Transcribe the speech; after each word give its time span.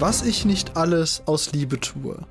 Was 0.00 0.22
ich 0.22 0.44
nicht 0.44 0.76
alles 0.76 1.24
aus 1.26 1.50
Liebe 1.50 1.80
tue. 1.80 2.24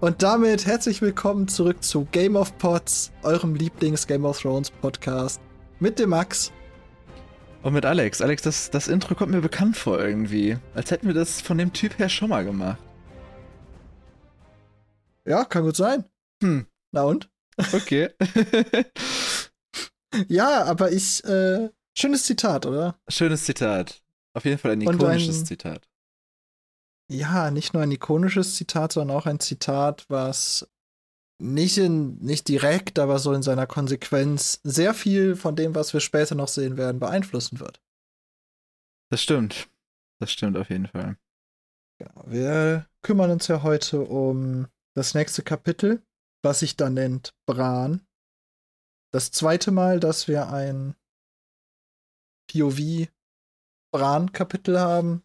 Und 0.00 0.22
damit 0.22 0.64
herzlich 0.64 1.02
willkommen 1.02 1.46
zurück 1.46 1.84
zu 1.84 2.06
Game 2.06 2.36
of 2.36 2.56
Pots, 2.56 3.12
eurem 3.22 3.54
Lieblings-Game 3.54 4.24
of 4.24 4.40
Thrones 4.40 4.70
Podcast. 4.70 5.42
Mit 5.78 5.98
dem 5.98 6.08
Max. 6.08 6.52
Und 7.62 7.74
mit 7.74 7.84
Alex. 7.84 8.22
Alex, 8.22 8.40
das, 8.40 8.70
das 8.70 8.88
Intro 8.88 9.14
kommt 9.14 9.32
mir 9.32 9.42
bekannt 9.42 9.76
vor 9.76 10.00
irgendwie. 10.00 10.56
Als 10.74 10.90
hätten 10.90 11.06
wir 11.06 11.12
das 11.12 11.42
von 11.42 11.58
dem 11.58 11.70
Typ 11.74 11.98
her 11.98 12.08
schon 12.08 12.30
mal 12.30 12.46
gemacht. 12.46 12.78
Ja, 15.26 15.44
kann 15.44 15.64
gut 15.64 15.76
sein. 15.76 16.06
Hm. 16.42 16.66
Na 16.92 17.02
und? 17.02 17.28
Okay. 17.74 18.08
ja, 20.28 20.64
aber 20.64 20.92
ich, 20.92 21.22
äh, 21.24 21.68
schönes 21.94 22.24
Zitat, 22.24 22.64
oder? 22.64 22.98
Schönes 23.06 23.44
Zitat. 23.44 24.02
Auf 24.32 24.46
jeden 24.46 24.56
Fall 24.56 24.70
ein 24.70 24.80
ikonisches 24.80 25.40
ein, 25.40 25.46
Zitat. 25.46 25.86
Ja, 27.10 27.50
nicht 27.50 27.74
nur 27.74 27.82
ein 27.82 27.90
ikonisches 27.90 28.56
Zitat, 28.56 28.92
sondern 28.92 29.16
auch 29.16 29.26
ein 29.26 29.40
Zitat, 29.40 30.06
was 30.08 30.68
nicht 31.38 31.76
in, 31.78 32.18
nicht 32.18 32.48
direkt, 32.48 32.98
aber 32.98 33.18
so 33.18 33.32
in 33.32 33.42
seiner 33.42 33.66
Konsequenz 33.66 34.60
sehr 34.62 34.94
viel 34.94 35.36
von 35.36 35.56
dem, 35.56 35.74
was 35.74 35.92
wir 35.92 36.00
später 36.00 36.34
noch 36.34 36.48
sehen 36.48 36.76
werden, 36.76 37.00
beeinflussen 37.00 37.60
wird. 37.60 37.82
Das 39.10 39.22
stimmt. 39.22 39.68
Das 40.20 40.32
stimmt 40.32 40.56
auf 40.56 40.70
jeden 40.70 40.86
Fall. 40.86 41.18
Genau. 41.98 42.24
Wir 42.26 42.88
kümmern 43.02 43.30
uns 43.30 43.48
ja 43.48 43.62
heute 43.62 44.00
um 44.02 44.68
das 44.94 45.14
nächste 45.14 45.42
Kapitel, 45.42 46.02
was 46.42 46.60
sich 46.60 46.76
dann 46.76 46.94
nennt 46.94 47.34
Bran. 47.46 48.06
Das 49.12 49.30
zweite 49.30 49.70
Mal, 49.70 50.00
dass 50.00 50.28
wir 50.28 50.48
ein 50.48 50.96
POV 52.50 53.08
Bran-Kapitel 53.92 54.80
haben. 54.80 55.22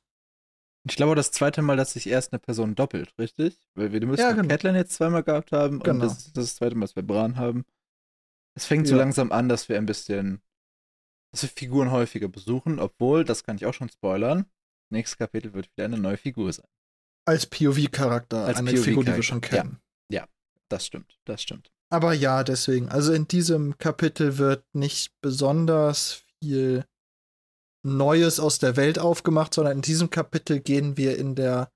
Ich 0.90 0.96
glaube, 0.96 1.16
das 1.16 1.32
zweite 1.32 1.62
Mal, 1.62 1.78
dass 1.78 1.94
sich 1.94 2.08
erst 2.08 2.34
eine 2.34 2.40
Person 2.40 2.76
doppelt, 2.76 3.14
richtig? 3.18 3.60
Weil 3.76 3.92
wir 3.92 4.06
müssen 4.06 4.22
ja, 4.22 4.32
genau. 4.32 4.48
Catelyn 4.48 4.76
jetzt 4.76 4.94
zweimal 4.94 5.24
gehabt 5.24 5.52
haben 5.52 5.80
genau. 5.80 5.94
und 5.94 6.00
das 6.02 6.28
ist 6.28 6.38
das 6.38 6.56
zweite 6.56 6.76
Mal, 6.76 6.86
dass 6.86 6.96
wir 6.96 7.04
Bran 7.04 7.38
haben. 7.38 7.66
Es 8.56 8.66
fängt 8.66 8.88
ja. 8.88 8.92
so 8.92 8.98
langsam 8.98 9.32
an, 9.32 9.50
dass 9.50 9.70
wir 9.70 9.78
ein 9.78 9.86
bisschen, 9.86 10.42
dass 11.32 11.44
wir 11.44 11.50
Figuren 11.50 11.92
häufiger 11.92 12.28
besuchen, 12.28 12.80
obwohl, 12.80 13.24
das 13.24 13.44
kann 13.44 13.56
ich 13.56 13.66
auch 13.66 13.74
schon 13.74 13.90
spoilern, 13.90 14.46
nächstes 14.90 15.18
Kapitel 15.18 15.54
wird 15.54 15.70
wieder 15.72 15.86
eine 15.86 15.98
neue 15.98 16.18
Figur 16.18 16.52
sein. 16.52 16.68
Als 17.26 17.46
POV-Charakter, 17.46 18.46
als 18.46 18.58
eine 18.58 18.72
POV 18.72 18.84
Figur, 18.84 19.06
die 19.06 19.16
wir 19.16 19.24
schon 19.24 19.42
kennen. 19.42 19.80
Ja. 20.12 20.22
ja, 20.22 20.28
das 20.70 20.86
stimmt, 20.86 21.20
das 21.26 21.42
stimmt. 21.42 21.72
Aber 21.92 22.14
ja, 22.14 22.44
deswegen. 22.44 22.90
Also 22.90 23.14
in 23.14 23.28
diesem 23.28 23.78
Kapitel 23.78 24.38
wird 24.38 24.64
nicht 24.74 25.14
besonders 25.22 26.24
viel 26.40 26.86
Neues 27.84 28.40
aus 28.40 28.60
der 28.60 28.76
Welt 28.76 29.00
aufgemacht, 29.00 29.54
sondern 29.54 29.78
in 29.78 29.82
diesem 29.82 30.10
Kapitel 30.10 30.60
gehen 30.60 30.98
wir 30.98 31.18
in 31.18 31.36
der 31.36 31.72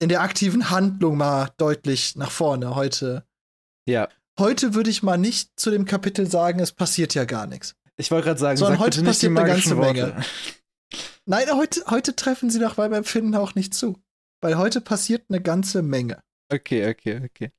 in 0.00 0.08
der 0.08 0.20
aktiven 0.20 0.70
Handlung 0.70 1.16
mal 1.16 1.50
deutlich 1.56 2.16
nach 2.16 2.30
vorne 2.30 2.74
heute. 2.76 3.26
Ja. 3.88 4.08
Heute 4.38 4.74
würde 4.74 4.90
ich 4.90 5.02
mal 5.02 5.18
nicht 5.18 5.58
zu 5.58 5.70
dem 5.70 5.84
Kapitel 5.84 6.30
sagen, 6.30 6.60
es 6.60 6.72
passiert 6.72 7.14
ja 7.14 7.24
gar 7.24 7.46
nichts. 7.46 7.74
Ich 7.96 8.10
wollte 8.12 8.26
gerade 8.26 8.38
sagen, 8.38 8.56
sondern 8.56 8.78
heute 8.78 9.02
passiert 9.02 9.36
eine 9.36 9.48
ganze 9.48 9.76
Worte. 9.76 10.06
Menge. 10.06 10.24
Nein, 11.26 11.50
heute, 11.52 11.84
heute 11.88 12.14
treffen 12.14 12.48
sie 12.48 12.60
nach 12.60 12.76
meinem 12.76 12.92
Empfinden 12.92 13.34
auch 13.34 13.56
nicht 13.56 13.74
zu. 13.74 14.00
Weil 14.40 14.56
heute 14.56 14.80
passiert 14.80 15.24
eine 15.28 15.42
ganze 15.42 15.82
Menge. 15.82 16.22
Okay, 16.50 16.88
okay, 16.88 17.20
okay. 17.24 17.50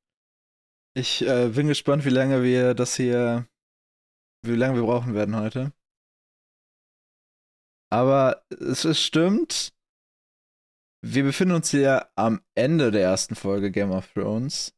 Ich 0.96 1.22
äh, 1.28 1.50
bin 1.50 1.68
gespannt, 1.68 2.06
wie 2.06 2.10
lange 2.10 2.42
wir 2.42 2.74
das 2.74 2.96
hier, 2.96 3.48
wie 4.44 4.56
lange 4.56 4.76
wir 4.76 4.84
brauchen 4.84 5.14
werden 5.14 5.36
heute. 5.36 5.74
Aber 7.92 8.44
es, 8.50 8.86
es 8.86 9.02
stimmt. 9.02 9.74
Wir 11.02 11.24
befinden 11.24 11.56
uns 11.56 11.72
hier 11.72 12.10
am 12.16 12.42
Ende 12.56 12.92
der 12.92 13.04
ersten 13.04 13.36
Folge 13.36 13.72
Game 13.72 13.92
of 13.92 14.12
Thrones. 14.14 14.76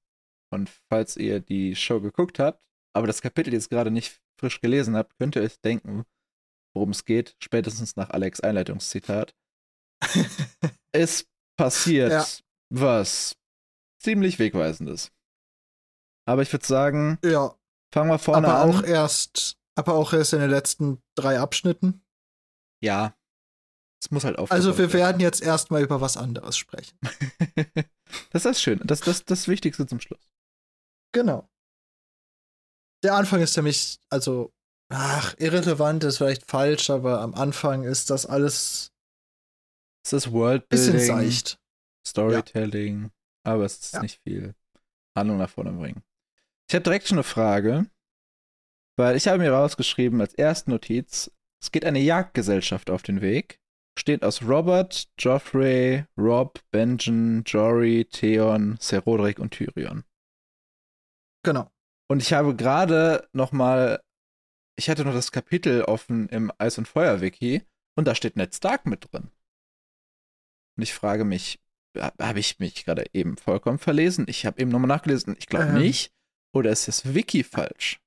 Und 0.53 0.69
falls 0.89 1.17
ihr 1.17 1.39
die 1.39 1.75
Show 1.75 2.01
geguckt 2.01 2.39
habt, 2.39 2.61
aber 2.93 3.07
das 3.07 3.21
Kapitel 3.21 3.53
jetzt 3.53 3.69
gerade 3.69 3.89
nicht 3.89 4.21
frisch 4.39 4.59
gelesen 4.61 4.95
habt, 4.95 5.17
könnt 5.17 5.35
ihr 5.35 5.41
euch 5.41 5.59
denken, 5.61 6.03
worum 6.75 6.91
es 6.91 7.05
geht, 7.05 7.35
spätestens 7.41 7.95
nach 7.95 8.09
Alex 8.09 8.41
Einleitungszitat. 8.41 9.33
es 10.91 11.25
passiert 11.57 12.11
ja. 12.11 12.25
was 12.69 13.37
ziemlich 13.99 14.39
wegweisendes. 14.39 15.11
Aber 16.27 16.41
ich 16.41 16.51
würde 16.51 16.65
sagen, 16.65 17.17
ja. 17.23 17.55
fangen 17.93 18.09
wir 18.09 18.19
vorne 18.19 18.47
aber 18.47 18.61
an. 18.61 18.69
Auch 18.69 18.83
erst, 18.83 19.57
aber 19.75 19.95
auch 19.95 20.13
erst 20.13 20.33
in 20.33 20.39
den 20.39 20.49
letzten 20.49 21.01
drei 21.15 21.39
Abschnitten. 21.39 22.03
Ja. 22.81 23.15
Es 24.03 24.09
muss 24.09 24.23
halt 24.23 24.37
auf. 24.39 24.51
Also 24.51 24.77
wir 24.77 24.93
werden 24.93 25.21
jetzt 25.21 25.41
erstmal 25.41 25.83
über 25.83 26.01
was 26.01 26.17
anderes 26.17 26.57
sprechen. 26.57 26.97
das 28.31 28.45
ist 28.45 28.61
schön. 28.61 28.79
Das 28.83 28.99
ist 28.99 29.07
das, 29.07 29.25
das 29.25 29.47
Wichtigste 29.47 29.85
zum 29.85 29.99
Schluss. 29.99 30.27
Genau. 31.13 31.47
Der 33.03 33.15
Anfang 33.15 33.41
ist 33.41 33.55
nämlich, 33.55 33.99
also, 34.09 34.53
ach, 34.89 35.35
irrelevant 35.37 36.03
ist 36.03 36.17
vielleicht 36.17 36.49
falsch, 36.49 36.89
aber 36.89 37.21
am 37.21 37.33
Anfang 37.35 37.83
ist 37.83 38.09
das 38.09 38.25
alles. 38.25 38.91
Es 40.03 40.13
ist 40.13 40.31
Worldbuilding. 40.31 40.93
Bisschen 40.93 40.99
seicht. 40.99 41.59
Storytelling. 42.05 43.03
Ja. 43.03 43.09
Aber 43.43 43.65
es 43.65 43.79
ist 43.79 43.93
ja. 43.93 44.01
nicht 44.01 44.19
viel 44.23 44.55
Handlung 45.15 45.37
nach 45.37 45.49
vorne 45.49 45.71
bringen. 45.71 46.03
Ich 46.69 46.75
habe 46.75 46.83
direkt 46.83 47.07
schon 47.07 47.17
eine 47.17 47.23
Frage, 47.23 47.87
weil 48.97 49.15
ich 49.15 49.27
habe 49.27 49.39
mir 49.39 49.51
rausgeschrieben 49.51 50.21
als 50.21 50.33
erste 50.33 50.69
Notiz, 50.69 51.31
es 51.61 51.71
geht 51.71 51.85
eine 51.85 51.99
Jagdgesellschaft 51.99 52.89
auf 52.89 53.03
den 53.03 53.21
Weg. 53.21 53.59
Steht 53.97 54.23
aus 54.23 54.41
Robert, 54.41 55.09
Joffrey, 55.19 56.05
Rob, 56.17 56.59
Benjen, 56.71 57.43
Jory, 57.45 58.05
Theon, 58.09 58.77
Ser 58.79 59.01
Roderick 59.01 59.37
und 59.37 59.51
Tyrion. 59.51 60.05
Genau. 61.43 61.69
Und 62.09 62.21
ich 62.21 62.33
habe 62.33 62.55
gerade 62.55 63.27
noch 63.33 63.51
mal, 63.51 64.01
ich 64.77 64.89
hatte 64.89 65.05
noch 65.05 65.13
das 65.13 65.31
Kapitel 65.31 65.83
offen 65.83 66.29
im 66.29 66.51
Eis 66.57 66.77
und 66.77 66.87
Feuer 66.87 67.21
Wiki 67.21 67.63
und 67.97 68.07
da 68.07 68.15
steht 68.15 68.37
Ned 68.37 68.55
Stark 68.55 68.85
mit 68.85 69.11
drin. 69.11 69.29
Und 70.77 70.83
ich 70.83 70.93
frage 70.93 71.25
mich, 71.25 71.59
habe 71.97 72.39
ich 72.39 72.59
mich 72.59 72.85
gerade 72.85 73.05
eben 73.13 73.37
vollkommen 73.37 73.79
verlesen? 73.79 74.25
Ich 74.27 74.45
habe 74.45 74.61
eben 74.61 74.71
nochmal 74.71 74.87
nachgelesen. 74.87 75.35
Ich 75.37 75.47
glaube 75.47 75.67
ähm. 75.67 75.77
nicht. 75.77 76.13
Oder 76.53 76.71
ist 76.71 76.87
das 76.87 77.13
Wiki 77.13 77.43
falsch? 77.43 77.99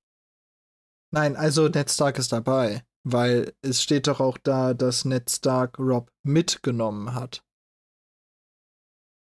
Nein, 1.12 1.36
also 1.36 1.68
Ned 1.68 1.90
Stark 1.90 2.18
ist 2.18 2.32
dabei. 2.32 2.84
Weil 3.06 3.52
es 3.62 3.82
steht 3.82 4.06
doch 4.06 4.20
auch 4.20 4.38
da, 4.38 4.72
dass 4.74 5.04
Ned 5.04 5.30
Stark 5.30 5.78
Rob 5.78 6.10
mitgenommen 6.22 7.14
hat. 7.14 7.44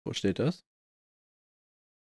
Wo 0.06 0.13
steht 0.13 0.40
das? 0.40 0.63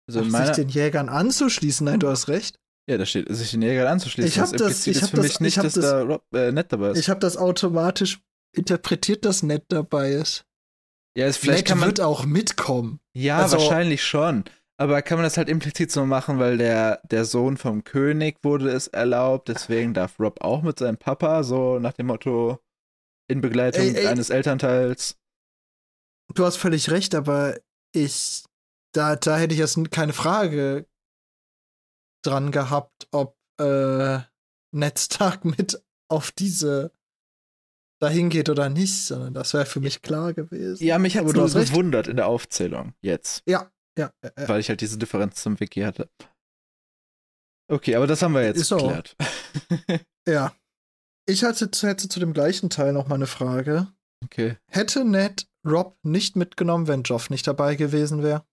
Also 0.09 0.21
Ach, 0.21 0.47
sich 0.47 0.57
den 0.57 0.69
Jägern 0.71 1.11
anzuschließen, 1.11 1.85
nein, 1.85 2.01
du 2.01 2.09
hast 2.09 2.29
recht. 2.29 2.59
Ja, 2.89 2.97
da 2.97 3.05
steht, 3.05 3.29
sich 3.29 3.51
den 3.51 3.61
Jägern 3.61 3.87
anzuschließen. 3.87 4.31
Ich 4.31 4.39
habe 4.39 4.57
das, 4.57 4.87
ich 4.87 5.03
hab 5.03 5.11
für 5.11 5.17
das, 5.17 5.27
mich 5.27 5.41
nicht, 5.41 5.59
dass 5.59 5.75
das, 5.75 5.85
da 5.85 6.03
Rob, 6.03 6.25
äh, 6.35 6.51
Ned 6.51 6.73
dabei 6.73 6.93
ist. 6.93 6.99
Ich 6.99 7.11
habe 7.11 7.21
das 7.21 7.37
automatisch 7.37 8.21
interpretiert, 8.57 9.27
dass 9.27 9.43
Ned 9.43 9.65
dabei 9.69 10.13
ist. 10.13 10.47
Ja, 11.15 11.27
es 11.27 11.37
vielleicht 11.37 11.65
Ned 11.65 11.69
kann 11.69 11.79
man, 11.81 11.89
wird 11.89 12.01
auch 12.01 12.25
mitkommen. 12.25 13.01
Ja, 13.15 13.41
also, 13.41 13.59
wahrscheinlich 13.59 14.03
schon. 14.03 14.45
Aber 14.81 15.03
kann 15.03 15.19
man 15.19 15.25
das 15.25 15.37
halt 15.37 15.49
implizit 15.49 15.91
so 15.91 16.07
machen, 16.07 16.39
weil 16.39 16.57
der, 16.57 17.01
der 17.11 17.25
Sohn 17.25 17.57
vom 17.57 17.83
König 17.83 18.39
wurde 18.45 18.71
es 18.71 18.87
erlaubt, 18.87 19.49
deswegen 19.49 19.93
darf 19.93 20.21
Rob 20.21 20.41
auch 20.41 20.63
mit 20.63 20.79
seinem 20.79 20.97
Papa, 20.97 21.43
so 21.43 21.81
nach 21.81 21.95
dem 21.95 22.07
Motto, 22.07 22.61
in 23.29 23.41
Begleitung 23.41 23.83
ey, 23.83 23.97
ey, 23.97 24.07
eines 24.07 24.31
Elternteils. 24.31 25.19
Du 26.33 26.45
hast 26.45 26.57
völlig 26.57 26.91
recht, 26.91 27.17
aber 27.17 27.59
ich, 27.93 28.45
da, 28.95 29.17
da 29.17 29.37
hätte 29.37 29.53
ich 29.53 29.61
jetzt 29.61 29.91
keine 29.91 30.13
Frage 30.13 30.87
dran 32.25 32.53
gehabt, 32.53 33.09
ob 33.11 33.37
äh, 33.61 34.21
Ned 34.71 34.99
Stark 34.99 35.45
mit 35.59 35.83
auf 36.09 36.31
diese 36.31 36.93
dahin 38.01 38.31
geht 38.31 38.49
oder 38.49 38.69
nicht, 38.69 39.07
sondern 39.07 39.35
das 39.35 39.55
wäre 39.55 39.67
für 39.67 39.81
mich 39.81 40.03
klar 40.03 40.33
gewesen. 40.33 40.85
Ja, 40.85 40.99
mich 40.99 41.17
hat 41.17 41.27
es 41.27 41.35
nur 41.35 41.49
gewundert 41.49 42.07
in 42.07 42.15
der 42.17 42.29
Aufzählung 42.29 42.95
jetzt. 43.01 43.43
Ja, 43.45 43.73
ja, 43.99 44.13
ja, 44.23 44.49
Weil 44.49 44.61
ich 44.61 44.69
halt 44.69 44.81
diese 44.81 44.97
Differenz 44.97 45.43
zum 45.43 45.59
Wiki 45.61 45.81
hatte. 45.81 46.09
Okay, 47.71 47.97
aber 47.97 48.07
das 48.07 48.23
haben 48.23 48.33
wir 48.33 48.45
jetzt 48.45 48.61
Ist 48.61 48.71
geklärt. 48.71 49.17
ja. 50.29 50.55
Ich 51.29 51.45
hatte, 51.45 51.69
hätte 51.87 52.09
zu 52.09 52.21
dem 52.21 52.33
gleichen 52.33 52.71
Teil 52.71 52.95
noch 52.95 53.09
mal 53.09 53.17
eine 53.17 53.27
Frage. 53.27 53.93
Okay. 54.25 54.57
Hätte 54.71 55.05
Ned 55.05 55.47
Rob 55.67 55.99
nicht 56.03 56.37
mitgenommen, 56.37 56.87
wenn 56.87 57.03
Joff 57.03 57.29
nicht 57.29 57.47
dabei 57.47 57.75
gewesen 57.75 58.23
wäre? 58.23 58.47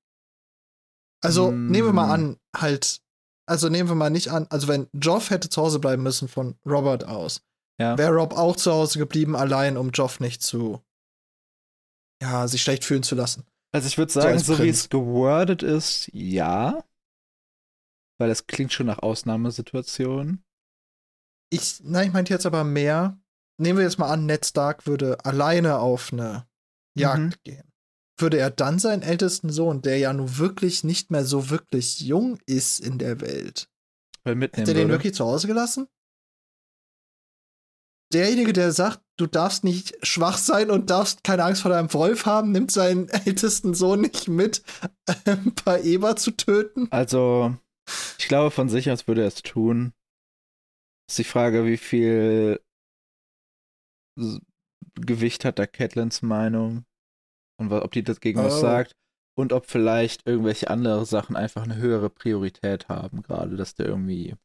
Also 1.24 1.52
mm. 1.52 1.72
nehmen 1.72 1.88
wir 1.88 1.94
mal 1.94 2.14
an, 2.14 2.38
halt, 2.56 3.02
also 3.48 3.70
nehmen 3.70 3.90
wir 3.90 3.96
mal 3.96 4.10
nicht 4.10 4.32
an, 4.32 4.48
also 4.50 4.68
wenn 4.68 4.90
Joff 4.94 5.30
hätte 5.30 5.50
zu 5.50 5.62
Hause 5.62 5.80
bleiben 5.80 6.04
müssen 6.04 6.28
von 6.28 6.56
Robert 6.66 7.06
aus, 7.06 7.42
ja. 7.80 7.98
wäre 7.98 8.14
Rob 8.14 8.34
auch 8.34 8.56
zu 8.56 8.72
Hause 8.72 9.00
geblieben, 9.00 9.36
allein 9.36 9.78
um 9.78 9.92
Joff 9.92 10.20
nicht 10.20 10.44
zu, 10.44 10.84
ja, 12.22 12.48
sich 12.48 12.62
schlecht 12.62 12.84
fühlen 12.84 13.04
zu 13.04 13.16
lassen. 13.16 13.46
Also 13.76 13.88
ich 13.88 13.98
würde 13.98 14.14
sagen, 14.14 14.40
so, 14.40 14.56
so 14.56 14.64
wie 14.64 14.70
es 14.70 14.88
gewordet 14.88 15.62
ist, 15.62 16.10
ja. 16.14 16.82
Weil 18.18 18.30
es 18.30 18.48
klingt 18.48 18.72
schon 18.72 18.86
nach 18.86 19.00
Ausnahmesituationen. 19.00 20.46
Ich, 21.52 21.82
nein, 21.84 22.08
ich 22.08 22.14
meinte 22.14 22.34
jetzt 22.34 22.46
aber 22.46 22.64
mehr. 22.64 23.20
Nehmen 23.60 23.78
wir 23.78 23.84
jetzt 23.84 24.00
mal 24.00 24.10
an, 24.10 24.26
Ned 24.26 24.46
Stark 24.46 24.88
würde 24.88 25.26
alleine 25.26 25.80
auf 25.80 26.14
eine 26.14 26.48
Jagd 26.98 27.20
mhm. 27.20 27.44
gehen. 27.44 27.74
würde 28.18 28.38
er 28.38 28.50
dann 28.50 28.80
seinen 28.80 29.02
ältesten 29.02 29.50
Sohn, 29.50 29.82
der 29.82 29.98
ja 29.98 30.14
nun 30.14 30.38
wirklich 30.38 30.86
nicht 30.86 31.12
mehr 31.12 31.26
so 31.26 31.50
wirklich 31.50 32.00
jung 32.00 32.40
ist 32.46 32.80
in 32.80 32.98
der 32.98 33.20
Welt, 33.20 33.68
mitnehmen 34.24 34.52
hätte 34.54 34.72
er 34.72 34.74
den 34.74 34.76
würde. 34.76 34.92
wirklich 34.92 35.16
zu 35.16 35.26
Hause 35.26 35.48
gelassen? 35.48 35.90
Derjenige, 38.14 38.54
der 38.54 38.72
sagt, 38.72 39.05
du 39.18 39.28
darfst 39.28 39.64
nicht 39.64 39.96
schwach 40.06 40.38
sein 40.38 40.70
und 40.70 40.90
darfst 40.90 41.24
keine 41.24 41.44
Angst 41.44 41.62
vor 41.62 41.72
deinem 41.72 41.94
Wolf 41.94 42.26
haben, 42.26 42.52
nimmt 42.52 42.72
seinen 42.72 43.08
ältesten 43.26 43.74
Sohn 43.74 44.02
nicht 44.02 44.28
mit, 44.28 44.64
ein 45.26 45.56
paar 45.56 45.80
Eber 45.82 46.16
zu 46.16 46.32
töten. 46.32 46.88
Also, 46.92 47.56
ich 48.18 48.28
glaube 48.28 48.52
von 48.52 48.70
sich 48.70 48.90
aus 48.92 49.08
würde 49.08 49.22
er 49.22 49.28
es 49.28 49.42
tun. 49.42 49.94
Ist 51.10 51.20
die 51.20 51.24
Frage, 51.24 51.66
wie 51.66 51.78
viel 51.78 52.60
Gewicht 54.96 55.46
hat 55.46 55.60
da 55.60 55.68
Catelyn's 55.68 56.22
Meinung 56.22 56.86
und 57.60 57.72
ob 57.72 57.92
die 57.92 58.04
dagegen 58.04 58.40
was 58.40 58.56
Oh. 58.56 58.62
sagt 58.62 58.94
und 59.38 59.54
ob 59.54 59.66
vielleicht 59.66 60.26
irgendwelche 60.26 60.70
andere 60.70 61.06
Sachen 61.06 61.36
einfach 61.36 61.64
eine 61.64 61.76
höhere 61.76 62.10
Priorität 62.10 62.88
haben, 62.88 63.22
gerade 63.22 63.56
dass 63.58 63.76
der 63.76 63.88
irgendwie 63.88 64.36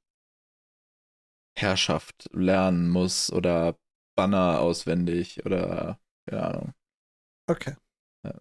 Herrschaft 1.56 2.28
lernen 2.32 2.88
muss 2.88 3.32
oder 3.32 3.76
Banner 4.20 4.60
auswendig 4.60 5.46
oder 5.46 5.98
keine 6.28 6.42
Ahnung. 6.42 6.74
Okay. 7.48 7.74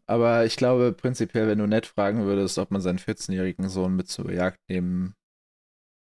Aber 0.07 0.45
ich 0.45 0.57
glaube 0.57 0.91
prinzipiell, 0.91 1.47
wenn 1.47 1.59
du 1.59 1.67
nett 1.67 1.85
fragen 1.85 2.25
würdest, 2.25 2.57
ob 2.57 2.69
man 2.69 2.81
seinen 2.81 2.99
14-jährigen 2.99 3.69
Sohn 3.69 3.95
mit 3.95 4.09
zur 4.09 4.29
Jagd 4.29 4.59
nehmen 4.67 5.15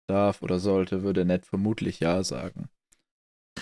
darf 0.08 0.40
oder 0.40 0.58
sollte, 0.58 1.02
würde 1.02 1.26
Ned 1.26 1.44
vermutlich 1.44 2.00
ja 2.00 2.24
sagen. 2.24 2.70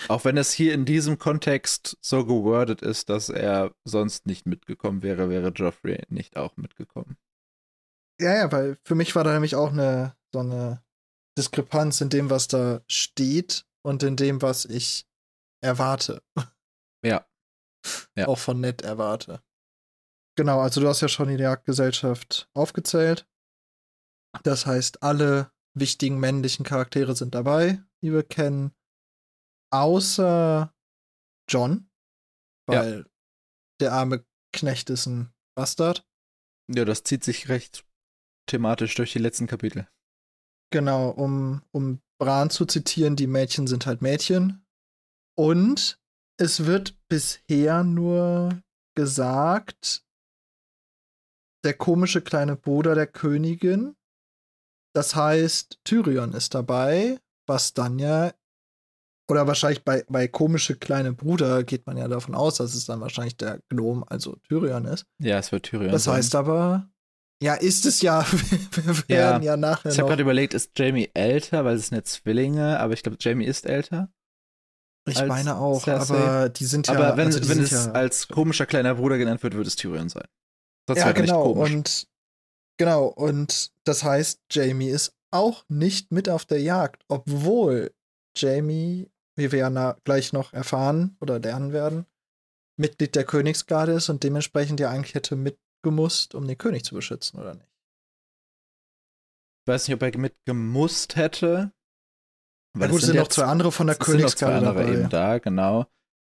Auch 0.07 0.23
wenn 0.23 0.37
es 0.37 0.53
hier 0.53 0.73
in 0.73 0.85
diesem 0.85 1.17
Kontext 1.17 1.97
so 1.99 2.25
gewordet 2.25 2.81
ist, 2.81 3.09
dass 3.09 3.27
er 3.27 3.75
sonst 3.83 4.27
nicht 4.27 4.45
mitgekommen 4.45 5.03
wäre, 5.03 5.29
wäre 5.29 5.49
Joffrey 5.49 6.03
nicht 6.07 6.37
auch 6.37 6.55
mitgekommen. 6.55 7.17
Ja, 8.21 8.33
ja, 8.33 8.51
weil 8.53 8.77
für 8.85 8.95
mich 8.95 9.13
war 9.13 9.25
da 9.25 9.33
nämlich 9.33 9.57
auch 9.57 9.73
eine 9.73 10.15
so 10.33 10.39
eine 10.39 10.81
Diskrepanz 11.37 11.99
in 11.99 12.09
dem, 12.09 12.29
was 12.29 12.47
da 12.47 12.81
steht 12.87 13.65
und 13.83 14.03
in 14.03 14.15
dem, 14.15 14.41
was 14.41 14.63
ich 14.63 15.05
erwarte. 15.61 16.21
Ja. 17.03 17.27
Ja. 18.15 18.27
Auch 18.27 18.39
von 18.39 18.59
Ned 18.59 18.81
erwarte. 18.81 19.43
Genau, 20.37 20.59
also 20.59 20.81
du 20.81 20.87
hast 20.87 21.01
ja 21.01 21.07
schon 21.07 21.29
die 21.29 21.35
Jagdgesellschaft 21.41 22.49
aufgezählt. 22.53 23.27
Das 24.43 24.65
heißt, 24.65 25.01
alle 25.03 25.51
wichtigen 25.73 26.19
männlichen 26.19 26.65
Charaktere 26.65 27.15
sind 27.15 27.33
dabei, 27.33 27.81
die 28.03 28.11
wir 28.11 28.23
kennen. 28.23 28.75
Außer 29.71 30.73
John, 31.49 31.89
Ja. 32.69 32.81
weil 32.81 33.05
der 33.79 33.93
arme 33.93 34.25
Knecht 34.53 34.89
ist 34.89 35.05
ein 35.05 35.33
Bastard. 35.55 36.05
Ja, 36.69 36.83
das 36.85 37.03
zieht 37.03 37.23
sich 37.23 37.49
recht 37.49 37.85
thematisch 38.49 38.95
durch 38.95 39.13
die 39.13 39.19
letzten 39.19 39.47
Kapitel. 39.47 39.87
Genau, 40.71 41.09
um, 41.09 41.63
um 41.71 42.01
Bran 42.19 42.49
zu 42.49 42.65
zitieren, 42.65 43.15
die 43.15 43.27
Mädchen 43.27 43.67
sind 43.67 43.85
halt 43.85 44.01
Mädchen. 44.01 44.65
Und 45.37 45.99
es 46.39 46.65
wird 46.65 46.95
bisher 47.09 47.83
nur 47.83 48.61
gesagt, 48.95 50.03
der 51.63 51.73
komische 51.73 52.21
kleine 52.21 52.55
Bruder 52.55 52.95
der 52.95 53.07
Königin. 53.07 53.95
Das 54.95 55.15
heißt, 55.15 55.79
Tyrion 55.83 56.33
ist 56.33 56.55
dabei, 56.55 57.19
was 57.47 57.73
dann 57.73 57.99
ja, 57.99 58.33
oder 59.29 59.45
wahrscheinlich 59.45 59.83
bei, 59.83 60.03
bei 60.07 60.27
komische 60.27 60.75
kleine 60.75 61.13
Bruder 61.13 61.63
geht 61.63 61.85
man 61.85 61.97
ja 61.97 62.07
davon 62.07 62.33
aus, 62.33 62.55
dass 62.55 62.73
es 62.73 62.85
dann 62.85 63.01
wahrscheinlich 63.01 63.37
der 63.37 63.59
Gnom, 63.69 64.03
also 64.07 64.37
Tyrion 64.47 64.85
ist. 64.85 65.05
Ja, 65.19 65.37
es 65.37 65.51
wird 65.51 65.63
Tyrion. 65.63 65.91
Das 65.91 66.05
sein. 66.05 66.15
heißt 66.15 66.33
aber, 66.35 66.89
ja, 67.43 67.53
ist 67.55 67.85
es 67.85 68.01
ja. 68.01 68.25
Wir 69.07 69.15
Ja. 69.15 69.15
werden 69.31 69.43
ja, 69.43 69.57
nachher 69.57 69.91
ich 69.91 69.99
habe 69.99 70.07
gerade 70.09 70.23
überlegt, 70.23 70.53
ist 70.53 70.77
Jamie 70.79 71.11
älter, 71.13 71.65
weil 71.65 71.75
es 71.75 71.87
sind 71.87 71.97
ja 71.97 72.03
Zwillinge, 72.03 72.79
aber 72.79 72.93
ich 72.93 73.03
glaube, 73.03 73.17
Jamie 73.19 73.45
ist 73.45 73.65
älter. 73.65 74.09
Ich 75.07 75.17
als 75.17 75.27
meine 75.27 75.57
auch, 75.57 75.83
Cersei. 75.83 76.15
aber 76.15 76.49
die 76.49 76.65
sind 76.65 76.87
ja. 76.87 76.93
aber 76.93 77.17
wenn, 77.17 77.27
also 77.27 77.47
wenn 77.49 77.59
es 77.59 77.71
ja, 77.71 77.91
als 77.91 78.27
komischer 78.27 78.65
kleiner 78.65 78.95
Bruder 78.95 79.17
genannt 79.17 79.41
wird, 79.41 79.55
wird 79.55 79.67
es 79.67 79.75
Tyrion 79.75 80.09
sein. 80.09 80.27
Das 80.85 80.99
ja, 80.99 81.05
wäre 81.05 81.13
genau. 81.13 81.47
nicht 81.47 81.55
komisch. 81.55 81.71
Und 81.71 82.07
genau, 82.77 83.05
und 83.05 83.71
das 83.85 84.03
heißt, 84.03 84.41
Jamie 84.51 84.89
ist 84.89 85.13
auch 85.31 85.63
nicht 85.69 86.11
mit 86.11 86.29
auf 86.29 86.45
der 86.45 86.61
Jagd, 86.61 87.03
obwohl 87.07 87.93
Jamie, 88.35 89.09
wie 89.35 89.51
wir 89.51 89.59
ja 89.59 89.97
gleich 90.03 90.33
noch 90.33 90.53
erfahren 90.53 91.15
oder 91.21 91.39
lernen 91.39 91.73
werden, 91.73 92.05
Mitglied 92.77 93.15
der 93.15 93.25
Königsgarde 93.25 93.93
ist 93.93 94.09
und 94.09 94.23
dementsprechend 94.23 94.79
ja 94.79 94.89
eigentlich 94.89 95.15
hätte 95.15 95.35
mitgemusst, 95.35 96.35
um 96.35 96.47
den 96.47 96.57
König 96.57 96.85
zu 96.85 96.95
beschützen, 96.95 97.39
oder 97.39 97.55
nicht? 97.55 97.67
Ich 99.63 99.67
weiß 99.67 99.87
nicht, 99.87 99.95
ob 99.95 100.03
er 100.03 100.17
mitgemusst 100.17 101.15
hätte. 101.15 101.71
Ja, 102.79 102.89
Weil 102.89 102.89
gut, 102.89 103.01
es 103.01 103.03
es 103.03 103.07
sind 103.07 103.17
noch 103.17 103.27
zwei 103.27 103.45
andere 103.45 103.71
von 103.71 103.87
der 103.87 103.97
es 103.99 104.09
sind 104.09 104.21
noch 104.21 104.33
zwei 104.33 104.51
Königsgarde 104.51 104.55
andere 104.55 104.85
dabei. 104.85 104.87
eben 104.87 105.09
da, 105.09 105.39
genau. 105.39 105.87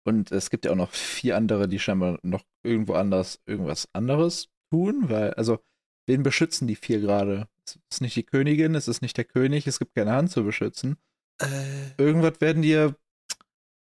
Und 0.03 0.31
es 0.31 0.49
gibt 0.49 0.65
ja 0.65 0.71
auch 0.71 0.75
noch 0.75 0.91
vier 0.91 1.37
andere, 1.37 1.67
die 1.67 1.79
scheinbar 1.79 2.19
noch 2.23 2.43
irgendwo 2.63 2.93
anders 2.93 3.41
irgendwas 3.45 3.87
anderes 3.93 4.49
tun, 4.71 5.09
weil, 5.09 5.33
also, 5.35 5.59
wen 6.07 6.23
beschützen 6.23 6.67
die 6.67 6.75
vier 6.75 6.99
gerade? 7.01 7.47
Es 7.65 7.79
ist 7.91 8.01
nicht 8.01 8.15
die 8.15 8.23
Königin, 8.25 8.75
es 8.75 8.87
ist 8.87 9.01
nicht 9.01 9.17
der 9.17 9.25
König, 9.25 9.67
es 9.67 9.79
gibt 9.79 9.93
keine 9.95 10.13
Hand 10.13 10.31
zu 10.31 10.43
beschützen. 10.43 10.97
Äh, 11.41 11.93
Irgendwas 11.97 12.41
werden 12.41 12.61
die 12.63 12.69
ja 12.71 12.95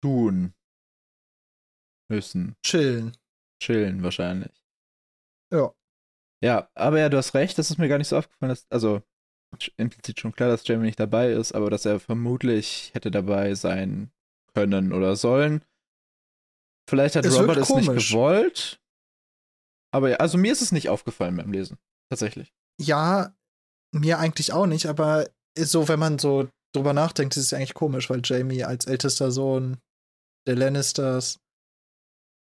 tun 0.03 0.55
müssen. 2.09 2.57
chillen. 2.63 3.17
Chillen 3.61 4.03
wahrscheinlich. 4.03 4.53
Ja. 5.53 5.73
Ja, 6.43 6.69
aber 6.75 7.01
ja, 7.01 7.09
du 7.09 7.17
hast 7.17 7.35
recht, 7.35 7.59
das 7.59 7.71
ist 7.71 7.79
mir 7.79 7.89
gar 7.89 7.99
nicht 7.99 8.09
so 8.09 8.19
aufgefallen, 8.19 8.51
dass, 8.51 8.67
also 8.71 9.03
implizit 9.77 10.21
schon 10.21 10.33
klar, 10.33 10.49
dass 10.49 10.67
Jamie 10.67 10.87
nicht 10.87 11.01
dabei 11.01 11.33
ist, 11.33 11.53
aber 11.53 11.71
dass 11.71 11.85
er 11.85 12.01
vermutlich 12.01 12.91
hätte 12.95 13.11
dabei 13.11 13.55
sein 13.55 14.11
können 14.55 14.93
oder 14.93 15.17
sollen. 15.17 15.65
Vielleicht 16.89 17.17
hat 17.17 17.25
Es 17.25 17.39
Robert 17.39 17.59
es 17.59 17.71
nicht 17.71 17.87
gewollt. 17.87 18.81
Aber 19.93 20.11
ja, 20.11 20.17
also 20.17 20.39
mir 20.39 20.53
ist 20.53 20.63
es 20.63 20.73
nicht 20.73 20.89
aufgefallen 20.89 21.37
beim 21.37 21.53
Lesen. 21.53 21.79
Tatsächlich. 22.11 22.53
Ja, 22.81 23.35
mir 23.93 24.19
eigentlich 24.19 24.53
auch 24.53 24.67
nicht, 24.67 24.87
aber 24.87 25.29
so, 25.57 25.89
wenn 25.89 26.01
man 26.01 26.19
so 26.19 26.49
drüber 26.75 26.93
nachdenkt, 26.93 27.37
ist 27.37 27.45
es 27.45 27.55
eigentlich 27.55 27.75
komisch, 27.75 28.11
weil 28.11 28.21
Jamie 28.25 28.65
als 28.65 28.87
ältester 28.87 29.31
Sohn 29.31 29.79
der 30.47 30.57
Lannisters 30.57 31.39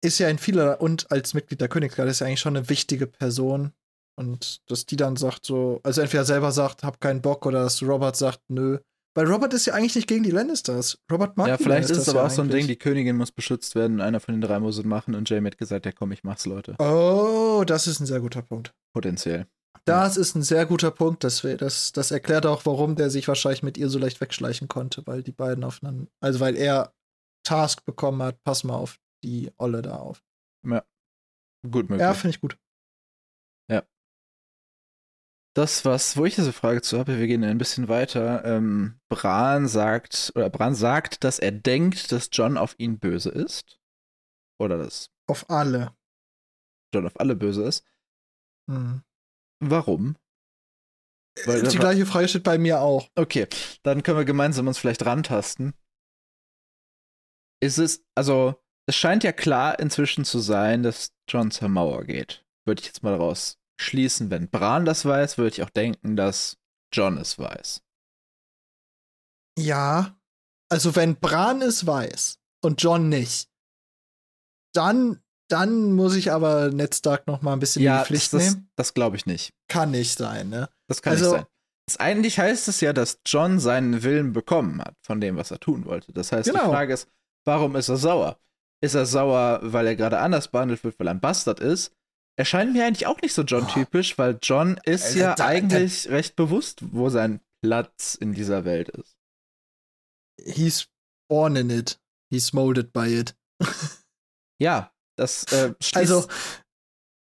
ist 0.03 0.19
ja 0.19 0.29
in 0.29 0.39
vieler 0.39 0.81
und 0.81 1.11
als 1.11 1.35
Mitglied 1.35 1.61
der 1.61 1.69
Königsgarde 1.69 2.11
ist 2.11 2.21
ja 2.21 2.27
eigentlich 2.27 2.41
schon 2.41 2.57
eine 2.57 2.69
wichtige 2.69 3.07
Person. 3.07 3.73
Und 4.19 4.61
dass 4.71 4.87
die 4.87 4.97
dann 4.97 5.17
sagt 5.17 5.47
so, 5.47 5.81
also 5.83 6.01
entweder 6.01 6.25
selber 6.25 6.53
sagt, 6.53 6.83
hab 6.83 7.01
keinen 7.01 7.23
Bock, 7.23 7.47
oder 7.47 7.63
dass 7.63 7.83
Robert 7.83 8.17
sagt, 8.17 8.41
nö. 8.49 8.79
Weil 9.17 9.27
Robert 9.27 9.53
ist 9.55 9.67
ja 9.67 9.75
eigentlich 9.75 9.97
nicht 9.97 10.09
gegen 10.09 10.23
die 10.23 10.31
Lannisters. 10.31 10.99
Robert 11.11 11.37
mag 11.37 11.49
ja, 11.49 11.57
vielleicht 11.57 11.85
ist 11.85 11.91
Lannisters 11.91 12.09
es 12.09 12.09
aber 12.11 12.21
ja 12.21 12.27
auch 12.27 12.31
so 12.31 12.43
ein 12.43 12.51
Ding, 12.51 12.67
die 12.67 12.77
Königin 12.77 13.17
muss 13.17 13.33
beschützt 13.33 13.75
werden, 13.75 14.01
einer 14.01 14.21
von 14.21 14.35
den 14.35 14.41
drei 14.41 14.61
muss 14.61 14.79
es 14.79 14.85
machen 14.85 15.15
und 15.15 15.29
Jamie 15.29 15.49
hat 15.49 15.59
gesagt, 15.59 15.85
ja 15.87 15.93
komm, 15.93 16.13
ich 16.13 16.23
mach's, 16.23 16.47
Leute. 16.47 16.77
Oh, 16.79 17.65
das 17.67 17.87
ist 17.87 18.01
ein 18.01 18.07
sehr 18.07 18.21
guter 18.21 18.43
Punkt. 18.43 18.73
Potenziell. 18.93 19.47
Das 19.85 20.17
ist 20.17 20.37
ein 20.37 20.43
sehr 20.43 20.67
guter 20.67 20.91
Punkt. 20.91 21.25
Das, 21.25 21.43
das, 21.59 21.93
das 21.93 22.11
erklärt 22.11 22.47
auch, 22.47 22.67
warum 22.67 22.97
der 22.97 23.11
sich 23.11 23.27
wahrscheinlich 23.27 23.63
mit 23.63 23.79
ihr 23.79 23.89
so 23.89 23.99
leicht 23.99 24.21
wegschleichen 24.21 24.69
konnte, 24.69 25.03
weil 25.07 25.23
die 25.23 25.33
beiden 25.33 25.65
aufeinander. 25.65 26.07
Also, 26.21 26.39
weil 26.39 26.57
er 26.57 26.93
Task 27.45 27.85
bekommen 27.85 28.23
hat, 28.23 28.43
pass 28.45 28.63
mal 28.63 28.75
auf 28.75 29.01
die 29.25 29.51
Olle 29.59 29.83
da 29.83 29.97
auf. 29.97 30.23
Gut 31.63 31.91
möglich. 31.91 32.01
Ja, 32.01 32.15
finde 32.15 32.35
ich 32.35 32.41
gut. 32.41 32.57
Das, 35.57 35.85
was, 35.85 36.17
wo 36.17 36.25
ich 36.25 36.37
diese 36.37 36.53
Frage 36.53 36.81
zu 36.81 36.99
habe, 36.99 37.19
wir 37.19 37.27
gehen 37.27 37.43
ein 37.43 37.59
bisschen 37.59 37.89
weiter. 37.89 38.45
Ähm, 38.45 39.01
Bran 39.09 39.67
sagt, 39.67 40.33
oder 40.37 40.49
Bran 40.49 40.75
sagt, 40.77 41.25
dass 41.25 41.41
er 41.41 41.51
denkt, 41.51 42.13
dass 42.13 42.29
John 42.33 42.57
auf 42.57 42.77
ihn 42.79 43.01
böse 43.01 43.31
ist. 43.31 43.81
Oder 44.61 44.79
dass 44.79 45.11
Auf 45.27 45.51
alle. 45.51 45.97
John 46.95 47.07
auf 47.07 47.19
alle 47.19 47.35
böse 47.35 47.65
ist. 47.65 47.85
Hm. 48.69 49.03
Warum? 49.61 50.17
Weil- 51.47 51.63
die 51.63 51.79
gleiche 51.79 52.07
Frage 52.07 52.29
steht 52.29 52.43
bei 52.45 52.59
mir 52.59 52.81
auch. 52.81 53.09
Okay, 53.15 53.47
dann 53.83 54.03
können 54.03 54.19
wir 54.19 54.25
gemeinsam 54.25 54.69
uns 54.69 54.79
vielleicht 54.79 55.05
rantasten. 55.07 55.75
Ist 57.63 57.79
es, 57.79 58.05
also, 58.15 58.55
es 58.87 58.97
scheint 58.97 59.23
ja 59.25 59.33
klar 59.33 59.79
inzwischen 59.79 60.25
zu 60.25 60.39
sein, 60.39 60.83
dass 60.83 61.13
John 61.29 61.51
zur 61.51 61.69
Mauer 61.69 62.05
geht. 62.05 62.45
Würde 62.67 62.81
ich 62.81 62.87
jetzt 62.87 63.03
mal 63.03 63.13
daraus 63.13 63.60
schließen. 63.81 64.31
Wenn 64.31 64.49
Bran 64.49 64.85
das 64.85 65.05
weiß, 65.05 65.39
würde 65.39 65.49
ich 65.55 65.63
auch 65.63 65.71
denken, 65.71 66.17
dass 66.17 66.57
John 66.93 67.19
es 67.19 67.39
weiß. 67.39 67.83
Ja. 69.59 70.17
Also, 70.69 70.95
wenn 70.97 71.17
Bran 71.17 71.63
es 71.63 71.87
weiß 71.87 72.39
und 72.63 72.81
John 72.83 73.09
nicht, 73.09 73.49
dann, 74.75 75.21
dann 75.49 75.93
muss 75.95 76.15
ich 76.15 76.31
aber 76.31 76.71
Ned 76.71 76.95
Stark 76.95 77.27
noch 77.27 77.43
mal 77.43 77.53
ein 77.55 77.59
bisschen 77.59 77.81
in 77.81 77.87
ja, 77.87 78.01
die 78.03 78.07
Pflicht 78.07 78.33
das, 78.33 78.45
das, 78.45 78.55
nehmen. 78.55 78.71
das 78.77 78.95
glaube 78.95 79.17
ich 79.17 79.27
nicht. 79.27 79.53
Kann 79.69 79.91
nicht 79.91 80.17
sein, 80.17 80.49
ne? 80.49 80.69
Das 80.89 81.03
kann 81.03 81.15
Also- 81.15 81.25
nicht 81.33 81.41
sein. 81.41 81.47
Das 81.87 81.97
eigentlich 81.97 82.39
heißt 82.39 82.69
es 82.69 82.81
ja, 82.83 82.93
dass 82.93 83.19
John 83.27 83.59
seinen 83.59 84.05
Willen 84.05 84.33
bekommen 84.33 84.81
hat 84.81 84.95
von 85.05 85.21
dem, 85.21 85.37
was 85.37 85.51
er 85.51 85.59
tun 85.59 85.87
wollte. 85.87 86.13
Das 86.13 86.31
heißt, 86.31 86.47
die 86.47 86.53
Genau. 86.53 86.71
Frage 86.71 86.95
ist, 86.95 87.09
warum 87.45 87.75
ist 87.75 87.89
er 87.89 87.97
sauer? 87.97 88.39
Ist 88.81 88.95
er 88.95 89.07
sauer, 89.07 89.59
weil 89.65 89.89
er 89.89 89.97
gerade 89.97 90.21
anders 90.21 90.47
behandelt 90.47 90.85
wird, 90.85 91.01
weil 91.01 91.09
er 91.09 91.15
ein 91.15 91.21
Bastard 91.21 91.59
ist? 91.59 91.93
Erscheint 92.41 92.73
mir 92.73 92.85
eigentlich 92.87 93.07
auch 93.07 93.21
nicht 93.21 93.35
so 93.35 93.43
John-typisch, 93.43 94.17
weil 94.19 94.39
John 94.43 94.79
ist 94.85 95.05
Also 95.07 95.19
ja 95.19 95.35
da- 95.35 95.47
eigentlich 95.47 96.09
recht 96.09 96.35
bewusst, 96.37 96.81
wo 96.93 97.09
sein 97.09 97.41
Platz 97.63 98.15
in 98.15 98.33
dieser 98.33 98.65
Welt 98.65 98.89
ist. 98.89 99.15
He's 100.43 100.89
born 101.29 101.55
in 101.57 101.71
it. 101.71 102.01
He's 102.33 102.53
molded 102.53 102.93
by 102.93 103.07
it. 103.07 103.37
Ja, 104.63 104.93
das 105.17 105.45
äh, 105.53 105.73
Also, 105.95 106.27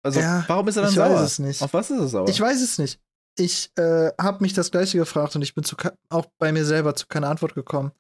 also 0.04 0.20
ja, 0.20 0.44
warum 0.48 0.68
ist 0.68 0.76
er 0.76 0.82
dann 0.82 0.90
ich 0.92 0.96
sauer? 0.98 1.12
weiß 1.16 1.22
es 1.22 1.40
nicht. 1.40 1.62
Auf 1.62 1.72
was 1.74 1.90
ist 1.90 1.98
er 2.00 2.08
sauer? 2.10 2.28
Ich 2.28 2.42
weiß 2.42 2.62
es 2.62 2.78
nicht. 2.78 3.00
Ich 3.38 3.72
äh, 3.78 4.12
habe 4.20 4.42
mich 4.42 4.52
das 4.52 4.70
gleiche 4.70 4.98
gefragt 4.98 5.34
und 5.38 5.42
ich 5.42 5.56
bin 5.56 5.64
zu 5.64 5.78
auch 6.10 6.26
bei 6.40 6.52
mir 6.52 6.66
selber 6.66 6.94
zu 6.94 7.08
keiner 7.08 7.30
Antwort 7.30 7.56
gekommen. 7.56 7.94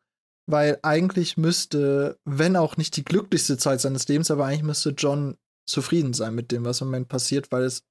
Weil 0.49 0.79
eigentlich 0.83 1.37
müsste, 1.37 2.19
wenn 2.25 2.57
auch 2.57 2.75
nicht 2.75 2.97
die 2.97 3.05
glücklichste 3.05 3.57
Zeit 3.57 3.79
seines 3.79 4.05
Lebens, 4.09 4.29
aber 4.31 4.45
eigentlich 4.47 4.63
müsste 4.63 4.89
John 4.89 5.37
zufrieden 5.67 6.13
sein 6.13 6.35
mit 6.35 6.51
dem, 6.51 6.65
was 6.65 6.81
im 6.81 6.87
Moment 6.87 7.07
passiert, 7.07 7.51
weil 7.51 7.63
es 7.63 7.83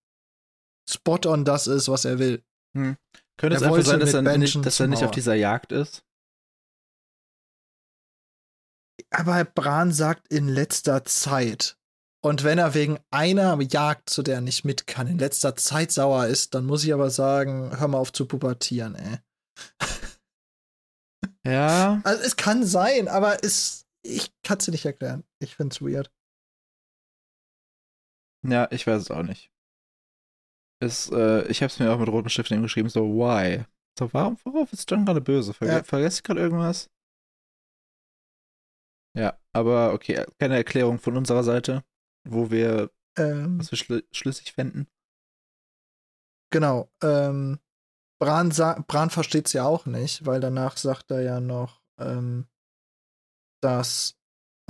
spot 0.89 1.27
on 1.27 1.45
das 1.45 1.67
ist, 1.67 1.89
was 1.89 2.05
er 2.05 2.19
will. 2.19 2.43
Könnte 2.75 3.57
es 3.57 3.63
er 3.63 3.69
einfach 3.69 3.71
wollte 3.71 3.89
sein, 3.91 4.01
dass 4.01 4.15
er 4.15 4.23
nicht, 4.39 4.67
dass 4.67 4.81
er 4.81 4.87
nicht 4.87 5.05
auf 5.05 5.11
dieser 5.11 5.35
Jagd 5.35 5.73
ist? 5.73 6.05
Aber 9.11 9.45
Bran 9.45 9.93
sagt 9.93 10.33
in 10.33 10.49
letzter 10.49 11.05
Zeit. 11.05 11.77
Und 12.23 12.45
wenn 12.45 12.59
er 12.59 12.75
wegen 12.75 12.99
einer 13.11 13.59
Jagd, 13.63 14.11
zu 14.11 14.23
der 14.23 14.37
er 14.37 14.41
nicht 14.43 14.65
mit 14.65 14.87
kann, 14.87 15.07
in 15.07 15.19
letzter 15.19 15.57
Zeit 15.57 15.91
sauer 15.91 16.27
ist, 16.27 16.55
dann 16.55 16.67
muss 16.67 16.85
ich 16.85 16.93
aber 16.93 17.09
sagen, 17.11 17.79
hör 17.79 17.89
mal 17.89 17.99
auf 17.99 18.13
zu 18.13 18.27
pubertieren, 18.27 18.95
ey. 18.95 19.19
Ja. 21.47 22.01
Also 22.05 22.23
es 22.23 22.37
kann 22.37 22.67
sein, 22.67 23.09
aber 23.09 23.43
es, 23.43 23.87
ich 24.03 24.31
kann 24.43 24.59
es 24.59 24.67
dir 24.67 24.73
nicht 24.73 24.85
erklären. 24.85 25.25
Ich 25.39 25.57
find's 25.57 25.81
weird. 25.81 26.13
Ja, 28.47 28.69
ich 28.71 28.87
weiß 28.87 29.03
es 29.03 29.11
auch 29.11 29.23
nicht. 29.23 29.51
Es, 30.83 31.11
äh, 31.11 31.47
ich 31.49 31.63
habe 31.63 31.67
es 31.71 31.79
mir 31.79 31.93
auch 31.93 31.99
mit 31.99 32.09
rotem 32.09 32.31
Stift 32.31 32.51
eben 32.51 32.63
geschrieben, 32.63 32.89
so, 32.89 33.03
why? 33.05 33.65
So, 33.99 34.13
warum, 34.15 34.39
worauf 34.45 34.73
ist 34.73 34.91
John 34.91 35.05
gerade 35.05 35.21
böse? 35.21 35.53
Verge 35.53 35.73
Ja. 35.75 35.85
Vergesse 35.85 36.19
ich 36.19 36.23
gerade 36.23 36.41
irgendwas? 36.41 36.89
Ja, 39.17 39.39
aber 39.53 39.93
okay, 39.93 40.25
keine 40.39 40.57
Erklärung 40.57 40.99
von 40.99 41.17
unserer 41.17 41.43
Seite, 41.43 41.85
wo 42.29 42.51
wir, 42.51 42.91
Ähm, 43.19 43.59
was 43.59 43.71
wir 43.71 43.77
schlü 43.77 44.03
schlüssig 44.13 44.53
fänden. 44.53 44.87
genau. 46.53 46.89
Ähm, 47.03 47.59
Bran, 48.23 48.51
Bran 48.87 49.11
versteht's 49.11 49.53
ja 49.55 49.65
auch 49.65 49.87
nicht, 49.87 50.27
weil 50.27 50.41
danach 50.41 50.77
sagt 50.77 51.11
er 51.11 51.23
ja 51.23 51.41
noch, 51.41 51.83
ähm, 51.99 52.47
dass 53.63 54.17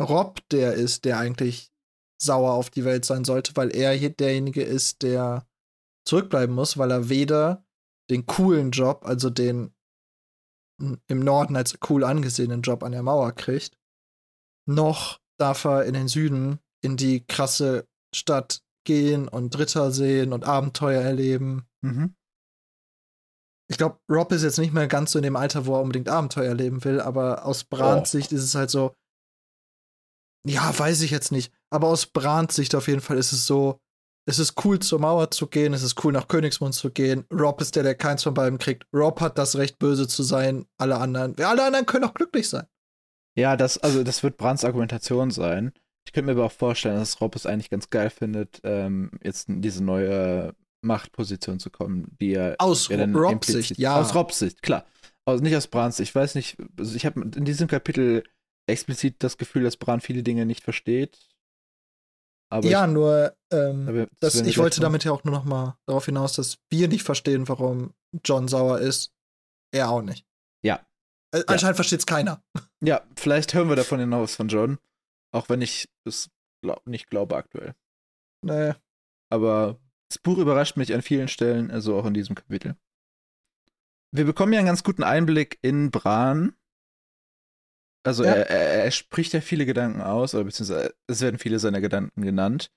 Rob 0.01 0.41
der 0.51 0.75
ist, 0.75 1.05
der 1.05 1.19
eigentlich 1.19 1.71
sauer 2.23 2.53
auf 2.53 2.71
die 2.71 2.85
Welt 2.85 3.05
sein 3.05 3.25
sollte, 3.25 3.53
weil 3.57 3.75
er 3.75 3.93
hier 3.93 4.11
derjenige 4.11 4.63
ist, 4.63 5.03
der 5.03 5.47
zurückbleiben 6.07 6.55
muss, 6.55 6.79
weil 6.79 6.91
er 6.91 7.09
weder 7.09 7.65
den 8.11 8.27
coolen 8.27 8.71
Job, 8.71 9.05
also 9.05 9.31
den 9.31 9.75
im 10.79 11.21
Norden 11.21 11.57
als 11.57 11.79
cool 11.89 12.05
angesehenen 12.05 12.63
Job 12.63 12.83
an 12.83 12.93
der 12.93 13.03
Mauer 13.03 13.33
kriegt, 13.33 13.79
noch 14.67 15.21
darf 15.39 15.65
er 15.65 15.85
in 15.85 15.95
den 15.95 16.09
Süden 16.09 16.59
in 16.83 16.97
die 16.97 17.25
krasse 17.27 17.87
Stadt 18.15 18.63
gehen 18.87 19.29
und 19.29 19.59
Ritter 19.59 19.91
sehen 19.91 20.33
und 20.33 20.45
Abenteuer 20.45 21.03
erleben. 21.03 21.67
Mhm. 21.83 22.15
Ich 23.71 23.79
glaube, 23.79 24.01
Rob 24.11 24.33
ist 24.33 24.43
jetzt 24.43 24.59
nicht 24.59 24.73
mehr 24.73 24.89
ganz 24.89 25.13
so 25.13 25.19
in 25.19 25.23
dem 25.23 25.37
Alter, 25.37 25.67
wo 25.67 25.75
er 25.75 25.83
unbedingt 25.83 26.09
Abenteuer 26.09 26.47
erleben 26.49 26.83
will, 26.85 27.01
aber 27.01 27.45
aus 27.45 27.65
Brans 27.65 28.13
Oh. 28.15 28.19
Sicht 28.19 28.33
ist 28.33 28.43
es 28.43 28.55
halt 28.55 28.71
so, 28.71 28.97
ja, 30.47 30.77
weiß 30.77 31.03
ich 31.03 31.11
jetzt 31.11 31.33
nicht, 31.33 31.53
aber 31.71 31.89
aus 31.89 32.07
Brans 32.07 32.55
Sicht 32.57 32.75
auf 32.75 32.89
jeden 32.89 33.01
Fall 33.01 33.19
ist 33.19 33.33
es 33.33 33.47
so, 33.47 33.81
es 34.27 34.39
ist 34.39 34.65
cool 34.65 34.79
zur 34.79 35.01
Mauer 35.01 35.31
zu 35.31 35.47
gehen, 35.47 35.75
es 35.75 35.83
ist 35.83 36.05
cool 36.05 36.13
nach 36.13 36.29
Königsmund 36.29 36.75
zu 36.75 36.91
gehen. 36.91 37.25
Rob 37.33 37.61
ist 37.61 37.75
der, 37.75 37.83
der 37.83 37.95
keins 37.95 38.23
von 38.23 38.35
beiden 38.35 38.59
kriegt. 38.59 38.85
Rob 38.95 39.21
hat 39.21 39.39
das 39.39 39.57
Recht, 39.57 39.79
böse 39.79 40.07
zu 40.07 40.23
sein. 40.23 40.67
Alle 40.79 40.99
anderen, 40.99 41.37
alle 41.43 41.65
anderen 41.65 41.87
können 41.87 42.05
auch 42.05 42.15
glücklich 42.15 42.49
sein. 42.49 42.67
Ja, 43.37 43.57
das, 43.57 43.79
also 43.79 44.05
das 44.05 44.23
wird 44.23 44.37
Brands 44.37 44.65
Argumentation 44.65 45.31
sein. 45.31 45.73
Ich 46.07 46.13
könnte 46.13 46.27
mir 46.27 46.33
aber 46.33 46.47
auch 46.47 46.53
vorstellen, 46.53 46.97
dass 46.97 47.21
Rob 47.21 47.35
es 47.35 47.47
eigentlich 47.47 47.71
ganz 47.71 47.91
geil 47.91 48.11
findet, 48.11 48.61
ähm, 48.63 49.11
jetzt 49.23 49.49
in 49.49 49.63
diese 49.63 49.83
neue 49.83 50.55
Machtposition 50.83 51.59
zu 51.59 51.71
kommen, 51.71 52.17
die 52.21 52.35
er 52.35 52.57
Aus 52.59 52.89
ja 52.89 53.05
Robs 53.05 53.49
Sicht, 53.49 53.79
ja. 53.79 53.97
Aus 54.01 54.15
Robs 54.15 54.39
Sicht, 54.39 54.63
klar. 54.63 54.87
Also 55.25 55.43
nicht 55.43 55.55
aus 55.57 55.67
Brans 55.67 55.97
Sicht. 55.97 56.11
Ich 56.11 56.15
weiß 56.15 56.35
nicht, 56.35 56.57
also 56.79 56.97
ich 56.97 57.07
habe 57.07 57.21
in 57.21 57.45
diesem 57.45 57.69
Kapitel 57.69 58.25
explizit 58.71 59.23
das 59.23 59.37
Gefühl, 59.39 59.63
dass 59.65 59.77
Bran 59.77 60.01
viele 60.01 60.23
Dinge 60.23 60.47
nicht 60.47 60.63
versteht. 60.65 61.19
Aber 62.53 62.67
ja, 62.69 62.87
ich, 62.87 62.93
nur, 62.93 63.37
ähm, 63.53 63.89
aber 63.89 64.09
das 64.19 64.35
ich 64.35 64.59
wollte 64.59 64.81
noch- 64.81 64.87
damit 64.87 65.05
ja 65.05 65.13
auch 65.13 65.23
nur 65.25 65.35
noch 65.35 65.45
mal 65.45 65.79
darauf 65.87 66.07
hinaus, 66.07 66.33
dass 66.33 66.59
wir 66.69 66.89
nicht 66.89 67.05
verstehen, 67.05 67.49
warum 67.49 67.95
John 68.25 68.49
sauer 68.49 68.81
ist. 68.81 69.13
Er 69.73 69.91
auch 69.91 70.03
nicht. 70.03 70.27
Ja. 70.65 70.85
Äh, 71.33 71.45
Anscheinend 71.47 71.77
versteht's 71.77 72.07
keiner. 72.07 72.43
Ja, 72.83 73.07
vielleicht 73.15 73.53
hören 73.53 73.69
wir 73.69 73.77
davon 73.77 74.01
hinaus 74.01 74.35
von 74.35 74.49
John. 74.49 74.79
Auch 75.33 75.51
wenn 75.51 75.61
ich 75.61 75.87
es 76.07 76.31
glaub, 76.65 76.87
nicht 76.87 77.09
glaube 77.11 77.37
aktuell. 77.37 77.75
Nee. 78.43 78.73
Aber 79.31 79.79
das 80.11 80.19
Buch 80.19 80.39
überrascht 80.39 80.79
mich 80.79 80.95
an 80.95 81.03
vielen 81.03 81.29
Stellen, 81.29 81.71
also 81.71 81.97
auch 81.99 82.07
in 82.07 82.15
diesem 82.15 82.35
Kapitel. 82.35 82.77
Wir 84.13 84.25
bekommen 84.25 84.55
ja 84.55 84.59
einen 84.61 84.67
ganz 84.67 84.83
guten 84.83 85.05
Einblick 85.05 85.59
in 85.61 85.91
Bran. 85.91 86.57
Also 88.07 88.25
Ja. 88.25 88.33
er, 88.33 88.51
er, 88.51 88.85
er 88.85 88.91
spricht 88.91 89.33
ja 89.33 89.41
viele 89.41 89.67
Gedanken 89.67 90.01
aus, 90.01 90.35
oder 90.35 90.45
beziehungsweise 90.45 90.95
es 91.07 91.21
werden 91.21 91.39
viele 91.39 91.59
seiner 91.59 91.81
Gedanken 91.81 92.23
genannt. 92.23 92.71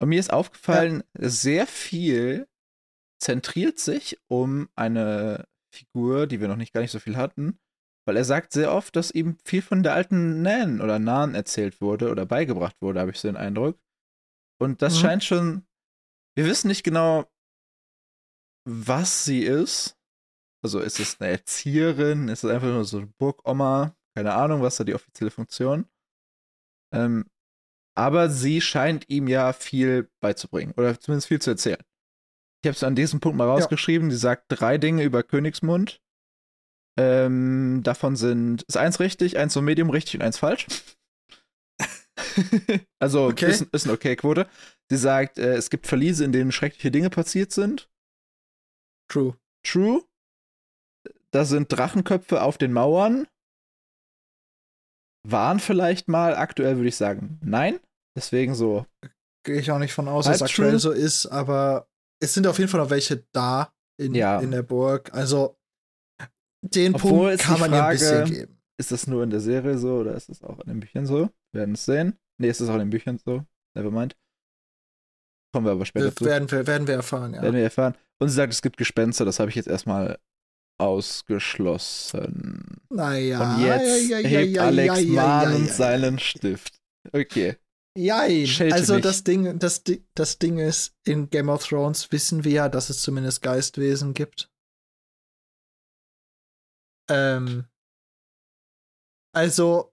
Und 0.00 0.08
mir 0.08 0.18
ist 0.18 0.32
aufgefallen, 0.32 1.04
sehr 1.16 1.66
viel 1.66 2.48
zentriert 3.20 3.78
sich 3.78 4.18
um 4.28 4.68
eine 4.74 5.46
Figur, 5.72 6.26
die 6.26 6.40
wir 6.40 6.48
noch 6.48 6.56
nicht 6.56 6.72
gar 6.72 6.80
nicht 6.80 6.90
so 6.90 6.98
viel 6.98 7.16
hatten, 7.16 7.58
weil 8.06 8.16
er 8.16 8.24
sagt 8.24 8.52
sehr 8.52 8.72
oft, 8.72 8.96
dass 8.96 9.10
ihm 9.12 9.36
viel 9.44 9.62
von 9.62 9.82
der 9.82 9.94
alten 9.94 10.42
Nan 10.42 10.80
oder 10.80 10.98
Nan 10.98 11.34
erzählt 11.34 11.80
wurde 11.80 12.10
oder 12.10 12.26
beigebracht 12.26 12.76
wurde, 12.80 12.98
habe 13.00 13.12
ich 13.12 13.20
so 13.20 13.28
den 13.28 13.36
Eindruck. 13.36 13.78
Und 14.60 14.82
das 14.82 14.96
Mhm. 14.96 15.00
scheint 15.00 15.24
schon. 15.24 15.66
Wir 16.34 16.46
wissen 16.46 16.68
nicht 16.68 16.82
genau, 16.82 17.30
was 18.66 19.24
sie 19.24 19.42
ist. 19.44 19.96
Also 20.64 20.80
ist 20.80 20.98
es 21.00 21.20
eine 21.20 21.30
Erzieherin? 21.30 22.28
Ist 22.28 22.44
es 22.44 22.50
einfach 22.50 22.68
nur 22.68 22.84
so 22.84 22.98
eine 22.98 23.06
Burgoma? 23.18 23.96
Keine 24.16 24.34
Ahnung, 24.34 24.62
was 24.62 24.76
da 24.76 24.84
die 24.84 24.94
offizielle 24.94 25.30
Funktion. 25.30 25.86
Ähm, 26.94 27.26
aber 27.96 28.30
sie 28.30 28.60
scheint 28.60 29.08
ihm 29.08 29.28
ja 29.28 29.52
viel 29.52 30.10
beizubringen 30.20 30.72
oder 30.76 30.98
zumindest 30.98 31.28
viel 31.28 31.40
zu 31.40 31.50
erzählen. 31.50 31.82
Ich 32.64 32.68
habe 32.68 32.76
es 32.76 32.84
an 32.84 32.94
diesem 32.94 33.20
Punkt 33.20 33.36
mal 33.38 33.46
Ja. 33.46 33.52
rausgeschrieben. 33.54 34.10
Sie 34.10 34.16
sagt 34.16 34.44
drei 34.48 34.78
Dinge 34.78 35.02
über 35.02 35.22
Königsmund. 35.22 36.00
Ähm, 36.98 37.80
davon 37.82 38.16
sind 38.16 38.62
ist 38.64 38.76
eins 38.76 39.00
richtig, 39.00 39.38
eins 39.38 39.54
so 39.54 39.62
medium 39.62 39.88
richtig 39.90 40.16
und 40.16 40.22
eins 40.22 40.38
falsch. 40.38 40.66
also 43.00 43.26
Okay. 43.28 43.50
ist, 43.50 43.62
ist 43.62 43.84
eine 43.84 43.94
okay 43.94 44.16
Quote. 44.16 44.46
Sie 44.90 44.96
sagt, 44.98 45.38
äh, 45.38 45.54
es 45.54 45.70
gibt 45.70 45.86
Verliese, 45.86 46.24
in 46.24 46.32
denen 46.32 46.52
schreckliche 46.52 46.90
Dinge 46.90 47.08
passiert 47.10 47.50
sind. 47.52 47.90
True. 49.08 49.36
True. 49.66 50.02
Da 51.30 51.44
sind 51.46 51.72
Drachenköpfe 51.72 52.42
auf 52.42 52.58
den 52.58 52.72
Mauern. 52.72 53.26
Waren 55.28 55.60
vielleicht 55.60 56.08
mal, 56.08 56.34
aktuell 56.36 56.76
würde 56.76 56.88
ich 56.88 56.96
sagen, 56.96 57.38
nein. 57.42 57.78
Deswegen 58.16 58.54
so, 58.54 58.86
Gehe 59.44 59.58
ich 59.58 59.70
auch 59.70 59.78
nicht 59.78 59.92
von 59.94 60.06
aus, 60.08 60.26
dass 60.26 60.36
es 60.36 60.42
aktuell 60.42 60.78
so 60.78 60.90
ist, 60.92 61.26
aber 61.26 61.88
es 62.20 62.32
sind 62.34 62.46
auf 62.46 62.58
jeden 62.58 62.70
Fall 62.70 62.80
noch 62.80 62.90
welche 62.90 63.24
da 63.32 63.72
in, 64.00 64.14
Ja. 64.14 64.38
in 64.40 64.50
der 64.52 64.62
Burg. 64.62 65.12
Also 65.14 65.56
den 66.62 66.94
Obwohl 66.94 67.30
Punkt 67.36 67.42
kann 67.42 67.58
man 67.60 67.72
ja 67.72 67.86
ein 67.86 67.92
bisschen 67.92 68.18
Frage- 68.18 68.30
geben. 68.30 68.62
ist 68.78 68.92
das 68.92 69.06
nur 69.08 69.24
in 69.24 69.30
der 69.30 69.40
Serie 69.40 69.78
so 69.78 69.98
oder 69.98 70.14
ist 70.14 70.28
es 70.28 70.42
auch 70.44 70.60
in 70.60 70.68
den 70.68 70.80
Büchern 70.80 71.06
so? 71.06 71.28
Wir 71.52 71.60
werden 71.60 71.74
es 71.74 71.84
sehen. 71.84 72.18
Nee, 72.40 72.48
ist 72.50 72.60
es 72.60 72.68
auch 72.68 72.74
in 72.74 72.80
den 72.80 72.90
Büchern 72.90 73.18
so? 73.18 73.44
Nevermind. 73.76 74.16
Kommen 75.52 75.66
wir 75.66 75.72
aber 75.72 75.84
später 75.86 76.06
Wir, 76.06 76.16
zu. 76.16 76.24
werden, 76.24 76.50
wir, 76.50 76.66
werden 76.66 76.86
wir 76.86 76.94
erfahren, 76.94 77.34
ja. 77.34 77.42
Werden 77.42 77.56
wir 77.56 77.62
erfahren. 77.64 77.94
Und 78.20 78.28
sie 78.28 78.34
sagt, 78.34 78.52
es 78.52 78.62
gibt 78.62 78.76
Gespenster, 78.76 79.24
das 79.24 79.40
habe 79.40 79.50
ich 79.50 79.56
jetzt 79.56 79.68
erstmal 79.68 80.18
ausgeschlossen. 80.82 82.80
naja. 82.90 83.56
Und 83.56 83.62
jetzt 83.62 84.08
ja, 84.08 84.18
ja, 84.18 84.28
hebt 84.28 84.56
ja, 84.56 84.64
Alex 84.66 85.00
ja, 85.00 85.06
ja, 85.06 85.12
mahnend 85.22 85.60
ja, 85.60 85.66
ja. 85.66 85.74
seinen 85.74 86.18
Stift. 86.18 86.80
Okay. 87.12 87.56
Jein. 87.96 88.46
Schelte 88.46 88.74
Also 88.74 88.94
mich. 88.94 89.02
das 89.02 89.24
Ding, 89.24 89.58
das, 89.58 89.82
das 90.14 90.38
Ding 90.38 90.58
ist, 90.58 90.94
in 91.06 91.28
Game 91.30 91.48
of 91.48 91.66
Thrones 91.66 92.10
wissen 92.10 92.44
wir 92.44 92.52
ja, 92.52 92.68
dass 92.68 92.90
es 92.90 93.02
zumindest 93.02 93.42
Geistwesen 93.42 94.14
gibt. 94.14 94.50
Ähm. 97.10 97.66
Also 99.34 99.92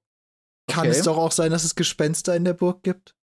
kann 0.69 0.87
Okay. 0.87 0.97
es 0.97 1.03
doch 1.03 1.17
auch 1.17 1.31
sein, 1.31 1.51
dass 1.51 1.63
es 1.63 1.75
Gespenster 1.75 2.35
in 2.35 2.45
der 2.45 2.53
Burg 2.53 2.83
gibt. 2.83 3.15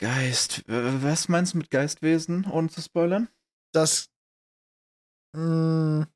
Geist. 0.00 0.64
Was 0.66 1.28
meinst 1.28 1.54
du 1.54 1.58
mit 1.58 1.70
Geistwesen, 1.70 2.46
ohne 2.46 2.68
zu 2.68 2.80
spoilern? 2.80 3.28
Das 3.72 4.10
mh, 5.34 6.06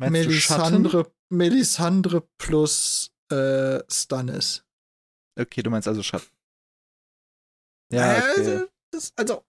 Schatten? 0.00 0.12
Melisandre, 0.12 1.12
Melisandre 1.30 2.28
plus 2.38 3.12
äh, 3.30 3.80
Stannis. 3.90 4.64
Okay, 5.38 5.62
du 5.62 5.70
meinst 5.70 5.88
also 5.88 6.02
Schatten. 6.02 6.28
Ja, 7.92 8.14
Äh, 8.14 8.18
okay. 8.18 8.66
also, 8.92 9.12
also, 9.16 9.44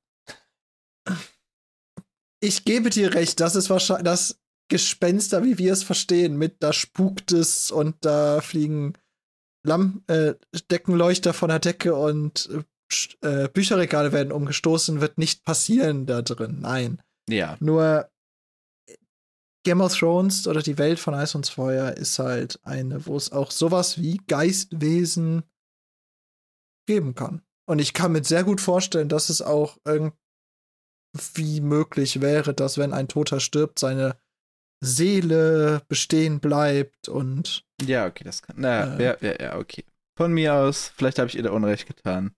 ich 2.43 2.65
gebe 2.65 2.89
dir 2.89 3.13
recht, 3.13 3.39
das 3.39 3.55
ist 3.55 3.69
wahrscheinlich 3.69 4.05
das 4.05 4.39
Gespenster, 4.69 5.43
wie 5.43 5.57
wir 5.57 5.73
es 5.73 5.83
verstehen, 5.83 6.37
mit 6.37 6.63
da 6.63 6.73
spukt 6.73 7.31
es 7.31 7.71
und 7.71 8.03
da 8.05 8.41
fliegen 8.41 8.93
Lamp 9.63 10.09
äh, 10.09 10.35
Deckenleuchter 10.71 11.33
von 11.33 11.49
der 11.49 11.59
Decke 11.59 11.93
und 11.93 12.49
äh, 13.21 13.43
äh, 13.43 13.49
Bücherregale 13.49 14.11
werden 14.11 14.31
umgestoßen, 14.31 15.01
wird 15.01 15.17
nicht 15.17 15.43
passieren 15.43 16.05
da 16.05 16.21
drin. 16.21 16.59
Nein. 16.61 17.01
Ja. 17.31 17.57
Nur 17.59 18.09
Game 19.63 19.81
of 19.81 19.97
Thrones 19.97 20.47
oder 20.47 20.61
die 20.61 20.77
Welt 20.77 20.99
von 20.99 21.13
Eis 21.13 21.35
und 21.35 21.47
Feuer 21.47 21.91
ist 21.91 22.17
halt 22.19 22.59
eine, 22.63 23.05
wo 23.05 23.15
es 23.15 23.31
auch 23.31 23.51
sowas 23.51 23.99
wie 24.01 24.17
Geistwesen 24.27 25.43
geben 26.87 27.13
kann. 27.15 27.41
Und 27.67 27.79
ich 27.79 27.93
kann 27.93 28.11
mir 28.11 28.23
sehr 28.23 28.43
gut 28.43 28.59
vorstellen, 28.59 29.07
dass 29.07 29.29
es 29.29 29.41
auch 29.41 29.77
irgendwie 29.85 31.61
möglich 31.61 32.21
wäre, 32.21 32.53
dass 32.53 32.77
wenn 32.77 32.91
ein 32.91 33.07
Toter 33.07 33.39
stirbt, 33.39 33.77
seine 33.79 34.17
Seele 34.83 35.83
bestehen 35.87 36.39
bleibt 36.39 37.07
und 37.07 37.63
Ja, 37.83 38.07
okay, 38.07 38.23
das 38.23 38.41
kann. 38.41 38.55
Na, 38.59 38.97
Äh. 38.97 39.03
ja, 39.03 39.17
ja, 39.21 39.39
ja, 39.39 39.57
okay. 39.57 39.85
Von 40.17 40.33
mir 40.33 40.55
aus, 40.55 40.91
vielleicht 40.95 41.19
habe 41.19 41.29
ich 41.29 41.35
ihr 41.35 41.43
da 41.43 41.51
Unrecht 41.51 41.85
getan. 41.85 42.35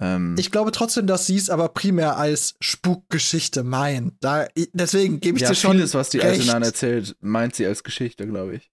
Ähm, 0.00 0.36
ich 0.38 0.50
glaube 0.50 0.70
trotzdem, 0.70 1.06
dass 1.06 1.26
sie 1.26 1.36
es 1.36 1.50
aber 1.50 1.68
primär 1.70 2.16
als 2.16 2.54
Spukgeschichte 2.60 3.64
meint. 3.64 4.14
Da, 4.20 4.46
deswegen 4.72 5.20
gebe 5.20 5.38
ich 5.38 5.42
ja, 5.42 5.48
dir 5.48 5.54
schon 5.54 5.72
vieles, 5.72 5.94
was 5.94 6.10
die 6.10 6.22
alte 6.22 6.38
recht. 6.38 6.46
Nan 6.46 6.62
erzählt, 6.62 7.16
meint 7.20 7.56
sie 7.56 7.66
als 7.66 7.82
Geschichte, 7.82 8.26
glaube 8.26 8.56
ich. 8.56 8.70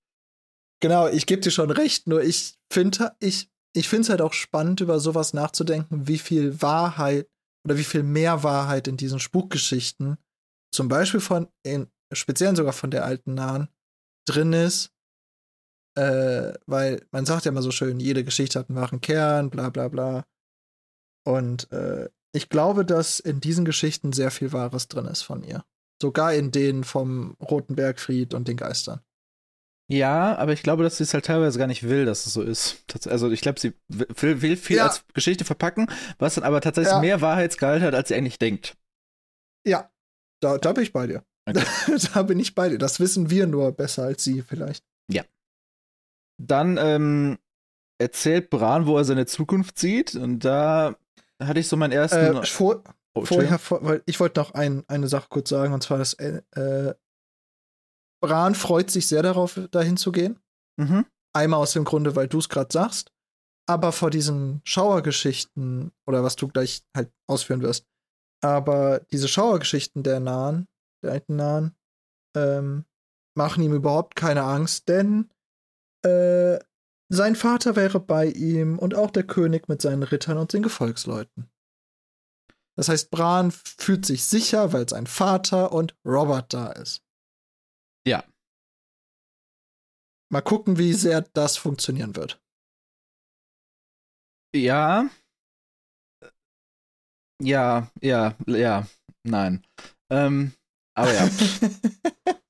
Genau, 0.82 1.08
ich 1.08 1.26
gebe 1.26 1.42
dir 1.42 1.52
schon 1.52 1.72
recht, 1.72 2.08
nur 2.08 2.22
ich 2.22 2.56
finde 2.72 3.16
ich, 3.20 3.50
ich 3.74 3.90
finde 3.90 4.04
es 4.04 4.10
halt 4.10 4.22
auch 4.22 4.34
spannend, 4.34 4.82
über 4.82 5.00
sowas 5.00 5.34
nachzudenken, 5.34 6.08
wie 6.08 6.20
viel 6.20 6.62
Wahrheit 6.62 7.28
oder 7.66 7.78
wie 7.78 7.84
viel 7.84 8.04
mehr 8.04 8.44
Wahrheit 8.44 8.88
in 8.88 8.98
diesen 8.98 9.20
Spukgeschichten, 9.20 10.18
zum 10.72 10.88
Beispiel 10.88 11.22
von, 11.22 11.48
in, 11.64 11.88
speziell 12.12 12.56
sogar 12.56 12.74
von 12.74 12.92
der 12.92 13.04
alten 13.04 13.34
Nahen, 13.34 13.70
drin 14.28 14.54
ist. 14.54 14.92
Äh, 15.98 16.54
weil 16.66 17.06
man 17.12 17.26
sagt 17.26 17.46
ja 17.46 17.52
immer 17.52 17.62
so 17.62 17.72
schön, 17.72 18.00
jede 18.00 18.24
Geschichte 18.24 18.60
hat 18.60 18.70
einen 18.70 18.78
wahren 18.78 19.02
Kern, 19.02 19.50
bla 19.50 19.70
bla 19.70 19.88
bla. 19.88 20.26
Und 21.26 21.72
äh, 21.72 22.10
ich 22.34 22.50
glaube, 22.50 22.86
dass 22.86 23.20
in 23.20 23.40
diesen 23.40 23.66
Geschichten 23.66 24.14
sehr 24.14 24.32
viel 24.32 24.54
Wahres 24.54 24.88
drin 24.88 25.06
ist 25.06 25.24
von 25.24 25.44
ihr. 25.44 25.64
Sogar 26.02 26.34
in 26.34 26.52
denen 26.52 26.84
vom 26.84 27.36
Roten 27.42 27.76
Bergfried 27.76 28.34
und 28.34 28.48
den 28.48 28.58
Geistern. 28.58 29.02
Ja, 29.88 30.36
aber 30.38 30.52
ich 30.54 30.64
glaube, 30.64 30.84
dass 30.84 30.98
sie 30.98 31.04
es 31.04 31.14
halt 31.14 31.26
teilweise 31.26 31.60
gar 31.60 31.68
nicht 31.68 31.84
will, 31.84 32.06
dass 32.06 32.26
es 32.26 32.34
so 32.34 32.42
ist. 32.42 32.84
Also 33.06 33.30
ich 33.30 33.42
glaube, 33.42 33.60
sie 33.60 33.74
will, 33.88 34.42
will 34.42 34.58
viel 34.58 34.78
Ja. 34.78 34.88
als 34.88 35.06
Geschichte 35.14 35.46
verpacken, 35.46 35.88
was 36.18 36.36
dann 36.36 36.44
aber 36.44 36.60
tatsächlich 36.60 36.92
Ja. 36.94 37.00
mehr 37.00 37.22
Wahrheitsgehalt 37.22 37.84
hat, 37.84 37.94
als 37.94 38.08
sie 38.10 38.16
eigentlich 38.16 38.40
denkt. 38.40 38.76
Ja, 39.66 39.92
da, 40.42 40.58
da 40.58 40.74
bin 40.74 40.84
ich 40.84 40.92
bei 40.92 41.08
dir. 41.08 41.24
Okay. 41.48 41.64
da 42.14 42.24
bin 42.24 42.40
ich 42.40 42.56
bei 42.56 42.70
dir. 42.70 42.80
Das 42.80 43.00
wissen 43.00 43.30
wir 43.30 43.46
nur 43.48 43.72
besser 43.72 44.04
als 44.04 44.24
sie 44.24 44.42
vielleicht. 44.42 44.84
Dann 46.38 46.78
ähm, 46.78 47.38
erzählt 47.98 48.50
Bran, 48.50 48.88
wo 48.88 48.98
er 48.98 49.06
seine 49.06 49.26
Zukunft 49.26 49.80
sieht, 49.80 50.16
und 50.16 50.40
da 50.40 50.98
hatte 51.42 51.60
ich 51.60 51.68
so 51.68 51.78
meinen 51.78 51.92
ersten. 51.92 52.38
Äh, 52.38 52.46
vor, 52.46 52.84
oh, 53.14 53.26
vorher, 53.26 53.60
vor, 53.60 53.84
weil 53.84 54.04
ich 54.06 54.20
wollte 54.20 54.40
noch 54.40 54.54
ein, 54.54 54.84
eine 54.88 55.08
Sache 55.08 55.28
kurz 55.30 55.50
sagen, 55.50 55.74
und 55.74 55.82
zwar, 55.82 55.98
dass 55.98 56.14
äh, 56.14 56.42
äh, 56.56 56.94
Bran 58.22 58.56
freut 58.56 58.90
sich 58.90 59.08
sehr 59.08 59.24
darauf, 59.24 59.60
dahin 59.72 59.98
zu 59.98 60.12
gehen. 60.12 60.40
Mhm. 60.78 61.06
Einmal 61.34 61.60
aus 61.60 61.74
dem 61.74 61.84
Grunde, 61.84 62.16
weil 62.16 62.28
du 62.28 62.40
es 62.40 62.50
gerade 62.50 62.72
sagst, 62.72 63.12
aber 63.68 63.92
vor 63.92 64.10
diesen 64.10 64.62
Schauergeschichten, 64.64 65.92
oder 66.08 66.24
was 66.24 66.36
du 66.36 66.48
gleich 66.48 66.84
halt 66.96 67.12
ausführen 67.28 67.62
wirst, 67.62 67.86
aber 68.42 69.00
diese 69.12 69.28
Schauergeschichten 69.28 70.04
der 70.04 70.20
Nahen, 70.20 70.68
der 71.04 71.12
alten 71.14 71.36
Nahen, 71.36 71.76
ähm, 72.36 72.86
machen 73.38 73.64
ihm 73.64 73.74
überhaupt 73.74 74.16
keine 74.16 74.44
Angst, 74.44 74.88
denn 74.88 75.30
äh, 76.06 76.60
sein 77.10 77.36
Vater 77.36 77.76
wäre 77.76 78.00
bei 78.00 78.28
ihm 78.28 78.80
und 78.80 78.96
auch 78.96 79.12
der 79.12 79.24
König 79.24 79.68
mit 79.68 79.82
seinen 79.82 80.04
Rittern 80.04 80.38
und 80.38 80.54
den 80.54 80.64
Gefolgsleuten. 80.64 81.50
Das 82.78 82.90
heißt, 82.90 83.10
Bran 83.10 83.52
fühlt 83.52 84.06
sich 84.06 84.26
sicher, 84.26 84.74
weil 84.74 84.90
sein 84.90 85.08
Vater 85.08 85.72
und 85.72 85.96
Robert 86.06 86.54
da 86.54 86.72
ist. 86.72 87.04
Ja. 88.06 88.24
Mal 90.32 90.42
gucken, 90.42 90.78
wie 90.78 90.94
sehr 90.94 91.22
das 91.22 91.58
funktionieren 91.58 92.16
wird. 92.16 92.42
Ja. 94.54 95.10
Ja, 97.42 97.92
ja, 98.02 98.36
ja, 98.48 98.88
nein. 99.24 99.66
Ähm, 100.10 100.54
aber 100.98 101.14
ja. 101.14 101.30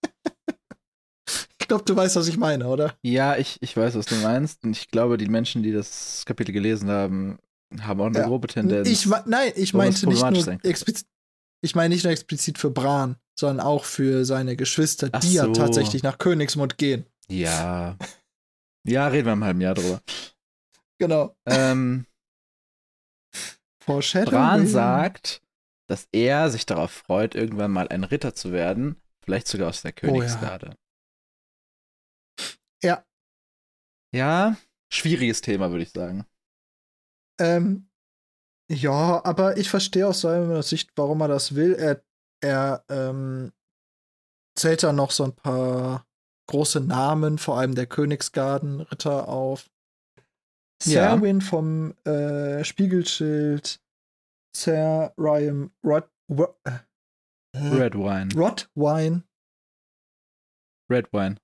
ich 1.65 1.67
glaube, 1.67 1.84
du 1.84 1.95
weißt, 1.95 2.15
was 2.15 2.28
ich 2.28 2.38
meine, 2.38 2.67
oder? 2.67 2.93
ja, 3.01 3.38
ich, 3.38 3.58
ich 3.60 3.75
weiß, 3.75 3.95
was 3.95 4.06
du 4.06 4.13
meinst. 4.17 4.63
Und 4.63 4.78
ich 4.78 4.89
glaube, 4.89 5.17
die 5.17 5.25
Menschen, 5.28 5.63
die 5.63 5.71
das 5.71 6.21
Kapitel 6.28 6.51
gelesen 6.51 6.91
haben, 6.91 7.39
haben 7.82 7.99
auch 8.01 8.06
eine 8.06 8.19
Ja. 8.19 8.28
grobe 8.28 8.47
Tendenz. 8.47 8.88
Ich, 8.88 9.08
nein, 9.25 9.51
ich 9.56 9.73
meinte 9.73 10.06
nicht 10.08 10.21
nur 10.30 10.43
sein 10.43 10.60
explizit. 10.63 11.08
Ich 11.62 11.73
meine 11.73 11.95
nicht 11.95 12.04
nur 12.04 12.13
explizit 12.13 12.60
für 12.60 12.69
Bran, 12.69 13.15
sondern 13.34 13.65
auch 13.65 13.84
für 13.84 14.25
seine 14.25 14.56
Geschwister, 14.56 15.10
Ach 15.12 15.19
die 15.21 15.34
ja 15.34 15.45
so. 15.45 15.54
tatsächlich 15.54 16.04
nach 16.04 16.19
Königsmund 16.19 16.78
gehen. 16.78 17.08
ja. 17.28 17.97
Ja, 18.88 19.08
reden 19.08 19.25
wir 19.25 19.34
im 19.34 19.43
halben 19.43 19.62
Jahr 19.62 19.73
drüber. 19.73 19.99
Genau. 20.99 21.36
ähm. 21.47 22.06
Bran 23.88 24.67
sagt, 24.67 25.41
dass 25.88 26.08
er 26.12 26.51
sich 26.51 26.67
darauf 26.67 26.91
freut, 26.91 27.34
irgendwann 27.34 27.71
mal 27.71 27.88
ein 27.88 28.04
Ritter 28.04 28.36
zu 28.36 28.51
werden. 28.51 28.97
Vielleicht 29.23 29.47
sogar 29.47 29.69
aus 29.69 29.82
der 29.82 29.93
Oh 30.04 30.21
ja. 30.21 30.60
Ja. 32.83 33.05
Ja, 34.13 34.57
schwieriges 34.91 35.41
Thema, 35.41 35.71
würde 35.71 35.83
ich 35.83 35.91
sagen. 35.91 36.25
Ähm, 37.39 37.89
ja, 38.71 39.23
aber 39.23 39.57
ich 39.57 39.69
verstehe 39.69 40.07
aus 40.07 40.21
seiner 40.21 40.63
Sicht, 40.63 40.91
warum 40.95 41.21
er 41.21 41.27
das 41.27 41.55
will. 41.55 41.73
Er, 41.73 42.03
er 42.41 42.85
ähm, 42.89 43.51
zählt 44.57 44.83
da 44.83 44.93
noch 44.93 45.11
so 45.11 45.25
ein 45.25 45.35
paar 45.35 46.07
große 46.47 46.79
Namen, 46.79 47.38
vor 47.38 47.57
allem 47.57 47.75
der 47.75 47.88
Königsgarden-Ritter 47.88 49.27
auf. 49.27 49.69
Ja. 50.83 51.09
Serwin 51.11 51.41
vom 51.41 51.95
äh, 52.05 52.63
Spiegelschild, 52.63 53.81
Sir 54.55 55.13
Ryan 55.17 55.71
Rod, 55.83 56.09
Rod, 56.29 56.55
äh, 56.63 56.79
Red 57.55 57.95
Wine. 57.95 58.29
Rodwine. 58.35 59.23
Red 60.89 61.11
Wine. 61.13 61.38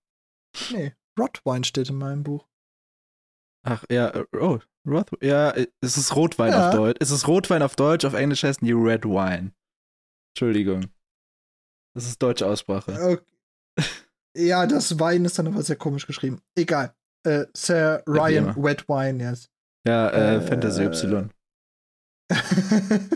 Nee, 0.71 0.93
Rodwine 1.19 1.63
steht 1.63 1.89
in 1.89 1.95
meinem 1.97 2.23
Buch. 2.23 2.47
Ach, 3.63 3.83
ja, 3.91 4.09
äh, 4.09 4.25
oh, 4.39 4.59
Roth, 4.87 5.11
ja, 5.21 5.51
äh, 5.51 5.67
es 5.81 5.97
ist 5.97 6.15
Rotwein 6.15 6.51
Ja. 6.51 6.69
auf 6.69 6.75
Deutsch. 6.75 6.97
Es 6.99 7.11
ist 7.11 7.27
Rotwein 7.27 7.61
auf 7.61 7.75
Deutsch, 7.75 8.05
auf 8.05 8.13
Englisch 8.13 8.43
heißen 8.43 8.65
die 8.65 8.71
Red 8.73 9.05
Wine. 9.05 9.53
Entschuldigung. 10.33 10.87
Das 11.95 12.05
ist 12.07 12.21
deutsche 12.21 12.47
Aussprache. 12.47 12.93
Okay. 13.77 13.85
Ja, 14.35 14.65
das 14.65 14.97
Wein 14.99 15.25
ist 15.25 15.37
dann 15.37 15.47
aber 15.47 15.61
sehr 15.61 15.75
komisch 15.75 16.07
geschrieben. 16.07 16.41
Egal. 16.57 16.95
Äh, 17.27 17.45
Sir 17.55 18.01
Ryan 18.07 18.49
immer. 18.55 18.55
Redwine, 18.65 19.21
yes. 19.23 19.49
Ja, 19.85 20.09
äh, 20.09 20.37
Äh, 20.37 20.41
Fantasy 20.41 20.83
Y. 20.85 21.29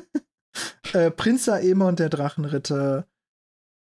äh, 0.94 1.12
Prinz 1.12 1.48
Aemon, 1.50 1.96
der 1.96 2.10
Drachenritter. 2.10 3.08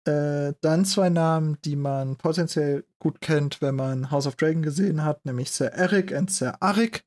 Äh, 0.07 0.53
dann 0.61 0.83
zwei 0.85 1.09
Namen, 1.09 1.59
die 1.63 1.75
man 1.75 2.15
potenziell 2.17 2.85
gut 2.97 3.21
kennt, 3.21 3.61
wenn 3.61 3.75
man 3.75 4.09
House 4.09 4.25
of 4.25 4.35
Dragon 4.35 4.63
gesehen 4.63 5.03
hat, 5.03 5.25
nämlich 5.25 5.51
Sir 5.51 5.67
Eric 5.73 6.11
und 6.11 6.31
Sir 6.31 6.61
Arik, 6.61 7.05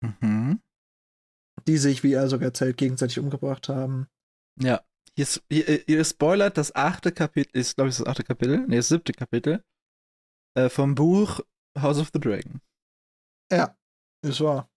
Mhm. 0.00 0.60
die 1.66 1.78
sich, 1.78 2.02
wie 2.04 2.12
er 2.12 2.28
sogar 2.28 2.46
erzählt, 2.48 2.76
gegenseitig 2.76 3.18
umgebracht 3.18 3.68
haben. 3.68 4.06
Ja. 4.60 4.80
Hier, 5.16 5.22
ist- 5.24 5.42
hier, 5.50 5.88
ihr 5.88 6.04
spoilert 6.04 6.56
das 6.58 6.74
achte 6.76 7.10
Kapitel, 7.10 7.50
ist, 7.58 7.74
glaube 7.76 7.88
ich, 7.90 7.96
das 7.96 8.06
achte 8.06 8.22
Kapitel, 8.22 8.66
nee, 8.68 8.76
das 8.76 8.88
siebte 8.88 9.12
Kapitel 9.12 9.64
äh, 10.54 10.68
vom 10.68 10.94
Buch 10.94 11.40
House 11.76 11.98
of 11.98 12.10
the 12.12 12.20
Dragon. 12.20 12.60
Ja, 13.50 13.76
ist 14.22 14.40
wahr. 14.40 14.68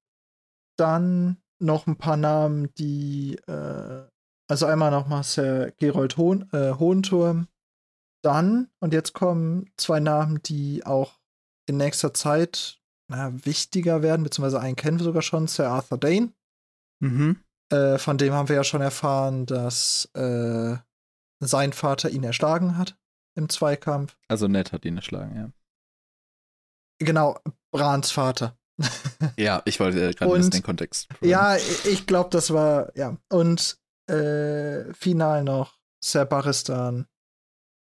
Dann 0.78 1.38
noch 1.60 1.86
ein 1.88 1.98
paar 1.98 2.18
Namen, 2.18 2.74
die, 2.76 3.36
äh, 3.48 4.08
also 4.48 4.66
einmal 4.66 4.92
nochmal 4.92 5.24
Sir 5.24 5.72
Gerold 5.78 6.18
Hohen, 6.18 6.50
äh, 6.54 6.74
Hohenturm. 6.74 7.48
Dann, 8.22 8.70
und 8.80 8.94
jetzt 8.94 9.14
kommen 9.14 9.72
zwei 9.78 10.00
Namen, 10.00 10.42
die 10.44 10.86
auch 10.86 11.20
in 11.68 11.78
nächster 11.78 12.14
Zeit 12.14 12.80
na, 13.08 13.34
wichtiger 13.46 14.02
werden, 14.02 14.24
beziehungsweise 14.24 14.60
einen 14.60 14.76
kennen 14.76 15.00
wir 15.00 15.04
sogar 15.04 15.22
schon, 15.22 15.48
Sir 15.48 15.70
Arthur 15.70 15.98
Dane. 15.98 16.34
Mhm. 17.00 17.40
Äh, 17.72 17.98
von 17.98 18.18
dem 18.18 18.34
haben 18.34 18.50
wir 18.50 18.56
ja 18.56 18.64
schon 18.64 18.82
erfahren, 18.82 19.46
dass 19.46 20.10
äh, 20.14 20.76
sein 21.40 21.74
Vater 21.74 22.10
ihn 22.10 22.24
erschlagen 22.24 22.78
hat 22.78 22.98
im 23.36 23.50
Zweikampf. 23.50 24.18
Also 24.28 24.48
Ned 24.48 24.72
hat 24.72 24.86
ihn 24.86 24.98
erschlagen, 24.98 25.36
ja. 25.36 25.52
Genau, 27.00 27.40
Brans 27.72 28.12
Vater. 28.12 28.58
ja, 29.38 29.62
ich 29.66 29.80
wollte 29.80 30.14
gerade 30.14 30.32
ein 30.32 30.38
bisschen 30.38 30.52
den 30.52 30.64
Kontext. 30.64 31.08
Ja, 31.22 31.56
ich 31.56 32.06
glaube, 32.06 32.30
das 32.30 32.52
war, 32.52 32.96
ja. 32.98 33.18
Und 33.30 33.80
äh, 34.08 34.94
final 34.94 35.44
noch 35.44 35.80
Serbaristan, 36.04 37.08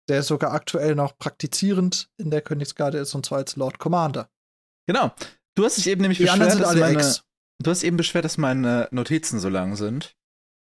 der 0.09 0.23
sogar 0.23 0.51
aktuell 0.53 0.95
noch 0.95 1.17
praktizierend 1.17 2.09
in 2.17 2.29
der 2.31 2.41
Königsgarde 2.41 2.97
ist, 2.99 3.13
und 3.15 3.25
zwar 3.25 3.39
als 3.39 3.55
Lord 3.55 3.79
Commander. 3.79 4.29
Genau. 4.87 5.11
Du 5.55 5.63
hast 5.65 5.77
dich 5.77 5.87
eben 5.87 6.01
nämlich 6.01 6.17
Die 6.17 6.25
beschwert, 6.25 6.59
dass 6.59 6.75
meine, 6.75 6.97
Ex. 6.99 7.23
du 7.61 7.71
hast 7.71 7.83
eben 7.83 7.95
beschwert, 7.97 8.25
dass 8.25 8.37
meine 8.37 8.87
Notizen 8.91 9.39
so 9.39 9.49
lang 9.49 9.75
sind. 9.75 10.15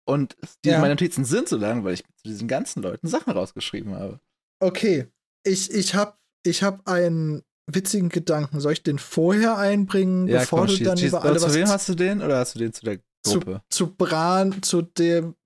Und 0.04 0.36
die, 0.64 0.70
Ja. 0.70 0.80
meine 0.80 0.94
Notizen 0.94 1.24
sind 1.24 1.48
so 1.48 1.56
lang, 1.56 1.84
weil 1.84 1.94
ich 1.94 2.02
zu 2.02 2.24
diesen 2.24 2.48
ganzen 2.48 2.82
Leuten 2.82 3.06
Sachen 3.06 3.32
rausgeschrieben 3.32 3.94
habe. 3.94 4.20
Okay, 4.60 5.06
ich, 5.44 5.70
ich 5.70 5.94
habe 5.94 6.16
ich 6.44 6.62
hab 6.64 6.86
einen 6.88 7.42
witzigen 7.70 8.08
Gedanken. 8.08 8.60
Soll 8.60 8.72
ich 8.72 8.82
den 8.82 8.98
vorher 8.98 9.56
einbringen, 9.56 10.26
Ja, 10.26 10.40
bevor 10.40 10.60
komm, 10.60 10.68
du 10.68 10.76
schieß, 10.76 10.86
dann 10.88 10.98
schieß. 10.98 11.08
über 11.10 11.22
alle 11.22 11.38
zu 11.38 11.46
was 11.46 11.54
wem 11.54 11.68
hast 11.68 11.88
du 11.88 11.94
den 11.94 12.20
oder 12.20 12.38
hast 12.38 12.56
du 12.56 12.58
den 12.58 12.72
zu 12.72 12.84
der 12.84 12.98
zu, 13.24 13.38
Gruppe? 13.38 13.62
zu 13.70 13.94
Bran, 13.94 14.62
zu 14.64 14.82
dem, 14.82 15.36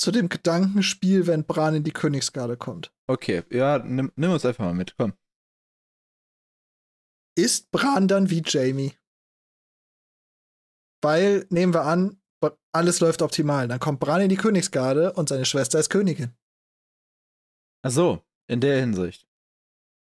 zu 0.00 0.10
dem 0.10 0.30
Gedankenspiel, 0.30 1.26
wenn 1.26 1.44
Bran 1.44 1.74
in 1.74 1.84
die 1.84 1.92
Königsgarde 1.92 2.56
kommt? 2.56 2.90
Okay, 3.06 3.44
ja, 3.50 3.78
nimm, 3.78 4.12
nimm 4.16 4.30
uns 4.30 4.44
einfach 4.44 4.64
mal 4.64 4.74
mit, 4.74 4.96
komm. 4.96 5.12
Ist 7.36 7.70
Bran 7.70 8.08
dann 8.08 8.30
wie 8.30 8.42
Jamie? 8.44 8.96
Weil, 11.02 11.46
nehmen 11.50 11.74
wir 11.74 11.82
an, 11.82 12.20
alles 12.74 13.00
läuft 13.00 13.22
optimal. 13.22 13.68
Dann 13.68 13.78
kommt 13.78 14.00
Bran 14.00 14.20
in 14.20 14.28
die 14.28 14.36
Königsgarde 14.36 15.12
und 15.12 15.28
seine 15.28 15.44
Schwester 15.44 15.78
ist 15.78 15.90
Königin. 15.90 16.34
Ach 17.82 17.90
so, 17.90 18.24
in 18.48 18.60
der 18.60 18.80
Hinsicht. 18.80 19.26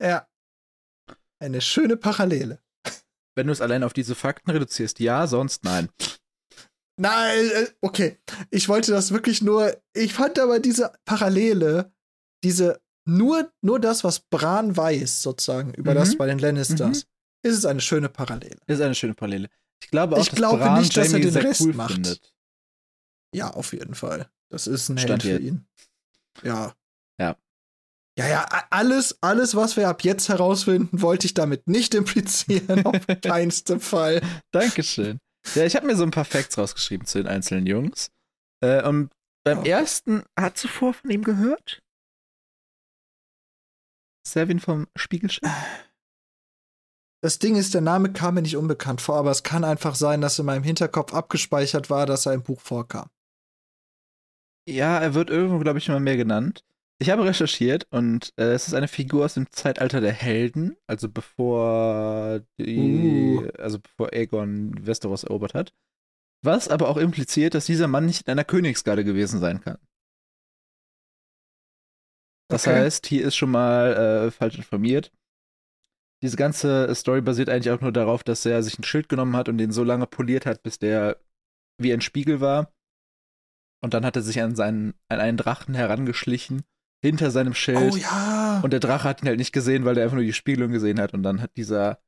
Ja. 0.01 0.27
Eine 1.39 1.61
schöne 1.61 1.97
Parallele. 1.97 2.63
Wenn 3.35 3.47
du 3.47 3.53
es 3.53 3.61
allein 3.61 3.83
auf 3.83 3.93
diese 3.93 4.15
Fakten 4.15 4.51
reduzierst, 4.51 4.99
ja, 4.99 5.27
sonst 5.27 5.63
nein. 5.63 5.89
Nein, 6.99 7.49
äh, 7.51 7.67
okay. 7.81 8.19
Ich 8.51 8.69
wollte 8.69 8.91
das 8.91 9.11
wirklich 9.11 9.41
nur. 9.41 9.75
Ich 9.93 10.13
fand 10.13 10.39
aber 10.39 10.59
diese 10.59 10.93
Parallele, 11.05 11.91
diese 12.43 12.81
nur, 13.05 13.51
nur 13.61 13.79
das, 13.79 14.03
was 14.03 14.19
Bran 14.19 14.75
weiß, 14.77 15.21
sozusagen, 15.23 15.73
über 15.73 15.91
Mhm. 15.91 15.95
das 15.97 16.17
bei 16.17 16.25
den 16.27 16.39
Lannisters, 16.39 17.05
ist 17.43 17.57
es 17.57 17.65
eine 17.65 17.81
schöne 17.81 18.09
Parallele. 18.09 18.57
Ist 18.67 18.81
eine 18.81 18.95
schöne 18.95 19.13
Parallele. 19.13 19.49
Ich 19.83 19.89
glaube 19.91 20.15
auch, 20.15 20.21
Ich 20.21 20.29
dass 20.29 20.37
glaube 20.37 20.59
Bran 20.63 20.79
nicht, 20.79 20.95
dass 20.95 21.07
er 21.07 21.11
Jamie 21.19 21.23
den 21.25 21.33
sehr 21.33 21.43
Rest 21.43 21.61
cool 21.61 21.73
macht. 21.73 21.93
findet. 21.93 22.33
Ja, 23.35 23.49
auf 23.51 23.73
jeden 23.73 23.95
Fall. 23.95 24.29
Das 24.49 24.67
ist 24.67 24.89
ein 24.89 24.97
Stand 24.97 25.23
Held 25.23 25.37
für 25.41 25.47
ihn. 25.47 25.65
Ja. 26.43 26.73
Ja. 27.19 27.35
Ja, 28.17 28.27
ja, 28.27 28.45
alles, 28.69 29.17
alles, 29.21 29.55
was 29.55 29.75
wir 29.75 29.89
ab 29.89 30.03
jetzt 30.03 30.29
herausfinden, 30.29 31.01
wollte 31.01 31.25
ich 31.25 31.33
damit 31.33 31.67
nicht 31.67 31.95
implizieren, 31.95 32.85
auf 32.85 32.95
keinsten 33.23 33.79
Fall. 33.79 34.21
Dankeschön. 34.51 35.17
Ja, 35.55 35.65
ich 35.65 35.75
habe 35.75 35.87
mir 35.87 35.95
so 35.97 36.03
ein 36.03 36.11
paar 36.11 36.23
Facts 36.25 36.57
rausgeschrieben 36.57 37.07
zu 37.07 37.17
den 37.17 37.27
einzelnen 37.27 37.65
Jungs. 37.65 38.11
Äh, 38.61 38.87
und 38.87 39.11
beim 39.43 39.59
Okay. 39.59 39.69
ersten, 39.71 40.23
hast 40.39 40.63
du 40.63 40.67
vor 40.69 40.93
von 40.93 41.09
ihm 41.09 41.23
gehört? 41.23 41.81
Servin 44.25 44.59
vom 44.59 44.87
Spiegelschiff? 44.95 45.49
Das 47.21 47.39
Ding 47.39 47.55
ist, 47.55 47.73
der 47.73 47.81
Name 47.81 48.11
kam 48.11 48.35
mir 48.35 48.41
nicht 48.41 48.57
unbekannt 48.57 48.99
vor, 48.99 49.15
aber 49.15 49.31
es 49.31 49.43
kann 49.43 49.63
einfach 49.63 49.95
sein, 49.95 50.19
dass 50.19 50.39
in 50.39 50.45
meinem 50.45 50.63
Hinterkopf 50.63 51.13
abgespeichert 51.13 51.89
war, 51.89 52.05
dass 52.05 52.25
er 52.25 52.33
im 52.33 52.43
Buch 52.43 52.59
vorkam. 52.59 53.09
Ja, 54.67 54.99
er 54.99 55.13
wird 55.13 55.29
irgendwo, 55.29 55.59
glaube 55.59 55.79
ich, 55.79 55.87
immer 55.87 55.99
mehr 55.99 56.17
genannt. 56.17 56.65
Ich 56.99 57.09
habe 57.09 57.25
recherchiert 57.25 57.87
und 57.91 58.33
äh, 58.37 58.53
es 58.53 58.67
ist 58.67 58.73
eine 58.73 58.87
Figur 58.87 59.25
aus 59.25 59.33
dem 59.33 59.51
Zeitalter 59.51 59.99
der 59.99 60.13
Helden, 60.13 60.77
also 60.87 61.09
bevor 61.09 62.41
die, 62.59 63.39
Uh. 63.39 63.47
also 63.57 63.79
bevor 63.79 64.13
Aegon 64.13 64.85
Westeros 64.85 65.23
erobert 65.23 65.53
hat. 65.53 65.73
Was 66.43 66.67
aber 66.67 66.89
auch 66.89 66.97
impliziert, 66.97 67.55
dass 67.55 67.65
dieser 67.65 67.87
Mann 67.87 68.05
nicht 68.05 68.27
in 68.27 68.31
einer 68.31 68.43
Königsgarde 68.43 69.03
gewesen 69.03 69.39
sein 69.39 69.61
kann. 69.61 69.79
Das 72.49 72.67
Okay. 72.67 72.77
heißt, 72.77 73.07
hier 73.07 73.25
ist 73.25 73.35
schon 73.35 73.51
mal 73.51 73.93
äh, 74.27 74.31
falsch 74.31 74.57
informiert. 74.57 75.11
Diese 76.21 76.37
ganze 76.37 76.93
Story 76.95 77.21
basiert 77.21 77.49
eigentlich 77.49 77.71
auch 77.71 77.81
nur 77.81 77.91
darauf, 77.91 78.23
dass 78.23 78.45
er 78.45 78.63
sich 78.63 78.79
ein 78.79 78.83
Schild 78.83 79.09
genommen 79.09 79.35
hat 79.35 79.49
und 79.49 79.57
den 79.57 79.71
so 79.71 79.83
lange 79.83 80.07
poliert 80.07 80.45
hat, 80.45 80.63
bis 80.63 80.79
der 80.79 81.19
wie 81.81 81.91
ein 81.93 82.01
Spiegel 82.01 82.39
war. 82.39 82.71
Und 83.83 83.93
dann 83.93 84.05
hat 84.05 84.15
er 84.15 84.21
sich 84.21 84.41
an, 84.41 84.55
seinen, 84.55 84.93
an 85.09 85.19
einen 85.19 85.35
Drachen 85.37 85.75
herangeschlichen, 85.75 86.63
hinter 87.03 87.31
seinem 87.31 87.53
Schild. 87.53 87.93
Oh 87.93 87.97
ja. 87.97 88.61
Und 88.63 88.71
der 88.71 88.79
Drache 88.79 89.09
hat 89.09 89.21
ihn 89.21 89.27
halt 89.27 89.37
nicht 89.39 89.51
gesehen, 89.51 89.83
weil 89.83 89.97
er 89.97 90.03
einfach 90.05 90.15
nur 90.15 90.23
die 90.23 90.31
Spiegelung 90.31 90.71
gesehen 90.71 91.01
hat. 91.01 91.13
Und 91.13 91.23
dann 91.23 91.41
hat 91.41 91.57
dieser 91.57 91.99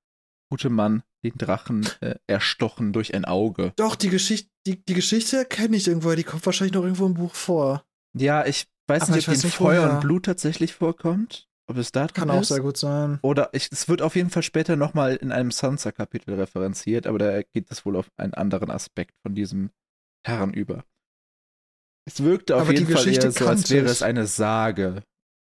gute 0.50 0.70
Mann 0.70 1.04
den 1.26 1.38
Drachen 1.38 1.86
äh, 2.00 2.16
erstochen 2.28 2.94
durch 2.94 3.14
ein 3.14 3.26
Auge. 3.26 3.74
Doch, 3.76 3.96
die 3.96 4.10
Geschichte, 4.10 4.50
die, 4.66 4.82
die 4.86 4.94
Geschichte 4.94 5.44
kenne 5.44 5.76
ich 5.76 5.88
irgendwo, 5.88 6.14
die 6.14 6.24
kommt 6.24 6.46
wahrscheinlich 6.46 6.76
noch 6.76 6.84
irgendwo 6.84 7.08
im 7.08 7.16
Buch 7.16 7.36
vor. 7.36 7.84
Ja, 8.18 8.46
ich 8.46 8.68
weiß 8.88 9.04
Aber 9.04 9.16
nicht, 9.16 9.28
ich 9.28 9.38
ob 9.38 9.44
in 9.44 9.50
Feuer 9.52 9.84
woher. 9.84 9.94
und 9.96 10.02
Blut 10.02 10.26
tatsächlich 10.26 10.74
vorkommt. 10.74 11.48
Ob 11.68 11.78
es 11.78 11.92
da 11.92 12.06
drin 12.06 12.14
Kann 12.14 12.30
ist. 12.30 12.36
auch 12.36 12.56
sehr 12.56 12.64
gut 12.64 12.78
sein. 12.78 13.18
Oder 13.24 13.50
ich, 13.54 13.70
es 13.72 13.90
wird 13.90 14.02
auf 14.04 14.16
jeden 14.16 14.30
Fall 14.30 14.44
später 14.44 14.76
nochmal 14.76 15.16
in 15.16 15.32
einem 15.32 15.50
Sansa-Kapitel 15.50 16.36
referenziert, 16.36 17.08
aber 17.08 17.18
da 17.18 17.42
geht 17.42 17.72
es 17.72 17.86
wohl 17.86 17.96
auf 17.96 18.12
einen 18.18 18.36
anderen 18.36 18.70
Aspekt 18.70 19.16
von 19.24 19.34
diesem 19.34 19.72
Herrn 20.24 20.54
über. 20.54 20.86
Es 22.08 22.24
wirkte 22.24 22.56
auf 22.56 22.62
Aber 22.64 22.74
jeden 22.74 22.88
Fall 22.88 23.08
eher 23.08 23.32
so, 23.32 23.48
als 23.48 23.72
wäre 23.72 23.88
es 23.88 24.04
eine 24.04 24.28
Sage, 24.28 25.02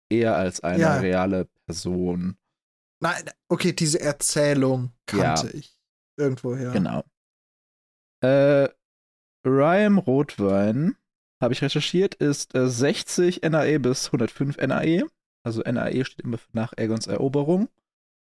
eher 0.09 0.37
als 0.37 0.61
eine 0.61 0.81
Ja. 0.81 0.99
reale 1.01 1.49
Person. 1.67 2.37
Nein, 3.03 3.29
okay, 3.49 3.73
diese 3.73 4.01
Erzählung 4.01 4.93
kannte 5.07 5.51
ich. 5.51 5.77
Irgendwoher. 6.17 6.71
Genau. 6.71 7.03
Äh, 8.23 8.69
Rhyme 9.45 9.99
Rotwein, 10.01 10.97
habe 11.47 11.55
ich 11.55 11.63
recherchiert, 11.63 12.15
ist 12.17 12.55
äh, 12.57 12.69
60 12.69 13.43
NAE 13.43 13.79
bis 13.79 14.07
105 14.07 14.57
NAE. 14.59 15.05
Also 15.45 15.63
NAE 15.63 16.05
steht 16.05 16.25
immer 16.25 16.39
nach 16.53 16.73
Aegons 16.77 17.07
Eroberung. 17.07 17.69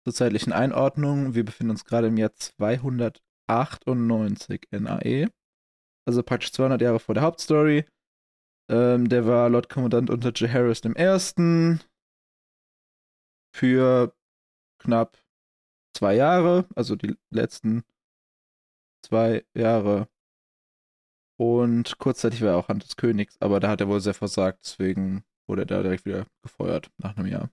Zur 0.03 0.13
zeitlichen 0.13 0.53
Einordnung, 0.53 1.33
wir 1.33 1.43
befinden 1.43 1.71
uns 1.71 1.83
gerade 1.83 2.09
im 2.09 2.17
Jahr 2.17 2.35
298 2.35 4.67
NAE. 4.69 5.31
Also 6.05 6.21
praktisch 6.21 6.53
200 6.53 6.79
Jahre 6.79 6.99
vor 6.99 7.15
der 7.15 7.23
Hauptstory. 7.23 7.85
Ähm, 8.69 9.09
der 9.09 9.25
war 9.25 9.49
Lord 9.49 9.67
Kommandant 9.67 10.11
unter 10.11 10.31
Jaehaerys 10.33 10.83
I. 10.85 11.79
Für 13.51 14.13
knapp 14.77 15.17
zwei 15.95 16.13
Jahre, 16.13 16.67
also 16.75 16.95
die 16.95 17.15
letzten 17.31 17.83
zwei 19.01 19.43
Jahre. 19.55 20.07
Und 21.37 21.99
kurzzeitig 21.99 22.41
war 22.41 22.49
er 22.49 22.57
auch 22.57 22.67
Hand 22.67 22.83
des 22.83 22.95
Königs, 22.95 23.37
aber 23.39 23.59
da 23.59 23.69
hat 23.69 23.81
er 23.81 23.87
wohl 23.87 24.01
sehr 24.01 24.15
versagt, 24.15 24.59
deswegen 24.63 25.23
wurde 25.47 25.61
er 25.63 25.65
da 25.67 25.83
direkt 25.83 26.05
wieder 26.05 26.25
gefeuert 26.41 26.89
nach 26.97 27.15
einem 27.15 27.27
Jahr. 27.27 27.49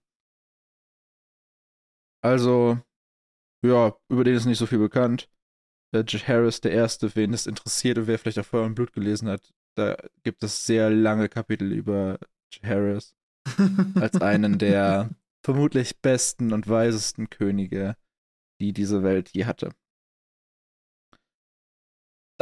Also, 2.22 2.78
ja, 3.62 3.94
über 4.08 4.24
den 4.24 4.36
ist 4.36 4.46
nicht 4.46 4.58
so 4.58 4.66
viel 4.66 4.78
bekannt. 4.78 5.28
Der 5.92 6.04
Harris, 6.04 6.60
der 6.60 6.72
Erste, 6.72 7.14
wen 7.14 7.34
es 7.34 7.46
interessiert 7.46 7.98
und 7.98 8.06
wer 8.06 8.18
vielleicht 8.18 8.38
auch 8.38 8.46
Feuer 8.46 8.64
und 8.64 8.74
Blut 8.74 8.92
gelesen 8.92 9.28
hat, 9.28 9.52
da 9.76 9.96
gibt 10.22 10.42
es 10.42 10.66
sehr 10.66 10.90
lange 10.90 11.28
Kapitel 11.28 11.70
über 11.72 12.18
Harris 12.62 13.14
als 13.94 14.20
einen 14.20 14.58
der 14.58 15.10
vermutlich 15.44 16.00
besten 16.00 16.52
und 16.52 16.68
weisesten 16.68 17.28
Könige, 17.28 17.96
die 18.60 18.72
diese 18.72 19.02
Welt 19.02 19.30
je 19.30 19.44
hatte. 19.44 19.70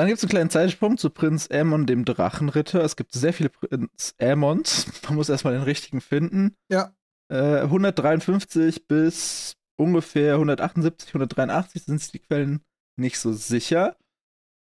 Dann 0.02 0.08
gibt 0.08 0.18
es 0.18 0.24
einen 0.24 0.30
kleinen 0.30 0.50
Zeitsprung 0.50 0.98
zu 0.98 1.10
Prinz 1.10 1.48
Aemon, 1.48 1.86
dem 1.86 2.04
Drachenritter. 2.04 2.82
Es 2.82 2.96
gibt 2.96 3.12
sehr 3.12 3.32
viele 3.32 3.50
Prinz 3.50 4.16
Aemons. 4.18 4.86
Man 5.04 5.14
muss 5.14 5.28
erstmal 5.28 5.52
den 5.52 5.62
richtigen 5.62 6.00
finden. 6.00 6.56
Ja. 6.68 6.92
Äh, 7.28 7.60
153 7.60 8.88
bis 8.88 9.56
ungefähr 9.76 10.34
178, 10.34 11.10
183 11.10 11.84
sind 11.84 12.14
die 12.14 12.18
Quellen 12.18 12.64
nicht 12.96 13.20
so 13.20 13.32
sicher. 13.32 13.96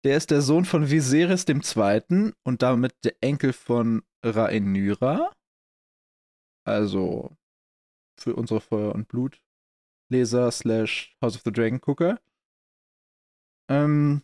Der 0.03 0.15
ist 0.15 0.29
der 0.29 0.43
Sohn 0.43 0.63
von 0.63 0.91
Viserys 0.91 1.47
II. 1.47 2.33
und 2.43 2.61
damit 2.61 2.93
der 3.03 3.15
Enkel 3.21 3.51
von 3.51 4.03
Rhaenyra. 4.23 5.31
Also 6.65 7.35
für 8.15 8.35
unsere 8.35 8.61
Feuer- 8.61 8.93
und 8.93 9.07
Blutleser 9.07 10.51
slash 10.51 11.15
House 11.19 11.35
of 11.35 11.41
the 11.43 11.51
Dragon 11.51 11.81
Gucker. 11.81 12.19
Ähm, 13.71 14.21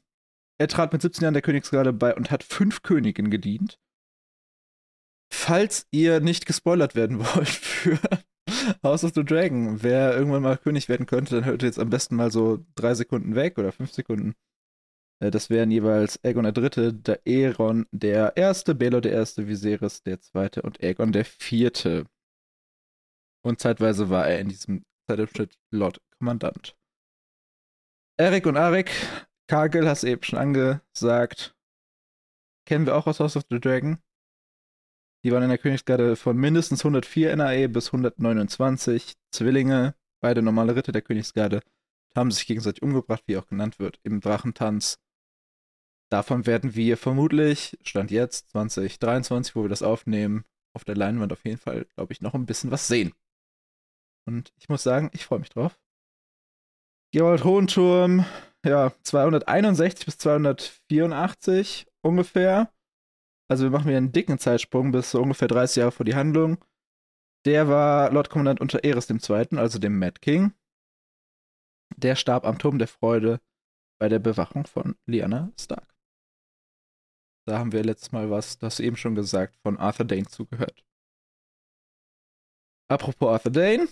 er 0.59 0.67
trat 0.67 0.93
mit 0.93 1.01
17 1.01 1.23
Jahren 1.23 1.33
der 1.33 1.41
Königsgarde 1.43 1.93
bei 1.93 2.15
und 2.15 2.31
hat 2.31 2.43
fünf 2.43 2.81
Königen 2.81 3.29
gedient. 3.29 3.79
Falls 5.31 5.87
ihr 5.91 6.19
nicht 6.19 6.45
gespoilert 6.45 6.95
werden 6.95 7.19
wollt 7.35 7.47
für 7.49 7.99
House 8.83 9.03
of 9.03 9.11
the 9.13 9.23
Dragon, 9.23 9.83
wer 9.83 10.15
irgendwann 10.15 10.43
mal 10.43 10.57
König 10.57 10.89
werden 10.89 11.05
könnte, 11.05 11.35
dann 11.35 11.45
hört 11.45 11.63
ihr 11.63 11.67
jetzt 11.67 11.79
am 11.79 11.89
besten 11.89 12.15
mal 12.15 12.31
so 12.31 12.65
drei 12.75 12.93
Sekunden 12.93 13.35
weg 13.35 13.57
oder 13.57 13.71
fünf 13.71 13.91
Sekunden. 13.91 14.33
Äh, 15.21 15.31
Das 15.31 15.49
wären 15.49 15.71
jeweils 15.71 16.23
Aegon 16.23 16.43
der 16.43 16.53
Dritte, 16.53 16.93
der 16.93 17.21
Aeron 17.27 17.85
der 17.91 18.37
Erste, 18.37 18.73
Baelor 18.75 19.01
der 19.01 19.11
Erste, 19.11 19.47
Viserys 19.47 20.01
der 20.03 20.21
Zweite 20.21 20.61
und 20.61 20.81
Aegon 20.81 21.11
der 21.11 21.25
Vierte. 21.25 22.05
Und 23.43 23.59
zeitweise 23.59 24.09
war 24.09 24.27
er 24.27 24.39
in 24.39 24.49
diesem 24.49 24.83
Zeitabschnitt 25.09 25.57
Lord 25.71 26.01
Kommandant. 26.17 26.75
Eric 28.19 28.45
und 28.47 28.57
Arik, 28.57 28.91
Kargel 29.47 29.87
hast 29.87 30.03
eben 30.03 30.23
schon 30.23 30.39
angesagt. 30.39 31.55
Kennen 32.65 32.85
wir 32.85 32.95
auch 32.95 33.07
aus 33.07 33.19
House 33.19 33.37
of 33.37 33.43
the 33.49 33.59
Dragon. 33.59 33.97
Die 35.23 35.31
waren 35.31 35.43
in 35.43 35.49
der 35.49 35.57
Königsgarde 35.57 36.15
von 36.15 36.37
mindestens 36.37 36.81
104 36.81 37.35
NAE 37.35 37.67
bis 37.69 37.87
129. 37.87 39.13
Zwillinge, 39.31 39.95
beide 40.21 40.41
normale 40.41 40.75
Ritter 40.75 40.91
der 40.91 41.01
Königsgarde, 41.01 41.61
haben 42.15 42.31
sich 42.31 42.45
gegenseitig 42.45 42.81
umgebracht, 42.81 43.23
wie 43.25 43.37
auch 43.37 43.47
genannt 43.47 43.79
wird, 43.79 43.99
im 44.03 44.21
Drachentanz. 44.21 44.99
Davon 46.09 46.45
werden 46.45 46.75
wir 46.75 46.97
vermutlich, 46.97 47.77
Stand 47.83 48.11
jetzt, 48.11 48.49
2023, 48.51 49.55
wo 49.55 49.63
wir 49.63 49.69
das 49.69 49.83
aufnehmen, 49.83 50.45
auf 50.73 50.85
der 50.85 50.95
Leinwand 50.95 51.33
auf 51.33 51.43
jeden 51.43 51.57
Fall, 51.57 51.85
glaube 51.95 52.13
ich, 52.13 52.21
noch 52.21 52.33
ein 52.33 52.45
bisschen 52.45 52.71
was 52.71 52.87
sehen. 52.87 53.13
Und 54.25 54.53
ich 54.57 54.69
muss 54.69 54.83
sagen, 54.83 55.09
ich 55.13 55.25
freue 55.25 55.39
mich 55.39 55.49
drauf. 55.49 55.79
Gerold 57.11 57.43
Hohenturm, 57.43 58.25
ja, 58.65 58.91
261 59.03 60.05
bis 60.05 60.17
284 60.17 61.87
ungefähr. 62.01 62.71
Also 63.49 63.63
wir 63.63 63.71
machen 63.71 63.87
hier 63.87 63.97
einen 63.97 64.11
dicken 64.11 64.39
Zeitsprung 64.39 64.91
bis 64.91 65.11
so 65.11 65.21
ungefähr 65.21 65.47
30 65.47 65.77
Jahre 65.77 65.91
vor 65.91 66.05
die 66.05 66.15
Handlung. 66.15 66.57
Der 67.45 67.69
war 67.69 68.11
Lord 68.11 68.29
Kommandant 68.29 68.59
unter 68.59 68.83
Eris 68.83 69.09
II., 69.09 69.57
also 69.57 69.79
dem 69.79 69.97
Mad 69.99 70.19
King. 70.19 70.53
Der 71.95 72.15
starb 72.15 72.45
am 72.45 72.59
Turm 72.59 72.77
der 72.77 72.89
Freude 72.89 73.39
bei 73.99 74.09
der 74.09 74.19
Bewachung 74.19 74.65
von 74.65 74.95
Lyanna 75.05 75.51
Stark. 75.59 75.95
Da 77.47 77.59
haben 77.59 77.71
wir 77.71 77.83
letztes 77.83 78.11
Mal 78.11 78.29
was, 78.29 78.57
das 78.57 78.81
eben 78.81 78.97
schon 78.97 79.15
gesagt, 79.15 79.55
von 79.63 79.77
Arthur 79.77 80.05
Dane 80.05 80.27
zugehört. 80.27 80.83
Apropos 82.89 83.29
Arthur 83.29 83.51
Dane. 83.51 83.87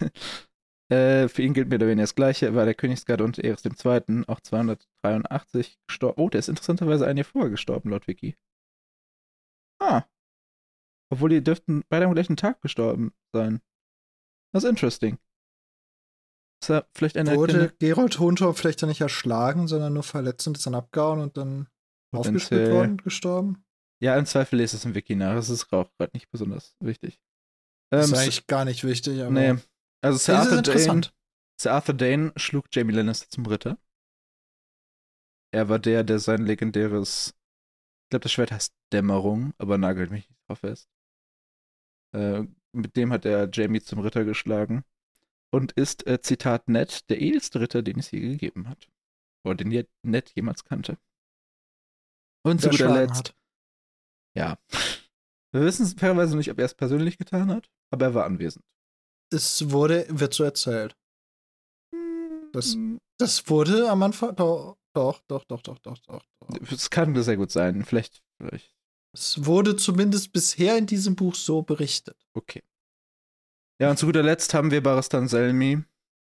äh, 0.88 1.28
für 1.28 1.42
ihn 1.42 1.54
gilt 1.54 1.68
mir 1.68 1.76
oder 1.76 1.86
weniger 1.86 2.04
das 2.04 2.14
Gleiche. 2.14 2.46
Er 2.46 2.54
war 2.54 2.64
der 2.64 2.74
Königsgarde 2.74 3.24
unter 3.24 3.42
Eris 3.42 3.64
II. 3.64 4.24
auch 4.28 4.40
283 4.40 5.78
gestorben. 5.88 6.20
Oh, 6.20 6.28
der 6.28 6.38
ist 6.38 6.48
interessanterweise 6.48 7.06
ein 7.06 7.16
Jahr 7.16 7.24
vorher 7.24 7.50
gestorben, 7.50 7.90
laut 7.90 8.06
Wiki. 8.06 8.36
Ah. 9.80 10.04
Obwohl 11.10 11.30
die 11.30 11.42
dürften 11.42 11.84
beide 11.88 12.06
am 12.06 12.14
gleichen 12.14 12.36
Tag 12.36 12.60
gestorben 12.62 13.12
sein. 13.32 13.60
Das 14.52 14.64
ist 14.64 14.70
interesting. 14.70 15.18
Ist 16.62 16.70
er 16.70 16.88
vielleicht 16.94 17.16
eine 17.16 17.36
Wurde 17.36 17.74
Gerold 17.78 18.18
Hohentor 18.18 18.54
vielleicht 18.54 18.82
dann 18.82 18.88
nicht 18.88 19.00
erschlagen, 19.00 19.68
sondern 19.68 19.92
nur 19.92 20.02
verletzt 20.02 20.46
und 20.46 20.56
ist 20.56 20.66
dann 20.66 20.74
abgehauen 20.74 21.20
und 21.20 21.36
dann 21.36 21.68
aufgespürt 22.14 22.72
worden, 22.72 22.96
gestorben? 22.98 23.64
Ja, 24.00 24.16
im 24.16 24.26
Zweifel 24.26 24.58
lest 24.58 24.74
es 24.74 24.84
im 24.84 24.94
Wiki 24.94 25.16
nach. 25.16 25.34
Das 25.34 25.50
ist 25.50 25.72
auch 25.72 25.90
gerade 25.98 26.12
nicht 26.14 26.30
besonders 26.30 26.76
wichtig. 26.80 27.20
Das 27.90 28.08
ähm, 28.08 28.14
ist 28.14 28.20
eigentlich 28.20 28.46
gar 28.46 28.64
nicht 28.64 28.84
wichtig, 28.84 29.20
aber. 29.20 29.30
Nee. 29.30 29.56
Also 30.02 30.18
Sir 30.18 30.38
Arthur, 30.38 30.62
Dane, 30.62 31.02
Sir 31.60 31.72
Arthur 31.72 31.94
Dane 31.94 32.32
schlug 32.36 32.66
Jamie 32.72 32.92
Lannister 32.92 33.28
zum 33.30 33.46
Ritter. 33.46 33.78
Er 35.52 35.68
war 35.68 35.78
der, 35.78 36.04
der 36.04 36.18
sein 36.18 36.44
legendäres 36.44 37.36
ich 38.06 38.10
glaube, 38.10 38.22
das 38.22 38.32
Schwert 38.32 38.52
heißt 38.52 38.72
Dämmerung, 38.92 39.52
aber 39.58 39.78
nagelt 39.78 40.12
mich 40.12 40.28
nicht 40.28 40.40
drauf 40.46 40.60
fest. 40.60 40.88
Äh, 42.14 42.44
mit 42.70 42.94
dem 42.94 43.12
hat 43.12 43.24
er 43.24 43.48
Jamie 43.52 43.80
zum 43.80 43.98
Ritter 43.98 44.24
geschlagen 44.24 44.84
und 45.50 45.72
ist, 45.72 46.06
äh, 46.06 46.20
Zitat 46.20 46.68
Ned, 46.68 47.10
der 47.10 47.20
edelste 47.20 47.60
Ritter, 47.60 47.82
den 47.82 47.98
es 47.98 48.12
je 48.12 48.20
gegeben 48.20 48.68
hat. 48.68 48.88
Oder 49.44 49.56
den 49.56 49.86
Ned 50.02 50.30
jemals 50.36 50.62
kannte. 50.62 50.98
Und 52.44 52.60
zu 52.60 52.70
guter 52.70 52.94
Letzt. 52.94 53.30
Hat. 53.30 53.36
Ja. 54.36 54.58
Wir 55.50 55.62
wissen 55.62 55.86
fairerweise 55.98 56.36
nicht, 56.36 56.52
ob 56.52 56.60
er 56.60 56.66
es 56.66 56.74
persönlich 56.74 57.18
getan 57.18 57.50
hat, 57.50 57.68
aber 57.90 58.06
er 58.06 58.14
war 58.14 58.24
anwesend. 58.24 58.64
Es 59.30 59.70
wurde, 59.70 60.06
wird 60.08 60.34
so 60.34 60.44
erzählt. 60.44 60.96
Das, 62.52 62.76
das 63.18 63.48
wurde 63.48 63.90
am 63.90 64.02
Anfang, 64.02 64.34
doch, 64.36 64.76
doch, 64.94 65.20
doch, 65.28 65.44
doch, 65.44 65.62
doch, 65.62 65.78
doch, 65.78 65.98
doch. 65.98 66.22
Es 66.70 66.90
kann 66.90 67.20
sehr 67.22 67.36
gut 67.36 67.50
sein. 67.50 67.84
Vielleicht, 67.84 68.22
vielleicht. 68.38 68.74
Es 69.12 69.44
wurde 69.44 69.76
zumindest 69.76 70.32
bisher 70.32 70.76
in 70.78 70.86
diesem 70.86 71.16
Buch 71.16 71.34
so 71.34 71.62
berichtet. 71.62 72.16
Okay. 72.34 72.62
Ja, 73.80 73.90
und 73.90 73.98
zu 73.98 74.06
guter 74.06 74.22
Letzt 74.22 74.54
haben 74.54 74.70
wir 74.70 74.82
Baristan 74.82 75.28
Selmi. 75.28 75.82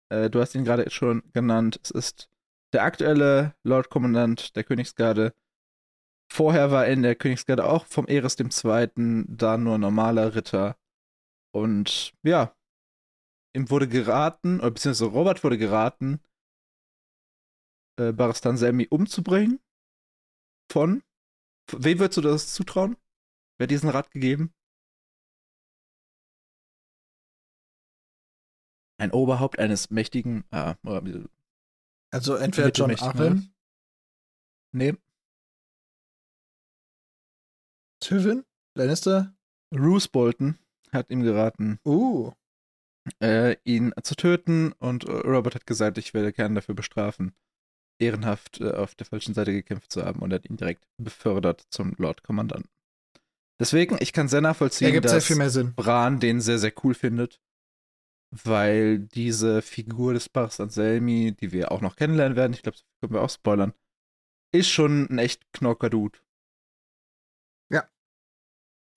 Äh, 0.09 0.31
du 0.31 0.41
hast 0.41 0.55
ihn 0.55 0.65
gerade 0.65 0.91
schon 0.91 1.23
genannt. 1.33 1.79
Es 1.83 1.91
ist 1.91 2.29
der 2.73 2.83
aktuelle 2.83 3.55
Lord 3.63 3.91
Kommandant 3.91 4.57
der 4.57 4.65
Königsgarde. 4.65 5.35
Vorher 6.33 6.71
war 6.71 6.87
er 6.87 6.93
in 6.93 7.03
der 7.03 7.15
Königsgarde 7.15 7.65
auch 7.65 7.87
vom 7.87 8.07
Eris 8.07 8.37
II. 8.39 9.25
da 9.29 9.57
nur 9.57 9.79
normaler 9.79 10.35
Ritter. 10.35 10.77
Und 11.53 12.13
ja, 12.23 12.55
ihm 13.57 13.71
wurde 13.71 13.89
geraten, 13.89 14.61
oder 14.61 14.71
beziehungsweise 14.71 15.11
Robert 15.11 15.43
wurde 15.43 15.59
geraten, 15.59 16.21
äh, 17.99 18.13
Baristan 18.13 18.57
Selmi 18.57 18.87
umzubringen. 18.89 19.61
Von? 20.71 21.03
Wem 21.73 21.99
würdest 21.99 22.19
du 22.19 22.21
das 22.21 22.55
zutrauen? 22.55 22.97
Wer 23.59 23.67
diesen 23.67 23.89
Rat 23.89 24.11
gegeben? 24.11 24.53
Ein 28.99 29.11
Oberhaupt 29.13 29.59
eines 29.59 29.91
mächtigen. 29.91 30.45
Ah, 30.51 30.77
also 32.13 32.37
entweder 32.37 32.71
John 32.71 32.95
Arryn. 32.95 33.53
Nee. 34.73 34.95
Tywin? 38.01 38.45
Lannister? 38.75 39.35
Roose 39.75 40.09
Bolton 40.09 40.59
hat 40.93 41.11
ihm 41.11 41.23
geraten. 41.23 41.79
Uh. 41.85 42.33
Äh, 43.23 43.57
ihn 43.65 43.93
zu 44.03 44.17
töten 44.17 44.73
und 44.73 45.09
Robert 45.09 45.55
hat 45.55 45.67
gesagt, 45.67 45.97
ich 45.99 46.13
werde 46.13 46.33
Kern 46.33 46.55
dafür 46.55 46.75
bestrafen 46.75 47.35
ehrenhaft 47.99 48.61
äh, 48.61 48.73
auf 48.73 48.95
der 48.95 49.07
falschen 49.07 49.35
Seite 49.35 49.53
gekämpft 49.53 49.93
zu 49.93 50.05
haben 50.05 50.21
und 50.21 50.33
hat 50.33 50.49
ihn 50.49 50.57
direkt 50.57 50.87
befördert 50.99 51.65
zum 51.71 51.95
Lord 51.99 52.23
Kommandanten. 52.23 52.71
Deswegen, 53.59 53.97
ich 54.01 54.13
kann 54.13 54.29
sehr 54.29 54.43
nachvollziehen, 54.43 55.01
dass 55.01 55.29
Bran 55.75 56.21
den 56.21 56.41
sehr, 56.41 56.59
sehr 56.59 56.73
cool 56.85 56.95
findet, 56.95 57.41
weil 58.31 58.99
diese 58.99 59.63
Figur 59.63 60.13
des 60.13 60.29
Bars 60.29 60.61
Anselmi, 60.61 61.35
die 61.41 61.53
wir 61.53 61.73
auch 61.73 61.81
noch 61.81 61.97
kennenlernen 61.97 62.37
werden, 62.37 62.53
ich 62.53 62.63
glaube, 62.63 62.77
das 62.77 62.85
können 63.01 63.15
wir 63.15 63.23
auch 63.23 63.31
spoilern, 63.31 63.73
ist 64.53 64.69
schon 64.69 65.07
ein 65.11 65.19
echt 65.19 65.51
knocker 65.53 65.89
Dude. 65.89 66.19
Ja. 67.71 67.89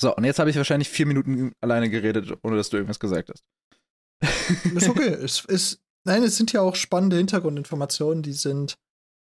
So, 0.02 0.14
und 0.14 0.26
jetzt 0.26 0.40
habe 0.40 0.50
ich 0.50 0.58
wahrscheinlich 0.58 0.90
vier 0.90 1.06
Minuten 1.06 1.54
alleine 1.62 1.90
geredet, 1.90 2.38
ohne 2.44 2.58
dass 2.58 2.70
du 2.70 2.78
irgendwas 2.78 3.00
gesagt 3.00 3.30
hast. 3.30 3.46
Ist 4.22 4.90
okay. 4.90 5.14
es 5.14 5.46
ist, 5.46 5.82
nein, 6.06 6.24
es 6.24 6.36
sind 6.36 6.52
ja 6.52 6.62
auch 6.62 6.76
spannende 6.76 7.18
Hintergrundinformationen, 7.18 8.24
die 8.24 8.34
sind 8.34 8.78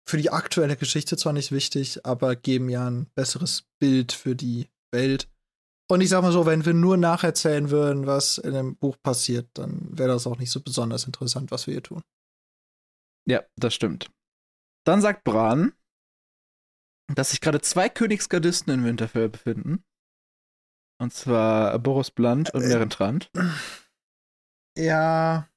für 0.08 0.16
die 0.16 0.30
aktuelle 0.30 0.76
Geschichte 0.76 1.16
zwar 1.16 1.32
nicht 1.32 1.52
wichtig, 1.52 2.04
aber 2.04 2.34
geben 2.34 2.68
ja 2.68 2.88
ein 2.88 3.06
besseres 3.14 3.64
Bild 3.78 4.12
für 4.12 4.34
die 4.34 4.68
Welt. 4.90 5.28
Und 5.88 6.00
ich 6.00 6.08
sag 6.08 6.22
mal 6.22 6.32
so, 6.32 6.46
wenn 6.46 6.64
wir 6.64 6.74
nur 6.74 6.96
nacherzählen 6.96 7.70
würden, 7.70 8.06
was 8.06 8.38
in 8.38 8.54
dem 8.54 8.76
Buch 8.76 8.96
passiert, 9.02 9.48
dann 9.54 9.96
wäre 9.96 10.08
das 10.08 10.26
auch 10.26 10.38
nicht 10.38 10.50
so 10.50 10.60
besonders 10.60 11.04
interessant, 11.04 11.50
was 11.50 11.66
wir 11.66 11.74
hier 11.74 11.82
tun. 11.82 12.02
Ja, 13.28 13.42
das 13.56 13.74
stimmt. 13.74 14.10
Dann 14.84 15.00
sagt 15.00 15.22
Bran, 15.22 15.72
dass 17.14 17.30
sich 17.30 17.40
gerade 17.40 17.60
zwei 17.60 17.88
Königsgardisten 17.88 18.72
in 18.72 18.84
Winterfell 18.84 19.28
befinden. 19.28 19.84
Und 20.98 21.12
zwar 21.12 21.78
Boris 21.78 22.10
Blunt 22.10 22.52
und 22.54 22.62
äh, 22.62 22.68
Merentrand. 22.68 23.30
Ja. 24.76 25.48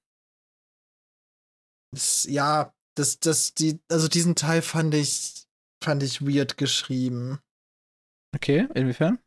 Das, 1.92 2.26
ja, 2.26 2.74
das, 2.96 3.20
das, 3.20 3.54
die, 3.54 3.80
also 3.90 4.08
diesen 4.08 4.36
Teil 4.36 4.62
fand 4.62 4.94
ich, 4.94 5.48
fand 5.84 6.04
ich 6.04 6.22
weird 6.22 6.58
geschrieben. 6.58 7.40
Okay, 8.36 8.68
inwiefern? 8.74 9.20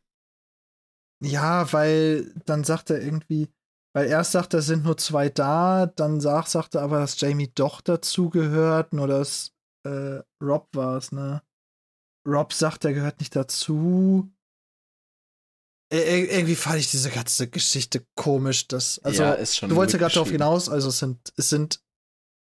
Ja, 1.22 1.72
weil 1.72 2.32
dann 2.44 2.62
sagt 2.62 2.90
er 2.90 3.00
irgendwie, 3.00 3.48
weil 3.94 4.06
erst 4.06 4.32
sagt 4.32 4.54
er, 4.54 4.60
es 4.60 4.66
sind 4.66 4.84
nur 4.84 4.96
zwei 4.98 5.28
da, 5.28 5.86
dann 5.86 6.20
sagt, 6.20 6.48
sagt 6.48 6.74
er 6.74 6.82
aber, 6.82 7.00
dass 7.00 7.20
Jamie 7.20 7.50
doch 7.54 7.80
dazugehört, 7.80 8.92
nur 8.92 9.08
dass 9.08 9.52
äh, 9.84 10.20
Rob 10.42 10.68
war 10.74 10.98
es, 10.98 11.10
ne? 11.10 11.42
Rob 12.26 12.52
sagt, 12.52 12.84
er 12.84 12.92
gehört 12.92 13.20
nicht 13.20 13.34
dazu. 13.34 14.30
Irgendwie 15.90 16.54
fand 16.54 16.80
ich 16.80 16.90
diese 16.90 17.10
ganze 17.10 17.48
Geschichte 17.48 18.04
komisch. 18.14 18.68
Dass, 18.68 18.98
also, 19.00 19.22
ja, 19.22 19.32
ist 19.32 19.56
schon 19.56 19.70
du 19.70 19.76
wolltest 19.76 19.94
ja 19.94 19.98
gerade 20.00 20.14
darauf 20.14 20.30
hinaus, 20.30 20.68
also 20.68 20.88
es 20.88 20.98
sind, 20.98 21.32
es 21.36 21.48
sind 21.48 21.80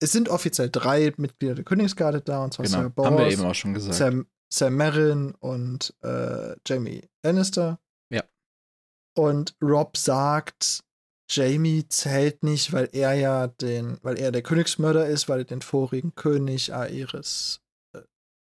es 0.02 0.12
sind 0.12 0.28
offiziell 0.28 0.70
drei 0.70 1.12
Mitglieder 1.16 1.54
der 1.54 1.64
Königsgarde 1.64 2.20
da, 2.22 2.44
und 2.44 2.54
zwar 2.54 2.64
genau. 2.64 2.78
Sarah 2.78 2.88
Boros, 2.88 3.10
Haben 3.10 3.18
wir 3.18 3.30
eben 3.30 3.44
auch 3.44 3.54
schon 3.54 3.74
gesagt. 3.74 3.94
Sam, 3.94 4.26
Sam 4.52 4.76
Merrin 4.76 5.34
und 5.38 5.94
äh, 6.02 6.56
Jamie 6.66 7.08
Lannister. 7.22 7.78
Ja. 8.10 8.24
Und 9.16 9.54
Rob 9.62 9.96
sagt, 9.96 10.82
Jamie 11.30 11.86
zählt 11.88 12.42
nicht, 12.42 12.72
weil 12.72 12.88
er 12.92 13.12
ja 13.12 13.46
den, 13.46 13.98
weil 14.02 14.18
er 14.18 14.32
der 14.32 14.42
Königsmörder 14.42 15.06
ist, 15.06 15.28
weil 15.28 15.40
er 15.40 15.44
den 15.44 15.62
vorigen 15.62 16.14
König 16.14 16.72
Aerys, 16.72 17.60
äh, 17.94 18.00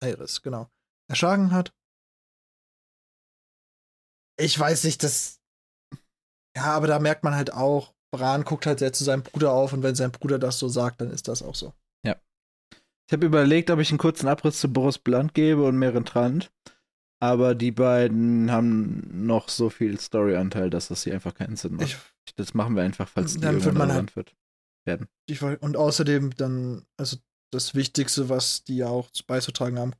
Aerys, 0.03 0.43
genau, 0.43 0.71
erschlagen 1.09 1.53
hat. 1.53 1.73
Ich 4.37 4.59
weiß 4.59 4.85
nicht, 4.85 5.03
das. 5.03 5.41
Ja, 6.57 6.65
aber 6.65 6.87
da 6.87 6.99
merkt 6.99 7.25
man 7.25 7.35
halt 7.35 7.53
auch, 7.53 7.95
Bran 8.13 8.45
guckt 8.45 8.67
halt 8.67 8.79
sehr 8.79 8.93
zu 8.93 9.03
seinem 9.03 9.23
Bruder 9.23 9.53
auf 9.53 9.73
und 9.73 9.83
wenn 9.83 9.95
sein 9.95 10.13
Bruder 10.13 10.39
das 10.39 10.59
so 10.59 10.69
sagt, 10.69 11.01
dann 11.01 11.11
ist 11.11 11.27
das 11.27 11.43
auch 11.43 11.55
so. 11.55 11.73
Ja. 12.05 12.17
Ich 13.09 13.13
habe 13.13 13.27
überlegt, 13.27 13.71
ob 13.71 13.81
ich 13.81 13.91
einen 13.91 13.99
kurzen 13.99 14.29
Abriss 14.29 14.61
zu 14.61 14.73
Boris 14.73 14.99
Blunt 14.99 15.35
gebe 15.35 15.65
und 15.65 15.77
Meren 15.79 16.05
Trant. 16.05 16.53
Aber 17.21 17.55
die 17.55 17.73
beiden 17.73 18.53
haben 18.53 19.27
noch 19.27 19.49
so 19.49 19.71
viel 19.71 19.99
Storyanteil, 19.99 20.71
dass 20.71 20.89
das 20.89 21.05
hier 21.05 21.15
einfach 21.15 21.35
keinen 21.35 21.57
Sinn 21.57 21.77
macht. 21.77 21.87
Ich, 22.27 22.35
das 22.35 22.55
machen 22.55 22.77
wir 22.77 22.83
einfach, 22.83 23.09
falls 23.09 23.35
die 23.35 23.41
Dann 23.41 23.55
wird 23.55 23.67
irgendwann 23.67 23.89
man 23.89 23.91
relevant 23.91 24.17
wird. 24.17 24.37
Werden. 24.87 25.09
ich, 25.27 25.43
und 25.43 25.77
außerdem 25.79 26.37
dann, 26.37 26.85
also 26.99 27.17
das 27.51 27.75
Wichtigste, 27.75 28.29
was 28.29 28.65
die 28.65 28.77
ja 28.77 28.89
auch 28.89 29.09
beizutragen 29.27 29.79
haben, 29.79 29.95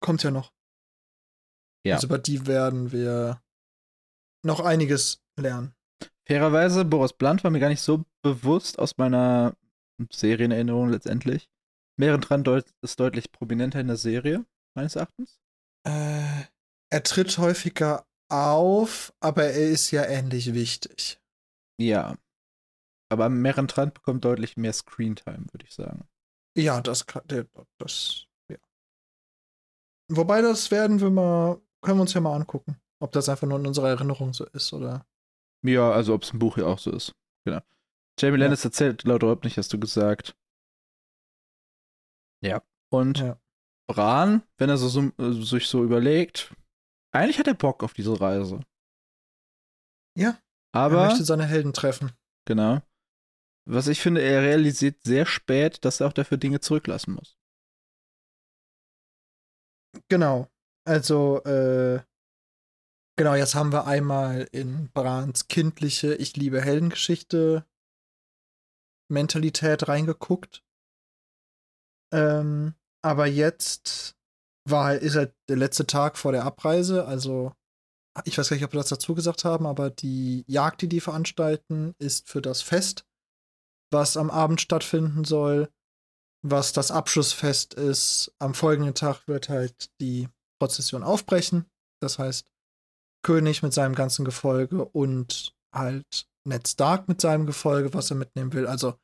kommt 0.00 0.22
ja 0.22 0.30
noch. 0.30 0.52
Ja. 1.84 1.96
Also 1.96 2.06
über 2.06 2.18
die 2.18 2.46
werden 2.46 2.92
wir 2.92 3.42
noch 4.46 4.60
einiges 4.60 5.22
lernen. 5.38 5.74
Fairerweise, 6.26 6.84
Boris 6.84 7.12
Blunt 7.12 7.44
war 7.44 7.50
mir 7.50 7.60
gar 7.60 7.68
nicht 7.68 7.82
so 7.82 8.04
bewusst 8.22 8.78
aus 8.78 8.96
meiner 8.96 9.56
Serienerinnerung 10.10 10.90
letztendlich. 10.90 11.48
Meren 11.98 12.20
Trant 12.20 12.46
deut 12.46 12.66
ist 12.82 13.00
deutlich 13.00 13.32
prominenter 13.32 13.80
in 13.80 13.86
der 13.86 13.96
Serie, 13.96 14.44
meines 14.74 14.96
Erachtens. 14.96 15.40
Äh, 15.86 16.44
er 16.90 17.02
tritt 17.04 17.38
häufiger 17.38 18.06
auf, 18.28 19.14
aber 19.20 19.44
er 19.44 19.70
ist 19.70 19.90
ja 19.92 20.04
ähnlich 20.04 20.52
wichtig. 20.52 21.20
Ja. 21.80 22.16
Aber 23.08 23.28
Meren 23.28 23.68
Trant 23.68 23.94
bekommt 23.94 24.24
deutlich 24.24 24.56
mehr 24.56 24.72
Screentime, 24.72 25.46
würde 25.52 25.64
ich 25.64 25.74
sagen. 25.74 26.06
Ja, 26.56 26.80
das 26.80 27.06
kann, 27.06 27.22
der, 27.26 27.46
das, 27.78 28.26
ja. 28.50 28.58
Wobei 30.10 30.42
das 30.42 30.70
werden 30.70 31.00
wir 31.00 31.10
mal, 31.10 31.60
können 31.82 31.98
wir 31.98 32.02
uns 32.02 32.14
ja 32.14 32.20
mal 32.20 32.34
angucken, 32.34 32.76
ob 33.00 33.12
das 33.12 33.28
einfach 33.28 33.46
nur 33.46 33.58
in 33.58 33.66
unserer 33.66 33.88
Erinnerung 33.90 34.32
so 34.32 34.44
ist 34.46 34.72
oder. 34.72 35.06
Ja, 35.64 35.90
also 35.92 36.14
ob 36.14 36.22
es 36.22 36.30
im 36.30 36.38
Buch 36.38 36.58
ja 36.58 36.66
auch 36.66 36.78
so 36.78 36.90
ist. 36.92 37.12
Genau. 37.44 37.60
Jamie 38.18 38.38
Ja. 38.38 38.44
Lannister 38.44 38.70
zählt 38.72 39.04
laut 39.04 39.22
Rob 39.22 39.44
nicht, 39.44 39.58
hast 39.58 39.72
du 39.72 39.78
gesagt. 39.80 40.36
Ja. 42.42 42.62
Und 42.92 43.18
Ja. 43.18 43.40
Bran, 43.88 44.42
wenn 44.58 44.68
er 44.68 44.78
so, 44.78 44.88
so, 44.88 45.12
sich 45.42 45.68
so 45.68 45.84
überlegt, 45.84 46.52
eigentlich 47.14 47.38
hat 47.38 47.46
er 47.46 47.54
Bock 47.54 47.84
auf 47.84 47.92
diese 47.94 48.20
Reise. 48.20 48.60
Ja, 50.18 50.30
er 50.74 50.80
Aber, 50.80 51.06
möchte 51.06 51.24
seine 51.24 51.44
Helden 51.46 51.72
treffen. 51.72 52.12
genau. 52.46 52.82
Was 53.68 53.88
ich 53.88 54.00
finde, 54.00 54.22
er 54.22 54.42
realisiert 54.42 55.02
sehr 55.02 55.26
spät, 55.26 55.84
dass 55.84 56.00
er 56.00 56.06
auch 56.06 56.12
dafür 56.12 56.36
Dinge 56.38 56.60
zurücklassen 56.60 57.14
muss. 57.14 57.36
Genau. 60.08 60.48
Also, 60.86 61.42
äh, 61.44 62.00
genau, 63.16 63.34
jetzt 63.34 63.54
haben 63.54 63.72
wir 63.72 63.86
einmal 63.86 64.48
in 64.52 64.90
Brans 64.92 65.48
kindliche 65.48 66.14
Ich 66.14 66.36
liebe 66.36 66.60
Heldengeschichte 66.60 67.64
Mentalität 69.08 69.88
reingeguckt. 69.88 70.62
Ähm, 72.12 72.74
aber 73.02 73.26
jetzt 73.26 74.16
war 74.68 74.94
ist 74.96 75.16
halt 75.16 75.34
der 75.48 75.56
letzte 75.56 75.86
Tag 75.86 76.18
vor 76.18 76.32
der 76.32 76.44
Abreise, 76.44 77.06
also 77.06 77.52
ich 78.24 78.38
weiß 78.38 78.48
gar 78.48 78.56
nicht, 78.56 78.64
ob 78.64 78.72
wir 78.72 78.80
das 78.80 78.88
dazu 78.88 79.14
gesagt 79.14 79.44
haben, 79.44 79.66
aber 79.66 79.90
die 79.90 80.44
Jagd, 80.46 80.82
die 80.82 80.88
die 80.88 81.00
veranstalten, 81.00 81.94
ist 81.98 82.28
für 82.28 82.40
das 82.40 82.62
Fest, 82.62 83.06
was 83.92 84.16
am 84.16 84.30
Abend 84.30 84.60
stattfinden 84.60 85.24
soll, 85.24 85.68
was 86.42 86.72
das 86.72 86.90
Abschlussfest 86.90 87.74
ist. 87.74 88.32
Am 88.38 88.54
folgenden 88.54 88.94
Tag 88.94 89.28
wird 89.28 89.48
halt 89.48 89.90
die 90.00 90.28
Prozession 90.58 91.02
aufbrechen. 91.02 91.66
Das 92.00 92.18
heißt, 92.18 92.50
König 93.26 93.62
mit 93.62 93.72
seinem 93.74 93.94
ganzen 93.96 94.24
Gefolge 94.24 94.84
und 94.84 95.52
halt 95.74 96.04
Ned 96.48 96.68
Stark 96.68 97.08
mit 97.08 97.20
seinem 97.20 97.44
Gefolge, 97.46 97.92
was 97.92 98.10
er 98.10 98.16
mitnehmen 98.16 98.52
will. 98.52 98.66
Also, 98.68 98.94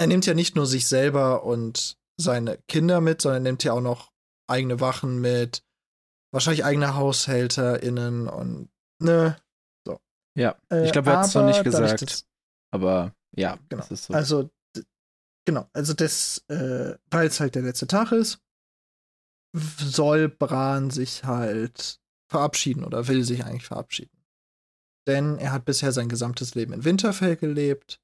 er 0.00 0.06
nimmt 0.06 0.24
ja 0.26 0.32
nicht 0.34 0.56
nur 0.56 0.66
sich 0.66 0.88
selber 0.88 1.44
und 1.44 1.96
seine 2.18 2.58
Kinder 2.68 3.00
mit, 3.02 3.20
sondern 3.20 3.44
er 3.44 3.50
nimmt 3.50 3.64
ja 3.64 3.72
auch 3.74 3.82
noch 3.82 4.10
eigene 4.50 4.80
Wachen 4.80 5.20
mit, 5.20 5.62
wahrscheinlich 6.32 6.64
eigene 6.64 6.94
HaushälterInnen 6.96 8.28
und 8.28 8.70
ne. 9.02 9.36
Ja. 10.38 10.54
Äh, 10.70 10.84
ich 10.86 10.92
glaube, 10.92 11.10
er 11.10 11.18
hat 11.20 11.26
es 11.26 11.34
noch 11.34 11.46
nicht 11.46 11.60
aber 11.60 11.70
dadurch, 11.70 11.92
gesagt. 11.92 12.10
dass- 12.12 12.26
Aber 12.74 13.14
ja, 13.36 13.56
Genau. 13.68 13.82
das 13.82 13.90
ist 13.90 14.04
so. 14.04 14.14
Also, 14.14 14.50
genau, 15.46 15.66
also 15.72 15.94
das, 15.94 16.44
äh, 16.48 16.94
weil 17.10 17.26
es 17.26 17.40
halt 17.40 17.54
der 17.54 17.62
letzte 17.62 17.86
Tag 17.86 18.12
ist, 18.12 18.38
soll 19.54 20.28
Bran 20.28 20.90
sich 20.90 21.24
halt 21.24 21.98
verabschieden 22.28 22.84
oder 22.84 23.08
will 23.08 23.24
sich 23.24 23.44
eigentlich 23.44 23.66
verabschieden. 23.66 24.16
Denn 25.06 25.38
er 25.38 25.52
hat 25.52 25.64
bisher 25.64 25.92
sein 25.92 26.08
gesamtes 26.08 26.54
Leben 26.54 26.72
in 26.72 26.84
Winterfell 26.84 27.36
gelebt. 27.36 28.00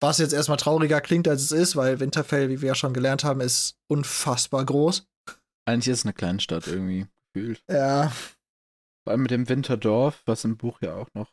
Was 0.00 0.18
jetzt 0.18 0.32
erstmal 0.32 0.58
trauriger 0.58 1.00
klingt, 1.00 1.26
als 1.26 1.42
es 1.42 1.52
ist, 1.52 1.76
weil 1.76 1.98
Winterfell, 1.98 2.48
wie 2.50 2.60
wir 2.60 2.68
ja 2.68 2.74
schon 2.74 2.92
gelernt 2.92 3.24
haben, 3.24 3.40
ist 3.40 3.78
unfassbar 3.88 4.64
groß. 4.64 5.08
Eigentlich 5.66 5.88
ist 5.88 6.00
es 6.00 6.04
eine 6.04 6.12
Kleinstadt 6.12 6.66
irgendwie 6.66 7.06
gefühlt. 7.34 7.64
Ja, 7.68 8.10
Vor 9.04 9.12
allem 9.12 9.22
mit 9.22 9.30
dem 9.30 9.48
Winterdorf, 9.48 10.22
was 10.26 10.44
im 10.44 10.56
Buch 10.56 10.80
ja 10.82 10.94
auch 10.94 11.12
noch 11.14 11.32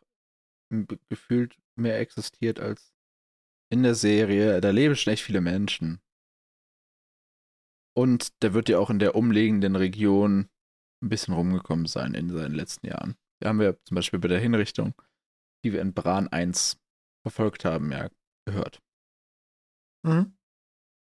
gefühlt 1.10 1.58
mehr 1.76 2.00
existiert 2.00 2.60
als 2.60 2.94
in 3.72 3.84
der 3.84 3.96
Serie. 3.96 4.62
Da 4.62 4.72
leben 4.72 4.96
schon 4.96 5.14
echt 5.14 5.24
viele 5.24 5.42
Menschen. 5.42 6.02
Und 7.96 8.42
der 8.44 8.54
wird 8.54 8.68
ja 8.68 8.80
auch 8.80 8.90
in 8.90 9.00
der 9.00 9.16
umliegenden 9.16 9.76
Region 9.76 10.50
ein 11.02 11.10
bisschen 11.10 11.34
rumgekommen 11.34 11.86
sein 11.86 12.14
in 12.14 12.30
seinen 12.30 12.56
letzten 12.56 12.88
Jahren. 12.88 13.16
Da 13.40 13.50
haben 13.50 13.60
wir 13.60 13.78
zum 13.84 13.96
Beispiel 13.96 14.20
bei 14.20 14.28
der 14.28 14.40
Hinrichtung, 14.40 14.94
die 15.64 15.74
wir 15.74 15.82
in 15.82 15.94
Bran 15.94 16.28
1 16.28 16.80
verfolgt 17.24 17.66
haben, 17.66 17.92
ja 17.92 18.10
gehört. 18.46 18.82
mhm. 20.04 20.38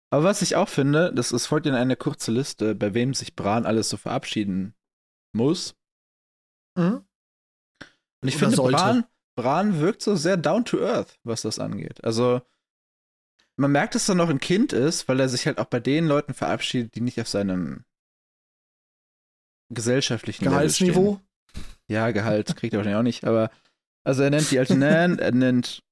Aber 0.10 0.26
was 0.26 0.44
ich 0.44 0.56
auch 0.56 0.70
finde, 0.70 1.12
das 1.12 1.32
ist 1.32 1.48
folgt 1.48 1.66
in 1.66 1.74
eine 1.74 1.96
kurze 1.96 2.32
Liste, 2.32 2.76
bei 2.76 2.94
wem 2.94 3.16
sich 3.16 3.36
Bran 3.36 3.66
alles 3.66 3.90
so 3.90 3.98
verabschieden 3.98 4.76
muss. 5.36 5.76
Mhm. 6.78 7.04
Und 8.22 8.28
ich 8.28 8.36
Oder 8.36 8.40
finde, 8.40 8.56
sollte. 8.56 8.78
Bran, 8.78 9.06
Bran 9.36 9.80
wirkt 9.80 10.04
so 10.04 10.16
sehr 10.16 10.38
down 10.38 10.66
to 10.66 10.80
earth, 10.80 11.20
was 11.24 11.42
das 11.42 11.58
angeht. 11.58 12.04
Also, 12.04 12.42
man 13.58 13.72
merkt, 13.72 13.96
dass 13.96 14.08
er 14.08 14.14
noch 14.14 14.30
ein 14.30 14.40
Kind 14.40 14.72
ist, 14.72 15.08
weil 15.08 15.20
er 15.20 15.30
sich 15.30 15.48
halt 15.48 15.58
auch 15.58 15.66
bei 15.66 15.80
den 15.80 16.06
Leuten 16.06 16.36
verabschiedet, 16.36 16.94
die 16.96 17.02
nicht 17.02 17.20
auf 17.20 17.28
seinem 17.28 17.84
gesellschaftlichen 19.70 20.44
Gehaltsniveau. 20.46 21.20
Ja, 21.88 22.12
Gehalt 22.12 22.56
kriegt 22.56 22.74
er 22.74 22.78
wahrscheinlich 22.78 23.00
auch 23.00 23.04
nicht, 23.04 23.26
aber 23.26 23.52
also 24.06 24.24
er 24.24 24.30
nennt 24.30 24.50
die 24.52 24.60
alte 24.60 24.76
Nan, 24.78 25.20
er 25.20 25.32
nennt 25.32 25.84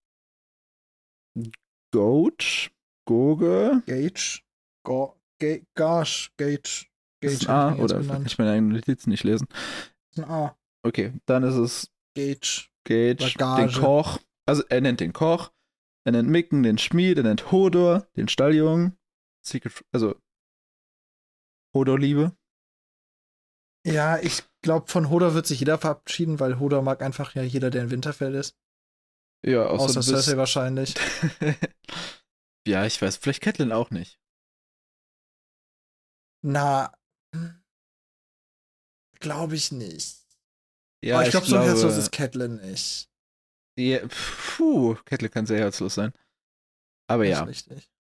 Goat, 1.93 2.71
Goge, 3.05 3.83
Gage. 3.85 4.41
Go, 4.85 5.15
Ga, 5.39 5.57
Gage. 5.75 6.29
Gage. 6.37 6.85
das 7.21 7.33
ist 7.33 7.47
Gage 7.47 7.51
ein 7.51 7.79
A, 7.79 7.83
oder 7.83 7.99
genannt. 7.99 8.27
ich 8.27 8.37
meine 8.37 8.51
eigenen 8.51 8.73
Notizen 8.73 9.09
nicht 9.09 9.23
lesen. 9.23 9.47
Das 9.49 10.17
ist 10.17 10.23
ein 10.23 10.29
A. 10.29 10.57
Okay, 10.83 11.13
dann 11.25 11.43
ist 11.43 11.55
es 11.55 11.91
Gage. 12.15 12.67
Gage, 12.85 13.33
Gage. 13.37 13.67
den 13.67 13.81
Koch. 13.81 14.19
Also 14.47 14.63
er 14.69 14.81
nennt 14.81 14.99
den 14.99 15.13
Koch, 15.13 15.51
er 16.03 16.13
nennt 16.13 16.29
Micken, 16.29 16.63
den 16.63 16.77
Schmied, 16.77 17.17
er 17.17 17.23
nennt 17.23 17.51
Hodor, 17.51 18.07
den 18.15 18.27
Stalljungen. 18.27 18.97
Secret, 19.43 19.83
also 19.91 20.15
Hodor-Liebe. 21.75 22.35
Ja, 23.85 24.19
ich 24.19 24.43
glaube, 24.61 24.87
von 24.87 25.09
Hodor 25.09 25.33
wird 25.33 25.47
sich 25.47 25.59
jeder 25.59 25.77
verabschieden, 25.77 26.39
weil 26.39 26.59
Hodor 26.59 26.81
mag 26.81 27.01
einfach 27.01 27.33
ja 27.35 27.41
jeder, 27.43 27.69
der 27.69 27.83
in 27.83 27.91
Winterfell 27.91 28.35
ist. 28.35 28.55
Ja, 29.43 29.65
Außer 29.65 29.99
außer, 29.99 30.03
Cersei 30.03 30.37
wahrscheinlich. 30.37 30.93
ja, 32.67 32.85
ich 32.85 33.01
weiß, 33.01 33.17
vielleicht 33.17 33.41
Catelyn 33.41 33.71
auch 33.71 33.89
nicht. 33.91 34.19
Na, 36.43 36.91
glaube 39.19 39.55
ich 39.55 39.71
nicht. 39.71 40.17
Ja, 41.03 41.15
Aber 41.15 41.23
ich, 41.23 41.27
ich 41.27 41.31
glaube, 41.31 41.47
so 41.47 41.59
herzlos 41.59 41.97
ist 41.97 42.11
Catelyn 42.11 42.57
nicht. 42.57 43.09
ja, 43.77 43.99
puh, 44.07 44.95
Catelyn 45.05 45.31
kann 45.31 45.45
sehr 45.45 45.59
herzlos 45.59 45.95
sein. 45.95 46.13
Aber 47.07 47.25
Das 47.25 47.31
ja, 47.31 47.41
ist 47.41 47.47
richtig. 47.47 47.91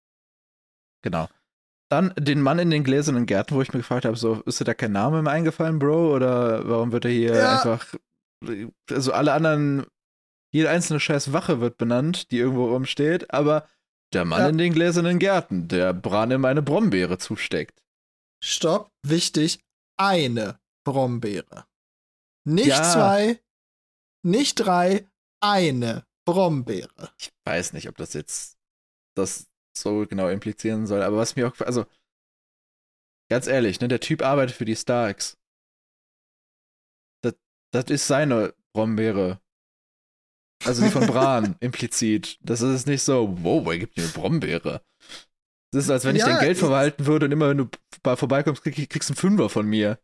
genau. 1.01 1.27
Dann 1.91 2.13
den 2.17 2.41
Mann 2.41 2.57
in 2.57 2.69
den 2.69 2.85
gläsernen 2.85 3.25
Gärten, 3.25 3.53
wo 3.55 3.61
ich 3.61 3.73
mir 3.73 3.79
gefragt 3.79 4.05
habe, 4.05 4.15
so, 4.15 4.41
ist 4.45 4.61
dir 4.61 4.63
da 4.65 4.73
kein 4.73 4.93
Name 4.93 5.21
mehr 5.21 5.33
eingefallen, 5.33 5.77
Bro? 5.77 6.15
Oder 6.15 6.67
warum 6.69 6.93
wird 6.93 7.03
er 7.03 7.11
hier 7.11 7.35
Ja. 7.35 7.51
einfach, 7.51 7.85
also 8.89 9.11
alle 9.11 9.33
anderen, 9.33 9.85
jede 10.53 10.69
einzelne 10.69 11.01
scheiß 11.01 11.33
Wache 11.33 11.59
wird 11.59 11.77
benannt, 11.77 12.31
die 12.31 12.37
irgendwo 12.37 12.69
rumsteht, 12.69 13.33
aber 13.33 13.67
der 14.13 14.23
Mann 14.23 14.39
Ja. 14.39 14.47
in 14.49 14.57
den 14.57 14.73
gläsernen 14.73 15.19
Gärten, 15.19 15.67
der 15.67 15.93
Bran 15.93 16.31
ihm 16.31 16.45
eine 16.45 16.61
Brombeere 16.61 17.17
zusteckt. 17.17 17.83
Stopp, 18.41 18.89
wichtig, 19.05 19.59
eine 19.99 20.59
Brombeere. 20.85 21.65
Nicht 22.47 22.67
Ja. 22.67 22.83
zwei, 22.83 23.39
nicht 24.25 24.55
drei, 24.55 25.07
eine 25.43 26.05
Brombeere. 26.25 27.11
Ich 27.19 27.31
weiß 27.45 27.73
nicht, 27.73 27.89
ob 27.89 27.97
das 27.97 28.13
jetzt 28.13 28.57
das 29.15 29.50
so 29.77 30.05
genau 30.05 30.29
implizieren 30.29 30.85
soll, 30.85 31.01
aber 31.01 31.17
was 31.17 31.35
mir 31.35 31.47
auch, 31.47 31.59
also, 31.61 31.85
ganz 33.29 33.47
ehrlich, 33.47 33.79
ne, 33.79 33.87
der 33.87 33.99
Typ 33.99 34.21
arbeitet 34.21 34.55
für 34.55 34.65
die 34.65 34.75
Starks. 34.75 35.37
Das, 37.23 37.33
das 37.73 37.85
ist 37.85 38.07
seine 38.07 38.53
Brombeere. 38.73 39.41
Also 40.65 40.83
die 40.83 40.91
von 40.91 41.07
Bran 41.07 41.55
implizit. 41.61 42.37
Das 42.41 42.61
ist 42.61 42.85
nicht 42.87 43.01
so, 43.03 43.35
wow, 43.41 43.65
er 43.67 43.79
gibt 43.79 43.97
mir 43.97 44.03
eine 44.03 44.11
Brombeere. 44.11 44.83
Das 45.73 45.85
ist, 45.85 45.89
als 45.89 46.03
wenn 46.05 46.15
ich 46.15 46.21
Ja, 46.21 46.27
dein 46.27 46.39
Geld 46.39 46.53
ich- 46.53 46.59
verwalten 46.59 47.05
würde 47.05 47.25
und 47.25 47.31
immer, 47.31 47.49
wenn 47.49 47.57
du 47.57 47.69
bei 48.03 48.15
vorbeikommst, 48.15 48.61
krieg, 48.61 48.89
kriegst 48.89 49.09
du 49.09 49.13
einen 49.13 49.17
Fünfer 49.17 49.49
von 49.49 49.65
mir. 49.65 49.99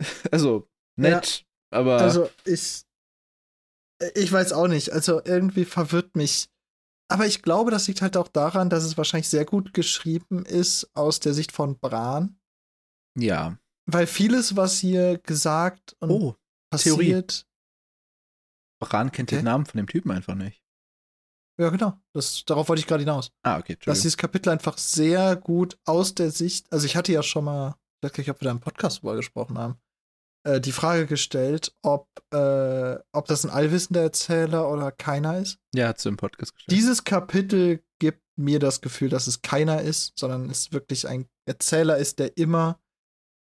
Also, 0.30 0.68
nett, 0.98 1.46
aber 1.72 1.98
Also 2.00 2.30
ich, 2.44 2.82
ich 4.14 4.30
weiß 4.30 4.52
auch 4.52 4.68
nicht. 4.68 4.90
Also 4.92 5.22
irgendwie 5.24 5.64
verwirrt 5.64 6.14
mich. 6.16 6.48
Aber 7.08 7.26
ich 7.26 7.42
glaube, 7.42 7.70
das 7.70 7.86
liegt 7.86 8.02
halt 8.02 8.16
auch 8.16 8.28
daran, 8.28 8.68
dass 8.70 8.84
es 8.84 8.96
wahrscheinlich 8.96 9.28
sehr 9.28 9.44
gut 9.44 9.72
geschrieben 9.74 10.44
ist 10.44 10.90
aus 10.94 11.20
der 11.20 11.34
Sicht 11.34 11.52
von 11.52 11.78
Bran. 11.78 12.38
ja. 13.16 13.58
Weil 13.88 14.08
vieles, 14.08 14.56
was 14.56 14.80
hier 14.80 15.18
gesagt 15.18 15.94
und 16.00 16.10
Oh, 16.10 16.34
Theorie. 16.76 17.12
passiert. 17.12 17.46
Bran 18.80 19.12
kennt 19.12 19.30
den 19.30 19.38
Okay. 19.38 19.44
Namen 19.44 19.64
von 19.64 19.78
dem 19.78 19.86
Typen 19.86 20.10
einfach 20.10 20.34
nicht. 20.34 20.60
Ja, 21.58 21.70
genau. 21.70 21.96
Das, 22.12 22.44
darauf 22.44 22.68
wollte 22.68 22.80
ich 22.80 22.88
gerade 22.88 23.02
hinaus. 23.04 23.30
Ah, 23.44 23.58
okay, 23.58 23.78
Dass 23.84 24.00
dieses 24.02 24.16
Kapitel 24.16 24.50
einfach 24.50 24.76
sehr 24.76 25.36
gut 25.36 25.78
aus 25.84 26.16
der 26.16 26.32
Sicht, 26.32 26.70
also 26.72 26.84
ich 26.84 26.96
hatte 26.96 27.12
ja 27.12 27.22
schon 27.22 27.44
mal, 27.44 27.76
ich 28.00 28.02
weiß 28.08 28.12
gar 28.12 28.20
nicht, 28.22 28.30
ob 28.30 28.40
wir 28.40 28.46
da 28.46 28.50
im 28.50 28.60
Podcast 28.60 28.98
drüber 28.98 29.14
gesprochen 29.14 29.56
haben, 29.56 29.78
äh, 30.46 30.60
die 30.60 30.72
Frage 30.72 31.06
gestellt, 31.06 31.74
ob, 31.82 32.08
äh, 32.32 32.96
ob 33.12 33.26
das 33.26 33.44
ein 33.44 33.50
allwissender 33.50 34.02
Erzähler 34.02 34.70
oder 34.70 34.92
keiner 34.92 35.38
ist. 35.38 35.58
Ja, 35.74 35.88
hat 35.88 35.98
sie 35.98 36.08
im 36.08 36.16
Podcast 36.16 36.54
gestellt. 36.54 36.78
Dieses 36.78 37.04
Kapitel 37.04 37.82
gibt 37.98 38.22
mir 38.36 38.58
das 38.58 38.80
Gefühl, 38.80 39.08
dass 39.08 39.26
es 39.26 39.42
keiner 39.42 39.82
ist, 39.82 40.18
sondern 40.18 40.48
es 40.48 40.72
wirklich 40.72 41.08
ein 41.08 41.26
Erzähler 41.46 41.96
ist, 41.98 42.20
der 42.20 42.36
immer 42.36 42.80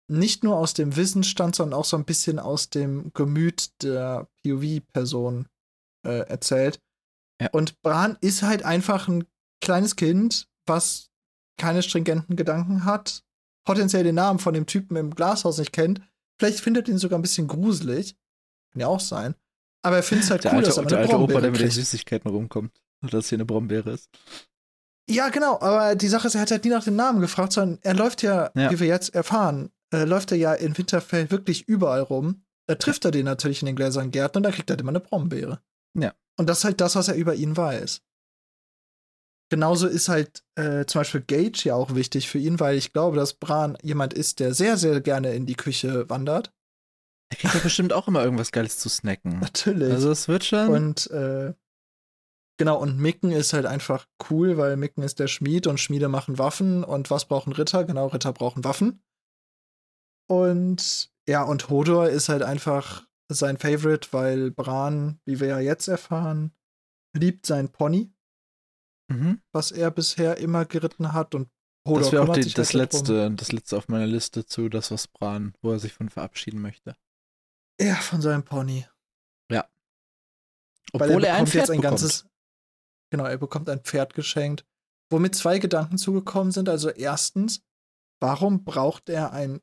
nicht 0.10 0.44
nur 0.44 0.58
aus 0.58 0.74
dem 0.74 0.96
Wissen 0.96 1.24
stammt, 1.24 1.56
sondern 1.56 1.80
auch 1.80 1.86
so 1.86 1.96
ein 1.96 2.06
bisschen 2.06 2.40
aus 2.40 2.72
dem 2.72 3.14
Gemüt 3.14 3.84
der 3.84 4.28
POV-Person 4.44 5.48
äh, 6.04 6.28
erzählt. 6.28 6.82
Ja. 7.40 7.50
Und 7.52 7.80
Bran 7.84 8.18
ist 8.22 8.42
halt 8.42 8.64
einfach 8.64 9.08
ein 9.08 9.26
kleines 9.62 9.96
Kind, 9.96 10.48
was 10.66 11.12
keine 11.60 11.84
stringenten 11.84 12.36
Gedanken 12.36 12.86
hat, 12.86 13.24
potenziell 13.64 14.04
den 14.04 14.16
Namen 14.16 14.40
von 14.40 14.56
dem 14.56 14.66
Typen 14.66 14.98
im 14.98 15.14
Glashaus 15.14 15.60
nicht 15.60 15.74
kennt. 15.74 16.02
Vielleicht 16.40 16.62
findet 16.62 16.88
ihn 16.88 16.98
sogar 16.98 17.20
ein 17.20 17.22
bisschen 17.22 17.48
gruselig. 17.48 18.16
Kann 18.72 18.80
ja 18.82 18.88
auch 18.88 19.00
sein. 19.02 19.36
Aber 19.82 19.98
er 19.98 20.04
findet 20.04 20.26
es 20.26 20.32
halt 20.32 20.44
der 20.44 20.52
cool, 20.52 20.58
alte, 20.58 20.70
dass 20.70 20.78
er 20.78 20.84
mal 20.84 20.90
der 20.90 20.98
eine 21.00 21.06
alte 21.08 21.16
Opa, 21.18 21.24
Brombeere 21.26 21.42
der 21.42 21.52
mit 21.52 21.62
den. 21.62 21.72
Süßigkeiten 21.72 22.32
rumkommt. 22.32 22.72
Dass 23.02 23.30
hier 23.30 23.38
eine 23.38 23.46
Brombeere 23.46 23.92
ist. 23.92 24.10
Ja, 25.10 25.30
genau, 25.30 25.60
aber 25.62 25.96
die 25.96 26.08
Sache 26.08 26.28
ist, 26.28 26.36
er 26.36 26.42
hat 26.42 26.52
halt 26.52 26.64
nie 26.66 26.70
nach 26.70 26.84
dem 26.84 26.96
Namen 26.96 27.22
gefragt, 27.22 27.54
sondern 27.54 27.80
er 27.82 27.94
läuft 27.96 28.22
ja, 28.22 28.52
Ja. 28.56 28.70
wie 28.72 28.80
wir 28.80 28.88
jetzt 28.88 29.16
erfahren, 29.16 29.72
äh, 29.92 30.04
läuft 30.04 30.32
er 30.32 30.38
ja 30.38 30.54
in 30.54 30.78
Winterfell 30.78 31.32
wirklich 31.32 31.68
überall 31.68 32.02
rum. 32.02 32.44
Da 32.68 32.76
trifft 32.76 33.06
er 33.06 33.12
den 33.12 33.26
natürlich 33.26 33.62
in 33.62 33.66
den 33.66 33.76
gläsernen 33.76 34.12
Gärten 34.12 34.38
und 34.38 34.44
dann 34.44 34.54
kriegt 34.54 34.70
er 34.70 34.74
halt 34.74 34.82
immer 34.82 34.90
eine 34.92 35.00
Brombeere. 35.00 35.62
Ja. 35.96 36.14
Und 36.38 36.48
das 36.48 36.60
ist 36.60 36.64
halt 36.66 36.80
das, 36.82 36.96
was 36.96 37.08
er 37.08 37.16
über 37.16 37.34
ihn 37.34 37.58
weiß. 37.58 38.02
Genauso 39.50 39.88
ist 39.88 40.10
halt 40.10 40.44
äh, 40.56 40.86
zum 40.86 41.00
Beispiel 41.00 41.22
Gage 41.22 41.62
ja 41.66 41.76
auch 41.76 41.96
wichtig 41.96 42.30
für 42.30 42.38
ihn, 42.38 42.60
weil 42.60 42.78
ich 42.78 42.94
glaube, 42.94 43.18
dass 43.18 43.34
Bran 43.34 43.78
jemand 43.82 44.14
ist, 44.14 44.40
der 44.40 44.54
sehr, 44.54 44.78
sehr 44.78 45.02
gerne 45.02 45.34
in 45.34 45.48
die 45.48 45.56
Küche 45.56 46.08
wandert. 46.10 46.54
Der 47.32 47.40
kriegt 47.40 47.56
ja 47.56 47.60
bestimmt 47.60 47.92
auch 47.94 48.08
immer 48.08 48.24
irgendwas 48.24 48.52
Geiles 48.52 48.78
zu 48.78 48.90
snacken. 48.90 49.40
Natürlich. 49.42 49.92
Also 49.92 50.12
es 50.12 50.28
wird 50.28 50.44
schon. 50.44 50.70
Und 50.70 51.10
äh, 51.10 51.54
genau, 52.58 52.80
und 52.80 53.00
Micken 53.00 53.32
ist 53.32 53.54
halt 53.54 53.66
einfach 53.66 54.08
cool, 54.30 54.58
weil 54.58 54.78
Micken 54.78 55.04
ist 55.04 55.20
der 55.20 55.28
Schmied 55.28 55.66
und 55.66 55.80
Schmiede 55.80 56.10
machen 56.10 56.38
Waffen. 56.38 56.84
Und 56.84 57.10
was 57.10 57.26
brauchen 57.26 57.54
Ritter? 57.54 57.84
Genau, 57.86 58.08
Ritter 58.08 58.34
brauchen 58.34 58.64
Waffen. 58.64 59.02
Und 60.28 61.12
ja, 61.28 61.42
und 61.42 61.70
Hodor 61.70 62.10
ist 62.10 62.30
halt 62.30 62.44
einfach 62.44 63.08
sein 63.32 63.58
Favorite, 63.58 64.10
weil 64.12 64.52
Bran, 64.52 65.20
wie 65.26 65.40
wir 65.40 65.48
ja 65.48 65.60
jetzt 65.60 65.88
erfahren, 65.88 66.52
liebt 67.16 67.46
sein 67.46 67.70
Pony, 67.70 68.12
mhm. 69.10 69.42
was 69.52 69.72
er 69.72 69.92
bisher 69.92 70.38
immer 70.38 70.66
geritten 70.66 71.14
hat. 71.14 71.36
Und 71.36 71.50
Hodor 71.86 72.02
Das 72.02 72.12
wäre 72.12 72.24
auch 72.24 72.34
die, 72.34 72.44
sich 72.44 72.54
das 72.54 72.74
halt 72.74 72.94
darum. 72.94 73.06
letzte, 73.06 73.32
das 73.36 73.52
letzte 73.52 73.78
auf 73.78 73.88
meiner 73.88 74.08
Liste 74.08 74.46
zu, 74.46 74.70
das 74.70 74.92
was 74.92 75.08
Bran, 75.08 75.54
wo 75.62 75.72
er 75.72 75.80
sich 75.80 75.94
von 75.94 76.10
verabschieden 76.10 76.62
möchte. 76.62 76.96
Ja, 77.82 77.96
von 77.96 78.22
seinem 78.22 78.44
Pony. 78.44 78.86
Weil 80.94 81.10
Obwohl 81.10 81.24
er, 81.24 81.36
ein 81.36 81.46
bekommt 81.46 81.50
Pferd 81.50 81.62
jetzt 81.62 81.70
ein 81.72 81.82
bekommt. 81.82 82.02
ganzes. 82.02 82.26
Genau, 83.12 83.26
er 83.26 83.38
bekommt 83.38 83.70
ein 83.70 83.82
Pferd 83.82 84.14
geschenkt, 84.14 84.66
womit 85.10 85.36
zwei 85.36 85.60
Gedanken 85.60 85.98
zugekommen 85.98 86.52
sind. 86.52 86.70
Also 86.70 86.90
erstens, 86.90 87.62
warum 88.20 88.64
braucht 88.64 89.10
er 89.10 89.32
ein 89.34 89.62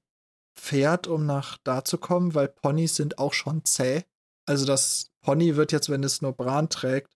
Pferd, 0.56 1.06
um 1.06 1.26
nach 1.26 1.58
da 1.58 1.84
zu 1.84 1.98
kommen? 1.98 2.34
Weil 2.34 2.48
Ponys 2.48 2.96
sind 2.96 3.18
auch 3.18 3.32
schon 3.32 3.64
zäh. 3.64 4.04
Also 4.46 4.66
das 4.66 5.10
Pony 5.20 5.56
wird 5.56 5.72
jetzt, 5.72 5.88
wenn 5.88 6.04
es 6.04 6.22
nur 6.22 6.32
Bran 6.32 6.68
trägt, 6.68 7.15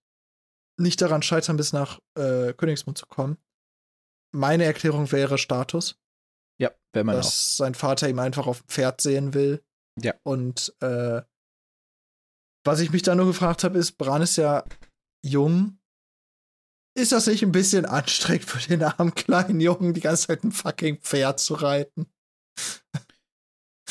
nicht 0.81 1.01
daran 1.01 1.21
scheitern, 1.21 1.57
bis 1.57 1.73
nach 1.73 1.99
äh, 2.17 2.53
Königsmund 2.53 2.97
zu 2.97 3.05
kommen. 3.05 3.37
Meine 4.33 4.63
Erklärung 4.65 5.11
wäre 5.11 5.37
Status, 5.37 5.99
Ja, 6.59 6.71
wäre 6.93 7.05
man 7.05 7.15
auch. 7.15 7.19
dass 7.19 7.57
sein 7.57 7.75
Vater 7.75 8.09
ihm 8.09 8.19
einfach 8.19 8.47
auf 8.47 8.61
dem 8.61 8.67
Pferd 8.69 9.01
sehen 9.01 9.33
will. 9.33 9.63
Ja. 10.01 10.13
Und 10.23 10.73
äh, 10.81 11.21
was 12.65 12.79
ich 12.79 12.91
mich 12.91 13.01
da 13.01 13.15
nur 13.15 13.25
gefragt 13.25 13.63
habe, 13.63 13.77
ist, 13.77 13.93
Bran 13.97 14.21
ist 14.21 14.37
ja 14.37 14.63
jung. 15.25 15.77
Ist 16.97 17.11
das 17.13 17.27
nicht 17.27 17.41
ein 17.43 17.51
bisschen 17.53 17.85
anstrengend 17.85 18.45
für 18.45 18.59
den 18.67 18.83
armen 18.83 19.15
kleinen 19.15 19.59
Jungen, 19.61 19.93
die 19.93 20.01
ganze 20.01 20.27
Zeit 20.27 20.43
ein 20.43 20.51
fucking 20.51 20.97
Pferd 20.99 21.39
zu 21.39 21.53
reiten? 21.55 22.05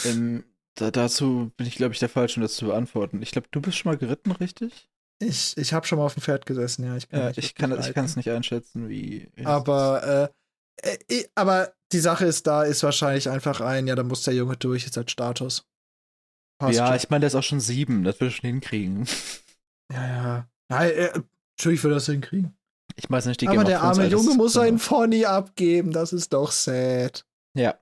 Ähm, 0.04 0.44
da, 0.74 0.90
dazu 0.90 1.50
bin 1.56 1.66
ich, 1.66 1.76
glaube 1.76 1.94
ich, 1.94 1.98
der 2.00 2.08
Falsche, 2.08 2.36
um 2.36 2.42
das 2.42 2.56
zu 2.56 2.66
beantworten. 2.66 3.22
Ich 3.22 3.30
glaube, 3.32 3.48
du 3.50 3.60
bist 3.60 3.78
schon 3.78 3.90
mal 3.92 3.98
geritten, 3.98 4.32
richtig? 4.32 4.89
Ich, 5.22 5.56
ich 5.58 5.72
habe 5.74 5.86
schon 5.86 5.98
mal 5.98 6.06
auf 6.06 6.14
dem 6.14 6.22
Pferd 6.22 6.46
gesessen, 6.46 6.84
ja. 6.84 6.96
Ich 6.96 7.08
kann, 7.08 7.20
Ja, 7.20 7.26
nicht 7.28 7.38
ich 7.38 7.54
kann 7.54 7.72
es 7.72 7.88
ich 7.88 8.16
nicht 8.16 8.30
einschätzen, 8.30 8.88
wie. 8.88 9.28
ist. 9.36 9.46
Aber, 9.46 10.32
äh, 10.82 10.98
äh, 11.08 11.24
aber 11.34 11.74
die 11.92 11.98
Sache 11.98 12.24
ist, 12.24 12.46
da 12.46 12.62
ist 12.62 12.82
wahrscheinlich 12.82 13.28
einfach 13.28 13.60
ein, 13.60 13.86
ja, 13.86 13.94
da 13.94 14.02
muss 14.02 14.22
der 14.22 14.34
Junge 14.34 14.56
durch, 14.56 14.84
jetzt 14.84 14.96
als 14.96 15.10
Status. 15.10 15.66
Passt 16.58 16.78
Ja, 16.78 16.86
schon. 16.86 16.96
ich 16.96 17.10
meine, 17.10 17.20
der 17.20 17.26
ist 17.28 17.34
auch 17.34 17.42
schon 17.42 17.60
sieben, 17.60 18.02
das 18.02 18.18
wird 18.20 18.30
er 18.30 18.34
schon 18.34 18.48
hinkriegen. 18.48 19.06
ja, 19.92 20.06
ja. 20.06 20.48
Nein, 20.70 20.90
äh, 20.90 21.20
natürlich 21.58 21.84
will 21.84 21.92
er 21.92 21.96
das 21.96 22.06
hinkriegen. 22.06 22.56
Ich 22.96 23.10
weiß 23.10 23.26
nicht, 23.26 23.40
die 23.40 23.46
Aber 23.48 23.56
Game 23.56 23.62
of 23.64 23.68
der 23.68 23.82
arme 23.82 24.06
Junge 24.06 24.34
muss 24.34 24.54
seinen 24.54 24.78
Pony 24.78 25.26
abgeben, 25.26 25.92
das 25.92 26.12
ist 26.12 26.32
doch 26.32 26.50
sad. 26.50 27.26
Ja. 27.54 27.78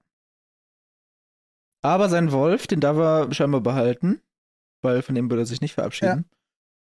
Aber 1.82 2.08
sein 2.08 2.32
Wolf, 2.32 2.66
den 2.66 2.80
darf 2.80 2.96
er 2.96 3.32
scheinbar 3.32 3.60
behalten, 3.60 4.20
weil 4.82 5.02
von 5.02 5.14
dem 5.14 5.30
würde 5.30 5.42
er 5.42 5.46
sich 5.46 5.60
nicht 5.60 5.74
verabschieden. 5.74 6.28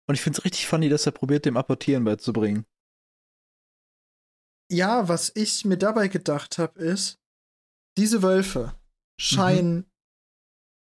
Und 0.08 0.14
ich 0.14 0.20
finde 0.20 0.38
es 0.38 0.44
richtig 0.44 0.66
funny, 0.66 0.88
dass 0.88 1.06
er 1.06 1.12
probiert, 1.12 1.44
dem 1.44 1.56
Apportieren 1.56 2.04
beizubringen. 2.04 2.64
Ja, 4.70 5.08
was 5.08 5.32
ich 5.34 5.64
mir 5.64 5.78
dabei 5.78 6.08
gedacht 6.08 6.58
habe, 6.58 6.80
ist, 6.80 7.20
diese 7.98 8.22
Wölfe 8.22 8.74
scheinen 9.20 9.90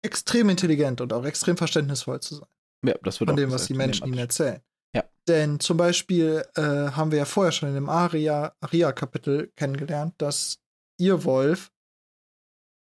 extrem 0.04 0.50
intelligent 0.50 1.02
und 1.02 1.14
auch 1.14 1.26
extrem 1.26 1.58
verständnisvoll 1.58 2.20
zu 2.22 2.36
sein, 2.36 2.50
Ja, 2.86 2.96
das 3.04 3.20
wird 3.20 3.30
von 3.30 3.36
auch 3.36 3.42
dem, 3.42 3.52
was 3.52 3.68
die 3.68 3.74
Menschen 3.74 4.08
ihnen 4.08 4.18
erzählen. 4.18 4.62
Ja. 4.96 5.04
Denn 5.28 5.60
zum 5.60 5.78
Beispiel 5.78 6.46
äh, 6.56 6.62
haben 6.62 7.12
wir 7.12 7.20
ja 7.20 7.26
vorher 7.26 7.52
schon 7.52 7.70
in 7.70 7.76
dem 7.76 7.90
Aria- 7.90 8.56
Aria-Kapitel 8.62 9.52
kennengelernt, 9.56 10.16
dass 10.18 10.60
ihr 11.00 11.24
Wolf, 11.24 11.72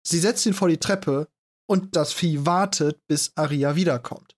sie 0.06 0.18
setzt 0.18 0.46
ihn 0.46 0.54
vor 0.54 0.68
die 0.68 0.78
Treppe 0.78 1.28
und 1.68 1.96
das 1.96 2.12
Vieh 2.12 2.46
wartet, 2.46 3.06
bis 3.06 3.36
Aria 3.36 3.76
wiederkommt. 3.76 4.36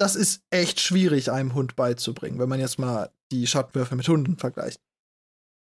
Das 0.00 0.16
ist 0.16 0.42
echt 0.48 0.80
schwierig, 0.80 1.30
einem 1.30 1.52
Hund 1.52 1.76
beizubringen, 1.76 2.38
wenn 2.38 2.48
man 2.48 2.58
jetzt 2.58 2.78
mal 2.78 3.12
die 3.30 3.46
Schattenwürfe 3.46 3.96
mit 3.96 4.08
Hunden 4.08 4.38
vergleicht. 4.38 4.80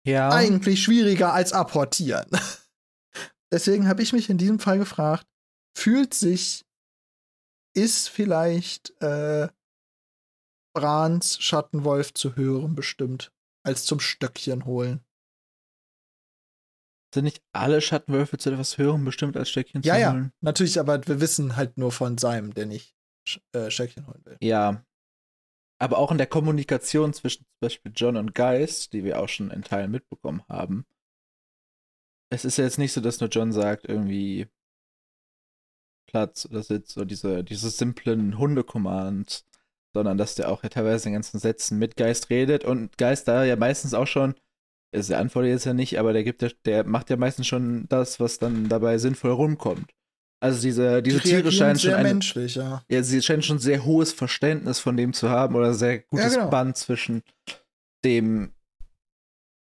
Ja. 0.07 0.31
Eigentlich 0.31 0.85
schwieriger 0.85 1.35
als 1.35 1.53
apportieren. 1.53 2.31
Deswegen 3.53 3.89
habe 3.89 4.03
ich 4.03 4.13
mich 4.13 4.31
in 4.31 4.39
diesem 4.39 4.61
Fall 4.61 4.79
gefragt, 4.79 5.27
fühlt 5.77 6.15
sich, 6.15 6.65
ist 7.75 8.09
vielleicht 8.09 8.91
äh, 9.03 9.49
Brans 10.77 11.43
Schattenwolf 11.43 12.15
zu 12.15 12.37
hören 12.37 12.77
bestimmt, 12.77 13.33
als 13.67 13.85
zum 13.85 13.99
Stöckchen 13.99 14.65
holen. 14.65 15.05
Sind 17.13 17.25
nicht 17.25 17.43
alle 17.53 17.81
Schattenwölfe 17.81 18.39
zu 18.39 18.53
etwas 18.53 18.79
hören, 18.79 19.05
bestimmt 19.05 19.37
als 19.37 19.51
Stöckchen 19.51 19.83
Ja, 19.83 19.95
zu 19.95 20.01
ja. 20.01 20.13
holen? 20.13 20.33
Natürlich, 20.41 20.79
aber 20.79 21.05
wir 21.09 21.21
wissen 21.21 21.57
halt 21.57 21.77
nur 21.77 21.91
von 21.91 22.17
seinem, 22.17 22.55
der 22.55 22.67
nicht 22.67 22.95
äh, 23.53 23.71
Stöckchen 23.71 24.07
holen 24.07 24.25
will. 24.25 24.37
Ja. 24.41 24.85
Aber 25.79 25.99
auch 25.99 26.11
in 26.11 26.19
der 26.19 26.27
Kommunikation 26.27 27.13
zwischen 27.13 27.45
zum 27.45 27.61
Beispiel 27.61 27.93
John 27.95 28.17
und 28.17 28.35
Geist, 28.35 28.93
die 28.93 29.05
wir 29.05 29.21
auch 29.21 29.29
schon 29.29 29.51
in 29.51 29.63
Teilen 29.63 29.91
mitbekommen 29.91 30.43
haben. 30.49 30.85
Es 32.31 32.45
ist 32.45 32.59
ja 32.59 32.65
jetzt 32.65 32.79
nicht 32.79 32.93
so, 32.93 33.01
dass 33.01 33.21
nur 33.21 33.31
John 33.31 33.53
sagt, 33.53 33.87
irgendwie 33.89 34.47
Platz 36.07 36.47
oder 36.47 36.63
Sitz 36.63 36.97
oder 36.97 37.07
diese, 37.07 37.45
diese 37.45 37.71
simplen 37.71 38.39
Hunde-Commands, 38.39 39.47
sondern 39.95 40.19
dass 40.19 40.35
der 40.35 40.51
auch 40.51 40.63
ja 40.63 40.69
teilweise 40.69 41.09
in 41.09 41.15
ganzen 41.15 41.39
Sätzen 41.39 41.79
mit 41.79 41.97
Geist 41.97 42.31
redet 42.31 42.65
und 42.65 42.99
Geist 42.99 43.29
da 43.29 43.45
ja 43.45 43.57
meistens 43.57 43.95
auch 43.95 44.07
schon, 44.07 44.35
also 44.95 45.13
er 45.13 45.21
antwortet 45.21 45.51
jetzt 45.51 45.67
ja 45.67 45.75
nicht, 45.75 45.99
aber 45.99 46.13
der 46.13 46.25
gibt 46.25 46.43
ja, 46.43 46.49
der 46.65 46.85
macht 46.85 47.11
ja 47.11 47.17
meistens 47.17 47.47
schon 47.47 47.87
das, 47.89 48.21
was 48.21 48.39
dann 48.39 48.69
dabei 48.69 48.99
sinnvoll 48.99 49.33
rumkommt. 49.33 49.93
Also 50.43 50.63
diese, 50.63 51.03
diese 51.03 51.21
Die 51.21 51.29
Tiere 51.29 51.53
scheinen 51.53 51.79
schon 51.79 51.91
sehr 51.91 51.99
eine, 51.99 52.09
menschlich, 52.09 52.55
ja. 52.55 52.83
ja, 52.89 53.03
sie 53.03 53.21
scheinen 53.21 53.43
schon 53.43 53.59
sehr 53.59 53.85
hohes 53.85 54.13
Verständnis 54.13 54.79
von 54.79 54.97
dem 54.97 55.13
zu 55.13 55.29
haben 55.29 55.55
oder 55.55 55.75
sehr 55.75 55.99
gutes 55.99 56.35
genau. 56.35 56.49
Band 56.49 56.79
zwischen 56.79 57.23
dem 58.05 58.55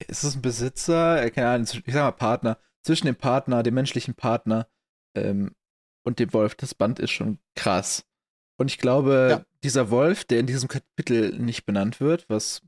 ist 0.09 0.25
es 0.25 0.35
ein 0.35 0.43
Besitzer, 0.43 1.31
keine 1.31 1.49
Ahnung, 1.49 1.67
ich 1.85 1.93
sag 1.93 2.03
mal 2.03 2.13
Partner, 2.13 2.59
zwischen 2.83 3.07
dem 3.07 3.17
Partner, 3.17 3.63
dem 3.63 3.75
menschlichen 3.75 4.15
Partner 4.15 4.67
ähm, 5.15 5.55
und 6.07 6.19
dem 6.19 6.33
Wolf, 6.33 6.55
das 6.55 6.75
Band 6.75 6.99
ist 6.99 7.11
schon 7.11 7.39
krass. 7.55 8.07
Und 8.59 8.71
ich 8.71 8.79
glaube, 8.79 9.29
ja. 9.31 9.45
dieser 9.63 9.91
Wolf, 9.91 10.25
der 10.25 10.41
in 10.41 10.47
diesem 10.47 10.69
Kapitel 10.69 11.39
nicht 11.39 11.67
benannt 11.67 12.01
wird, 12.01 12.29
was 12.29 12.63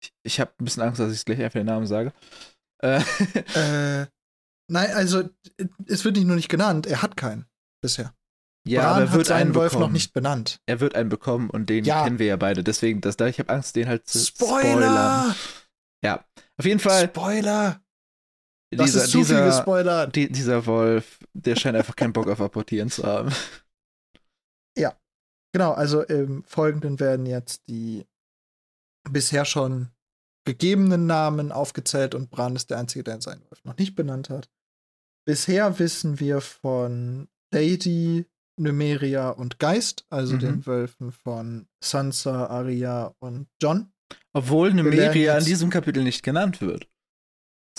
ich, 0.00 0.12
ich 0.22 0.40
habe 0.40 0.52
ein 0.60 0.64
bisschen 0.64 0.82
Angst, 0.84 1.00
dass 1.00 1.12
ich 1.12 1.24
gleich 1.24 1.40
einfach 1.40 1.58
den 1.58 1.66
Namen 1.66 1.86
sage. 1.86 2.12
Äh, 2.80 3.00
äh, 3.54 4.06
nein, 4.68 4.90
also 4.92 5.28
es 5.86 6.04
wird 6.04 6.16
nicht 6.16 6.26
nur 6.26 6.36
nicht 6.36 6.48
genannt, 6.48 6.86
er 6.86 7.02
hat 7.02 7.16
keinen 7.16 7.46
bisher. 7.82 8.14
Ja, 8.66 8.82
Bran 8.82 8.90
aber 8.90 9.00
er 9.02 9.12
wird 9.12 9.30
einen 9.30 9.54
Wolf 9.54 9.72
bekommen. 9.72 9.86
noch 9.86 9.92
nicht 9.92 10.12
benannt. 10.12 10.60
Er 10.66 10.80
wird 10.80 10.94
einen 10.94 11.08
bekommen 11.08 11.48
und 11.48 11.70
den 11.70 11.84
ja. 11.84 12.04
kennen 12.04 12.18
wir 12.18 12.26
ja 12.26 12.36
beide. 12.36 12.62
Deswegen, 12.62 13.00
das, 13.00 13.16
da 13.16 13.26
ich 13.26 13.38
habe 13.38 13.52
Angst, 13.52 13.76
den 13.76 13.88
halt 13.88 14.06
zu 14.06 14.18
Spoiler! 14.18 14.60
Spoilern. 14.60 15.34
Ja, 16.04 16.24
auf 16.58 16.64
jeden 16.66 16.80
Fall. 16.80 17.08
Spoiler! 17.08 17.80
Das 18.70 18.86
dieser, 18.86 19.04
ist 19.04 19.10
zu 19.10 19.18
dieser, 19.18 19.36
viel 19.36 19.46
gespoilert. 19.46 20.14
Die, 20.14 20.30
dieser 20.30 20.66
Wolf, 20.66 21.18
der 21.32 21.56
scheint 21.56 21.76
einfach 21.76 21.96
keinen 21.96 22.12
Bock 22.12 22.28
auf 22.28 22.40
Apportieren 22.40 22.90
zu 22.90 23.04
haben. 23.04 23.30
Ja, 24.76 24.96
genau. 25.52 25.72
Also 25.72 26.02
im 26.02 26.44
Folgenden 26.44 27.00
werden 27.00 27.26
jetzt 27.26 27.68
die 27.68 28.06
bisher 29.10 29.44
schon 29.44 29.88
gegebenen 30.44 31.06
Namen 31.06 31.50
aufgezählt 31.50 32.14
und 32.14 32.30
Bran 32.30 32.54
ist 32.54 32.70
der 32.70 32.78
Einzige, 32.78 33.02
der 33.02 33.20
seinen 33.20 33.42
Wolf 33.50 33.64
noch 33.64 33.76
nicht 33.76 33.96
benannt 33.96 34.30
hat. 34.30 34.48
Bisher 35.28 35.78
wissen 35.78 36.20
wir 36.20 36.40
von 36.40 37.28
Lady, 37.52 38.24
Numeria 38.58 39.28
und 39.28 39.58
Geist, 39.58 40.06
also 40.08 40.36
mhm. 40.36 40.38
den 40.38 40.66
Wölfen 40.66 41.12
von 41.12 41.66
Sansa, 41.84 42.46
Arya 42.46 43.14
und 43.18 43.46
John. 43.60 43.92
Obwohl 44.32 44.72
Numeria 44.72 45.36
in 45.36 45.44
diesem 45.44 45.68
Kapitel 45.68 46.02
nicht 46.02 46.22
genannt 46.22 46.62
wird. 46.62 46.88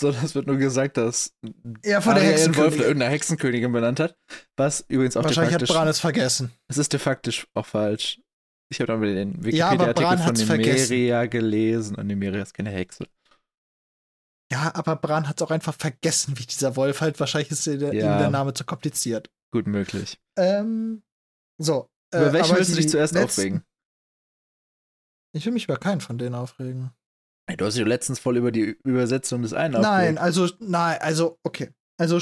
Sondern 0.00 0.24
es 0.24 0.36
wird 0.36 0.46
nur 0.46 0.58
gesagt, 0.58 0.96
dass 0.96 1.34
er 1.82 2.00
von 2.00 2.14
der 2.14 2.56
Wolf 2.56 2.78
irgendeine 2.78 3.10
Hexenkönigin 3.10 3.72
benannt 3.72 3.98
hat. 3.98 4.16
Was 4.56 4.84
übrigens 4.86 5.16
auch 5.16 5.24
Wahrscheinlich 5.24 5.54
hat 5.54 5.66
Bran 5.66 5.88
es 5.88 5.98
vergessen. 5.98 6.52
Es 6.68 6.78
ist 6.78 6.92
de 6.92 7.00
facto 7.00 7.32
auch 7.54 7.66
falsch. 7.66 8.20
Ich 8.70 8.80
habe 8.80 8.92
dann 8.92 9.02
den 9.02 9.44
Wikipedia-Artikel 9.44 10.02
ja, 10.04 10.16
von 10.18 10.34
Numeria 10.34 11.26
gelesen 11.26 11.96
und 11.96 12.06
Numeria 12.06 12.42
ist 12.42 12.54
keine 12.54 12.70
Hexe. 12.70 13.06
Ja, 14.52 14.74
aber 14.74 14.96
Bran 14.96 15.28
hat 15.28 15.40
es 15.40 15.46
auch 15.46 15.50
einfach 15.50 15.74
vergessen, 15.74 16.38
wie 16.38 16.46
dieser 16.46 16.74
Wolf 16.76 17.00
halt. 17.00 17.20
Wahrscheinlich 17.20 17.52
ist 17.52 17.66
der, 17.66 17.76
ja. 17.76 17.90
ihm 17.90 18.18
der 18.18 18.30
Name 18.30 18.52
zu 18.52 18.64
kompliziert. 18.64 19.30
Gut 19.52 19.66
möglich. 19.66 20.20
Ähm, 20.36 21.02
so. 21.58 21.88
Über 22.12 22.28
äh, 22.28 22.32
welchen 22.32 22.56
willst 22.56 22.72
du 22.72 22.76
dich 22.76 22.88
zuerst 22.88 23.14
letzten... 23.14 23.40
aufregen? 23.40 23.64
Ich 25.32 25.46
will 25.46 25.52
mich 25.52 25.64
über 25.64 25.76
keinen 25.76 26.00
von 26.00 26.18
denen 26.18 26.34
aufregen. 26.34 26.90
Hey, 27.48 27.56
du 27.56 27.64
hast 27.64 27.76
dich 27.76 27.84
letztens 27.84 28.18
voll 28.18 28.36
über 28.36 28.50
die 28.50 28.78
Übersetzung 28.84 29.42
des 29.42 29.52
einen 29.52 29.80
Nein, 29.80 30.18
also, 30.18 30.48
nein, 30.58 30.98
also, 31.00 31.38
okay. 31.44 31.72
Also, 31.98 32.20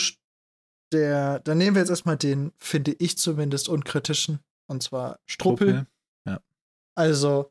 der, 0.93 1.41
dann 1.41 1.59
nehmen 1.59 1.76
wir 1.76 1.81
jetzt 1.81 1.91
erstmal 1.91 2.16
den, 2.16 2.53
finde 2.59 2.95
ich 2.99 3.18
zumindest, 3.18 3.68
unkritischen. 3.68 4.41
Und 4.70 4.83
zwar 4.83 5.20
Struppel. 5.26 5.68
Struppel. 5.68 5.87
Ja. 6.26 6.41
Also, 6.95 7.51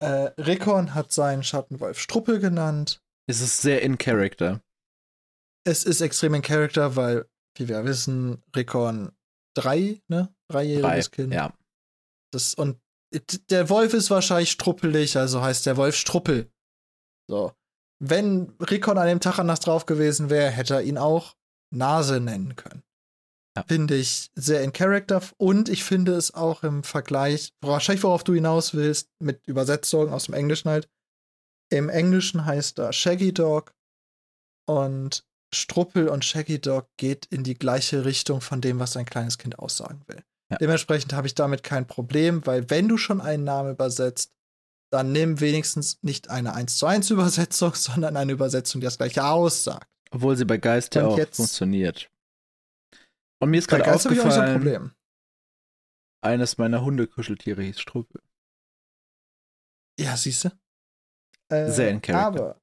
äh, 0.00 0.30
Rickon 0.40 0.94
hat 0.94 1.12
seinen 1.12 1.44
Schattenwolf 1.44 1.98
Struppel 2.00 2.40
genannt. 2.40 3.01
Es 3.28 3.40
ist 3.40 3.62
sehr 3.62 3.82
in 3.82 3.98
Character. 3.98 4.60
Es 5.64 5.84
ist 5.84 6.00
extrem 6.00 6.34
in 6.34 6.42
Character, 6.42 6.96
weil, 6.96 7.26
wie 7.56 7.68
wir 7.68 7.84
wissen, 7.84 8.42
Rickon 8.54 9.12
drei, 9.54 10.00
ne? 10.08 10.34
Dreijähriges 10.48 11.10
Drei, 11.10 11.16
Kind. 11.16 11.34
Ja. 11.34 11.52
Das, 12.32 12.54
und 12.54 12.80
der 13.50 13.68
Wolf 13.68 13.94
ist 13.94 14.10
wahrscheinlich 14.10 14.50
struppelig, 14.50 15.16
also 15.16 15.42
heißt 15.42 15.66
der 15.66 15.76
Wolf 15.76 15.96
Struppel. 15.96 16.50
So. 17.28 17.52
Wenn 18.00 18.54
Rickon 18.58 18.98
an 18.98 19.06
dem 19.06 19.20
Tag 19.20 19.38
anders 19.38 19.60
drauf 19.60 19.86
gewesen 19.86 20.30
wäre, 20.30 20.50
hätte 20.50 20.74
er 20.74 20.82
ihn 20.82 20.98
auch 20.98 21.34
Nase 21.72 22.20
nennen 22.20 22.56
können. 22.56 22.82
Ja. 23.56 23.64
Finde 23.64 23.96
ich 23.96 24.30
sehr 24.34 24.62
in 24.62 24.72
Character 24.72 25.22
und 25.36 25.68
ich 25.68 25.84
finde 25.84 26.14
es 26.14 26.32
auch 26.32 26.62
im 26.62 26.82
Vergleich, 26.84 27.52
wahrscheinlich 27.60 28.02
worauf 28.02 28.24
du 28.24 28.32
hinaus 28.32 28.72
willst, 28.72 29.10
mit 29.20 29.46
Übersetzung 29.46 30.10
aus 30.10 30.24
dem 30.24 30.34
Englischen 30.34 30.70
halt. 30.70 30.88
Im 31.72 31.88
Englischen 31.88 32.44
heißt 32.44 32.78
er 32.78 32.92
Shaggy 32.92 33.32
Dog 33.32 33.74
und 34.66 35.24
Struppel 35.54 36.08
und 36.08 36.22
Shaggy 36.22 36.60
Dog 36.60 36.86
geht 36.98 37.24
in 37.26 37.44
die 37.44 37.54
gleiche 37.54 38.04
Richtung 38.04 38.42
von 38.42 38.60
dem, 38.60 38.78
was 38.78 38.96
ein 38.96 39.06
kleines 39.06 39.38
Kind 39.38 39.58
aussagen 39.58 40.02
will. 40.06 40.22
Ja. 40.50 40.58
Dementsprechend 40.58 41.14
habe 41.14 41.26
ich 41.26 41.34
damit 41.34 41.62
kein 41.62 41.86
Problem, 41.86 42.44
weil 42.46 42.68
wenn 42.68 42.88
du 42.88 42.98
schon 42.98 43.22
einen 43.22 43.44
Namen 43.44 43.72
übersetzt, 43.72 44.34
dann 44.90 45.12
nimm 45.12 45.40
wenigstens 45.40 45.98
nicht 46.02 46.28
eine 46.28 46.52
1 46.54 46.76
zu 46.76 46.86
1 46.86 47.10
Übersetzung, 47.10 47.74
sondern 47.74 48.18
eine 48.18 48.32
Übersetzung, 48.32 48.82
die 48.82 48.84
das 48.84 48.98
gleiche 48.98 49.24
aussagt. 49.24 49.88
Obwohl 50.10 50.36
sie 50.36 50.44
bei 50.44 50.58
Geist 50.58 50.94
ja 50.94 51.06
auch 51.06 51.16
jetzt, 51.16 51.36
funktioniert. 51.36 52.10
Und 53.40 53.48
mir 53.48 53.58
ist 53.58 53.68
gerade 53.68 53.94
aufgefallen, 53.94 54.62
so 54.62 54.68
ein 54.68 54.92
eines 56.20 56.58
meiner 56.58 56.84
Hundekuscheltiere 56.84 57.62
hieß 57.62 57.80
Struppel. 57.80 58.20
Ja, 59.98 60.16
siehst 60.16 60.44
du? 60.44 60.50
Äh. 61.52 62.00
Aber 62.14 62.60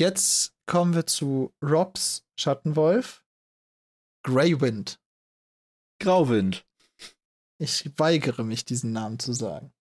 jetzt 0.00 0.52
kommen 0.66 0.94
wir 0.94 1.06
zu 1.06 1.54
Robs 1.62 2.24
Schattenwolf. 2.38 3.24
Greywind. 4.24 5.00
Grauwind. 6.00 6.66
Ich 7.58 7.88
weigere 7.98 8.42
mich, 8.42 8.64
diesen 8.64 8.92
Namen 8.92 9.18
zu 9.20 9.32
sagen. 9.32 9.72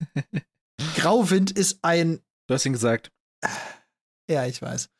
Grauwind 0.96 1.50
ist 1.50 1.78
ein. 1.82 2.20
Du 2.46 2.54
hast 2.54 2.66
ihn 2.66 2.74
gesagt. 2.74 3.10
Ja, 4.28 4.44
ich 4.46 4.60
weiß. 4.60 4.90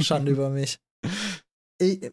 Schande 0.00 0.32
über 0.32 0.50
mich. 0.50 0.80
Ich, 1.80 2.12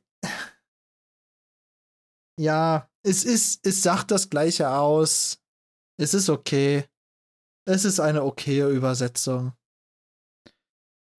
ja, 2.40 2.90
es 3.04 3.24
ist, 3.24 3.64
es 3.64 3.84
sagt 3.84 4.10
das 4.10 4.32
Gleiche 4.32 4.72
aus. 4.72 5.40
Es 6.00 6.16
ist 6.16 6.30
okay. 6.30 6.90
Es 7.66 7.86
ist 7.86 8.00
eine 8.00 8.24
okaye 8.24 8.70
Übersetzung. 8.70 9.54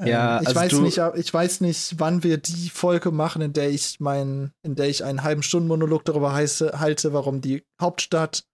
Ja, 0.01 0.39
ähm, 0.39 0.43
ich 0.43 0.49
also 0.49 0.61
weiß 0.61 0.73
nicht, 0.81 0.99
ich 1.17 1.35
weiß 1.35 1.61
nicht, 1.61 1.99
wann 1.99 2.23
wir 2.23 2.39
die 2.39 2.71
Folge 2.71 3.11
machen, 3.11 3.43
in 3.43 3.53
der 3.53 3.71
ich 3.71 4.01
mein, 4.01 4.53
in 4.63 4.75
der 4.75 4.89
ich 4.89 5.05
einen 5.05 5.23
halben 5.23 5.43
Stunden 5.43 5.69
Monolog 5.69 6.05
darüber 6.05 6.33
heiße, 6.33 6.81
halte, 6.81 7.13
warum 7.13 7.41
die 7.41 7.65
Hauptstadt, 7.81 8.45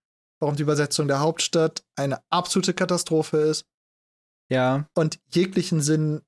warum 0.40 0.56
die 0.56 0.62
Übersetzung 0.62 1.08
der 1.08 1.20
Hauptstadt 1.20 1.84
eine 1.96 2.20
absolute 2.30 2.74
Katastrophe 2.74 3.38
ist. 3.38 3.64
Ja. 4.50 4.86
Und 4.96 5.20
jeglichen 5.32 5.80
Sinn 5.80 6.22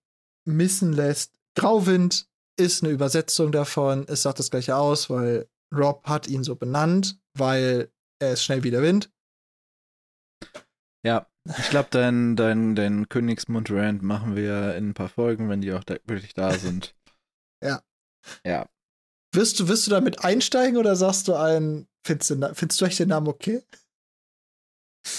missen 0.46 0.92
lässt. 0.92 1.32
Grauwind 1.56 2.26
ist 2.58 2.82
eine 2.82 2.92
Übersetzung 2.92 3.52
davon. 3.52 4.04
Es 4.08 4.22
sagt 4.22 4.38
das 4.38 4.50
gleiche 4.50 4.76
aus, 4.76 5.10
weil 5.10 5.48
Rob 5.74 6.06
hat 6.06 6.28
ihn 6.28 6.44
so 6.44 6.56
benannt, 6.56 7.18
weil 7.36 7.90
er 8.20 8.32
ist 8.32 8.44
schnell 8.44 8.62
wie 8.62 8.70
der 8.70 8.82
Wind. 8.82 9.10
Ja, 11.04 11.29
ich 11.44 11.70
glaube, 11.70 11.88
dein, 11.90 12.36
dein, 12.36 12.74
dein 12.74 13.08
Königsmund-Rand 13.08 14.02
machen 14.02 14.36
wir 14.36 14.74
in 14.76 14.90
ein 14.90 14.94
paar 14.94 15.08
Folgen, 15.08 15.48
wenn 15.48 15.60
die 15.60 15.72
auch 15.72 15.84
da, 15.84 15.96
wirklich 16.04 16.34
da 16.34 16.52
sind. 16.52 16.94
ja. 17.62 17.82
Ja. 18.44 18.68
Wirst 19.32 19.60
du, 19.60 19.68
wirst 19.68 19.86
du 19.86 19.90
damit 19.90 20.24
einsteigen 20.24 20.76
oder 20.76 20.96
sagst 20.96 21.28
du 21.28 21.34
einen, 21.34 21.88
findest 22.04 22.30
du, 22.30 22.54
findest 22.54 22.80
du 22.80 22.84
echt 22.84 22.98
den 22.98 23.08
Namen 23.08 23.28
okay? 23.28 23.62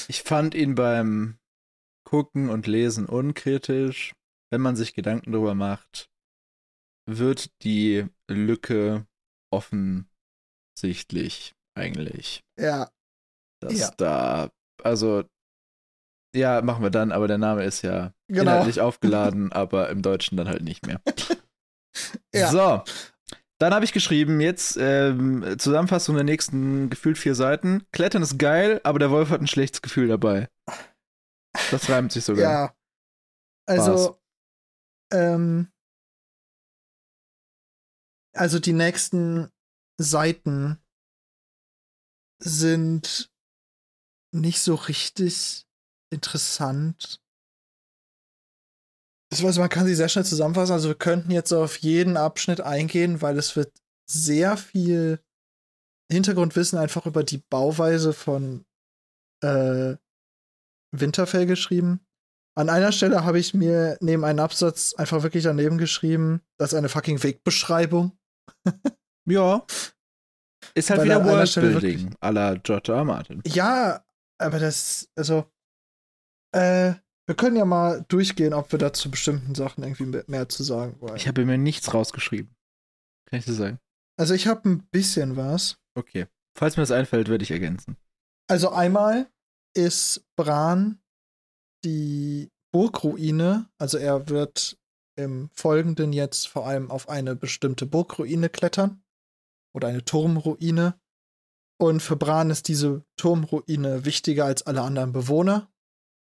Ich 0.07 0.21
fand 0.21 0.53
ihn 0.53 0.75
beim 0.75 1.39
Gucken 2.05 2.49
und 2.49 2.67
Lesen 2.67 3.07
unkritisch. 3.07 4.13
Wenn 4.51 4.61
man 4.61 4.75
sich 4.75 4.93
Gedanken 4.93 5.31
darüber 5.31 5.55
macht, 5.55 6.11
wird 7.09 7.49
die 7.63 8.05
Lücke 8.29 9.07
offensichtlich 9.49 11.55
eigentlich. 11.73 12.43
Ja. 12.59 12.91
Dass 13.61 13.79
ja. 13.79 13.91
da, 13.97 14.51
also 14.83 15.23
ja, 16.35 16.61
machen 16.61 16.83
wir 16.83 16.89
dann, 16.89 17.11
aber 17.11 17.27
der 17.27 17.37
Name 17.37 17.63
ist 17.63 17.81
ja 17.81 18.13
genau. 18.27 18.43
inhaltlich 18.43 18.81
aufgeladen, 18.81 19.51
aber 19.53 19.89
im 19.89 20.01
Deutschen 20.01 20.37
dann 20.37 20.47
halt 20.47 20.63
nicht 20.63 20.85
mehr. 20.85 21.01
ja. 22.33 22.49
So. 22.49 22.83
Dann 23.59 23.75
habe 23.75 23.85
ich 23.85 23.93
geschrieben, 23.93 24.41
jetzt 24.41 24.75
ähm, 24.79 25.55
Zusammenfassung 25.59 26.15
der 26.15 26.23
nächsten 26.23 26.89
gefühlt 26.89 27.19
vier 27.19 27.35
Seiten. 27.35 27.85
Klettern 27.91 28.23
ist 28.23 28.39
geil, 28.39 28.81
aber 28.83 28.97
der 28.97 29.11
Wolf 29.11 29.29
hat 29.29 29.39
ein 29.39 29.47
schlechtes 29.47 29.83
Gefühl 29.83 30.07
dabei. 30.07 30.49
Das 31.69 31.87
reimt 31.89 32.11
sich 32.11 32.23
sogar. 32.23 32.51
Ja. 32.51 32.75
Also, 33.67 34.19
ähm, 35.13 35.71
also 38.33 38.59
die 38.59 38.73
nächsten 38.73 39.51
Seiten 39.99 40.79
sind 42.39 43.31
nicht 44.33 44.61
so 44.61 44.73
richtig 44.73 45.67
interessant. 46.11 47.21
Also 49.31 49.61
man 49.61 49.69
kann 49.69 49.85
sie 49.85 49.95
sehr 49.95 50.09
schnell 50.09 50.25
zusammenfassen. 50.25 50.73
Also 50.73 50.89
wir 50.89 50.95
könnten 50.95 51.31
jetzt 51.31 51.53
auf 51.53 51.77
jeden 51.77 52.17
Abschnitt 52.17 52.61
eingehen, 52.61 53.21
weil 53.21 53.37
es 53.37 53.55
wird 53.55 53.71
sehr 54.05 54.57
viel 54.57 55.19
Hintergrundwissen 56.11 56.77
einfach 56.77 57.05
über 57.05 57.23
die 57.23 57.37
Bauweise 57.37 58.11
von 58.13 58.65
äh, 59.41 59.95
Winterfell 60.91 61.45
geschrieben. 61.45 62.01
An 62.55 62.69
einer 62.69 62.91
Stelle 62.91 63.23
habe 63.23 63.39
ich 63.39 63.53
mir 63.53 63.97
neben 64.01 64.25
einem 64.25 64.39
Absatz 64.39 64.93
einfach 64.93 65.23
wirklich 65.23 65.45
daneben 65.45 65.77
geschrieben, 65.77 66.41
das 66.57 66.73
ist 66.73 66.77
eine 66.77 66.89
fucking 66.89 67.23
Wegbeschreibung. 67.23 68.11
ja. 69.25 69.65
Ist 70.75 70.89
halt 70.89 70.99
Weil 70.99 71.05
wieder 71.05 71.25
Worldbuilding 71.25 72.15
la 72.21 72.55
George 72.55 72.91
R. 72.91 72.99
R. 72.99 73.05
Martin. 73.05 73.41
Ja, 73.47 74.03
aber 74.37 74.59
das, 74.59 75.09
also, 75.15 75.45
äh, 76.51 76.93
wir 77.27 77.35
können 77.35 77.55
ja 77.55 77.65
mal 77.65 78.03
durchgehen, 78.07 78.53
ob 78.53 78.71
wir 78.71 78.79
da 78.79 78.93
zu 78.93 79.09
bestimmten 79.09 79.55
Sachen 79.55 79.83
irgendwie 79.83 80.23
mehr 80.27 80.49
zu 80.49 80.63
sagen 80.63 80.99
wollen. 80.99 81.15
Ich 81.15 81.27
habe 81.27 81.45
mir 81.45 81.57
nichts 81.57 81.93
rausgeschrieben. 81.93 82.55
Kann 83.29 83.39
ich 83.39 83.45
dir 83.45 83.53
sagen? 83.53 83.79
Also 84.17 84.33
ich 84.33 84.47
habe 84.47 84.67
ein 84.67 84.83
bisschen 84.91 85.37
was. 85.37 85.77
Okay. 85.95 86.27
Falls 86.57 86.75
mir 86.75 86.83
das 86.83 86.91
einfällt, 86.91 87.29
werde 87.29 87.43
ich 87.43 87.51
ergänzen. 87.51 87.95
Also 88.49 88.71
einmal 88.71 89.29
ist 89.73 90.25
Bran 90.35 90.99
die 91.85 92.51
Burgruine, 92.73 93.69
also 93.77 93.97
er 93.97 94.29
wird 94.29 94.77
im 95.15 95.49
Folgenden 95.53 96.13
jetzt 96.13 96.47
vor 96.47 96.67
allem 96.67 96.91
auf 96.91 97.09
eine 97.09 97.35
bestimmte 97.35 97.85
Burgruine 97.85 98.49
klettern 98.49 99.03
oder 99.73 99.87
eine 99.87 100.03
Turmruine. 100.03 100.99
Und 101.79 102.01
für 102.01 102.15
Bran 102.15 102.49
ist 102.49 102.67
diese 102.67 103.03
Turmruine 103.17 104.05
wichtiger 104.05 104.45
als 104.45 104.63
alle 104.63 104.81
anderen 104.81 105.13
Bewohner, 105.13 105.70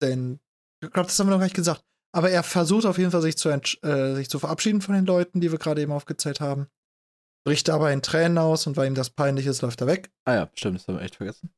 denn 0.03 0.40
ich 0.82 0.90
glaube, 0.90 1.07
das 1.07 1.18
haben 1.18 1.28
wir 1.28 1.32
noch 1.32 1.38
gar 1.38 1.46
nicht 1.46 1.57
gesagt. 1.57 1.84
Aber 2.14 2.30
er 2.30 2.42
versucht 2.42 2.84
auf 2.84 2.98
jeden 2.98 3.11
Fall, 3.11 3.22
sich 3.22 3.38
zu, 3.38 3.48
äh, 3.48 4.14
sich 4.14 4.28
zu 4.28 4.38
verabschieden 4.38 4.82
von 4.82 4.94
den 4.94 5.07
Leuten, 5.07 5.40
die 5.40 5.50
wir 5.50 5.59
gerade 5.59 5.80
eben 5.80 5.92
aufgezählt 5.92 6.40
haben. 6.40 6.66
Bricht 7.44 7.68
dabei 7.68 7.92
in 7.92 8.03
Tränen 8.03 8.38
aus 8.38 8.66
und 8.66 8.76
weil 8.76 8.86
ihm 8.86 8.94
das 8.94 9.11
peinlich 9.11 9.46
ist, 9.46 9.62
läuft 9.62 9.80
er 9.80 9.86
weg. 9.86 10.11
Ah 10.24 10.34
ja, 10.34 10.50
stimmt, 10.55 10.78
das 10.78 10.88
haben 10.88 10.96
wir 10.96 11.03
echt 11.03 11.16
vergessen. 11.16 11.50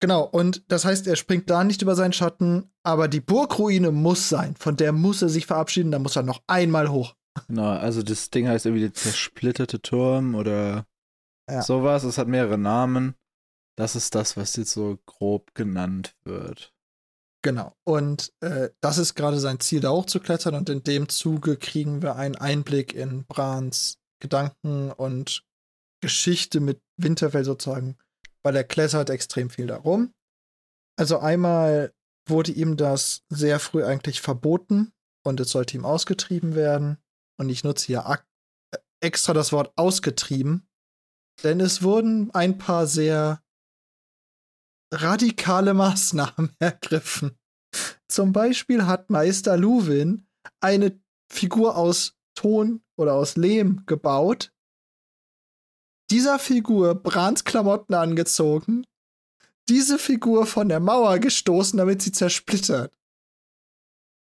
Genau, 0.00 0.24
und 0.24 0.64
das 0.66 0.84
heißt, 0.84 1.06
er 1.06 1.14
springt 1.14 1.48
da 1.48 1.62
nicht 1.62 1.82
über 1.82 1.94
seinen 1.94 2.12
Schatten, 2.12 2.72
aber 2.82 3.06
die 3.06 3.20
Burgruine 3.20 3.92
muss 3.92 4.28
sein. 4.28 4.56
Von 4.56 4.76
der 4.76 4.90
muss 4.92 5.22
er 5.22 5.28
sich 5.28 5.46
verabschieden, 5.46 5.92
da 5.92 6.00
muss 6.00 6.16
er 6.16 6.24
noch 6.24 6.42
einmal 6.48 6.90
hoch. 6.90 7.14
Genau, 7.46 7.70
also 7.70 8.02
das 8.02 8.30
Ding 8.30 8.48
heißt 8.48 8.66
irgendwie 8.66 8.82
der 8.82 8.94
zersplitterte 8.94 9.80
Turm 9.80 10.34
oder 10.34 10.86
ja. 11.48 11.62
sowas. 11.62 12.02
Es 12.02 12.18
hat 12.18 12.26
mehrere 12.26 12.58
Namen. 12.58 13.14
Das 13.76 13.94
ist 13.94 14.14
das, 14.14 14.36
was 14.36 14.56
jetzt 14.56 14.72
so 14.72 14.98
grob 15.06 15.54
genannt 15.54 16.16
wird. 16.24 16.71
Genau. 17.42 17.74
Und 17.84 18.32
äh, 18.40 18.70
das 18.80 18.98
ist 18.98 19.14
gerade 19.14 19.40
sein 19.40 19.58
Ziel, 19.60 19.80
da 19.80 19.90
hochzuklettern. 19.90 20.54
Und 20.54 20.68
in 20.68 20.84
dem 20.84 21.08
Zuge 21.08 21.56
kriegen 21.56 22.00
wir 22.00 22.16
einen 22.16 22.36
Einblick 22.36 22.94
in 22.94 23.24
Brans 23.26 23.98
Gedanken 24.20 24.92
und 24.92 25.44
Geschichte 26.00 26.60
mit 26.60 26.80
Winterfell 26.96 27.44
sozusagen 27.44 27.96
weil 28.42 28.56
er 28.56 28.64
klettert 28.64 29.10
extrem 29.10 29.50
viel 29.50 29.66
darum. 29.66 30.12
Also 30.98 31.18
einmal 31.18 31.92
wurde 32.28 32.52
ihm 32.52 32.76
das 32.76 33.22
sehr 33.28 33.58
früh 33.58 33.84
eigentlich 33.84 34.20
verboten 34.20 34.92
und 35.24 35.40
es 35.40 35.50
sollte 35.50 35.76
ihm 35.76 35.84
ausgetrieben 35.84 36.54
werden. 36.54 36.98
Und 37.38 37.48
ich 37.48 37.64
nutze 37.64 37.86
hier 37.86 38.04
äh, 38.72 38.78
extra 39.00 39.32
das 39.32 39.52
Wort 39.52 39.72
ausgetrieben, 39.76 40.68
denn 41.42 41.60
es 41.60 41.82
wurden 41.82 42.30
ein 42.32 42.58
paar 42.58 42.86
sehr 42.86 43.42
radikale 44.92 45.74
Maßnahmen 45.74 46.54
ergriffen. 46.58 47.38
Zum 48.08 48.32
Beispiel 48.32 48.86
hat 48.86 49.10
Meister 49.10 49.56
Luwin 49.56 50.26
eine 50.60 51.00
Figur 51.30 51.76
aus 51.76 52.14
Ton 52.34 52.82
oder 52.96 53.14
aus 53.14 53.36
Lehm 53.36 53.84
gebaut, 53.86 54.52
dieser 56.10 56.38
Figur 56.38 56.94
Brans 56.94 57.44
Klamotten 57.44 57.94
angezogen, 57.94 58.86
diese 59.68 59.98
Figur 59.98 60.46
von 60.46 60.68
der 60.68 60.80
Mauer 60.80 61.18
gestoßen, 61.18 61.78
damit 61.78 62.02
sie 62.02 62.12
zersplittert. 62.12 62.94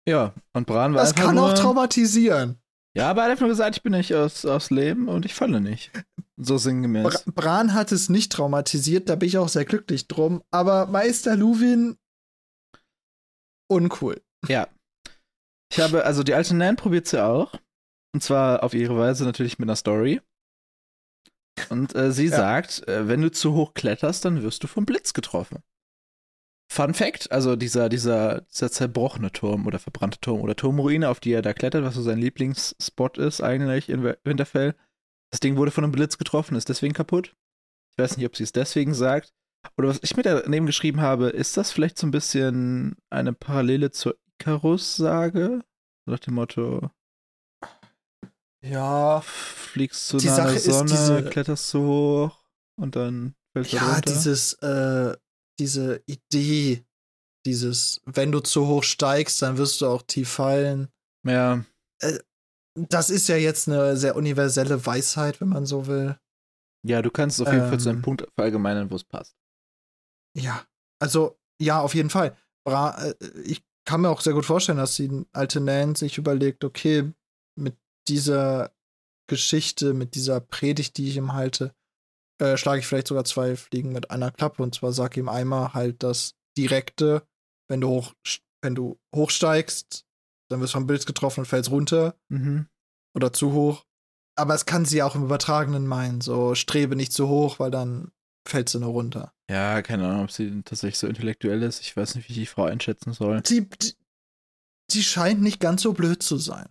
Ja, 0.07 0.35
und 0.53 0.67
Bran 0.67 0.95
war 0.95 1.03
Das 1.03 1.15
kann 1.15 1.39
auch 1.39 1.55
traumatisieren. 1.55 2.61
Ja, 2.97 3.11
aber 3.11 3.23
er 3.23 3.25
hat 3.25 3.31
einfach 3.33 3.43
nur 3.43 3.51
gesagt, 3.51 3.77
ich 3.77 3.83
bin 3.83 3.93
nicht 3.93 4.15
aus, 4.15 4.45
aus 4.45 4.71
Leben 4.71 5.09
und 5.09 5.25
ich 5.27 5.35
falle 5.35 5.61
nicht. 5.61 5.91
So 6.37 6.59
sinngemäß. 6.59 7.25
Br 7.25 7.33
Bran 7.33 7.75
hat 7.75 7.93
es 7.93 8.09
nicht 8.09 8.33
traumatisiert, 8.33 9.09
da 9.09 9.17
bin 9.17 9.29
ich 9.29 9.39
auch 9.39 9.49
sehr 9.49 9.65
glücklich 9.65 10.09
drum. 10.09 10.43
Aber 10.51 10.87
Meister 10.87 11.37
Luwin, 11.37 11.97
uncool. 13.69 14.23
Ja. 14.49 14.69
Ich 15.73 15.81
habe, 15.81 16.05
also 16.05 16.23
die 16.23 16.35
alte 16.35 16.55
Nan 16.55 16.77
probiert 16.77 17.07
sie 17.07 17.25
auch. 17.25 17.55
Und 18.15 18.23
zwar 18.23 18.63
auf 18.63 18.75
ihre 18.75 18.97
Weise 18.97 19.25
natürlich 19.25 19.59
mit 19.59 19.69
einer 19.69 19.77
Story. 19.77 20.21
Und 21.71 21.95
äh, 21.95 22.13
sie 22.13 22.27
ja. 22.27 22.37
sagt, 22.37 22.87
äh, 22.87 23.09
wenn 23.09 23.23
du 23.23 23.31
zu 23.31 23.55
hoch 23.55 23.75
kletterst, 23.75 24.25
dann 24.25 24.43
wirst 24.43 24.63
du 24.63 24.69
vom 24.69 24.87
Blitz 24.87 25.15
getroffen. 25.15 25.63
Fun 26.69 26.95
Fact, 26.95 27.31
also 27.31 27.57
dieser, 27.57 27.89
dieser, 27.89 28.41
dieser 28.43 28.71
zerbrochene 28.71 29.31
Turm 29.31 29.67
oder 29.67 29.79
verbrannte 29.79 30.19
Turm 30.21 30.41
oder 30.41 30.57
Turmruine, 30.57 31.09
auf 31.09 31.21
die 31.21 31.33
er 31.33 31.43
da 31.43 31.53
klettert, 31.53 31.85
was 31.85 31.95
so 31.95 32.03
sein 32.03 32.19
Lieblingsspot 32.19 33.19
ist 33.19 33.43
eigentlich 33.43 33.89
in 33.89 34.03
Winterfell. 34.25 34.75
Das 35.31 35.41
Ding 35.41 35.57
wurde 35.57 35.71
von 35.71 35.85
einem 35.85 35.93
Blitz 35.93 36.19
getroffen, 36.19 36.57
ist 36.57 36.69
deswegen 36.69 36.95
kaputt. 36.95 37.37
Ich 37.91 37.99
weiß 37.99 38.17
nicht, 38.17 38.27
ob 38.27 38.37
sie 38.37 38.45
es 38.45 38.53
deswegen 38.53 38.95
sagt. 38.95 39.33
Oder 39.77 39.89
was 39.89 40.01
ich 40.03 40.17
mir 40.17 40.23
daneben 40.23 40.67
geschrieben 40.67 41.01
habe, 41.01 41.29
ist 41.29 41.57
das 41.57 41.71
vielleicht 41.71 41.99
so 41.99 42.07
ein 42.07 42.11
bisschen 42.11 42.97
eine 43.11 43.33
Parallele 43.33 43.91
zur 43.91 44.17
Icarus-Sage? 44.39 45.61
Nach 46.07 46.19
dem 46.19 46.35
Motto, 46.35 46.91
ja. 48.65 49.21
Fliegst 49.21 50.09
zu 50.09 50.17
einer 50.17 50.59
Sonne, 50.59 50.91
diese, 50.91 51.25
kletterst 51.25 51.69
so 51.69 51.83
hoch 51.83 52.45
und 52.77 52.97
dann 52.97 53.35
fällst 53.53 53.73
du 53.73 53.77
ja, 53.77 53.83
runter. 53.83 53.97
Ja, 53.97 54.15
dieses, 54.15 54.55
äh, 54.55 55.15
diese 55.59 56.03
Idee, 56.07 56.85
dieses, 57.47 58.01
wenn 58.05 58.33
du 58.33 58.41
zu 58.41 58.67
hoch 58.67 58.83
steigst, 58.83 59.43
dann 59.43 59.59
wirst 59.59 59.81
du 59.81 59.87
auch 59.87 60.03
tief 60.03 60.29
fallen. 60.29 60.89
Ja. 61.27 61.65
Äh, 62.01 62.19
das 62.75 63.11
ist 63.11 63.29
ja 63.29 63.37
jetzt 63.37 63.69
eine 63.69 63.97
sehr 63.97 64.17
universelle 64.17 64.85
Weisheit, 64.85 65.41
wenn 65.41 65.49
man 65.49 65.67
so 65.67 65.87
will. 65.87 66.19
Ja, 66.87 67.03
du 67.03 67.11
kannst 67.11 67.41
auf 67.41 67.49
jeden 67.49 67.65
ähm, 67.65 67.69
Fall 67.69 67.81
zu 67.81 67.89
einem 67.89 67.99
ähm. 67.99 68.03
Punkt 68.03 68.29
verallgemeinern, 68.35 68.91
wo 68.91 68.97
es 68.97 69.05
passt. 69.05 69.37
Ja, 70.37 70.67
also, 71.01 71.39
ja, 71.61 71.81
auf 71.81 71.95
jeden 71.95 72.11
Fall. 72.11 72.37
Bra 72.67 72.97
äh, 73.03 73.15
ich 73.45 73.65
kann 73.87 74.01
mir 74.01 74.11
auch 74.11 74.21
sehr 74.21 74.33
gut 74.33 74.47
vorstellen, 74.47 74.79
dass 74.79 74.97
die 74.97 75.27
alte 75.33 75.61
Nan 75.61 75.95
sich 75.95 76.19
überlegt, 76.19 76.65
okay, 76.65 77.13
mit 77.57 77.77
dieser 78.09 78.73
Geschichte, 79.29 79.95
mit 79.95 80.15
dieser 80.15 80.41
Predigt, 80.41 80.97
die 80.97 81.09
ich 81.09 81.17
ihm 81.17 81.33
halte, 81.33 81.75
äh, 82.41 82.57
schlage 82.57 82.81
ich 82.81 82.87
vielleicht 82.87 83.09
sogar 83.09 83.25
zwei 83.25 83.57
Fliegen 83.57 83.93
mit 83.93 84.11
einer 84.11 84.31
Klappe. 84.31 84.63
Und 84.63 84.75
zwar 84.75 84.93
sag 84.93 85.17
ihm 85.17 85.29
einmal 85.29 85.75
halt 85.75 86.03
das 86.03 86.35
Direkte, 86.57 87.27
wenn 87.69 87.81
du 87.81 87.89
hoch, 87.89 88.15
wenn 88.63 88.75
du 88.75 88.99
hochsteigst, 89.15 90.05
dann 90.51 90.61
wirst 90.61 90.75
du 90.75 90.79
vom 90.79 90.87
Bild 90.87 91.07
getroffen 91.07 91.41
und 91.41 91.47
fällst 91.47 91.71
runter. 91.71 92.17
Mhm. 92.29 92.69
Oder 93.15 93.33
zu 93.33 93.53
hoch. 93.53 93.85
Aber 94.37 94.55
es 94.55 94.67
kann 94.67 94.85
sie 94.85 95.03
auch 95.03 95.15
im 95.15 95.25
Übertragenen 95.25 95.87
meinen. 95.87 96.21
So, 96.21 96.55
strebe 96.55 96.97
nicht 96.97 97.13
zu 97.13 97.29
hoch, 97.29 97.61
weil 97.61 97.71
dann 97.71 98.11
fällst 98.47 98.75
du 98.75 98.81
nur 98.81 98.91
runter. 98.91 99.33
Ja, 99.51 99.83
keine 99.83 100.09
Ahnung, 100.09 100.25
ob 100.25 100.31
sie 100.31 100.63
tatsächlich 100.63 100.99
so 100.99 101.07
intellektuell 101.07 101.63
ist. 101.63 101.81
Ich 101.81 101.97
weiß 101.97 102.15
nicht, 102.15 102.29
wie 102.29 102.33
ich 102.33 102.39
die 102.39 102.47
Frau 102.47 102.65
einschätzen 102.65 103.13
soll. 103.13 103.43
Sie, 103.47 103.69
die 104.91 105.03
scheint 105.03 105.41
nicht 105.41 105.61
ganz 105.61 105.83
so 105.83 105.93
blöd 105.93 106.23
zu 106.23 106.37
sein. 106.37 106.69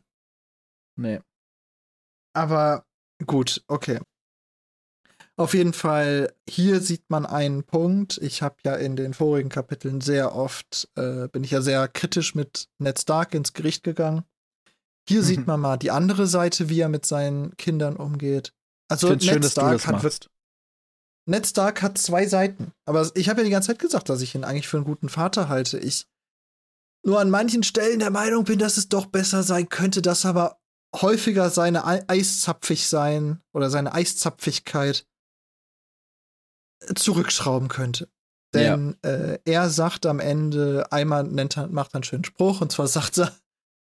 Nee. 0.99 1.21
Aber 2.35 2.85
gut, 3.25 3.63
okay. 3.67 3.99
Auf 5.35 5.55
jeden 5.55 5.73
Fall, 5.73 6.31
hier 6.47 6.79
sieht 6.79 7.09
man 7.09 7.25
einen 7.25 7.63
Punkt. 7.63 8.19
Ich 8.21 8.43
habe 8.43 8.57
ja 8.63 8.75
in 8.75 8.95
den 8.95 9.15
vorigen 9.15 9.49
Kapiteln 9.49 9.99
sehr 9.99 10.35
oft, 10.35 10.89
äh, 10.95 11.27
bin 11.29 11.43
ich 11.43 11.51
ja 11.51 11.61
sehr 11.61 11.87
kritisch 11.87 12.35
mit 12.35 12.67
Ned 12.77 12.99
Stark 12.99 13.33
ins 13.33 13.53
Gericht 13.53 13.83
gegangen. 13.83 14.23
Hier 15.09 15.21
mhm. 15.21 15.25
sieht 15.25 15.47
man 15.47 15.59
mal 15.59 15.77
die 15.77 15.91
andere 15.91 16.27
Seite, 16.27 16.69
wie 16.69 16.79
er 16.79 16.89
mit 16.89 17.05
seinen 17.05 17.57
Kindern 17.57 17.95
umgeht. 17.95 18.53
Also 18.89 19.09
Ned 19.09 19.23
schön, 19.23 19.43
Stark 19.43 19.87
hat 19.87 20.03
machst. 20.03 20.29
Ned 21.25 21.47
Stark 21.47 21.81
hat 21.81 21.97
zwei 21.97 22.27
Seiten. 22.27 22.71
Aber 22.85 23.09
ich 23.15 23.27
habe 23.27 23.41
ja 23.41 23.45
die 23.45 23.51
ganze 23.51 23.67
Zeit 23.67 23.79
gesagt, 23.79 24.09
dass 24.09 24.21
ich 24.21 24.35
ihn 24.35 24.43
eigentlich 24.43 24.67
für 24.67 24.77
einen 24.77 24.85
guten 24.85 25.09
Vater 25.09 25.49
halte. 25.49 25.79
Ich 25.79 26.05
nur 27.05 27.19
an 27.19 27.29
manchen 27.29 27.63
Stellen 27.63 27.99
der 27.99 28.11
Meinung 28.11 28.45
bin, 28.45 28.59
dass 28.59 28.77
es 28.77 28.87
doch 28.87 29.07
besser 29.07 29.43
sein 29.43 29.67
könnte, 29.67 30.01
dass 30.01 30.25
aber 30.25 30.59
häufiger 30.95 31.49
seine 31.49 31.85
Eiszapfig 31.85 32.87
sein 32.87 33.41
oder 33.51 33.69
seine 33.69 33.93
Eiszapfigkeit 33.93 35.05
zurückschrauben 36.95 37.67
könnte. 37.67 38.09
Denn 38.53 38.97
ja. 39.03 39.09
äh, 39.09 39.39
er 39.45 39.69
sagt 39.69 40.05
am 40.05 40.19
Ende, 40.19 40.91
einmal 40.91 41.23
nennt 41.23 41.57
macht 41.71 41.93
er 41.93 41.95
einen 41.95 42.03
schönen 42.03 42.23
Spruch, 42.23 42.61
und 42.61 42.71
zwar 42.71 42.87
sagt 42.89 43.17
er, 43.17 43.35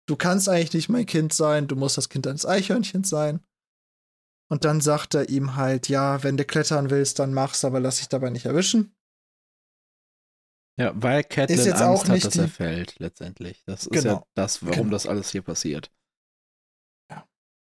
du 0.07 0.17
kannst 0.17 0.49
eigentlich 0.49 0.75
nicht 0.75 0.89
mein 0.89 1.07
Kind 1.07 1.33
sein, 1.33 1.67
du 1.67 1.77
musst 1.77 1.97
das 1.97 2.09
Kind 2.09 2.27
eines 2.27 2.47
Eichhörnchens 2.47 3.09
sein. 3.09 3.41
Und 4.49 4.65
dann 4.65 4.81
sagt 4.81 5.15
er 5.15 5.29
ihm 5.29 5.55
halt, 5.55 5.89
ja, 5.89 6.25
wenn 6.25 6.37
du 6.37 6.45
klettern 6.45 6.91
willst, 6.91 7.21
dann 7.21 7.33
mach's, 7.33 7.65
aber 7.65 7.79
lass 7.79 7.99
dich 7.99 8.09
dabei 8.09 8.31
nicht 8.31 8.47
erwischen. 8.47 8.97
Ja, 10.77 10.93
weil 10.95 11.23
Catelyn 11.23 11.73
Angst 11.75 12.09
hat, 12.09 12.25
dass 12.25 12.37
er 12.37 12.49
fällt, 12.49 12.99
letztendlich. 12.99 13.63
Das 13.67 13.83
ist 13.83 13.93
genau. 13.93 14.13
ja 14.13 14.23
das, 14.35 14.65
warum 14.65 14.85
genau. 14.85 14.91
das 14.91 15.07
alles 15.07 15.31
hier 15.31 15.43
passiert. 15.43 15.93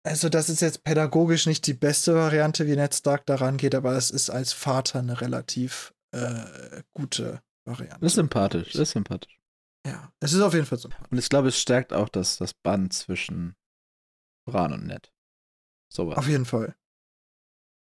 Also, 0.04 0.30
das 0.30 0.50
ist 0.50 0.62
jetzt 0.62 0.84
pädagogisch 0.84 1.46
nicht 1.46 1.68
die 1.68 1.74
beste 1.74 2.16
Variante, 2.16 2.66
wie 2.66 2.76
Ned 2.76 2.94
Stark 2.94 3.26
daran 3.28 3.58
geht, 3.58 3.76
aber 3.76 3.94
es 3.94 4.10
ist 4.10 4.30
als 4.30 4.52
Vater 4.52 5.00
eine 5.00 5.22
relativ 5.22 5.94
äh, 6.12 6.82
gute 6.94 7.42
Variante. 7.66 8.06
Ist 8.06 8.16
sympathisch, 8.16 8.76
ist 8.76 8.92
sympathisch. 8.92 9.40
Ja, 9.86 10.12
es 10.20 10.34
ist 10.34 10.42
auf 10.42 10.54
jeden 10.54 10.66
Fall 10.66 10.78
so. 10.78 10.90
Und 11.10 11.18
ich 11.18 11.30
glaube, 11.30 11.50
es 11.50 11.60
stärkt 11.60 11.94
auch 11.94 12.10
das, 12.10 12.38
das 12.38 12.54
Band 12.54 12.94
zwischen 12.94 13.56
Bran 14.48 14.74
und 14.74 14.88
Ned. 14.88 15.12
Sowas. 15.92 16.18
Auf 16.18 16.28
jeden 16.28 16.46
Fall. 16.46 16.76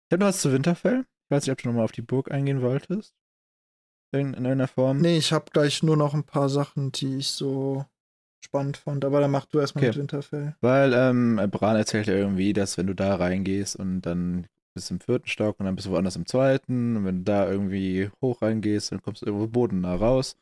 Ich 0.09 0.15
habe 0.15 0.25
noch 0.25 0.29
was 0.29 0.41
zu 0.41 0.53
Winterfell. 0.53 1.01
Ich 1.01 1.31
weiß 1.31 1.45
nicht, 1.45 1.53
ob 1.53 1.59
du 1.63 1.69
nochmal 1.69 1.85
auf 1.85 1.93
die 1.93 2.03
Burg 2.03 2.31
eingehen 2.31 2.63
wolltest. 2.63 3.15
In, 4.13 4.21
in 4.21 4.45
irgendeiner 4.45 4.69
Form. 4.69 4.99
Nee, 4.99 5.17
ich 5.17 5.33
habe 5.33 5.51
gleich 5.51 5.83
nur 5.83 5.97
noch 5.97 6.13
ein 6.13 6.25
paar 6.25 6.51
Sachen, 6.51 6.93
die 6.93 7.17
ich 7.17 7.29
so 7.29 7.87
spannend 8.45 8.77
fand, 8.77 9.05
aber 9.05 9.21
dann 9.21 9.31
mach 9.31 9.47
du 9.47 9.59
erstmal 9.61 9.85
Okay. 9.85 9.91
mit 9.91 9.99
Winterfell. 9.99 10.57
Weil 10.61 10.93
ähm, 10.95 11.37
Bran 11.51 11.77
erzählt 11.77 12.07
ja 12.07 12.15
irgendwie, 12.15 12.53
dass 12.53 12.77
wenn 12.79 12.87
du 12.87 12.95
da 12.95 13.15
reingehst 13.17 13.77
und 13.77 14.03
dann 14.03 14.47
bist 14.75 14.91
du 14.91 14.95
im 14.95 15.01
vierten 15.01 15.29
Stock 15.29 15.61
und 15.61 15.67
dann 15.67 15.77
bist 15.77 15.87
du 15.87 15.91
woanders 15.93 16.17
im 16.17 16.27
zweiten 16.27 16.97
und 16.97 17.05
wenn 17.05 17.19
du 17.19 17.25
da 17.25 17.49
irgendwie 17.51 18.11
hoch 18.23 18.43
reingehst, 18.43 18.93
dann 18.93 19.03
kommst 19.03 19.23
du 19.23 19.27
irgendwo 19.27 19.47
bodennah 19.47 19.95
raus. 19.95 20.37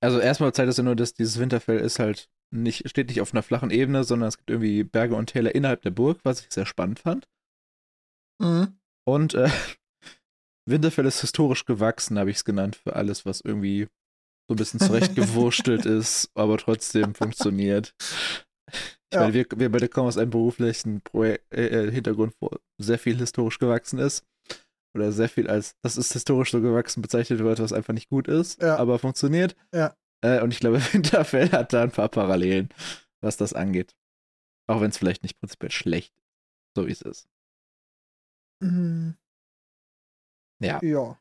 Also 0.00 0.18
erstmal 0.18 0.52
zeigt 0.52 0.68
das 0.68 0.78
ja 0.78 0.82
nur, 0.82 0.96
dass 0.96 1.14
dieses 1.14 1.38
Winterfell 1.38 1.78
ist 1.78 1.98
halt 1.98 2.30
nicht, 2.50 2.88
steht 2.88 3.08
nicht 3.08 3.20
auf 3.20 3.32
einer 3.32 3.42
flachen 3.42 3.70
Ebene, 3.70 4.04
sondern 4.04 4.28
es 4.28 4.38
gibt 4.38 4.50
irgendwie 4.50 4.84
Berge 4.84 5.16
und 5.16 5.26
Täler 5.26 5.54
innerhalb 5.54 5.82
der 5.82 5.90
Burg, 5.90 6.20
was 6.24 6.40
ich 6.40 6.50
sehr 6.52 6.66
spannend 6.66 7.00
fand. 7.00 7.28
Mhm. 8.40 8.78
Und 9.06 9.34
äh, 9.34 9.48
Winterfell 10.68 11.06
ist 11.06 11.20
historisch 11.20 11.66
gewachsen, 11.66 12.18
habe 12.18 12.30
ich 12.30 12.36
es 12.36 12.44
genannt, 12.44 12.76
für 12.76 12.96
alles, 12.96 13.26
was 13.26 13.40
irgendwie 13.42 13.88
so 14.48 14.54
ein 14.54 14.56
bisschen 14.56 14.80
zurechtgewurstelt 14.80 15.86
ist, 15.86 16.30
aber 16.34 16.58
trotzdem 16.58 17.14
funktioniert. 17.14 17.94
Ich 18.70 19.14
Ja. 19.14 19.20
meine, 19.20 19.34
wir, 19.34 19.46
wir 19.56 19.70
beide 19.70 19.88
kommen 19.88 20.08
aus 20.08 20.18
einem 20.18 20.30
beruflichen 20.30 21.00
Projek 21.02 21.42
äh, 21.50 21.66
äh, 21.66 21.90
Hintergrund, 21.90 22.34
wo 22.40 22.50
sehr 22.78 22.98
viel 22.98 23.16
historisch 23.16 23.58
gewachsen 23.58 23.98
ist. 23.98 24.24
Oder 24.96 25.10
sehr 25.12 25.28
viel 25.28 25.48
als, 25.48 25.74
das 25.82 25.96
ist 25.96 26.12
historisch 26.12 26.52
so 26.52 26.60
gewachsen 26.60 27.02
bezeichnet 27.02 27.40
wird, 27.40 27.58
was 27.58 27.72
einfach 27.72 27.94
nicht 27.94 28.08
gut 28.10 28.28
ist, 28.28 28.62
Ja. 28.62 28.76
aber 28.76 28.98
funktioniert. 29.00 29.56
Ja. 29.72 29.96
Äh, 30.24 30.40
und 30.40 30.52
ich 30.52 30.60
glaube, 30.60 30.78
Winterfell 30.92 31.50
hat 31.50 31.72
da 31.72 31.82
ein 31.82 31.90
paar 31.90 32.08
Parallelen, 32.08 32.68
was 33.20 33.36
das 33.36 33.52
angeht. 33.54 33.94
Auch 34.68 34.80
wenn 34.80 34.90
es 34.90 34.98
vielleicht 34.98 35.22
nicht 35.24 35.38
prinzipiell 35.40 35.72
schlecht 35.72 36.12
ist, 36.14 36.76
so 36.76 36.86
wie 36.86 36.92
es 36.92 37.02
ist. 37.02 37.28
Mhm. 38.62 39.16
Ja. 40.62 40.80
Ja. 40.82 41.18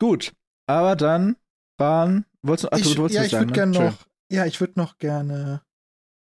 Gut, 0.00 0.32
aber 0.66 0.96
dann 0.96 1.36
waren. 1.80 2.24
Wolltest 2.42 2.64
du, 2.64 2.68
ach, 2.72 2.78
ich, 2.78 2.94
du 2.94 2.96
wolltest 2.98 3.16
ja, 3.16 3.24
ich 3.24 3.32
würde 3.32 3.46
ne? 3.46 3.52
gerne 3.52 3.72
noch, 3.72 4.06
ja, 4.30 4.46
ich 4.46 4.60
würde 4.60 4.74
noch 4.76 4.98
gerne 4.98 5.62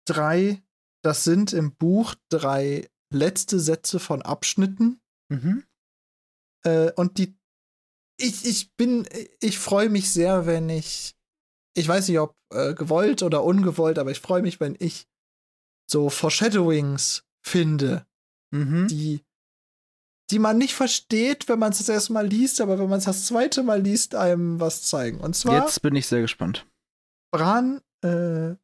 drei, 0.06 0.64
das 1.04 1.24
sind 1.24 1.54
im 1.54 1.76
Buch 1.76 2.16
drei 2.30 2.90
letzte 3.14 3.60
Sätze 3.60 4.00
von 4.00 4.22
Abschnitten. 4.22 5.00
Mhm. 5.30 5.64
Äh, 6.66 6.92
und 6.94 7.18
die, 7.18 7.38
ich, 8.18 8.46
ich 8.46 8.76
bin, 8.76 9.08
ich 9.40 9.60
freue 9.60 9.90
mich 9.90 10.12
sehr, 10.12 10.46
wenn 10.46 10.70
ich, 10.70 11.16
ich 11.76 11.88
weiß 11.88 12.08
nicht, 12.08 12.20
ob 12.20 12.36
äh, 12.52 12.74
gewollt 12.74 13.22
oder 13.24 13.44
ungewollt, 13.44 14.00
aber 14.00 14.12
ich 14.12 14.20
freue 14.20 14.42
mich, 14.42 14.60
wenn 14.60 14.76
ich 14.80 15.08
so 15.90 16.10
Foreshadowings 16.10 17.24
finde, 17.46 18.06
Mhm. 18.52 18.88
die, 18.88 19.24
die 20.32 20.40
man 20.40 20.58
nicht 20.58 20.76
versteht, 20.76 21.50
wenn 21.50 21.60
man 21.60 21.72
es 21.72 21.80
das 21.80 21.90
erste 21.90 22.14
Mal 22.14 22.28
liest, 22.28 22.62
aber 22.62 22.78
wenn 22.80 22.90
man 22.90 23.00
es 23.00 23.06
das 23.06 23.26
zweite 23.26 23.64
Mal 23.64 23.82
liest, 23.82 24.16
einem 24.16 24.60
was 24.60 24.84
zeigen. 24.84 25.20
Und 25.20 25.36
zwar 25.36 25.66
Jetzt 25.66 25.82
bin 25.82 25.96
ich 25.96 26.08
sehr 26.08 26.22
gespannt. 26.22 26.68
Bran, 27.32 27.82
äh, 28.04 28.56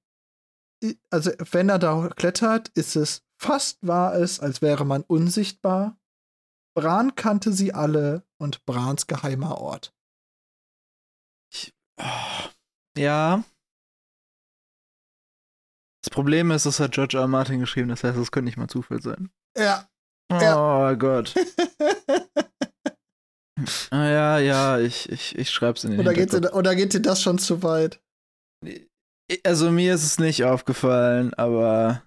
also 1.09 1.31
wenn 1.51 1.69
er 1.69 1.79
da 1.79 2.09
klettert, 2.15 2.69
ist 2.69 2.95
es 2.95 3.23
fast 3.37 3.79
war 3.81 4.15
es, 4.15 4.39
als 4.39 4.61
wäre 4.61 4.85
man 4.85 5.01
unsichtbar. 5.01 5.97
Bran 6.75 7.15
kannte 7.15 7.51
sie 7.53 7.73
alle 7.73 8.23
und 8.37 8.65
Brans 8.65 9.07
geheimer 9.07 9.57
Ort. 9.57 9.93
Oh, 11.97 12.49
ja. 12.97 13.43
Das 16.03 16.09
Problem 16.11 16.51
ist, 16.51 16.65
das 16.65 16.79
hat 16.79 16.91
George 16.91 17.17
R. 17.17 17.23
R. 17.23 17.27
Martin 17.27 17.59
geschrieben, 17.59 17.89
das 17.89 18.03
heißt, 18.03 18.17
es 18.17 18.31
könnte 18.31 18.45
nicht 18.45 18.57
mal 18.57 18.67
Zufall 18.67 19.01
sein. 19.01 19.31
Ja. 19.57 19.87
Oh 20.31 20.39
Ja. 20.39 20.93
Gott. 20.93 21.33
Ah, 23.89 24.09
ja, 24.09 24.39
ja, 24.39 24.79
ich, 24.79 25.09
ich, 25.09 25.37
ich 25.37 25.49
schreib's 25.49 25.85
in 25.85 25.91
den 25.91 26.01
oder, 26.01 26.13
geht 26.13 26.33
dir, 26.33 26.53
oder 26.53 26.75
geht 26.75 26.93
dir 26.93 26.99
das 26.99 27.21
schon 27.21 27.37
zu 27.37 27.63
weit? 27.63 28.01
Also 29.45 29.71
mir 29.71 29.95
ist 29.95 30.03
es 30.03 30.19
nicht 30.19 30.43
aufgefallen, 30.43 31.33
aber 31.35 32.03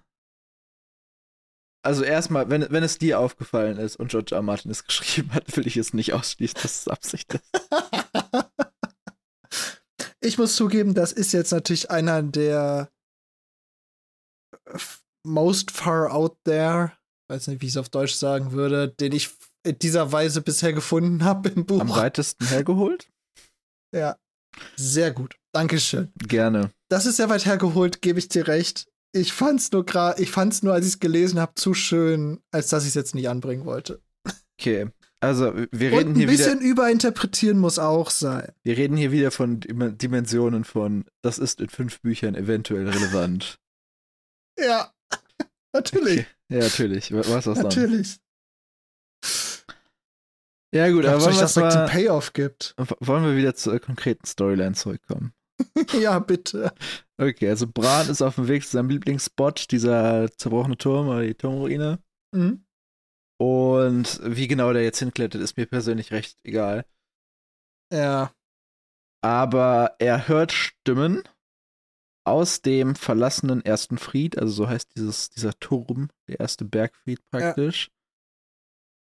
also 1.83 2.03
erstmal, 2.03 2.51
wenn, 2.51 2.67
wenn 2.69 2.83
es 2.83 2.99
dir 2.99 3.19
aufgefallen 3.19 3.77
ist 3.77 3.95
und 3.95 4.11
George 4.11 4.35
R. 4.35 4.43
Martin 4.43 4.69
es 4.69 4.83
geschrieben 4.85 5.33
hat, 5.33 5.57
will 5.57 5.65
ich 5.65 5.77
es 5.77 5.93
nicht 5.93 6.13
ausschließen, 6.13 6.59
dass 6.61 6.81
es 6.81 6.87
Absicht 6.87 7.33
ist. 7.33 7.43
ich 10.21 10.37
muss 10.37 10.55
zugeben, 10.55 10.93
das 10.93 11.11
ist 11.11 11.31
jetzt 11.31 11.51
natürlich 11.51 11.89
einer 11.89 12.21
der 12.21 12.91
most 15.25 15.71
far 15.71 16.13
out 16.13 16.37
there, 16.43 16.91
weiß 17.29 17.47
nicht, 17.47 17.61
wie 17.61 17.67
ich 17.67 17.73
es 17.73 17.77
auf 17.77 17.89
Deutsch 17.89 18.13
sagen 18.13 18.51
würde, 18.51 18.89
den 18.89 19.11
ich 19.11 19.29
in 19.63 19.77
dieser 19.79 20.11
Weise 20.11 20.41
bisher 20.41 20.73
gefunden 20.73 21.23
habe 21.23 21.49
im 21.49 21.65
Buch. 21.65 21.81
Am 21.81 21.89
weitesten 21.89 22.45
hergeholt? 22.47 23.09
Ja. 23.93 24.17
Sehr 24.75 25.11
gut. 25.11 25.35
Dankeschön. 25.51 26.11
Gerne. 26.27 26.71
Das 26.89 27.05
ist 27.05 27.17
sehr 27.17 27.29
weit 27.29 27.45
hergeholt, 27.45 28.01
gebe 28.01 28.19
ich 28.19 28.29
dir 28.29 28.47
recht. 28.47 28.87
Ich 29.11 29.33
fand's 29.33 29.71
nur 29.71 29.85
gerade, 29.85 30.21
ich 30.21 30.31
fand's 30.31 30.61
nur, 30.63 30.73
als 30.73 30.85
ich 30.85 30.93
es 30.93 30.99
gelesen 30.99 31.39
habe, 31.39 31.53
zu 31.55 31.73
schön, 31.73 32.39
als 32.51 32.67
dass 32.69 32.83
ich 32.83 32.89
es 32.89 32.95
jetzt 32.95 33.15
nicht 33.15 33.29
anbringen 33.29 33.65
wollte. 33.65 34.01
Okay. 34.59 34.87
Also, 35.21 35.53
wir 35.71 35.91
reden 35.91 36.11
ein 36.11 36.15
hier 36.15 36.29
wieder. 36.29 36.37
bisschen 36.45 36.61
überinterpretieren 36.61 37.59
muss 37.59 37.77
auch 37.77 38.09
sein. 38.09 38.53
Wir 38.63 38.77
reden 38.77 38.95
hier 38.95 39.11
wieder 39.11 39.31
von 39.31 39.59
Dim- 39.59 39.97
Dimensionen 39.97 40.63
von, 40.63 41.05
das 41.21 41.37
ist 41.39 41.59
in 41.59 41.67
fünf 41.69 41.99
Büchern 42.01 42.35
eventuell 42.35 42.87
relevant. 42.87 43.59
Ja. 44.59 44.93
Natürlich. 45.73 46.19
Okay. 46.19 46.27
Ja, 46.51 46.59
natürlich. 46.59 47.13
Was 47.13 47.45
was? 47.47 47.57
Natürlich. 47.59 48.19
Ja, 50.73 50.89
gut, 50.91 51.03
Ich 51.03 51.09
aber 51.09 51.21
wollen, 51.21 51.37
dass 51.37 51.55
mal, 51.55 51.71
einen 51.71 51.89
Payoff 51.89 52.33
gibt. 52.33 52.75
wollen 52.99 53.23
wir 53.23 53.35
wieder 53.35 53.55
zur 53.55 53.79
konkreten 53.79 54.25
Storyline 54.25 54.73
zurückkommen? 54.73 55.33
ja, 55.99 56.19
bitte. 56.19 56.73
Okay, 57.19 57.49
also 57.49 57.67
Bran 57.67 58.09
ist 58.09 58.21
auf 58.21 58.35
dem 58.35 58.47
Weg 58.47 58.63
zu 58.63 58.71
seinem 58.71 58.89
Lieblingsspot, 58.89 59.71
dieser 59.71 60.31
zerbrochene 60.37 60.77
Turm 60.77 61.07
oder 61.07 61.23
die 61.23 61.33
Turmruine. 61.33 61.99
Mhm. 62.35 62.65
Und 63.41 64.19
wie 64.23 64.47
genau 64.47 64.71
der 64.73 64.83
jetzt 64.83 64.99
hinklettert, 64.99 65.41
ist 65.41 65.57
mir 65.57 65.65
persönlich 65.65 66.11
recht 66.11 66.37
egal. 66.43 66.85
Ja. 67.91 68.33
Aber 69.21 69.95
er 69.99 70.27
hört 70.27 70.51
Stimmen 70.51 71.23
aus 72.29 72.61
dem 72.61 72.95
verlassenen 72.95 73.63
ersten 73.63 73.97
Fried, 73.97 74.37
also 74.37 74.53
so 74.53 74.69
heißt 74.69 74.95
dieses, 74.95 75.29
dieser 75.29 75.53
Turm, 75.59 76.09
der 76.27 76.39
erste 76.39 76.65
Bergfried 76.65 77.19
praktisch. 77.29 77.91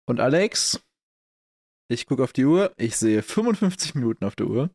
Und 0.07 0.19
Alex, 0.19 0.81
ich 1.91 2.05
gucke 2.05 2.23
auf 2.23 2.33
die 2.33 2.45
Uhr, 2.45 2.73
ich 2.77 2.97
sehe 2.97 3.21
55 3.21 3.95
Minuten 3.95 4.25
auf 4.25 4.35
der 4.35 4.47
Uhr. 4.47 4.69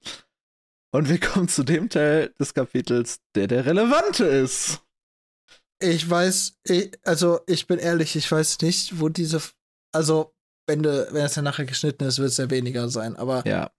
Und 0.93 1.09
wir 1.09 1.19
kommen 1.19 1.49
zu 1.49 1.65
dem 1.65 1.89
Teil 1.89 2.33
des 2.39 2.55
Kapitels, 2.55 3.21
der 3.35 3.49
der 3.49 3.67
relevante 3.67 4.25
ist. 4.25 4.81
Ich 5.81 6.09
weiß, 6.09 6.61
ich, 6.65 6.93
also 7.05 7.41
ich 7.47 7.67
bin 7.67 7.79
ehrlich, 7.79 8.15
ich 8.15 8.31
weiß 8.31 8.61
nicht, 8.61 9.01
wo 9.01 9.09
diese, 9.09 9.43
also 9.93 10.35
wenn 10.67 10.83
du, 10.83 11.09
wenn 11.13 11.25
es 11.25 11.35
ja 11.35 11.43
nachher 11.43 11.67
geschnitten 11.67 12.05
ist, 12.05 12.19
wird 12.19 12.31
es 12.31 12.37
ja 12.37 12.49
weniger 12.49 12.89
sein, 12.89 13.17
aber 13.17 13.45
Ja, 13.47 13.71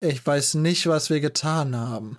ich 0.00 0.24
weiß 0.24 0.54
nicht, 0.54 0.86
was 0.86 1.10
wir 1.10 1.20
getan 1.20 1.76
haben. 1.76 2.18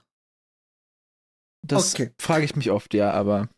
Das 1.63 1.93
Okay. 1.93 2.11
frage 2.19 2.45
ich 2.45 2.55
mich 2.55 2.69
oft, 2.71 2.93
ja, 2.93 3.11
aber 3.11 3.49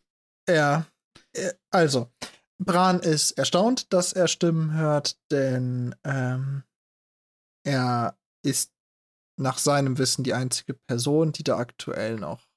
Ja, 0.50 0.86
äh, 1.34 1.54
also, 1.72 2.12
Bran 2.58 3.00
ist 3.02 3.32
erstaunt, 3.32 3.92
dass 3.92 4.14
er 4.14 4.28
Stimmen 4.28 4.74
hört, 4.74 5.18
denn 5.32 5.96
ähm, 6.06 6.64
er 7.66 8.18
ist 8.46 8.72
nach 9.38 9.58
seinem 9.58 9.98
Wissen 9.98 10.24
die 10.24 10.34
einzige 10.34 10.76
Person, 10.88 11.34
die 11.34 11.44
da 11.44 11.58
aktuell 11.58 12.16
noch 12.18 12.48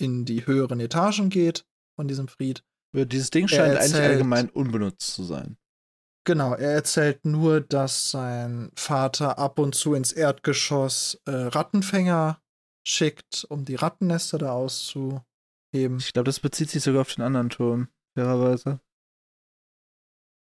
in 0.00 0.24
die 0.24 0.46
höheren 0.46 0.80
Etagen 0.80 1.30
geht 1.30 1.64
von 1.94 2.08
diesem 2.08 2.26
Fried. 2.26 2.64
dieses 2.94 3.30
Ding 3.30 3.46
scheint 3.46 3.76
eigentlich 3.76 3.92
erzählt- 3.92 4.10
allgemein 4.12 4.50
unbenutzt 4.50 5.14
zu 5.14 5.22
sein. 5.22 5.56
Genau, 6.24 6.54
er 6.54 6.72
erzählt 6.72 7.24
nur, 7.24 7.60
dass 7.60 8.10
sein 8.10 8.70
Vater 8.76 9.38
ab 9.38 9.58
und 9.58 9.74
zu 9.74 9.94
ins 9.94 10.12
Erdgeschoss 10.12 11.20
äh, 11.26 11.30
Rattenfänger 11.30 12.41
schickt, 12.86 13.44
um 13.48 13.64
die 13.64 13.74
Rattennester 13.76 14.38
da 14.38 14.52
auszuheben. 14.52 15.22
Ich 15.98 16.12
glaube, 16.12 16.24
das 16.24 16.40
bezieht 16.40 16.70
sich 16.70 16.82
sogar 16.82 17.02
auf 17.02 17.14
den 17.14 17.22
anderen 17.22 17.50
Turm, 17.50 17.88
fairerweise. 18.16 18.80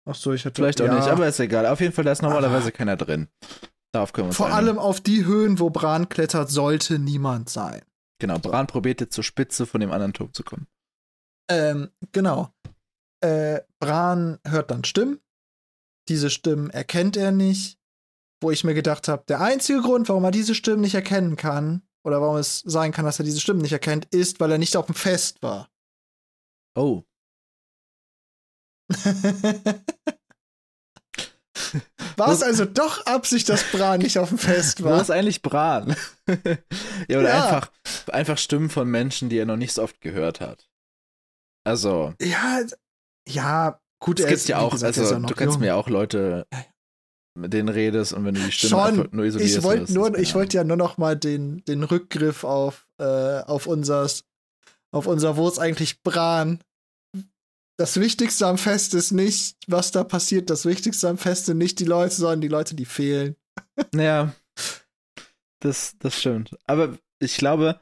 Ach 0.10 0.16
so, 0.16 0.32
ich 0.34 0.46
hätte 0.46 0.56
Vielleicht 0.62 0.82
auch 0.82 0.86
ja, 0.86 0.96
nicht, 0.96 1.08
aber 1.08 1.28
ist 1.28 1.40
egal. 1.40 1.66
Auf 1.66 1.82
jeden 1.82 1.94
Fall, 1.94 2.06
da 2.06 2.12
ist 2.14 2.22
normalerweise 2.22 2.68
Aber- 2.68 2.72
keiner 2.72 2.96
drin. 2.96 3.28
Darauf 3.94 4.14
können 4.14 4.26
wir 4.26 4.30
uns 4.30 4.38
vor 4.38 4.48
einigen. 4.48 4.60
allem 4.70 4.80
auf 4.80 5.02
die 5.02 5.26
Höhen, 5.26 5.60
wo 5.60 5.70
Bran 5.70 6.08
klettert, 6.10 6.50
sollte 6.50 7.00
niemand 7.00 7.50
sein. 7.50 7.82
Genau, 8.20 8.38
Bran 8.40 8.68
probiert 8.68 9.02
jetzt 9.02 9.14
zur 9.16 9.24
Spitze 9.24 9.66
von 9.66 9.82
dem 9.82 9.92
anderen 9.92 10.14
Turm 10.14 10.34
zu 10.34 10.44
kommen. 10.44 10.68
Ähm, 11.50 11.90
genau. 12.12 12.54
Äh, 13.22 13.62
Bran 13.80 14.40
hört 14.46 14.72
dann 14.72 14.84
Stimmen. 14.84 15.20
Diese 16.10 16.30
Stimmen 16.30 16.70
erkennt 16.70 17.18
er 17.18 17.32
nicht. 17.32 17.78
Wo 18.42 18.52
ich 18.52 18.64
mir 18.64 18.76
gedacht 18.76 19.08
habe, 19.08 19.24
der 19.28 19.42
einzige 19.42 19.82
Grund, 19.82 20.10
warum 20.10 20.24
er 20.24 20.32
diese 20.32 20.54
Stimmen 20.54 20.82
nicht 20.82 20.94
erkennen 20.94 21.38
kann 21.38 21.82
oder 22.08 22.22
warum 22.22 22.38
es 22.38 22.62
sein 22.62 22.93
kann, 22.93 23.03
dass 23.03 23.20
er 23.20 23.26
diese 23.26 23.41
Stimmen 23.41 23.60
nicht 23.62 23.74
erkennt, 23.74 24.05
ist, 24.05 24.39
weil 24.39 24.49
er 24.49 24.58
nicht 24.58 24.78
auf 24.78 24.86
dem 24.86 24.95
Fest 24.95 25.43
war. 25.43 25.70
Oh. 26.74 27.03
war 32.16 32.32
es 32.32 32.41
also 32.41 32.64
doch 32.64 33.05
Absicht, 33.05 33.49
dass 33.49 33.70
Bran 33.72 33.99
nicht 33.99 34.18
auf 34.20 34.30
dem 34.30 34.38
Fest 34.38 34.84
war? 34.84 34.93
War 34.93 35.01
es 35.01 35.10
eigentlich 35.10 35.41
Bran? 35.41 35.97
ja, 37.10 37.20
oder 37.20 37.28
Ja. 37.28 37.43
Einfach, 37.43 37.74
einfach 38.08 38.38
Stimmen 38.38 38.70
von 38.70 38.88
Menschen, 38.88 39.28
die 39.28 39.38
er 39.38 39.45
noch 39.45 39.58
nicht 39.58 39.74
so 39.74 39.84
oft 39.84 39.99
gehört 39.99 40.39
hat. 40.39 40.70
Also, 41.66 42.14
Ja, 42.22 42.62
ja, 43.28 43.82
gut, 43.99 44.22
es 44.22 44.26
er 44.28 44.32
gibt 44.32 44.47
ja 44.47 44.60
auch, 44.60 44.72
gesagt, 44.72 44.97
also 44.97 45.20
du 45.20 45.36
kannst 45.36 45.55
jung. 45.55 45.62
mir 45.62 45.76
auch 45.76 45.89
Leute. 45.89 46.47
Mit 47.38 47.54
denen 47.54 47.70
redest 47.70 48.14
und 48.14 48.26
wenn 48.26 48.36
du 48.36 48.42
die 48.42 48.52
Stimme 48.52 48.88
Schon. 48.88 49.10
nur 49.12 49.26
isolierst. 49.26 49.58
Ich 49.58 49.64
wollte 49.64 49.94
nur, 49.94 50.16
ist 50.16 50.22
ich 50.22 50.36
wollte 50.36 50.58
ja 50.58 50.64
nur 50.64 50.78
noch 50.78 50.98
mal 50.98 51.16
den, 51.16 51.64
den 51.66 51.84
Rückgriff 51.84 52.44
auf, 52.44 52.88
äh, 52.98 53.04
auf 53.04 53.68
unser, 53.68 54.10
auf 54.92 55.08
unser 55.08 55.38
Wo 55.38 55.48
ist 55.48 55.60
eigentlich 55.60 56.02
Bran. 56.02 56.60
Das 57.78 58.00
Wichtigste 58.00 58.48
am 58.48 58.58
Fest 58.58 58.96
ist 58.96 59.12
nicht, 59.12 59.58
was 59.68 59.92
da 59.92 60.04
passiert. 60.04 60.50
Das 60.50 60.66
Wichtigste 60.66 61.08
am 61.08 61.20
Fest 61.20 61.46
sind 61.46 61.60
nicht 61.60 61.80
die 61.80 61.86
Leute, 61.86 62.16
sondern 62.16 62.42
die 62.42 62.48
Leute, 62.48 62.76
die 62.76 62.86
fehlen. 62.86 63.36
Ja, 63.96 64.34
das, 65.60 65.96
das 66.00 66.20
stimmt. 66.20 66.56
Aber 66.66 66.98
ich 67.20 67.38
glaube, 67.38 67.80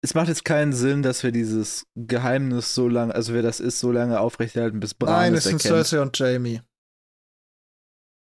es 0.00 0.14
macht 0.14 0.28
jetzt 0.28 0.44
keinen 0.44 0.72
Sinn, 0.72 1.02
dass 1.02 1.22
wir 1.22 1.32
dieses 1.32 1.86
Geheimnis 1.96 2.74
so 2.74 2.88
lange, 2.88 3.14
also 3.14 3.34
wer 3.34 3.42
das 3.42 3.60
ist, 3.60 3.78
so 3.78 3.90
lange 3.90 4.20
aufrechterhalten, 4.20 4.80
bis 4.80 4.94
Bran 4.94 5.12
Nein, 5.12 5.34
es 5.34 5.46
es 5.46 5.50
sind. 5.50 5.62
Cersei 5.62 6.00
und 6.00 6.16
Jamie. 6.16 6.60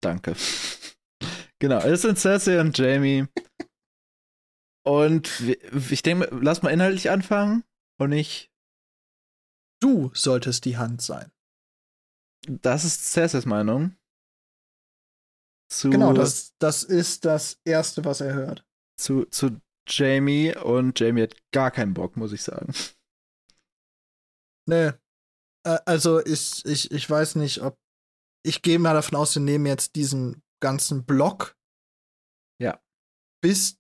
Danke. 0.06 0.36
genau, 1.60 1.80
es 1.80 2.04
sind 2.04 2.20
Cersei 2.20 2.60
und 2.62 2.78
Jamie. 2.78 3.28
Und 4.86 5.42
ich 5.90 6.04
denke, 6.04 6.30
lass 6.32 6.62
mal 6.62 6.70
inhaltlich 6.70 7.10
anfangen 7.10 7.64
und 8.00 8.12
nicht. 8.12 8.52
Du 9.82 10.12
solltest 10.14 10.66
die 10.66 10.78
Hand 10.78 11.02
sein. 11.02 11.32
Das 12.48 12.86
ist 12.86 13.12
Cerseis 13.12 13.46
Meinung. 13.46 13.98
Zu, 15.72 15.90
Genau, 15.90 16.14
das, 16.14 16.54
das 16.60 16.84
ist 16.84 17.26
das 17.26 17.60
Erste, 17.66 18.06
was 18.06 18.22
er 18.22 18.36
hört. 18.36 18.64
zu, 19.00 19.26
zu 19.26 19.60
Jamie 19.88 20.56
und 20.56 21.00
Jamie 21.00 21.24
hat 21.24 21.36
gar 21.52 21.72
keinen 21.72 21.94
Bock, 21.94 22.16
muss 22.16 22.32
ich 22.32 22.44
sagen. 22.44 22.74
Nee. 24.68 24.92
Äh, 25.64 25.80
also 25.86 26.24
ich, 26.26 26.64
ich, 26.66 26.92
ich 26.92 27.10
weiß 27.10 27.36
nicht, 27.36 27.62
ob. 27.62 27.78
Ich 28.46 28.62
gehe 28.62 28.78
mal 28.78 28.94
davon 28.94 29.18
aus, 29.18 29.34
wir 29.36 29.42
nehmen 29.42 29.66
jetzt 29.66 29.96
diesen 29.96 30.44
ganzen 30.62 31.04
Block. 31.04 31.58
Ja. 32.62 32.80
Bis, 33.42 33.78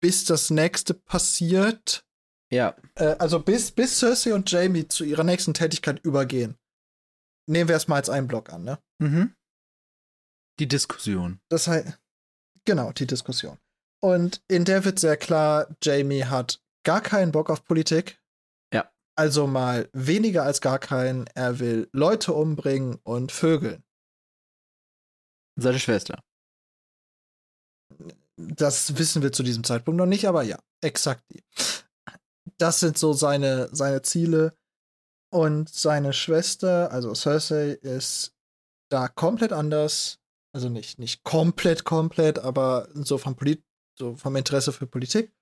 bis 0.00 0.24
das 0.24 0.50
nächste 0.50 0.94
passiert. 0.94 2.06
Ja, 2.52 2.76
Äh, 2.94 3.16
also 3.18 3.40
bis, 3.40 3.72
bis 3.72 3.98
Cersei 3.98 4.34
und 4.34 4.50
Jamie 4.50 4.86
zu 4.86 5.04
ihrer 5.04 5.24
nächsten 5.24 5.54
Tätigkeit 5.54 6.04
übergehen. 6.04 6.56
Nehmen 7.48 7.68
wir 7.68 7.76
es 7.76 7.88
mal 7.88 7.96
als 7.96 8.10
einen 8.10 8.28
Block 8.28 8.52
an, 8.52 8.62
ne? 8.62 8.78
mhm. 8.98 9.34
Die 10.60 10.68
Diskussion. 10.68 11.40
Das 11.48 11.66
heißt, 11.66 11.98
genau, 12.64 12.92
die 12.92 13.06
Diskussion. 13.06 13.58
Und 14.00 14.44
in 14.48 14.64
der 14.64 14.84
wird 14.84 15.00
sehr 15.00 15.16
klar, 15.16 15.74
Jamie 15.82 16.24
hat 16.26 16.62
gar 16.84 17.00
keinen 17.00 17.32
Bock 17.32 17.50
auf 17.50 17.64
Politik. 17.64 18.21
Also 19.14 19.46
mal 19.46 19.88
weniger 19.92 20.44
als 20.44 20.60
gar 20.60 20.78
keinen. 20.78 21.26
Er 21.34 21.58
will 21.58 21.88
Leute 21.92 22.32
umbringen 22.32 22.98
und 23.02 23.30
vögeln. 23.30 23.84
Seine 25.56 25.78
Schwester. 25.78 26.22
Das 28.36 28.96
wissen 28.96 29.22
wir 29.22 29.32
zu 29.32 29.42
diesem 29.42 29.64
Zeitpunkt 29.64 29.98
noch 29.98 30.06
nicht, 30.06 30.26
aber 30.26 30.42
ja, 30.42 30.58
exakt 30.80 31.24
die. 31.30 31.42
Das 32.58 32.80
sind 32.80 32.96
so 32.96 33.12
seine, 33.12 33.68
seine 33.72 34.02
Ziele. 34.02 34.56
Und 35.30 35.68
seine 35.70 36.12
Schwester, 36.12 36.90
also 36.92 37.14
Cersei, 37.14 37.70
ist 37.70 38.34
da 38.90 39.08
komplett 39.08 39.52
anders. 39.52 40.18
Also 40.54 40.68
nicht, 40.68 40.98
nicht 40.98 41.22
komplett, 41.22 41.84
komplett, 41.84 42.38
aber 42.38 42.88
so 42.92 43.16
vom, 43.16 43.34
Polit 43.34 43.64
so 43.98 44.14
vom 44.16 44.36
Interesse 44.36 44.72
für 44.72 44.86
Politik, 44.86 45.32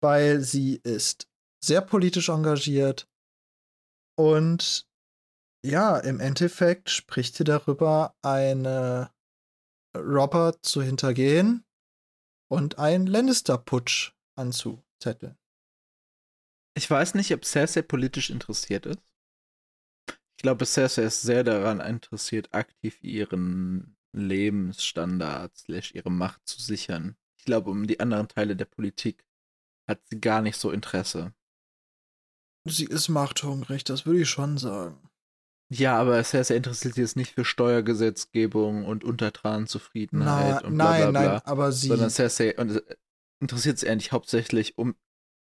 weil 0.00 0.40
sie 0.40 0.80
ist 0.84 1.28
sehr 1.64 1.80
politisch 1.80 2.28
engagiert 2.28 3.08
und 4.22 4.86
ja, 5.64 5.98
im 5.98 6.20
Endeffekt 6.20 6.90
spricht 6.90 7.34
sie 7.34 7.42
darüber, 7.42 8.14
eine 8.22 9.10
Robert 9.96 10.64
zu 10.64 10.80
hintergehen 10.80 11.64
und 12.48 12.78
einen 12.78 13.08
Lannister-Putsch 13.08 14.12
anzuzetteln. 14.36 15.36
Ich 16.76 16.88
weiß 16.88 17.14
nicht, 17.14 17.34
ob 17.34 17.44
Cersei 17.44 17.82
politisch 17.82 18.30
interessiert 18.30 18.86
ist. 18.86 19.02
Ich 20.36 20.42
glaube, 20.42 20.66
Cersei 20.66 21.02
ist 21.02 21.22
sehr 21.22 21.42
daran 21.42 21.80
interessiert, 21.80 22.54
aktiv 22.54 23.02
ihren 23.02 23.96
Lebensstandard 24.12 25.68
ihre 25.68 26.10
Macht 26.12 26.46
zu 26.46 26.60
sichern. 26.60 27.16
Ich 27.38 27.44
glaube, 27.44 27.70
um 27.70 27.88
die 27.88 27.98
anderen 27.98 28.28
Teile 28.28 28.54
der 28.54 28.66
Politik 28.66 29.24
hat 29.88 30.00
sie 30.06 30.20
gar 30.20 30.42
nicht 30.42 30.56
so 30.56 30.70
Interesse. 30.70 31.34
Sie 32.64 32.84
ist 32.84 33.08
machthungrig, 33.08 33.84
das 33.84 34.06
würde 34.06 34.20
ich 34.20 34.30
schon 34.30 34.58
sagen. 34.58 35.10
Ja, 35.72 35.98
aber 35.98 36.22
Cersei 36.22 36.56
interessiert 36.56 36.94
sich 36.94 37.02
jetzt 37.02 37.16
nicht 37.16 37.32
für 37.32 37.44
Steuergesetzgebung 37.44 38.84
und 38.84 39.04
Untertanenzufriedenheit 39.04 40.62
Na, 40.62 40.68
und 40.68 40.74
bla 40.74 40.84
bla 40.84 40.98
nein, 40.98 41.12
bla. 41.12 41.22
nein, 41.32 41.40
aber 41.44 41.72
sie. 41.72 41.88
sondern 41.88 42.10
Cersei 42.10 42.56
und, 42.58 42.76
äh, 42.76 42.96
interessiert 43.40 43.78
sich 43.78 43.88
eigentlich 43.88 44.12
hauptsächlich 44.12 44.76
um 44.76 44.94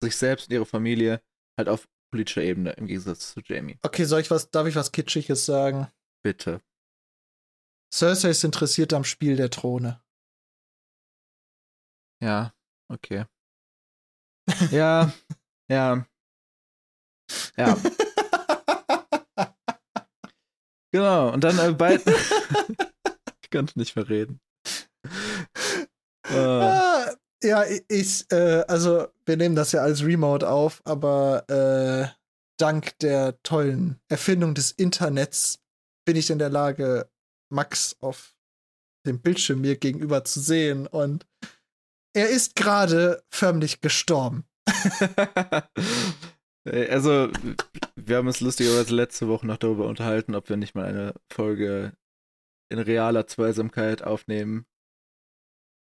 sich 0.03 0.15
selbst 0.17 0.47
und 0.49 0.53
ihre 0.53 0.65
Familie 0.65 1.21
halt 1.57 1.69
auf 1.69 1.87
politischer 2.11 2.43
Ebene 2.43 2.71
im 2.73 2.87
Gegensatz 2.87 3.33
zu 3.33 3.41
Jamie. 3.43 3.79
Okay, 3.81 4.03
soll 4.03 4.21
ich 4.21 4.29
was, 4.29 4.51
darf 4.51 4.67
ich 4.67 4.75
was 4.75 4.91
Kitschiges 4.91 5.45
sagen? 5.45 5.87
Bitte. 6.23 6.61
Cersei 7.93 8.29
ist 8.29 8.43
interessiert 8.43 8.93
am 8.93 9.05
Spiel 9.05 9.37
der 9.37 9.49
Throne. 9.49 10.01
Ja, 12.21 12.53
okay. 12.91 13.25
Ja, 14.71 15.11
ja. 15.69 16.05
Ja, 17.57 17.77
genau. 20.91 21.33
Und 21.33 21.43
dann 21.43 21.59
äh, 21.59 21.73
beide. 21.73 22.03
ich 23.41 23.49
konnte 23.49 23.77
nicht 23.79 23.95
mehr 23.95 24.07
reden. 24.07 24.39
Äh, 26.29 27.15
ja, 27.43 27.63
ich, 27.87 28.25
äh, 28.31 28.63
also 28.67 29.07
wir 29.25 29.37
nehmen 29.37 29.55
das 29.55 29.71
ja 29.71 29.81
als 29.81 30.03
Remote 30.03 30.49
auf, 30.49 30.81
aber 30.85 31.47
äh, 31.49 32.07
dank 32.57 32.97
der 32.99 33.41
tollen 33.43 33.99
Erfindung 34.09 34.55
des 34.55 34.71
Internets 34.71 35.59
bin 36.05 36.15
ich 36.15 36.29
in 36.29 36.39
der 36.39 36.49
Lage, 36.49 37.09
Max 37.49 37.95
auf 38.01 38.35
dem 39.05 39.21
Bildschirm 39.21 39.61
mir 39.61 39.77
gegenüber 39.77 40.23
zu 40.25 40.39
sehen 40.39 40.87
und 40.87 41.25
er 42.13 42.29
ist 42.29 42.55
gerade 42.55 43.23
förmlich 43.29 43.81
gestorben. 43.81 44.45
Äh, 46.67 46.89
also, 46.89 47.31
wir 47.95 48.17
haben 48.17 48.27
uns 48.27 48.41
lustigerweise 48.41 48.93
letzte 48.95 49.27
Woche 49.27 49.47
noch 49.47 49.57
darüber 49.57 49.87
unterhalten, 49.87 50.35
ob 50.35 50.49
wir 50.49 50.57
nicht 50.57 50.75
mal 50.75 50.85
eine 50.85 51.13
Folge 51.31 51.93
in 52.69 52.79
realer 52.79 53.27
Zweisamkeit 53.27 54.03
aufnehmen 54.03 54.65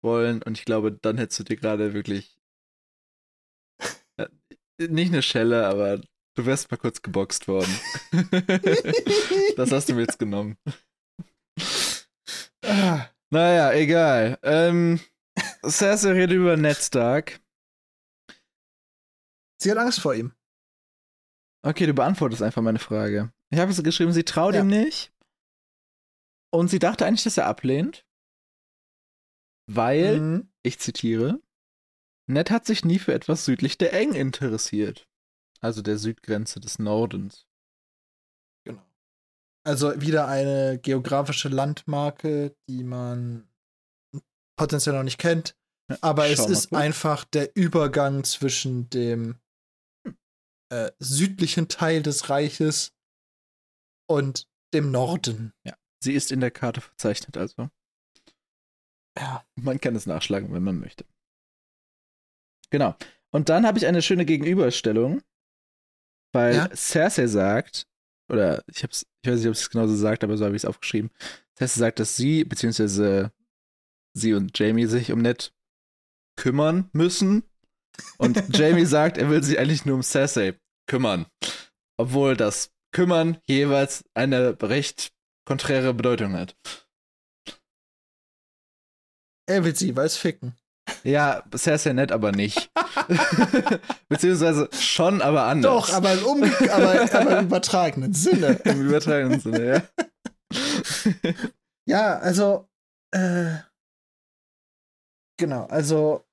wollen. 0.03 0.41
Und 0.41 0.57
ich 0.57 0.65
glaube, 0.65 0.91
dann 0.91 1.17
hättest 1.17 1.39
du 1.39 1.43
dir 1.43 1.57
gerade 1.57 1.93
wirklich 1.93 2.37
äh, 4.17 4.27
nicht 4.79 5.13
eine 5.13 5.21
Schelle, 5.21 5.67
aber 5.67 5.97
du 6.35 6.45
wärst 6.45 6.71
mal 6.71 6.77
kurz 6.77 7.01
geboxt 7.01 7.47
worden. 7.47 7.73
das 9.55 9.71
hast 9.71 9.89
du 9.89 9.93
mir 9.93 10.01
jetzt 10.01 10.19
genommen. 10.19 10.57
Ah, 12.65 13.07
Naja, 13.29 13.71
egal. 13.73 14.39
Ähm, 14.41 14.99
Cersei 15.65 16.11
redet 16.13 16.37
über 16.37 16.57
Ned 16.57 16.77
Stark. 16.77 17.39
sie 19.61 19.71
hat 19.71 19.77
Angst 19.77 19.99
vor 19.99 20.15
ihm. 20.15 20.33
Okay, 21.65 21.85
du 21.85 21.93
beantwortest 21.93 22.41
einfach 22.41 22.61
meine 22.61 22.79
Frage. 22.79 23.31
Ich 23.49 23.59
habe 23.59 23.71
so 23.73 23.83
geschrieben, 23.83 24.11
sie 24.13 24.23
traut 24.23 24.53
Ja. 24.55 24.61
ihm 24.61 24.67
nicht. 24.67 25.11
Und 26.51 26.67
sie 26.67 26.79
dachte 26.79 27.05
eigentlich, 27.05 27.23
dass 27.23 27.37
er 27.37 27.47
ablehnt. 27.47 28.05
Weil, 29.67 30.19
Mhm. 30.19 30.51
ich 30.61 30.79
zitiere, 30.79 31.41
Ned 32.25 32.51
hat 32.51 32.65
sich 32.65 32.85
nie 32.85 32.99
für 32.99 33.13
etwas 33.13 33.43
südlich 33.43 33.77
der 33.77 33.91
Eng 33.93 34.13
interessiert. 34.13 35.07
Also 35.59 35.81
der 35.81 35.97
Südgrenze 35.97 36.61
des 36.61 36.79
Nordens. 36.79 37.45
Genau. 38.65 38.81
Also 39.65 39.99
wieder 40.01 40.27
eine 40.29 40.79
geografische 40.79 41.49
Landmarke, 41.49 42.55
die 42.69 42.83
man 42.85 43.47
potenziell 44.57 44.95
noch 44.95 45.03
nicht 45.03 45.17
kennt. 45.17 45.57
Aber 46.01 46.27
es 46.29 46.39
mal 46.39 46.51
ist 46.51 46.69
kurz. 46.69 46.81
einfach 46.81 47.25
der 47.25 47.53
Übergang 47.57 48.23
zwischen 48.23 48.89
dem 48.89 49.35
äh, 50.73 50.91
südlichen 50.97 51.67
Teil 51.67 52.01
des 52.01 52.29
Reiches 52.29 52.93
und 54.09 54.47
dem 54.73 54.89
Norden. 54.89 55.53
Sie 56.03 56.13
ist 56.13 56.31
in 56.31 56.41
der 56.41 56.51
Karte 56.51 56.81
verzeichnet, 56.81 57.37
also. 57.37 57.69
Ja. 59.17 59.45
Man 59.55 59.79
kann 59.79 59.95
es 59.95 60.07
nachschlagen, 60.07 60.51
wenn 60.51 60.63
man 60.63 60.79
möchte. 60.79 61.05
Genau. 62.71 62.95
Und 63.31 63.49
dann 63.49 63.67
habe 63.67 63.77
ich 63.77 63.85
eine 63.85 64.01
schöne 64.01 64.25
Gegenüberstellung, 64.25 65.21
weil 66.33 66.55
Ja. 66.55 66.75
Cersei 66.75 67.27
sagt, 67.27 67.87
oder 68.29 68.63
ich 68.67 68.83
hab's, 68.83 69.05
ich 69.21 69.29
weiß 69.29 69.39
nicht, 69.39 69.49
ob 69.49 69.55
sie 69.55 69.61
es 69.61 69.69
genauso 69.69 69.95
sagt, 69.95 70.23
aber 70.23 70.37
so 70.37 70.45
habe 70.45 70.55
ich 70.55 70.63
es 70.63 70.69
aufgeschrieben. 70.69 71.11
Cersei 71.55 71.79
sagt, 71.79 71.99
dass 71.99 72.17
sie, 72.17 72.43
beziehungsweise 72.43 73.31
sie 74.13 74.33
und 74.33 74.57
Jamie 74.57 74.87
sich 74.87 75.11
um 75.11 75.19
Ned 75.21 75.53
kümmern 76.35 76.89
müssen. 76.93 77.43
Und 78.17 78.35
Jamie 78.57 78.85
sagt, 78.85 79.19
er 79.19 79.29
will 79.29 79.43
sich 79.43 79.59
eigentlich 79.59 79.85
nur 79.85 79.95
um 79.95 80.03
Cersei 80.03 80.59
kümmern. 80.87 81.25
Obwohl 81.97 82.35
das 82.35 82.71
Kümmern 82.91 83.37
jeweils 83.45 84.03
eine 84.13 84.57
recht 84.61 85.11
konträre 85.45 85.93
Bedeutung 85.93 86.33
hat. 86.33 86.55
Er 89.47 89.63
will 89.65 89.75
sie, 89.75 89.95
weil 89.95 90.05
es 90.05 90.17
ficken. 90.17 90.55
Ja, 91.03 91.43
Cersei 91.55 91.93
nett, 91.93 92.11
aber 92.11 92.31
nicht. 92.31 92.69
Beziehungsweise 94.09 94.69
schon, 94.73 95.21
aber 95.21 95.43
anders. 95.43 95.87
Doch, 95.87 95.93
aber 95.93 96.13
im, 96.13 96.25
Umge 96.25 96.51
aber, 96.71 97.13
aber 97.13 97.39
im 97.39 97.45
übertragenen 97.45 98.13
Sinne. 98.13 98.59
Im 98.63 98.87
übertragenen 98.87 99.39
Sinne, 99.39 99.87
ja. 100.53 101.33
Ja, 101.85 102.19
also, 102.19 102.69
äh, 103.11 103.57
genau, 105.37 105.65
also 105.65 106.23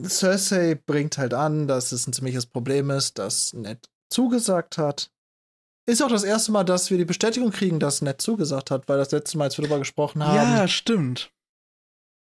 Cersei 0.00 0.74
bringt 0.74 1.18
halt 1.18 1.34
an, 1.34 1.66
dass 1.68 1.92
es 1.92 2.06
ein 2.06 2.12
ziemliches 2.12 2.46
Problem 2.46 2.90
ist, 2.90 3.18
dass 3.18 3.52
Ned 3.52 3.88
zugesagt 4.10 4.78
hat. 4.78 5.10
Ist 5.88 6.02
auch 6.02 6.08
das 6.08 6.24
erste 6.24 6.52
Mal, 6.52 6.64
dass 6.64 6.90
wir 6.90 6.98
die 6.98 7.04
Bestätigung 7.04 7.50
kriegen, 7.50 7.80
dass 7.80 8.02
Ned 8.02 8.20
zugesagt 8.20 8.70
hat, 8.70 8.88
weil 8.88 8.98
das 8.98 9.10
letzte 9.10 9.36
Mal, 9.38 9.44
als 9.44 9.58
wir 9.58 9.62
darüber 9.64 9.78
gesprochen 9.80 10.24
haben, 10.24 10.36
ja, 10.36 10.68
stimmt. 10.68 11.32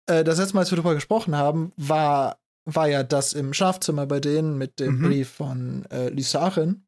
äh, 0.09 0.23
das 0.25 0.39
letzte 0.39 0.55
Mal, 0.55 0.61
als 0.61 0.71
wir 0.71 0.77
darüber 0.77 0.95
gesprochen 0.95 1.37
haben, 1.37 1.73
war, 1.77 2.39
war 2.65 2.89
ja 2.89 3.03
das 3.03 3.33
im 3.33 3.53
Schlafzimmer 3.53 4.07
bei 4.07 4.21
denen 4.21 4.57
mit 4.57 4.79
dem 4.79 4.99
Mhm. 4.99 5.03
Brief 5.03 5.31
von 5.31 5.85
äh, 5.91 6.09
Lysarin. 6.11 6.87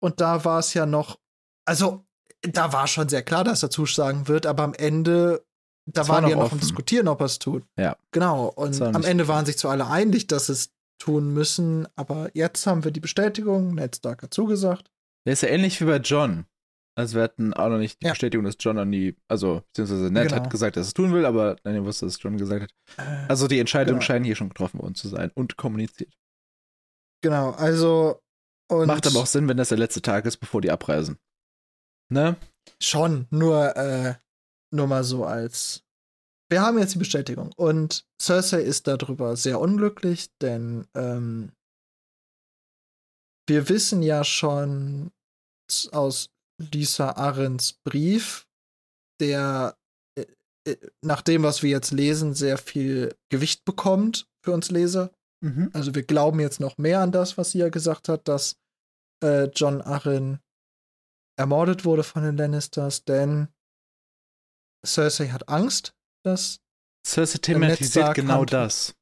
Und 0.00 0.20
da 0.20 0.44
war 0.44 0.58
es 0.58 0.74
ja 0.74 0.84
noch, 0.86 1.18
also 1.66 2.04
da 2.42 2.72
war 2.72 2.86
schon 2.86 3.08
sehr 3.08 3.22
klar, 3.22 3.42
dass 3.44 3.62
er 3.62 3.70
zusagen 3.70 4.28
wird, 4.28 4.46
aber 4.46 4.62
am 4.62 4.74
Ende, 4.74 5.44
da 5.92 6.06
waren 6.08 6.22
noch 6.22 6.28
wir 6.30 6.36
noch 6.36 6.44
offen. 6.44 6.54
am 6.54 6.60
Diskutieren, 6.60 7.08
ob 7.08 7.20
er 7.20 7.26
es 7.26 7.38
tut. 7.38 7.64
Ja. 7.78 7.96
Genau. 8.12 8.46
Und 8.48 8.80
am 8.82 9.04
Ende 9.04 9.28
waren 9.28 9.46
sich 9.46 9.58
zwar 9.58 9.72
alle 9.72 9.86
einig, 9.88 10.26
dass 10.26 10.48
es 10.48 10.70
tun 11.00 11.32
müssen, 11.32 11.86
aber 11.96 12.30
jetzt 12.34 12.66
haben 12.66 12.84
wir 12.84 12.90
die 12.90 13.00
Bestätigung, 13.00 13.74
Ned 13.74 13.96
Stark 13.96 14.22
hat 14.22 14.34
zugesagt. 14.34 14.90
Der 15.26 15.32
ist 15.34 15.42
ja 15.42 15.48
ähnlich 15.48 15.80
wie 15.80 15.84
bei 15.84 15.98
John. 15.98 16.44
Also 16.96 17.14
wir 17.16 17.22
hatten 17.22 17.54
auch 17.54 17.68
noch 17.68 17.78
nicht 17.78 18.02
die 18.02 18.06
Ja. 18.06 18.12
Bestätigung, 18.12 18.44
dass 18.44 18.56
John 18.58 18.78
an 18.78 18.90
die, 18.90 19.16
also 19.28 19.62
beziehungsweise 19.68 20.10
Ned 20.10 20.28
Genau. 20.30 20.42
hat 20.42 20.50
gesagt, 20.50 20.76
dass 20.76 20.86
er 20.86 20.88
es 20.88 20.94
tun 20.94 21.12
will, 21.12 21.24
aber 21.26 21.54
Daniel 21.62 21.84
wusste, 21.84 22.06
dass 22.06 22.20
John 22.20 22.36
gesagt 22.36 22.62
hat. 22.62 23.06
Äh, 23.06 23.26
Also 23.28 23.46
die 23.46 23.60
Entscheidungen 23.60 24.00
Genau. 24.00 24.06
scheinen 24.06 24.24
hier 24.24 24.34
schon 24.34 24.48
getroffen 24.48 24.80
worden 24.80 24.96
zu 24.96 25.06
sein 25.08 25.30
und 25.34 25.56
kommuniziert. 25.56 26.12
genau, 27.22 27.50
also 27.52 28.20
und 28.70 28.86
Macht 28.86 29.06
aber 29.06 29.20
auch 29.20 29.26
Sinn, 29.26 29.48
wenn 29.48 29.56
das 29.56 29.70
der 29.70 29.78
letzte 29.78 30.02
Tag 30.02 30.26
ist, 30.26 30.36
bevor 30.38 30.60
die 30.60 30.70
abreisen. 30.70 31.18
Ne? 32.10 32.36
Schon, 32.82 33.26
nur, 33.30 33.76
äh, 33.76 34.14
nur 34.70 34.86
mal 34.86 35.04
so 35.04 35.24
als. 35.24 35.82
Wir 36.50 36.62
haben 36.62 36.78
jetzt 36.78 36.94
die 36.94 36.98
Bestätigung. 36.98 37.52
Und 37.56 38.06
Cersei 38.20 38.62
ist 38.62 38.86
darüber 38.86 39.36
sehr 39.36 39.60
unglücklich, 39.60 40.30
denn 40.40 40.86
ähm, 40.94 41.52
wir 43.46 43.68
wissen 43.68 44.02
ja 44.02 44.24
schon 44.24 45.10
aus 45.92 46.30
Lisa 46.58 47.12
Arrens 47.12 47.74
Brief, 47.84 48.46
der 49.20 49.76
äh, 50.18 50.26
äh, 50.66 50.76
nach 51.02 51.22
dem, 51.22 51.42
was 51.42 51.62
wir 51.62 51.70
jetzt 51.70 51.92
lesen, 51.92 52.34
sehr 52.34 52.58
viel 52.58 53.14
Gewicht 53.30 53.64
bekommt 53.64 54.26
für 54.44 54.52
uns 54.52 54.70
Leser. 54.70 55.12
Mhm. 55.40 55.70
Also 55.72 55.94
wir 55.94 56.02
glauben 56.02 56.40
jetzt 56.40 56.60
noch 56.60 56.78
mehr 56.78 57.00
an 57.00 57.12
das, 57.12 57.38
was 57.38 57.52
sie 57.52 57.58
ja 57.58 57.68
gesagt 57.68 58.08
hat, 58.08 58.26
dass 58.28 58.56
äh, 59.22 59.44
John 59.54 59.80
Arryn 59.82 60.40
ermordet 61.38 61.84
wurde 61.84 62.02
von 62.02 62.22
den 62.22 62.36
Lannisters, 62.36 63.04
denn 63.04 63.48
Cersei 64.84 65.28
hat 65.28 65.48
Angst, 65.48 65.94
dass 66.22 66.60
Cersei 67.06 67.38
thematisiert 67.38 68.14
genau 68.14 68.34
handelt. 68.34 68.52
das. 68.52 68.94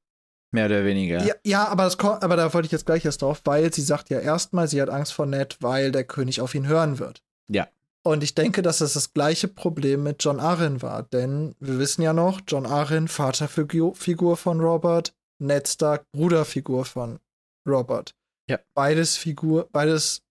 Mehr 0.52 0.66
oder 0.66 0.84
weniger. 0.84 1.24
ja, 1.24 1.34
ja 1.44 1.68
aber, 1.68 1.84
das, 1.84 1.98
aber 1.98 2.36
da 2.36 2.54
wollte 2.54 2.66
ich 2.66 2.72
jetzt 2.72 2.86
gleich 2.86 3.04
erst 3.04 3.22
drauf, 3.22 3.42
weil 3.44 3.72
sie 3.74 3.82
sagt 3.82 4.10
ja 4.10 4.20
erstmal, 4.20 4.68
sie 4.68 4.80
hat 4.80 4.88
Angst 4.88 5.12
vor 5.12 5.26
Ned, 5.26 5.56
weil 5.60 5.92
der 5.92 6.04
König 6.04 6.40
auf 6.40 6.54
ihn 6.54 6.66
hören 6.66 6.98
wird. 6.98 7.22
Ja. 7.48 7.68
Und 8.02 8.22
ich 8.22 8.34
denke, 8.34 8.62
dass 8.62 8.80
es 8.80 8.92
das 8.92 9.12
gleiche 9.12 9.48
Problem 9.48 10.04
mit 10.04 10.22
John 10.22 10.38
Arryn 10.38 10.80
war, 10.80 11.02
denn 11.02 11.56
wir 11.58 11.80
wissen 11.80 12.02
ja 12.02 12.12
noch, 12.12 12.40
John 12.46 12.64
Arryn, 12.64 13.08
Vaterfigur 13.08 13.96
Figur 13.96 14.36
von 14.36 14.60
Robert, 14.60 15.12
Ned 15.38 15.66
Stark, 15.66 16.04
Bruderfigur 16.12 16.84
von 16.84 17.18
Robert. 17.68 18.14
Ja. 18.48 18.60
Beides 18.74 19.16
Figur, 19.16 19.68
beides 19.72 20.22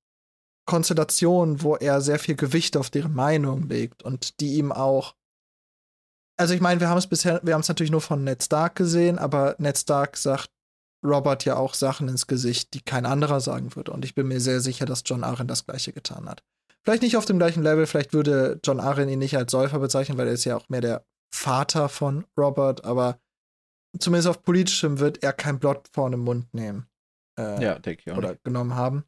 Konstellationen, 0.65 1.61
wo 1.61 1.75
er 1.75 2.01
sehr 2.01 2.17
viel 2.17 2.35
Gewicht 2.35 2.77
auf 2.77 2.89
deren 2.89 3.13
Meinung 3.13 3.67
legt 3.67 4.03
und 4.03 4.39
die 4.39 4.55
ihm 4.55 4.71
auch. 4.71 5.15
Also 6.37 6.53
ich 6.53 6.61
meine, 6.61 6.81
wir 6.81 6.89
haben 6.89 6.97
es 6.97 7.07
bisher, 7.07 7.39
wir 7.43 7.53
haben 7.53 7.61
es 7.61 7.67
natürlich 7.67 7.91
nur 7.91 8.01
von 8.01 8.23
Ned 8.23 8.43
Stark 8.43 8.75
gesehen, 8.75 9.17
aber 9.17 9.55
Ned 9.57 9.77
Stark 9.77 10.17
sagt 10.17 10.49
Robert 11.03 11.45
ja 11.45 11.55
auch 11.55 11.73
Sachen 11.73 12.07
ins 12.07 12.27
Gesicht, 12.27 12.73
die 12.73 12.81
kein 12.81 13.05
anderer 13.05 13.39
sagen 13.39 13.75
würde. 13.75 13.91
Und 13.91 14.03
ich 14.03 14.15
bin 14.15 14.27
mir 14.27 14.39
sehr 14.41 14.59
sicher, 14.59 14.85
dass 14.85 15.03
John 15.05 15.23
Arryn 15.23 15.47
das 15.47 15.65
gleiche 15.65 15.93
getan 15.93 16.27
hat. 16.27 16.43
Vielleicht 16.83 17.03
nicht 17.03 17.17
auf 17.17 17.25
dem 17.25 17.37
gleichen 17.37 17.63
Level, 17.63 17.85
vielleicht 17.87 18.13
würde 18.13 18.59
John 18.63 18.79
Arryn 18.79 19.09
ihn 19.09 19.19
nicht 19.19 19.37
als 19.37 19.51
Säufer 19.51 19.79
bezeichnen, 19.79 20.17
weil 20.17 20.27
er 20.27 20.33
ist 20.33 20.45
ja 20.45 20.57
auch 20.57 20.69
mehr 20.69 20.81
der 20.81 21.05
Vater 21.33 21.89
von 21.89 22.25
Robert, 22.37 22.85
aber 22.85 23.19
zumindest 23.99 24.27
auf 24.27 24.43
politischem 24.43 24.99
wird 24.99 25.23
er 25.23 25.33
kein 25.33 25.59
Blatt 25.59 25.89
vor 25.93 26.09
den 26.09 26.19
Mund 26.19 26.53
nehmen. 26.53 26.87
Äh, 27.39 27.63
Ja, 27.63 27.79
denke 27.79 28.03
ich 28.05 28.11
auch. 28.11 28.17
oder 28.17 28.35
genommen 28.43 28.75
haben. 28.75 29.03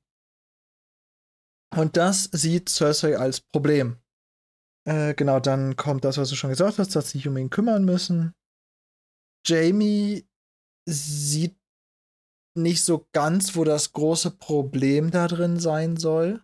Und 1.75 1.97
das 1.97 2.23
sieht 2.31 2.69
Cersei 2.69 3.17
als 3.17 3.41
Problem. 3.41 3.97
Äh, 4.87 5.15
genau, 5.15 5.41
dann 5.41 5.75
kommt 5.75 6.05
das, 6.05 6.17
was 6.17 6.29
du 6.29 6.35
schon 6.35 6.49
gesagt 6.49 6.79
hast, 6.79 6.95
dass 6.95 7.11
sie 7.11 7.17
sich 7.17 7.27
um 7.27 7.35
ihn 7.35 7.49
kümmern 7.49 7.83
müssen. 7.83 8.33
Jamie 9.45 10.25
sieht 10.87 11.57
nicht 12.55 12.83
so 12.83 13.07
ganz, 13.11 13.57
wo 13.57 13.65
das 13.65 13.91
große 13.91 14.31
Problem 14.31 15.11
da 15.11 15.27
drin 15.27 15.59
sein 15.59 15.97
soll. 15.97 16.41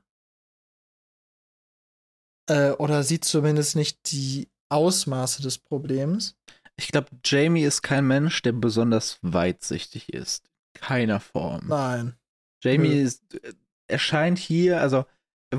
Äh, 2.49 2.71
oder 2.71 3.03
sieht 3.03 3.23
zumindest 3.23 3.77
nicht 3.77 4.11
die 4.11 4.51
Ausmaße 4.69 5.41
des 5.41 5.57
Problems. 5.57 6.35
Ich 6.75 6.89
glaube, 6.89 7.07
Jamie 7.23 7.63
ist 7.63 7.81
kein 7.81 8.05
Mensch, 8.05 8.41
der 8.41 8.51
besonders 8.51 9.19
weitsichtig 9.21 10.11
ist. 10.11 10.49
Keiner 10.73 11.21
Form. 11.21 11.67
Nein. 11.67 12.17
Jamie 12.61 12.89
Nö. 12.89 13.01
ist, 13.03 13.35
äh, 13.35 13.53
erscheint 13.87 14.37
hier, 14.37 14.81
also 14.81 15.05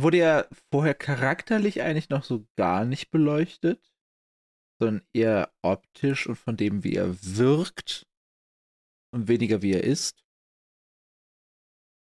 wurde 0.02 0.18
ja 0.18 0.46
vorher 0.72 0.94
charakterlich 0.94 1.82
eigentlich 1.82 2.08
noch 2.08 2.24
so 2.24 2.46
gar 2.56 2.84
nicht 2.84 3.10
beleuchtet, 3.10 3.92
sondern 4.80 5.06
eher 5.12 5.52
optisch 5.62 6.26
und 6.26 6.36
von 6.36 6.56
dem, 6.56 6.84
wie 6.84 6.94
er 6.94 7.14
wirkt 7.22 8.06
und 9.12 9.28
weniger 9.28 9.62
wie 9.62 9.72
er 9.72 9.84
ist. 9.84 10.24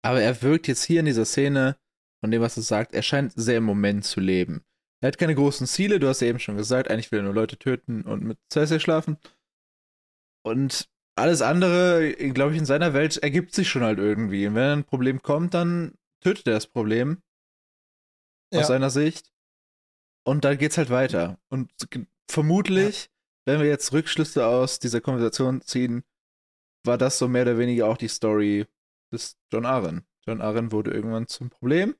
Aber 0.03 0.21
er 0.21 0.41
wirkt 0.41 0.67
jetzt 0.67 0.83
hier 0.83 1.01
in 1.01 1.05
dieser 1.05 1.25
Szene, 1.25 1.77
von 2.21 2.31
dem, 2.31 2.41
was 2.41 2.57
er 2.57 2.63
sagt, 2.63 2.93
er 2.93 3.01
scheint 3.01 3.33
sehr 3.33 3.57
im 3.57 3.63
Moment 3.63 4.05
zu 4.05 4.19
leben. 4.19 4.63
Er 5.01 5.07
hat 5.07 5.17
keine 5.17 5.35
großen 5.35 5.67
Ziele, 5.67 5.99
du 5.99 6.07
hast 6.07 6.21
ja 6.21 6.27
eben 6.27 6.39
schon 6.39 6.57
gesagt, 6.57 6.89
eigentlich 6.89 7.11
will 7.11 7.19
er 7.19 7.23
nur 7.23 7.33
Leute 7.33 7.57
töten 7.57 8.01
und 8.03 8.23
mit 8.23 8.37
Cersei 8.51 8.79
schlafen. 8.79 9.17
Und 10.45 10.89
alles 11.17 11.41
andere, 11.41 12.13
glaube 12.13 12.53
ich, 12.53 12.59
in 12.59 12.65
seiner 12.65 12.93
Welt 12.93 13.17
ergibt 13.17 13.53
sich 13.53 13.69
schon 13.69 13.83
halt 13.83 13.99
irgendwie. 13.99 14.47
Und 14.47 14.55
wenn 14.55 14.79
ein 14.79 14.83
Problem 14.83 15.21
kommt, 15.21 15.53
dann 15.53 15.93
tötet 16.21 16.47
er 16.47 16.53
das 16.53 16.67
Problem. 16.67 17.21
Ja. 18.51 18.61
Aus 18.61 18.67
seiner 18.67 18.89
Sicht. 18.89 19.31
Und 20.25 20.43
dann 20.45 20.57
geht's 20.57 20.77
halt 20.77 20.89
weiter. 20.89 21.39
Und 21.49 21.71
vermutlich, 22.29 23.09
wenn 23.45 23.59
wir 23.59 23.67
jetzt 23.67 23.91
Rückschlüsse 23.93 24.45
aus 24.45 24.79
dieser 24.79 25.01
Konversation 25.01 25.61
ziehen, 25.61 26.03
war 26.85 26.97
das 26.97 27.17
so 27.17 27.27
mehr 27.27 27.43
oder 27.43 27.57
weniger 27.57 27.87
auch 27.87 27.97
die 27.97 28.07
Story 28.07 28.65
des 29.13 29.37
John 29.51 29.65
Arryn. 29.65 30.03
John 30.27 30.41
Arryn 30.41 30.71
wurde 30.71 30.91
irgendwann 30.91 31.27
zum 31.27 31.49
Problem. 31.49 31.95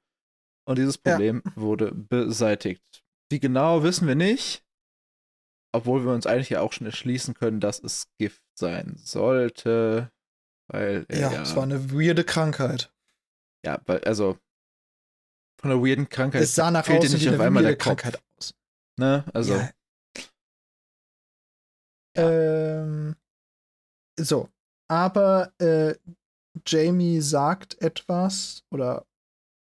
Und 0.67 0.77
dieses 0.77 0.99
Ja. 1.05 1.13
Problem 1.13 1.41
wurde 1.55 1.91
beseitigt. 1.93 3.03
Wie 3.31 3.39
genau, 3.39 3.83
wissen 3.83 4.07
wir 4.07 4.15
nicht. 4.15 4.63
Obwohl 5.71 6.03
wir 6.03 6.13
uns 6.13 6.25
eigentlich 6.25 6.49
ja 6.49 6.61
auch 6.61 6.73
schon 6.73 6.87
erschließen 6.87 7.33
können, 7.35 7.59
dass 7.59 7.79
es 7.79 8.07
Gift 8.17 8.41
sein 8.57 8.95
sollte. 8.97 10.11
Weil 10.67 11.05
Ja, 11.11 11.31
ja, 11.31 11.41
es 11.41 11.55
war 11.55 11.63
eine 11.63 11.91
weirde 11.91 12.23
Krankheit. 12.23 12.91
ja, 13.65 13.79
weil, 13.85 14.03
also 14.03 14.37
von 15.59 15.71
einer 15.71 15.81
weirden 15.81 16.07
Krankheit 16.09 16.41
Es 16.43 16.55
sah 16.55 16.71
nach 16.71 16.85
fehlt 16.85 17.03
dir 17.03 17.07
außen 17.07 17.19
nicht 17.19 17.29
wie 17.29 17.35
auf 17.35 17.41
einmal 17.41 17.63
der 17.63 17.77
Kopf. 17.77 18.01
Krankheit 18.01 18.21
aus. 18.37 18.53
Ne? 18.97 19.23
Also, 19.33 19.55
Ja. 19.55 19.69
Ähm, 22.15 23.15
so, 24.19 24.49
aber 24.89 25.53
äh, 25.59 25.95
Jamie 26.65 27.21
sagt 27.21 27.81
etwas, 27.81 28.63
oder 28.71 29.05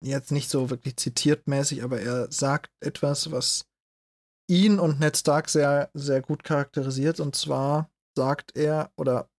jetzt 0.04 0.32
nicht 0.32 0.50
so 0.50 0.70
wirklich 0.70 0.98
zitiertmäßig, 0.98 1.84
aber 1.84 2.02
er 2.02 2.32
sagt 2.32 2.72
etwas, 2.82 3.32
was 3.32 3.66
ihn 4.50 4.80
und 4.80 5.00
Ned 5.00 5.18
Stark 5.18 5.50
sehr, 5.50 5.90
sehr 5.94 6.22
gut 6.22 6.44
charakterisiert. 6.44 7.20
Und 7.20 7.36
zwar 7.36 7.90
sagt 8.16 8.56
er, 8.56 8.92
oder 8.98 9.30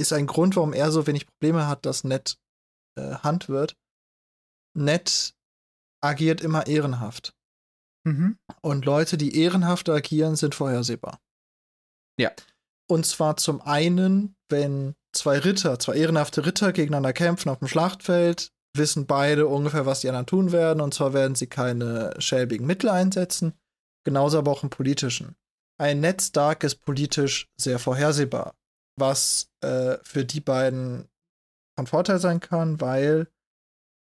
ist 0.00 0.12
ein 0.12 0.26
Grund, 0.26 0.56
warum 0.56 0.72
er 0.72 0.90
so 0.90 1.06
wenig 1.06 1.26
Probleme 1.26 1.68
hat, 1.68 1.84
dass 1.84 2.04
Ned 2.04 2.38
äh, 2.96 3.16
Hand 3.16 3.48
wird. 3.48 3.76
Ned 4.74 5.34
agiert 6.00 6.40
immer 6.40 6.66
ehrenhaft. 6.66 7.34
Mhm. 8.04 8.38
Und 8.62 8.84
Leute, 8.84 9.16
die 9.16 9.40
ehrenhaft 9.40 9.88
agieren, 9.88 10.36
sind 10.36 10.54
vorhersehbar. 10.54 11.20
Ja. 12.18 12.32
Und 12.88 13.06
zwar 13.06 13.36
zum 13.36 13.60
einen, 13.60 14.36
wenn 14.48 14.94
zwei 15.12 15.38
Ritter, 15.38 15.78
zwei 15.78 15.96
ehrenhafte 15.96 16.46
Ritter 16.46 16.72
gegeneinander 16.72 17.12
kämpfen 17.12 17.50
auf 17.50 17.58
dem 17.58 17.68
Schlachtfeld, 17.68 18.50
wissen 18.76 19.06
beide 19.06 19.46
ungefähr, 19.46 19.86
was 19.86 20.00
die 20.00 20.08
anderen 20.08 20.26
tun 20.26 20.52
werden. 20.52 20.80
Und 20.80 20.94
zwar 20.94 21.12
werden 21.12 21.34
sie 21.34 21.46
keine 21.46 22.14
schäbigen 22.18 22.66
Mittel 22.66 22.88
einsetzen. 22.88 23.54
Genauso 24.04 24.38
aber 24.38 24.52
auch 24.52 24.62
im 24.62 24.70
politischen. 24.70 25.36
Ein 25.80 26.00
Ned 26.00 26.22
Stark 26.22 26.64
ist 26.64 26.76
politisch 26.76 27.48
sehr 27.60 27.78
vorhersehbar, 27.78 28.54
was 28.96 29.50
äh, 29.60 29.98
für 30.02 30.24
die 30.24 30.40
beiden 30.40 31.08
von 31.76 31.86
Vorteil 31.86 32.18
sein 32.18 32.40
kann, 32.40 32.80
weil 32.80 33.28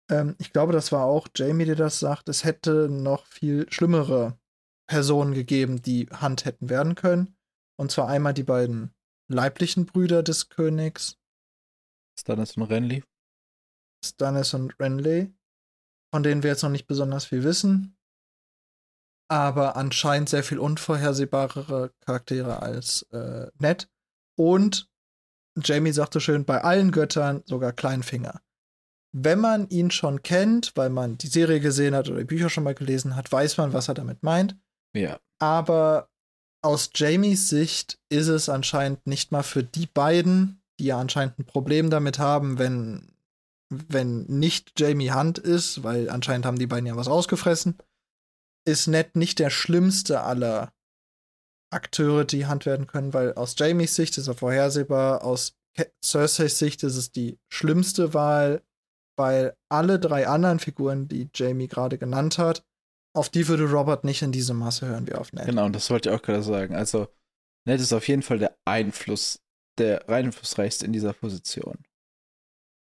ähm, 0.09 0.35
ich 0.39 0.51
glaube, 0.51 0.73
das 0.73 0.91
war 0.91 1.05
auch 1.05 1.27
Jamie, 1.35 1.65
der 1.65 1.75
das 1.75 1.99
sagt, 1.99 2.29
es 2.29 2.43
hätte 2.43 2.89
noch 2.89 3.25
viel 3.25 3.71
schlimmere 3.71 4.37
Personen 4.87 5.33
gegeben, 5.33 5.81
die 5.81 6.07
Hand 6.07 6.45
hätten 6.45 6.69
werden 6.69 6.95
können. 6.95 7.37
Und 7.77 7.91
zwar 7.91 8.09
einmal 8.09 8.33
die 8.33 8.43
beiden 8.43 8.93
leiblichen 9.29 9.85
Brüder 9.85 10.23
des 10.23 10.49
Königs. 10.49 11.17
Stannis 12.19 12.57
und 12.57 12.63
Renly. 12.63 13.03
Stannis 14.03 14.53
und 14.53 14.77
Renly, 14.79 15.33
von 16.11 16.23
denen 16.23 16.43
wir 16.43 16.49
jetzt 16.49 16.63
noch 16.63 16.69
nicht 16.69 16.87
besonders 16.87 17.25
viel 17.25 17.43
wissen. 17.43 17.95
Aber 19.31 19.75
anscheinend 19.75 20.27
sehr 20.27 20.43
viel 20.43 20.57
unvorhersehbarere 20.57 21.93
Charaktere 22.01 22.61
als 22.63 23.03
äh, 23.11 23.47
Ned. 23.59 23.87
Und 24.35 24.89
Jamie 25.63 25.91
sagte 25.91 26.19
schön, 26.19 26.45
bei 26.45 26.63
allen 26.63 26.91
Göttern 26.91 27.43
sogar 27.45 27.73
Kleinfinger 27.73 28.41
wenn 29.11 29.39
man 29.39 29.69
ihn 29.69 29.91
schon 29.91 30.21
kennt, 30.21 30.73
weil 30.75 30.89
man 30.89 31.17
die 31.17 31.27
Serie 31.27 31.59
gesehen 31.59 31.95
hat 31.95 32.09
oder 32.09 32.19
die 32.19 32.25
Bücher 32.25 32.49
schon 32.49 32.63
mal 32.63 32.75
gelesen 32.75 33.15
hat, 33.15 33.31
weiß 33.31 33.57
man, 33.57 33.73
was 33.73 33.87
er 33.87 33.95
damit 33.95 34.23
meint. 34.23 34.55
Ja. 34.93 35.19
Aber 35.39 36.09
aus 36.61 36.91
Jamies 36.93 37.49
Sicht 37.49 37.99
ist 38.09 38.27
es 38.27 38.49
anscheinend 38.49 39.07
nicht 39.07 39.31
mal 39.31 39.43
für 39.43 39.63
die 39.63 39.87
beiden, 39.87 40.61
die 40.79 40.85
ja 40.85 40.99
anscheinend 40.99 41.39
ein 41.39 41.45
Problem 41.45 41.89
damit 41.89 42.19
haben, 42.19 42.59
wenn, 42.59 43.13
wenn 43.69 44.23
nicht 44.25 44.79
Jamie 44.79 45.11
Hunt 45.11 45.37
ist, 45.37 45.83
weil 45.83 46.09
anscheinend 46.09 46.45
haben 46.45 46.59
die 46.59 46.67
beiden 46.67 46.85
ja 46.85 46.95
was 46.95 47.07
ausgefressen, 47.07 47.77
ist 48.67 48.87
Ned 48.87 49.15
nicht 49.15 49.39
der 49.39 49.49
schlimmste 49.49 50.21
aller 50.21 50.73
Akteure, 51.71 52.25
die 52.25 52.45
Hand 52.45 52.65
werden 52.65 52.87
können, 52.87 53.13
weil 53.13 53.33
aus 53.33 53.55
Jamies 53.57 53.95
Sicht 53.95 54.17
ist 54.17 54.27
er 54.27 54.35
vorhersehbar, 54.35 55.23
aus 55.23 55.55
Cerseis 56.03 56.59
Sicht 56.59 56.83
ist 56.83 56.95
es 56.95 57.11
die 57.11 57.39
schlimmste 57.47 58.13
Wahl, 58.13 58.63
weil 59.19 59.55
alle 59.69 59.99
drei 59.99 60.27
anderen 60.27 60.59
Figuren, 60.59 61.07
die 61.09 61.29
Jamie 61.35 61.67
gerade 61.67 61.97
genannt 61.97 62.37
hat, 62.37 62.65
auf 63.13 63.29
die 63.29 63.47
würde 63.47 63.69
Robert 63.69 64.05
nicht 64.05 64.21
in 64.21 64.31
diesem 64.31 64.57
Maße 64.57 64.87
hören 64.87 65.07
wie 65.07 65.13
auf 65.13 65.33
Ned. 65.33 65.45
Genau, 65.45 65.65
und 65.65 65.75
das 65.75 65.89
wollte 65.89 66.09
ich 66.09 66.15
auch 66.15 66.21
gerade 66.21 66.41
sagen. 66.41 66.73
Also, 66.73 67.09
Ned 67.67 67.81
ist 67.81 67.91
auf 67.91 68.07
jeden 68.07 68.23
Fall 68.23 68.39
der 68.39 68.57
Einfluss, 68.65 69.41
der 69.77 70.07
einflussreichste 70.09 70.85
in 70.85 70.93
dieser 70.93 71.13
Position. 71.13 71.83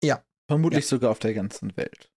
Ja. 0.03 0.23
Vermutlich 0.49 0.85
ja. 0.85 0.89
sogar 0.89 1.11
auf 1.11 1.19
der 1.19 1.33
ganzen 1.33 1.75
Welt. 1.77 2.11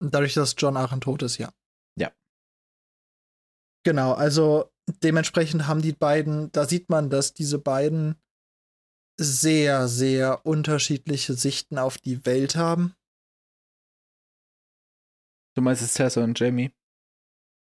Dadurch, 0.00 0.34
dass 0.34 0.54
John 0.58 0.76
Aaron 0.76 1.00
tot 1.00 1.22
ist, 1.22 1.38
ja. 1.38 1.50
Ja. 1.98 2.12
Genau, 3.84 4.12
also 4.12 4.70
dementsprechend 5.02 5.66
haben 5.66 5.80
die 5.80 5.92
beiden, 5.92 6.52
da 6.52 6.66
sieht 6.66 6.90
man, 6.90 7.08
dass 7.08 7.32
diese 7.32 7.58
beiden 7.58 8.20
sehr, 9.18 9.88
sehr 9.88 10.44
unterschiedliche 10.44 11.34
Sichten 11.34 11.78
auf 11.78 11.98
die 11.98 12.24
Welt 12.26 12.56
haben. 12.56 12.94
Du 15.54 15.62
meinst 15.62 15.82
es 15.82 15.94
Cersei 15.94 16.22
und 16.22 16.38
Jamie? 16.38 16.70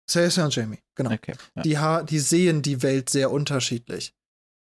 Cersei 0.09 0.45
und 0.45 0.55
Jamie, 0.55 0.79
genau. 0.95 1.13
Okay. 1.13 1.35
Ja. 1.57 2.03
Die, 2.03 2.07
die 2.07 2.19
sehen 2.21 2.63
die 2.63 2.83
Welt 2.83 3.11
sehr 3.11 3.31
unterschiedlich. 3.31 4.15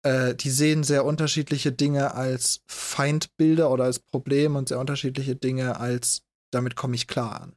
Äh, 0.04 0.34
die 0.34 0.50
sehen 0.50 0.84
sehr 0.84 1.06
unterschiedliche 1.06 1.72
Dinge 1.72 2.16
als 2.16 2.62
Feindbilder 2.68 3.70
oder 3.70 3.84
als 3.84 4.00
Problem 4.00 4.56
und 4.56 4.70
sehr 4.70 4.80
unterschiedliche 4.80 5.36
Dinge 5.36 5.80
als 5.80 6.24
damit 6.52 6.76
komme 6.76 6.96
ich 6.96 7.08
klar 7.08 7.42
an. 7.42 7.56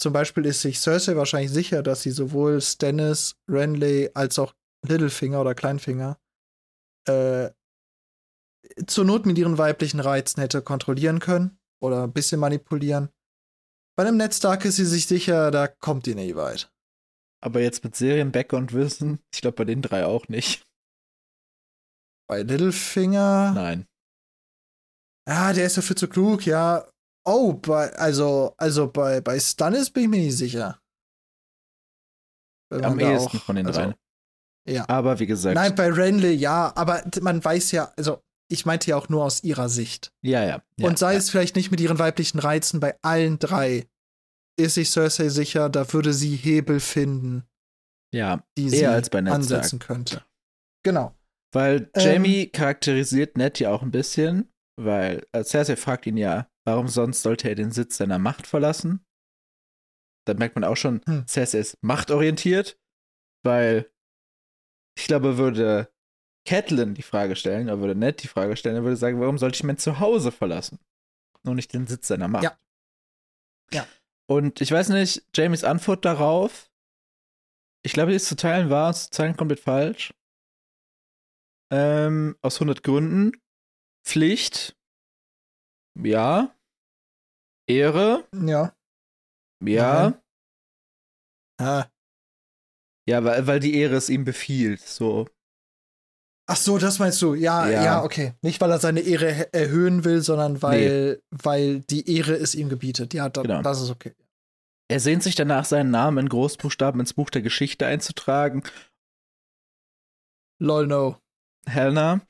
Zum 0.00 0.12
Beispiel 0.12 0.46
ist 0.46 0.62
sich 0.62 0.78
Cersei 0.78 1.16
wahrscheinlich 1.16 1.50
sicher, 1.50 1.82
dass 1.82 2.02
sie 2.02 2.10
sowohl 2.10 2.60
Stannis, 2.60 3.36
Renly 3.48 4.10
als 4.14 4.38
auch 4.38 4.54
Littlefinger 4.86 5.40
oder 5.40 5.54
Kleinfinger 5.54 6.18
äh, 7.06 7.50
zur 8.86 9.04
Not 9.04 9.26
mit 9.26 9.38
ihren 9.38 9.58
weiblichen 9.58 10.00
Reizen 10.00 10.40
hätte 10.40 10.62
kontrollieren 10.62 11.20
können 11.20 11.58
oder 11.80 12.04
ein 12.04 12.12
bisschen 12.12 12.40
manipulieren. 12.40 13.10
Bei 13.96 14.06
einem 14.06 14.16
Ned 14.16 14.34
Stark 14.34 14.64
ist 14.64 14.76
sie 14.76 14.84
sich 14.84 15.06
sicher, 15.06 15.50
da 15.50 15.66
kommt 15.66 16.06
die 16.06 16.14
nie 16.14 16.34
weit. 16.36 16.72
Aber 17.40 17.60
jetzt 17.60 17.84
mit 17.84 17.96
Serien, 17.96 18.32
Background 18.32 18.72
Wissen, 18.72 19.20
ich 19.32 19.40
glaube 19.40 19.56
bei 19.56 19.64
den 19.64 19.82
drei 19.82 20.04
auch 20.04 20.28
nicht. 20.28 20.64
Bei 22.28 22.42
Littlefinger? 22.42 23.52
Nein. 23.54 23.86
Ja, 25.28 25.52
der 25.52 25.66
ist 25.66 25.76
dafür 25.76 25.96
zu 25.96 26.08
klug, 26.08 26.46
ja. 26.46 26.90
Oh, 27.24 27.54
bei, 27.54 27.92
also, 27.94 28.54
also 28.56 28.90
bei, 28.90 29.20
bei 29.20 29.38
Stannis 29.38 29.90
bin 29.90 30.04
ich 30.04 30.08
mir 30.08 30.20
nicht 30.22 30.36
sicher. 30.36 30.80
Am 32.70 32.98
ehesten 32.98 33.38
auch, 33.38 33.42
von 33.42 33.56
den 33.56 33.66
also, 33.66 33.80
dreien. 33.80 33.94
Ja. 34.68 34.88
Aber 34.88 35.18
wie 35.18 35.26
gesagt. 35.26 35.54
Nein, 35.54 35.74
bei 35.74 35.90
Renly 35.90 36.32
ja, 36.32 36.72
aber 36.76 37.02
man 37.20 37.44
weiß 37.44 37.72
ja, 37.72 37.92
also 37.96 38.22
ich 38.50 38.66
meinte 38.66 38.90
ja 38.90 38.96
auch 38.96 39.08
nur 39.08 39.24
aus 39.24 39.42
ihrer 39.44 39.68
Sicht. 39.68 40.12
Ja, 40.22 40.44
ja. 40.44 40.62
ja 40.76 40.86
und 40.86 40.98
sei 40.98 41.12
ja. 41.12 41.18
es 41.18 41.30
vielleicht 41.30 41.56
nicht 41.56 41.70
mit 41.70 41.80
ihren 41.80 41.98
weiblichen 41.98 42.38
Reizen, 42.38 42.80
bei 42.80 42.96
allen 43.02 43.38
drei 43.38 43.86
ist 44.58 44.74
sich 44.74 44.90
Cersei 44.90 45.28
sicher, 45.28 45.68
da 45.68 45.92
würde 45.92 46.12
sie 46.12 46.34
Hebel 46.34 46.80
finden. 46.80 47.44
Ja, 48.12 48.42
die 48.56 48.70
sie 48.70 48.86
als 48.86 49.10
bei 49.10 49.20
Ned 49.20 49.32
ansetzen 49.32 49.78
könnte. 49.78 50.24
Genau. 50.82 51.14
Weil 51.52 51.90
Jamie 51.96 52.44
ähm, 52.44 52.52
charakterisiert 52.52 53.36
Ned 53.36 53.60
ja 53.60 53.70
auch 53.70 53.82
ein 53.82 53.90
bisschen, 53.90 54.50
weil 54.76 55.26
äh, 55.32 55.44
Cersei 55.44 55.76
fragt 55.76 56.06
ihn 56.06 56.16
ja, 56.16 56.48
warum 56.64 56.88
sonst 56.88 57.22
sollte 57.22 57.48
er 57.48 57.54
den 57.54 57.70
Sitz 57.70 57.98
seiner 57.98 58.18
Macht 58.18 58.46
verlassen? 58.46 59.04
Da 60.26 60.34
merkt 60.34 60.56
man 60.56 60.64
auch 60.64 60.76
schon, 60.76 61.02
hm. 61.06 61.26
Cersei 61.26 61.58
ist 61.58 61.78
machtorientiert, 61.82 62.78
weil 63.44 63.90
ich 64.98 65.06
glaube, 65.06 65.38
würde 65.38 65.92
Catelyn 66.44 66.94
die 66.94 67.02
Frage 67.02 67.36
stellen, 67.36 67.68
oder 67.68 67.78
würde 67.78 67.94
Ned 67.94 68.22
die 68.22 68.28
Frage 68.28 68.56
stellen, 68.56 68.76
er 68.76 68.82
würde 68.82 68.96
sagen, 68.96 69.20
warum 69.20 69.38
sollte 69.38 69.56
ich 69.56 69.64
mein 69.64 69.78
Zuhause 69.78 70.32
verlassen? 70.32 70.78
Nur 71.44 71.54
nicht 71.54 71.72
den 71.72 71.86
Sitz 71.86 72.08
seiner 72.08 72.28
Macht. 72.28 72.44
Ja. 72.44 72.58
Ja. 73.72 73.86
Und 74.26 74.60
ich 74.60 74.72
weiß 74.72 74.88
nicht, 74.90 75.24
Jamies 75.36 75.64
Antwort 75.64 76.04
darauf, 76.04 76.70
ich 77.84 77.92
glaube, 77.92 78.10
die 78.10 78.16
ist 78.16 78.26
zu 78.26 78.36
teilen 78.36 78.70
wahr, 78.70 78.92
zu 78.92 79.10
teilen 79.10 79.36
komplett 79.36 79.60
falsch. 79.60 80.12
Ähm, 81.70 82.36
aus 82.42 82.56
100 82.56 82.82
Gründen. 82.82 83.32
Pflicht. 84.04 84.76
Ja. 85.96 86.56
Ehre. 87.68 88.26
Ja. 88.34 88.74
Ja. 89.62 90.20
Ah. 91.60 91.86
Ja, 93.08 93.24
weil, 93.24 93.46
weil 93.46 93.58
die 93.58 93.74
Ehre 93.74 93.96
es 93.96 94.10
ihm 94.10 94.26
befiehlt, 94.26 94.80
so. 94.80 95.26
Ach 96.46 96.56
so, 96.56 96.76
das 96.76 96.98
meinst 96.98 97.22
du? 97.22 97.34
Ja, 97.34 97.66
ja, 97.66 97.82
ja, 97.82 98.04
okay. 98.04 98.34
Nicht, 98.42 98.60
weil 98.60 98.70
er 98.70 98.78
seine 98.78 99.00
Ehre 99.00 99.50
erhöhen 99.54 100.04
will, 100.04 100.20
sondern 100.20 100.60
weil, 100.60 101.12
nee. 101.14 101.22
weil 101.30 101.80
die 101.80 102.14
Ehre 102.14 102.34
es 102.34 102.54
ihm 102.54 102.68
gebietet. 102.68 103.14
Ja, 103.14 103.30
da, 103.30 103.40
genau. 103.40 103.62
das 103.62 103.80
ist 103.80 103.88
okay. 103.88 104.14
Er 104.90 105.00
sehnt 105.00 105.22
sich 105.22 105.34
danach, 105.34 105.64
seinen 105.64 105.90
Namen 105.90 106.18
in 106.18 106.28
Großbuchstaben 106.28 107.00
ins 107.00 107.14
Buch 107.14 107.30
der 107.30 107.40
Geschichte 107.40 107.86
einzutragen. 107.86 108.62
Lol, 110.60 110.86
no. 110.86 111.16
Helena, 111.66 112.20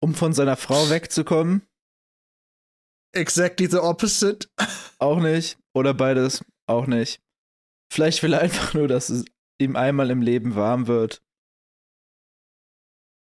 um 0.00 0.16
von 0.16 0.32
seiner 0.32 0.56
Frau 0.56 0.90
wegzukommen. 0.90 1.62
Exactly 3.14 3.68
the 3.70 3.78
opposite. 3.78 4.48
Auch 4.98 5.20
nicht. 5.20 5.58
Oder 5.74 5.94
beides. 5.94 6.44
Auch 6.66 6.88
nicht. 6.88 7.20
Vielleicht 7.92 8.24
will 8.24 8.32
er 8.32 8.40
einfach 8.40 8.74
nur, 8.74 8.88
dass 8.88 9.08
ihm 9.64 9.76
einmal 9.76 10.10
im 10.10 10.22
Leben 10.22 10.54
warm 10.54 10.86
wird. 10.86 11.22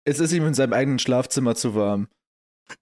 Es 0.06 0.20
ist 0.20 0.34
ihm 0.34 0.46
in 0.46 0.54
seinem 0.54 0.74
eigenen 0.74 1.00
Schlafzimmer 1.00 1.56
zu 1.56 1.76
warm. 1.76 2.08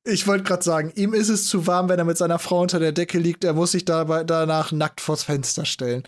Ich 0.04 0.28
wollte 0.28 0.44
gerade 0.44 0.64
sagen, 0.64 0.92
ihm 0.96 1.14
ist 1.14 1.30
es 1.30 1.48
zu 1.48 1.68
warm, 1.68 1.90
wenn 1.90 2.00
er 2.00 2.06
mit 2.06 2.18
seiner 2.18 2.40
Frau 2.40 2.62
unter 2.62 2.80
der 2.80 2.92
Decke 2.92 3.20
liegt. 3.20 3.44
Er 3.44 3.54
muss 3.54 3.72
sich 3.72 3.86
dabei, 3.86 4.24
danach 4.24 4.72
nackt 4.72 5.02
vors 5.02 5.24
Fenster 5.24 5.66
stellen. 5.66 6.04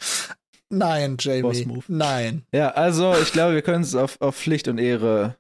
Nein, 0.69 1.18
Jamie. 1.19 1.84
Nein. 1.88 2.45
Ja, 2.51 2.69
also 2.69 3.14
ich 3.22 3.31
glaube, 3.31 3.53
wir 3.53 3.61
können 3.61 3.84
es 3.84 3.95
auf, 3.95 4.19
auf 4.22 4.35
Pflicht 4.35 4.68
und 4.68 4.80
Ehre 4.80 5.38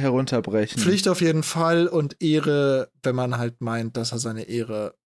herunterbrechen. 0.00 0.80
Pflicht 0.80 1.08
auf 1.08 1.20
jeden 1.20 1.42
Fall 1.42 1.86
und 1.86 2.22
Ehre, 2.22 2.90
wenn 3.02 3.14
man 3.14 3.36
halt 3.36 3.60
meint, 3.60 3.96
dass 3.96 4.12
er 4.12 4.18
seine 4.18 4.44
Ehre, 4.44 4.96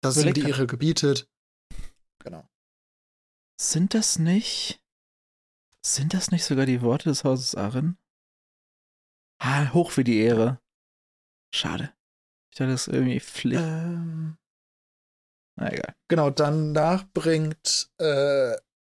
dass 0.00 0.22
ihm 0.22 0.32
die 0.32 0.42
Ehre 0.42 0.66
gebietet. 0.66 1.28
Genau. 2.22 2.48
Sind 3.62 3.94
das 3.94 4.18
nicht? 4.18 4.82
Sind 5.86 6.14
das 6.14 6.32
nicht 6.32 6.44
sogar 6.44 6.66
die 6.66 6.82
Worte 6.82 7.10
des 7.10 7.22
Hauses 7.22 7.54
Arren? 7.54 7.96
Ah, 9.38 9.72
hoch 9.72 9.92
für 9.92 10.02
die 10.02 10.18
Ehre. 10.18 10.60
Schade. 11.54 11.92
Ich 12.50 12.58
dachte, 12.58 12.72
das 12.72 12.88
ist 12.88 12.92
irgendwie 12.92 13.20
Pflicht. 13.20 13.62
Ähm, 13.62 14.36
Na 15.54 15.72
egal. 15.72 15.94
genau, 16.08 16.30
danach 16.30 17.04
bringt 17.14 17.88
äh, 17.98 18.56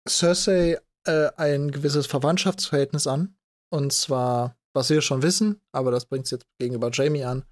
Cersei 0.08 0.78
äh, 1.06 1.30
ein 1.36 1.72
gewisses 1.72 2.06
Verwandtschaftsverhältnis 2.06 3.08
an. 3.08 3.36
Und 3.68 3.92
zwar, 3.92 4.56
was 4.74 4.90
wir 4.90 5.02
schon 5.02 5.22
wissen, 5.22 5.60
aber 5.72 5.90
das 5.90 6.06
bringt 6.06 6.28
sie 6.28 6.36
jetzt 6.36 6.46
gegenüber 6.60 6.90
Jamie 6.92 7.24
an. 7.24 7.44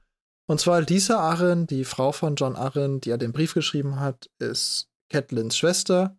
Und 0.47 0.61
zwar 0.61 0.81
Lisa 0.83 1.19
Arryn, 1.19 1.67
die 1.67 1.85
Frau 1.85 2.13
von 2.13 2.37
John 2.37 2.55
Arryn, 2.55 3.01
die 3.01 3.09
ja 3.09 3.17
den 3.17 3.33
Brief 3.33 3.53
geschrieben 3.53 3.99
hat, 3.99 4.31
ist 4.39 4.89
Catelyn's 5.09 5.57
Schwester. 5.57 6.17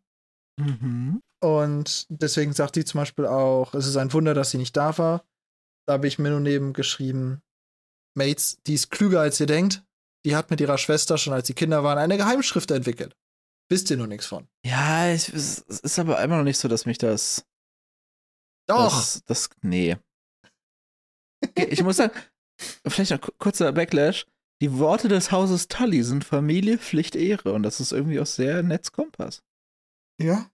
Mhm. 0.62 1.22
Und 1.44 2.06
deswegen 2.10 2.54
sagt 2.54 2.76
sie 2.76 2.86
zum 2.86 3.00
Beispiel 3.00 3.26
auch, 3.26 3.74
es 3.74 3.88
ist 3.88 3.98
ein 3.98 4.14
Wunder, 4.14 4.34
dass 4.34 4.52
sie 4.52 4.58
nicht 4.58 4.78
da 4.78 4.98
war. 4.98 5.26
Da 5.88 5.94
habe 5.94 6.08
ich 6.08 6.20
mir 6.20 6.30
nur 6.30 6.40
neben 6.40 6.74
geschrieben, 6.74 7.42
Mates, 8.16 8.60
die 8.68 8.76
ist 8.76 8.92
klüger 8.92 9.22
als 9.22 9.40
ihr 9.40 9.48
denkt. 9.48 9.84
Die 10.26 10.36
hat 10.36 10.52
mit 10.52 10.62
ihrer 10.62 10.78
Schwester 10.78 11.18
schon 11.18 11.34
als 11.34 11.48
sie 11.48 11.56
Kinder 11.56 11.84
waren 11.84 11.98
eine 11.98 12.18
Geheimschrift 12.18 12.70
entwickelt. 12.70 13.16
Wisst 13.70 13.90
ihr 13.90 13.98
nur 13.98 14.06
nichts 14.08 14.28
von. 14.28 14.48
Ja, 14.66 15.08
es 15.08 15.30
ist 15.30 15.98
aber 15.98 16.22
immer 16.22 16.38
noch 16.38 16.44
nicht 16.44 16.60
so, 16.60 16.68
dass 16.68 16.86
mich 16.86 17.00
das. 17.00 17.46
Doch! 18.68 18.94
Das, 18.96 19.24
das 19.26 19.50
nee. 19.62 19.98
Ich 21.56 21.82
muss 21.82 21.98
sagen, 21.98 22.14
vielleicht 22.86 23.12
noch 23.12 23.22
ku- 23.22 23.32
kurzer 23.40 23.72
Backlash. 23.72 24.28
Die 24.62 24.78
Worte 24.78 25.08
des 25.08 25.32
Hauses 25.32 25.68
Tully 25.70 26.04
sind 26.04 26.24
Familie, 26.24 26.78
Pflicht, 26.78 27.16
Ehre. 27.16 27.54
Und 27.54 27.64
das 27.64 27.80
ist 27.80 27.92
irgendwie 27.92 28.20
auch 28.20 28.28
sehr 28.28 28.62
Netzkompass. 28.62 29.42
Ja. 30.22 30.51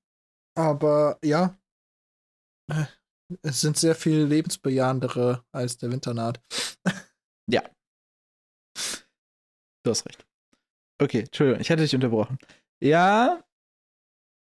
Aber 0.57 1.19
ja. 1.23 1.55
Es 3.41 3.61
sind 3.61 3.77
sehr 3.77 3.95
viel 3.95 4.23
lebensbejahendere 4.23 5.45
als 5.51 5.77
der 5.77 5.91
Winter 5.91 6.13
naht. 6.13 6.41
Du 9.87 9.91
hast 9.91 10.05
recht. 10.05 10.27
Okay, 11.01 11.19
Entschuldigung, 11.21 11.61
ich 11.61 11.71
hatte 11.71 11.81
dich 11.81 11.95
unterbrochen. 11.95 12.37
Ja, 12.83 13.41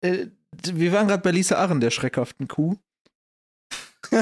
äh, 0.05 0.27
wir 0.71 0.91
waren 0.91 1.07
gerade 1.07 1.23
bei 1.23 1.31
Lisa 1.31 1.55
Arren, 1.55 1.79
der 1.79 1.89
schreckhaften 1.89 2.47
Kuh. 2.47 2.77
du 4.11 4.21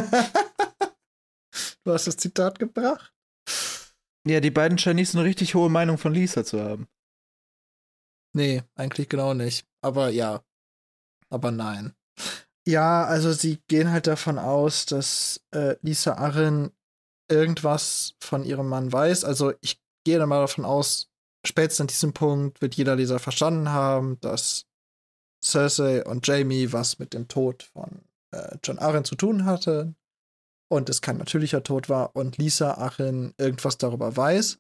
hast 1.87 2.07
das 2.07 2.15
Zitat 2.15 2.57
gebracht. 2.57 3.13
Ja, 4.25 4.39
die 4.39 4.49
beiden 4.49 4.77
scheinen 4.77 4.95
nicht 4.95 5.11
so 5.11 5.19
eine 5.19 5.27
richtig 5.27 5.55
hohe 5.55 5.69
Meinung 5.69 5.97
von 5.97 6.13
Lisa 6.13 6.45
zu 6.45 6.61
haben. 6.61 6.87
Nee, 8.33 8.63
eigentlich 8.75 9.09
genau 9.09 9.33
nicht. 9.33 9.67
Aber 9.83 10.07
ja. 10.07 10.41
Aber 11.30 11.51
nein. 11.51 11.93
Ja, 12.68 13.06
also 13.06 13.31
sie 13.34 13.60
gehen 13.68 13.91
halt 13.91 14.07
davon 14.07 14.38
aus, 14.38 14.85
dass 14.85 15.41
äh, 15.51 15.76
Lisa 15.81 16.14
Arryn 16.14 16.72
irgendwas 17.30 18.15
von 18.19 18.43
ihrem 18.43 18.68
Mann 18.68 18.91
weiß. 18.91 19.23
Also 19.23 19.53
ich 19.61 19.81
gehe 20.06 20.19
dann 20.19 20.30
mal 20.30 20.41
davon 20.41 20.65
aus, 20.65 21.10
spätestens 21.45 21.81
an 21.81 21.88
diesem 21.88 22.14
Punkt 22.14 22.61
wird 22.61 22.76
jeder 22.76 22.95
Leser 22.95 23.19
verstanden 23.19 23.69
haben, 23.69 24.19
dass 24.22 24.65
Cersei 25.43 26.03
und 26.06 26.27
Jamie 26.27 26.72
was 26.73 26.99
mit 26.99 27.14
dem 27.14 27.27
Tod 27.27 27.64
von 27.64 28.01
äh, 28.31 28.57
John 28.64 28.80
Arryn 28.80 29.06
zu 29.06 29.15
tun 29.15 29.45
hatte 29.45 29.95
und 30.69 30.89
es 30.89 31.01
kein 31.01 31.18
natürlicher 31.18 31.64
Tod 31.64 31.89
war 31.89 32.15
und 32.15 32.38
Lisa 32.38 32.73
Arryn 32.73 33.34
irgendwas 33.38 33.77
darüber 33.77 34.15
weiß. 34.15 34.60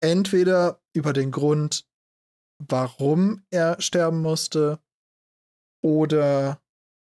Entweder 0.00 0.80
über 0.92 1.12
den 1.12 1.30
Grund, 1.30 1.86
warum 2.58 3.42
er 3.50 3.80
sterben 3.80 4.20
musste 4.20 4.78
oder 5.82 6.60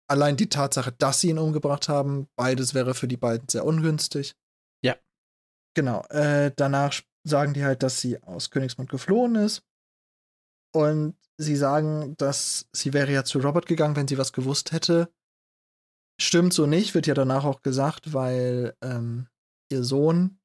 allein 0.09 0.37
die 0.37 0.49
Tatsache, 0.49 0.93
dass 0.93 1.21
sie 1.21 1.31
ihn 1.31 1.39
umgebracht 1.39 1.89
haben. 1.89 2.29
Beides 2.37 2.75
wäre 2.75 2.95
für 2.95 3.09
die 3.09 3.17
beiden 3.17 3.49
sehr 3.49 3.65
ungünstig. 3.65 4.35
Ja. 4.83 4.97
Genau. 5.75 6.03
Äh, 6.09 6.53
danach 6.57 7.01
sagen 7.25 7.55
die 7.55 7.65
halt, 7.65 7.83
dass 7.83 8.01
sie 8.01 8.23
aus 8.23 8.51
Königsmund 8.51 8.91
geflohen 8.91 9.35
ist. 9.35 9.63
Und 10.75 11.17
sie 11.39 11.57
sagen, 11.57 12.17
dass 12.17 12.69
sie 12.73 12.93
wäre 12.93 13.13
ja 13.13 13.25
zu 13.25 13.39
Robert 13.39 13.67
gegangen, 13.67 13.97
wenn 13.97 14.09
sie 14.09 14.19
was 14.19 14.33
gewusst 14.33 14.73
hätte. 14.73 15.13
Stimmt 16.21 16.53
so 16.53 16.67
nicht, 16.67 16.95
wird 16.95 17.07
ja 17.07 17.15
danach 17.15 17.45
auch 17.45 17.63
gesagt, 17.63 18.13
weil 18.13 18.77
ähm, 18.83 19.29
ihr 19.71 19.85
Sohn 19.85 20.41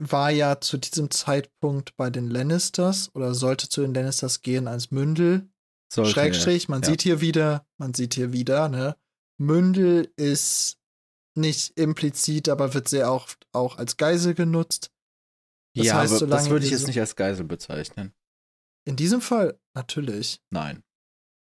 war 0.00 0.30
ja 0.30 0.60
zu 0.60 0.78
diesem 0.78 1.10
Zeitpunkt 1.10 1.96
bei 1.96 2.10
den 2.10 2.28
Lannisters 2.28 3.14
oder 3.14 3.34
sollte 3.34 3.68
zu 3.68 3.82
den 3.82 3.94
Lannisters 3.94 4.42
gehen 4.42 4.68
als 4.68 4.90
Mündel. 4.90 5.48
Sollte 5.90 6.10
Schrägstrich, 6.10 6.68
man 6.68 6.82
ja. 6.82 6.88
sieht 6.90 7.02
hier 7.02 7.20
wieder, 7.20 7.66
man 7.78 7.94
sieht 7.94 8.14
hier 8.14 8.32
wieder, 8.32 8.68
ne? 8.68 8.96
Mündel 9.38 10.12
ist 10.16 10.78
nicht 11.34 11.78
implizit, 11.78 12.48
aber 12.48 12.74
wird 12.74 12.88
sehr 12.88 13.10
oft 13.12 13.46
auch 13.52 13.78
als 13.78 13.96
Geisel 13.96 14.34
genutzt. 14.34 14.90
Das 15.74 15.86
ja, 15.86 15.94
heißt, 15.94 16.22
aber 16.22 16.26
das 16.26 16.50
würde 16.50 16.66
ich 16.66 16.72
jetzt 16.72 16.86
nicht 16.86 17.00
als 17.00 17.16
Geisel 17.16 17.44
bezeichnen. 17.44 18.12
In 18.84 18.96
diesem 18.96 19.20
Fall 19.20 19.58
natürlich. 19.74 20.42
Nein, 20.50 20.82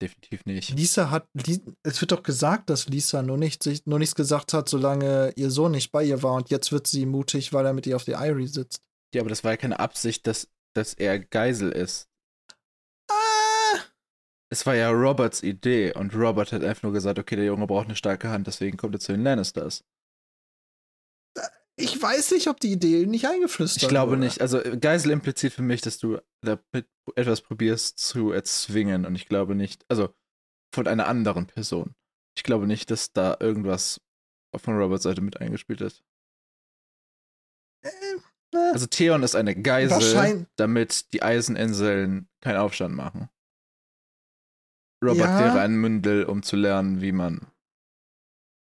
definitiv 0.01 0.45
nicht. 0.45 0.71
Lisa 0.71 1.11
hat, 1.11 1.29
es 1.83 2.01
wird 2.01 2.13
doch 2.13 2.23
gesagt, 2.23 2.71
dass 2.71 2.89
Lisa 2.89 3.23
nur, 3.23 3.39
nicht, 3.39 3.67
nur 3.87 3.99
nichts 3.99 4.15
gesagt 4.15 4.53
hat, 4.53 4.69
solange 4.69 5.33
ihr 5.37 5.51
Sohn 5.51 5.73
nicht 5.73 5.91
bei 5.91 6.05
ihr 6.05 6.23
war 6.23 6.35
und 6.35 6.51
jetzt 6.51 6.71
wird 6.71 6.87
sie 6.87 7.07
mutig, 7.07 7.53
weil 7.53 7.67
er 7.67 7.73
mit 7.73 7.87
ihr 7.87 7.97
auf 7.97 8.05
der 8.05 8.21
Irie 8.21 8.47
sitzt. 8.47 8.83
Ja, 9.15 9.23
aber 9.23 9.31
das 9.31 9.43
war 9.43 9.53
ja 9.53 9.57
keine 9.57 9.81
Absicht, 9.81 10.27
dass, 10.27 10.49
dass 10.75 10.95
er 10.95 11.19
Geisel 11.19 11.73
ist. 11.73 12.10
Es 14.53 14.67
war 14.67 14.75
ja 14.75 14.91
Roberts 14.91 15.43
Idee 15.43 15.93
und 15.95 16.15
Robert 16.15 16.53
hat 16.53 16.65
einfach 16.65 16.83
nur 16.83 16.93
gesagt, 16.93 17.19
okay, 17.19 17.37
der 17.37 17.45
Junge 17.45 17.67
braucht 17.67 17.87
eine 17.87 17.97
starke 17.97 18.29
Hand, 18.31 18.47
deswegen 18.47 18.77
kommt 18.77 18.95
er 18.97 19.01
zu 19.01 19.13
den 19.13 19.23
Lannisters. 19.23 19.85
ich 21.77 22.01
weiß 22.01 22.33
nicht, 22.33 22.49
ob 22.49 22.61
die 22.61 22.73
Idee 22.73 23.07
nicht 23.07 23.27
eingeflüstert 23.27 23.83
Ich 23.85 23.89
glaube 23.89 24.13
wurde. 24.13 24.23
nicht. 24.23 24.41
Also 24.41 24.61
Geisel 24.81 25.13
impliziert 25.13 25.53
für 25.53 25.63
mich, 25.63 25.81
dass 25.81 25.99
du 25.99 26.19
damit 26.43 26.65
etwas 27.17 27.41
probierst 27.41 27.99
zu 27.99 28.33
erzwingen 28.33 29.07
und 29.07 29.15
ich 29.15 29.27
glaube 29.27 29.55
nicht, 29.55 29.85
also 29.89 30.13
von 30.75 30.87
einer 30.87 31.07
anderen 31.07 31.47
Person. 31.47 31.95
Ich 32.37 32.43
glaube 32.43 32.67
nicht, 32.67 32.91
dass 32.91 33.13
da 33.13 33.37
irgendwas 33.41 34.01
von 34.57 34.77
Roberts 34.77 35.05
Seite 35.05 35.21
mit 35.21 35.41
eingespielt 35.41 35.81
ist. 35.81 36.03
Äh, 37.83 37.91
Also 38.73 38.87
Theon 38.87 39.23
ist 39.23 39.37
eine 39.37 39.55
Geisel, 39.55 40.47
damit 40.57 41.13
die 41.13 41.23
Eiseninseln 41.23 42.29
keinen 42.43 42.59
Aufstand 42.59 42.95
machen. 42.95 43.31
Robert 45.03 45.19
Ja. 45.19 45.39
wäre 45.39 45.61
ein 45.61 45.77
Mündel, 45.77 46.25
um 46.25 46.43
zu 46.43 46.57
lernen, 46.57 47.01
wie 47.01 47.13
man 47.13 47.47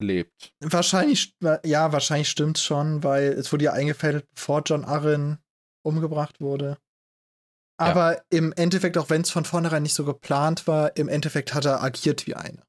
lebt. 0.00 0.54
Wahrscheinlich, 0.60 1.34
ja, 1.64 1.92
wahrscheinlich 1.92 2.30
stimmt's 2.30 2.62
schon, 2.62 3.02
weil 3.04 3.32
es 3.32 3.52
wurde 3.52 3.64
ja 3.64 3.72
eingefädelt, 3.72 4.26
bevor 4.34 4.62
John 4.64 4.84
Arryn 4.84 5.38
umgebracht 5.84 6.40
wurde. 6.40 6.78
Aber 7.78 8.22
im 8.30 8.52
Endeffekt, 8.52 8.98
auch 8.98 9.08
wenn 9.08 9.22
es 9.22 9.30
von 9.30 9.44
vornherein 9.44 9.82
nicht 9.82 9.94
so 9.94 10.04
geplant 10.04 10.66
war, 10.66 10.96
im 10.96 11.08
Endeffekt 11.08 11.54
hat 11.54 11.64
er 11.64 11.82
agiert 11.82 12.26
wie 12.26 12.34
eine. 12.34 12.62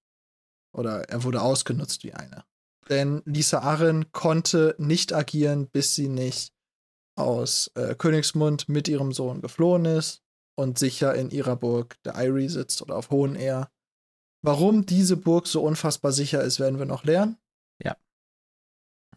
Oder 0.73 1.09
er 1.09 1.23
wurde 1.23 1.41
ausgenutzt 1.41 2.03
wie 2.03 2.13
eine. 2.13 2.45
Denn 2.89 3.21
Lisa 3.25 3.59
Arryn 3.59 4.11
konnte 4.11 4.75
nicht 4.77 5.13
agieren, 5.13 5.67
bis 5.67 5.95
sie 5.95 6.07
nicht 6.07 6.53
aus 7.17 7.71
äh, 7.75 7.93
Königsmund 7.95 8.69
mit 8.69 8.87
ihrem 8.87 9.11
Sohn 9.11 9.41
geflohen 9.41 9.85
ist 9.85 10.23
und 10.55 10.77
sicher 10.77 11.15
in 11.15 11.29
ihrer 11.29 11.55
Burg 11.55 12.01
der 12.03 12.15
Irie 12.15 12.49
sitzt 12.49 12.81
oder 12.81 12.95
auf 12.95 13.09
Hohen 13.09 13.35
Air. 13.35 13.71
Warum 14.43 14.85
diese 14.85 15.17
Burg 15.17 15.47
so 15.47 15.63
unfassbar 15.63 16.11
sicher 16.11 16.43
ist, 16.43 16.59
werden 16.59 16.79
wir 16.79 16.85
noch 16.85 17.03
lernen. 17.03 17.37
Ja. 17.83 17.95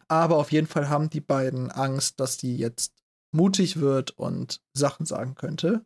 Aber 0.07 0.37
auf 0.37 0.51
jeden 0.51 0.67
Fall 0.67 0.89
haben 0.89 1.09
die 1.09 1.21
beiden 1.21 1.71
Angst, 1.71 2.19
dass 2.19 2.37
die 2.37 2.57
jetzt 2.57 2.93
mutig 3.31 3.79
wird 3.79 4.11
und 4.11 4.61
Sachen 4.73 5.05
sagen 5.05 5.35
könnte. 5.35 5.85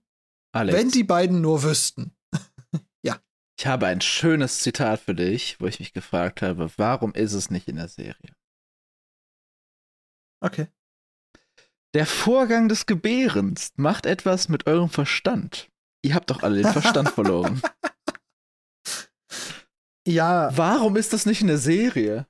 Alex, 0.51 0.77
Wenn 0.77 0.89
die 0.89 1.03
beiden 1.03 1.41
nur 1.41 1.63
wüssten. 1.63 2.15
ich 3.59 3.67
habe 3.67 3.87
ein 3.87 4.01
schönes 4.01 4.59
Zitat 4.59 5.01
für 5.01 5.13
dich, 5.13 5.59
wo 5.59 5.67
ich 5.67 5.79
mich 5.79 5.93
gefragt 5.93 6.41
habe, 6.41 6.71
warum 6.77 7.13
ist 7.13 7.33
es 7.33 7.49
nicht 7.49 7.67
in 7.67 7.75
der 7.75 7.89
Serie? 7.89 8.33
Okay. 10.41 10.67
Der 11.95 12.05
Vorgang 12.05 12.69
des 12.69 12.85
Gebärens 12.85 13.71
macht 13.75 14.05
etwas 14.05 14.47
mit 14.49 14.67
eurem 14.67 14.89
Verstand. 14.89 15.69
Ihr 16.03 16.13
habt 16.15 16.29
doch 16.29 16.43
alle 16.43 16.61
den 16.61 16.71
Verstand 16.71 17.09
verloren. 17.13 17.61
Ja, 20.07 20.55
Warum 20.57 20.95
ist 20.97 21.13
das 21.13 21.25
nicht 21.25 21.41
in 21.41 21.47
der 21.47 21.57
Serie? 21.57 22.27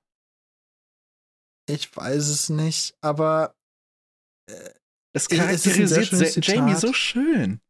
ich 1.70 1.96
weiß 1.96 2.30
es 2.30 2.50
nicht, 2.50 2.98
aber 3.00 3.56
Es 4.48 4.66
Es 5.14 5.26
sehr 5.28 5.38
charakterisiert 5.38 6.06
schönes 6.08 6.34
Sa- 6.34 6.42
Jamie 6.42 6.76
so 6.76 6.94
schön. 6.94 7.62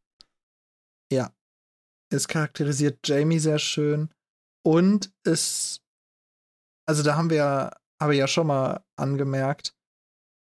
es 2.12 2.26
charakterisiert 2.26 3.06
Jamie 3.06 3.38
sehr 3.38 3.58
schön. 3.60 4.12
Und 4.66 5.12
es, 5.24 5.80
also 6.88 7.02
da 7.04 7.14
haben 7.16 7.30
wir 7.30 7.36
ja, 7.36 7.76
habe 8.02 8.14
ich 8.14 8.18
ja 8.18 8.26
schon 8.26 8.48
mal 8.48 8.84
angemerkt, 8.96 9.76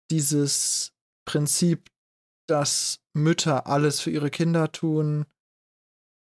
dieses 0.09 0.90
Prinzip, 1.26 1.89
dass 2.48 2.99
Mütter 3.14 3.68
alles 3.68 3.99
für 3.99 4.11
ihre 4.11 4.30
Kinder 4.30 4.72
tun 4.72 5.26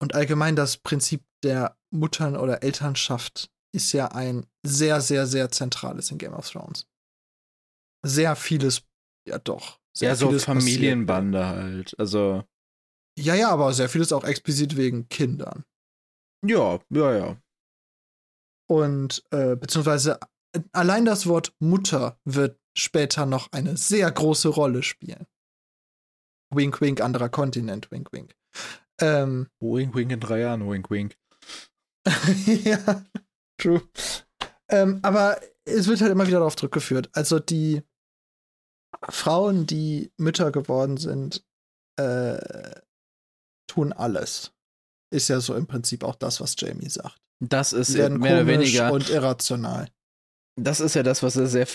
und 0.02 0.16
allgemein 0.16 0.56
das 0.56 0.78
Prinzip 0.78 1.24
der 1.44 1.78
Muttern- 1.92 2.38
oder 2.38 2.64
Elternschaft 2.64 3.52
ist 3.76 3.92
ja 3.92 4.08
ein 4.10 4.46
sehr, 4.66 5.02
sehr, 5.02 5.26
sehr 5.28 5.52
zentrales 5.52 6.12
in 6.12 6.18
Game 6.18 6.34
of 6.34 6.50
Thrones. 6.50 6.88
sehr 8.06 8.36
vieles, 8.36 8.84
ja 9.28 9.40
doch. 9.40 9.80
Sehr 9.96 10.10
ja, 10.10 10.16
so 10.16 10.38
Familienbande 10.38 11.40
passiert. 11.40 11.64
halt. 11.64 12.00
Also. 12.00 12.44
Ja, 13.18 13.36
ja, 13.36 13.50
aber 13.50 13.74
sehr 13.74 13.90
vieles 13.90 14.12
auch 14.12 14.24
explizit 14.24 14.76
wegen 14.76 15.08
Kindern. 15.08 15.64
Ja, 16.46 16.80
ja, 16.90 17.16
ja. 17.16 17.42
Und 18.70 19.24
äh, 19.32 19.56
beziehungsweise 19.56 20.20
allein 20.72 21.06
das 21.06 21.28
Wort 21.28 21.54
Mutter 21.60 22.20
wird 22.26 22.60
später 22.76 23.26
noch 23.26 23.52
eine 23.52 23.78
sehr 23.78 24.12
große 24.12 24.50
Rolle 24.50 24.84
spielen. 24.84 25.26
Wink, 26.54 26.82
wink, 26.82 27.02
anderer 27.02 27.30
Kontinent, 27.30 27.92
wink, 27.92 28.12
wink. 28.12 28.36
Ähm, 29.02 29.48
wink, 29.60 29.96
wink 29.96 30.12
in 30.12 30.20
drei 30.20 30.40
Jahren, 30.40 30.70
wink, 30.70 30.90
wink. 30.90 31.18
ja, 32.46 33.04
true. 33.58 33.82
Ähm, 34.70 35.00
aber 35.02 35.40
es 35.66 35.88
wird 35.88 36.02
halt 36.02 36.12
immer 36.12 36.28
wieder 36.28 36.40
darauf 36.40 36.56
zurückgeführt. 36.56 37.10
Also 37.14 37.40
die 37.40 37.82
Frauen, 39.10 39.66
die 39.66 40.12
Mütter 40.18 40.52
geworden 40.52 40.98
sind, 40.98 41.46
äh, 41.98 42.82
tun 43.68 43.94
alles. 43.94 44.52
Ist 45.12 45.30
ja 45.30 45.40
so 45.40 45.56
im 45.56 45.68
Prinzip 45.68 46.04
auch 46.04 46.16
das, 46.16 46.42
was 46.42 46.56
Jamie 46.58 46.90
sagt. 46.90 47.20
Das 47.40 47.74
ist 47.74 47.96
mehr 47.96 48.10
oder 48.10 48.48
weniger 48.48 48.92
und 48.92 49.10
irrational. 49.10 49.90
Das 50.56 50.80
ist 50.80 50.96
ja 50.96 51.04
das, 51.04 51.24
was 51.24 51.36
er 51.36 51.48
sehr 51.48 51.68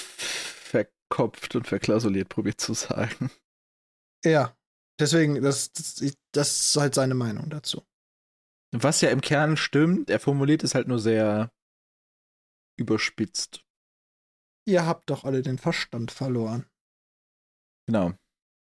verkopft 0.69 1.57
und 1.57 1.66
verklausuliert 1.66 2.28
probiert 2.28 2.61
zu 2.61 2.74
sagen. 2.74 3.31
Ja, 4.24 4.57
deswegen, 5.01 5.43
das, 5.43 5.73
das, 5.73 6.03
das 6.32 6.61
ist 6.61 6.77
halt 6.77 6.95
seine 6.95 7.15
Meinung 7.15 7.51
dazu. 7.51 7.86
Was 8.73 9.01
ja 9.01 9.11
im 9.11 9.20
Kern 9.20 9.57
stimmt, 9.57 10.11
er 10.11 10.20
formuliert 10.20 10.62
es 10.62 10.74
halt 10.74 10.89
nur 10.89 10.99
sehr 10.99 11.51
überspitzt. 12.78 13.65
Ihr 14.66 14.86
habt 14.86 15.09
doch 15.09 15.24
alle 15.24 15.43
den 15.43 15.57
Verstand 15.57 16.11
verloren. 16.11 16.66
Genau. 17.86 18.12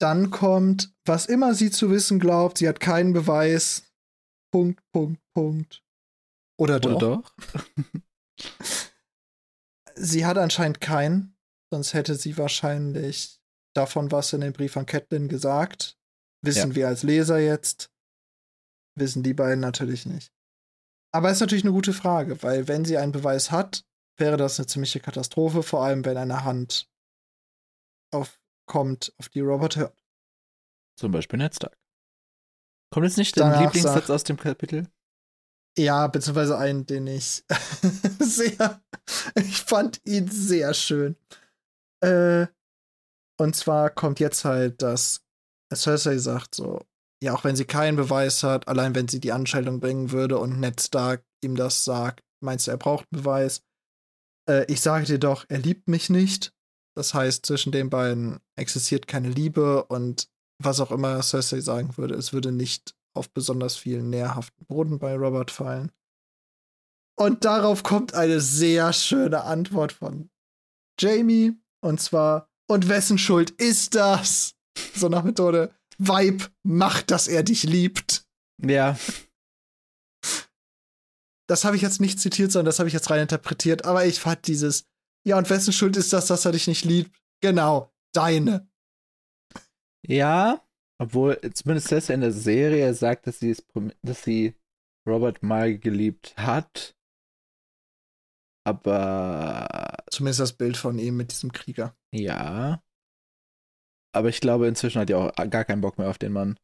Dann 0.02 0.32
kommt, 0.32 0.91
was 1.06 1.28
immer 1.28 1.53
sie 1.53 1.70
zu 1.70 1.91
wissen 1.91 2.20
glaubt, 2.20 2.57
sie 2.57 2.68
hat 2.68 2.80
keinen 2.80 3.14
Beweis. 3.14 3.94
Punkt, 4.52 4.82
Punkt, 4.91 5.22
Punkt. 5.36 5.84
Oder 6.60 6.80
doch? 6.80 6.95
Oder 6.95 6.99
doch? 6.99 7.36
sie 9.95 10.26
hat 10.26 10.38
anscheinend 10.38 10.82
keinen, 10.82 11.33
sonst 11.74 11.95
hätte 11.95 12.14
sie 12.14 12.38
wahrscheinlich 12.38 13.41
davon 13.76 14.12
was 14.12 14.32
in 14.32 14.41
dem 14.41 14.54
Brief 14.54 14.78
an 14.78 14.86
Catelyn 14.86 15.28
gesagt. 15.28 15.98
Wissen 16.44 16.70
ja. 16.70 16.76
wir 16.76 16.88
als 16.88 17.02
Leser 17.02 17.40
jetzt. 17.40 17.91
Wissen 18.95 19.24
die 19.24 19.34
beiden 19.34 19.60
natürlich 19.60 20.06
nicht. 20.06 20.32
Aber 21.12 21.30
es 21.30 21.38
ist 21.38 21.41
natürlich 21.41 21.64
eine 21.64 21.74
gute 21.74 21.94
Frage, 21.94 22.41
weil 22.44 22.68
wenn 22.68 22.86
sie 22.86 22.98
einen 22.98 23.12
Beweis 23.12 23.50
hat, 23.50 23.86
wäre 24.18 24.38
das 24.38 24.60
eine 24.60 24.68
ziemliche 24.68 25.00
Katastrophe, 25.00 25.64
vor 25.64 25.84
allem 25.84 26.06
wenn 26.06 26.18
eine 26.18 26.44
Hand 26.44 26.88
aufkommt, 28.12 29.14
auf 29.18 29.30
die 29.30 29.40
Robert 29.41 29.76
hört. 29.76 29.98
Zum 30.95 31.12
Beispiel 31.12 31.40
Netztag. 31.40 31.76
Kommt 32.91 33.08
jetzt 33.08 33.18
nicht 33.18 33.40
dein 33.40 33.64
Lieblingssatz 33.64 34.12
aus 34.12 34.24
dem 34.24 34.38
Kapitel? 34.38 34.88
Ja, 35.76 36.06
beziehungsweise 36.06 36.56
einen, 36.60 36.86
den 36.86 37.08
ich 37.08 37.44
sehr, 38.20 38.80
ich 39.34 39.62
fand 39.64 40.02
ihn 40.06 40.30
sehr 40.30 40.76
schön. 40.76 41.16
Äh, 42.04 42.48
und 43.40 43.56
zwar 43.56 43.90
kommt 43.90 44.20
jetzt 44.20 44.46
halt, 44.46 44.82
dass 44.82 45.26
Cersei 45.74 46.18
sagt 46.18 46.56
so, 46.56 46.82
ja, 47.24 47.34
auch 47.34 47.44
wenn 47.44 47.56
sie 47.56 47.66
keinen 47.66 47.96
Beweis 47.96 48.44
hat, 48.44 48.68
allein 48.68 48.96
wenn 48.96 49.08
sie 49.08 49.20
die 49.20 49.32
Anscheidung 49.32 49.80
bringen 49.80 50.12
würde 50.12 50.38
und 50.38 50.60
Ned 50.60 50.82
Stark 50.82 51.24
ihm 51.44 51.56
das 51.56 51.86
sagt, 51.86 52.24
meinst 52.42 52.68
du, 52.68 52.72
er 52.72 52.78
braucht 52.78 53.08
einen 53.12 53.22
Beweis? 53.22 53.64
Äh, 54.50 54.66
ich 54.72 54.82
sage 54.82 55.06
dir 55.06 55.20
doch, 55.20 55.46
er 55.48 55.60
liebt 55.60 55.88
mich 55.88 56.10
nicht. 56.10 56.54
Das 56.96 57.14
heißt, 57.14 57.46
zwischen 57.46 57.72
den 57.72 57.90
beiden 57.90 58.40
existiert 58.56 59.08
keine 59.08 59.30
Liebe 59.30 59.86
und 59.86 60.28
was 60.62 60.80
auch 60.80 60.92
immer 60.92 61.22
Cersei 61.24 61.62
sagen 61.62 61.98
würde, 61.98 62.16
es 62.16 62.34
würde 62.34 62.52
nicht 62.52 62.94
auf 63.16 63.32
besonders 63.32 63.78
viel 63.78 64.02
nährhaften 64.02 64.66
Boden 64.66 65.00
bei 65.00 65.16
Robert 65.16 65.52
fallen. 65.52 65.92
Und 67.16 67.46
darauf 67.46 67.84
kommt 67.84 68.14
eine 68.14 68.42
sehr 68.42 68.92
schöne 68.92 69.44
Antwort 69.44 69.92
von 69.92 70.30
Jamie. 71.00 71.54
Und 71.84 72.00
zwar, 72.00 72.50
und 72.70 72.88
wessen 72.88 73.18
Schuld 73.18 73.52
ist 73.52 73.96
das? 73.96 74.56
So 74.96 75.10
nach 75.10 75.24
Methode, 75.24 75.76
Vibe 75.98 76.46
macht, 76.64 77.12
dass 77.12 77.28
er 77.28 77.44
dich 77.44 77.64
liebt. 77.64 78.26
Ja. 78.62 78.98
Das 81.48 81.66
habe 81.66 81.76
ich 81.76 81.82
jetzt 81.82 82.00
nicht 82.00 82.20
zitiert, 82.20 82.52
sondern 82.52 82.68
das 82.68 82.80
habe 82.80 82.88
ich 82.88 82.94
jetzt 82.94 83.10
rein 83.10 83.22
interpretiert. 83.22 83.86
Aber 83.86 84.06
ich 84.06 84.20
fand 84.20 84.48
dieses, 84.48 84.86
ja, 85.28 85.38
und 85.38 85.50
wessen 85.50 85.74
Schuld 85.74 85.98
ist 85.98 86.14
das, 86.14 86.28
dass 86.28 86.46
er 86.46 86.54
dich 86.54 86.68
nicht 86.68 86.86
liebt? 86.86 87.16
Genau, 87.42 87.94
deine. 88.14 88.68
Ja, 90.08 90.66
obwohl, 91.00 91.40
zumindest 91.54 91.92
das 91.92 92.10
in 92.10 92.22
der 92.22 92.32
Serie 92.32 92.94
sagt, 92.94 93.28
dass 93.28 93.40
sie, 93.40 93.52
es, 93.52 93.64
dass 94.02 94.24
sie 94.24 94.56
Robert 95.06 95.44
mal 95.44 95.78
geliebt 95.78 96.34
hat. 96.38 96.96
Aber. 98.65 99.98
Zumindest 100.10 100.40
das 100.40 100.53
Bild 100.53 100.77
von 100.77 100.99
ihm 100.99 101.18
mit 101.18 101.31
diesem 101.31 101.52
Krieger. 101.52 101.95
Ja. 102.11 102.84
Aber 104.15 104.30
ich 104.30 104.41
glaube, 104.41 104.68
inzwischen 104.68 105.02
hat 105.02 105.10
er 105.10 105.19
auch 105.19 105.49
gar 105.49 105.65
keinen 105.65 105.81
Bock 105.81 105.98
mehr 105.98 106.10
auf 106.10 106.19
den 106.19 106.34
Mann. 106.34 106.60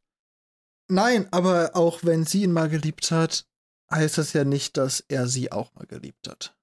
Nein, 0.88 1.28
aber 1.32 1.72
auch 1.74 2.04
wenn 2.04 2.24
sie 2.24 2.44
ihn 2.44 2.52
mal 2.52 2.68
geliebt 2.68 3.10
hat, 3.10 3.46
heißt 3.92 4.18
das 4.18 4.32
ja 4.32 4.44
nicht, 4.44 4.76
dass 4.76 5.00
er 5.08 5.26
sie 5.26 5.52
auch 5.52 5.74
mal 5.74 5.86
geliebt 5.86 6.28
hat. 6.28 6.56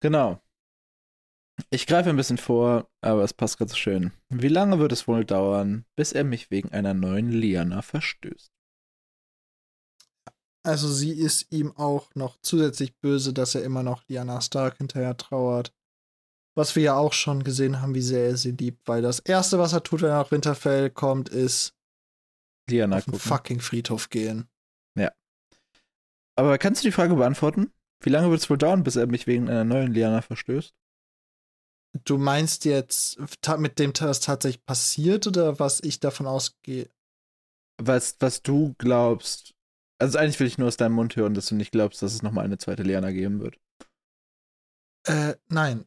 Genau. 0.00 0.40
Ich 1.70 1.86
greife 1.86 2.10
ein 2.10 2.16
bisschen 2.16 2.38
vor, 2.38 2.90
aber 3.00 3.22
es 3.22 3.34
passt 3.34 3.58
ganz 3.58 3.76
schön. 3.76 4.12
Wie 4.28 4.48
lange 4.48 4.78
wird 4.78 4.92
es 4.92 5.06
wohl 5.06 5.24
dauern, 5.24 5.84
bis 5.96 6.12
er 6.12 6.24
mich 6.24 6.50
wegen 6.50 6.72
einer 6.72 6.94
neuen 6.94 7.30
Liana 7.30 7.82
verstößt? 7.82 8.50
Also 10.64 10.92
sie 10.92 11.12
ist 11.12 11.50
ihm 11.50 11.72
auch 11.76 12.14
noch 12.14 12.36
zusätzlich 12.40 12.96
böse, 12.98 13.32
dass 13.32 13.54
er 13.54 13.64
immer 13.64 13.82
noch 13.82 14.06
Liana 14.08 14.40
Stark 14.40 14.78
hinterher 14.78 15.16
trauert. 15.16 15.74
Was 16.54 16.76
wir 16.76 16.82
ja 16.82 16.96
auch 16.96 17.14
schon 17.14 17.44
gesehen 17.44 17.80
haben, 17.80 17.94
wie 17.94 18.02
sehr 18.02 18.26
er 18.26 18.36
sie 18.36 18.52
liebt, 18.52 18.86
weil 18.86 19.02
das 19.02 19.18
erste, 19.18 19.58
was 19.58 19.72
er 19.72 19.82
tut, 19.82 20.02
wenn 20.02 20.10
er 20.10 20.18
nach 20.18 20.30
Winterfell 20.30 20.90
kommt, 20.90 21.30
ist 21.30 21.74
Liana 22.68 22.98
auf 22.98 23.06
den 23.06 23.14
fucking 23.14 23.60
Friedhof 23.60 24.10
gehen. 24.10 24.48
Ja. 24.96 25.10
Aber 26.36 26.58
kannst 26.58 26.82
du 26.82 26.88
die 26.88 26.92
Frage 26.92 27.14
beantworten? 27.14 27.72
Wie 28.02 28.10
lange 28.10 28.30
wird 28.30 28.40
es 28.40 28.50
wohl 28.50 28.58
dauern, 28.58 28.84
bis 28.84 28.96
er 28.96 29.06
mich 29.06 29.26
wegen 29.26 29.48
einer 29.48 29.64
neuen 29.64 29.92
Liana 29.92 30.22
verstößt? 30.22 30.74
Du 32.04 32.18
meinst 32.18 32.64
jetzt 32.64 33.18
mit 33.58 33.78
dem 33.78 33.92
das 33.92 34.20
tatsächlich 34.20 34.64
passiert 34.64 35.26
oder 35.26 35.58
was 35.58 35.80
ich 35.80 36.00
davon 36.00 36.26
ausgehe? 36.26 36.88
Was, 37.78 38.16
was 38.20 38.42
du 38.42 38.74
glaubst. 38.78 39.51
Also 40.02 40.18
eigentlich 40.18 40.40
will 40.40 40.48
ich 40.48 40.58
nur 40.58 40.66
aus 40.66 40.76
deinem 40.76 40.94
Mund 40.94 41.14
hören, 41.14 41.32
dass 41.32 41.46
du 41.46 41.54
nicht 41.54 41.70
glaubst, 41.70 42.02
dass 42.02 42.12
es 42.12 42.24
nochmal 42.24 42.44
eine 42.44 42.58
zweite 42.58 42.82
Liana 42.82 43.12
geben 43.12 43.38
wird. 43.38 43.56
Äh, 45.06 45.34
nein. 45.48 45.84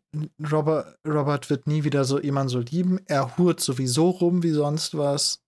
Robert, 0.50 0.98
Robert 1.06 1.50
wird 1.50 1.68
nie 1.68 1.84
wieder 1.84 2.06
so 2.06 2.22
jemanden 2.22 2.48
so 2.48 2.60
lieben. 2.60 3.02
Er 3.08 3.38
hurt 3.38 3.60
sowieso 3.60 4.12
rum 4.12 4.42
wie 4.42 4.52
sonst 4.52 4.98
was. 4.98 5.44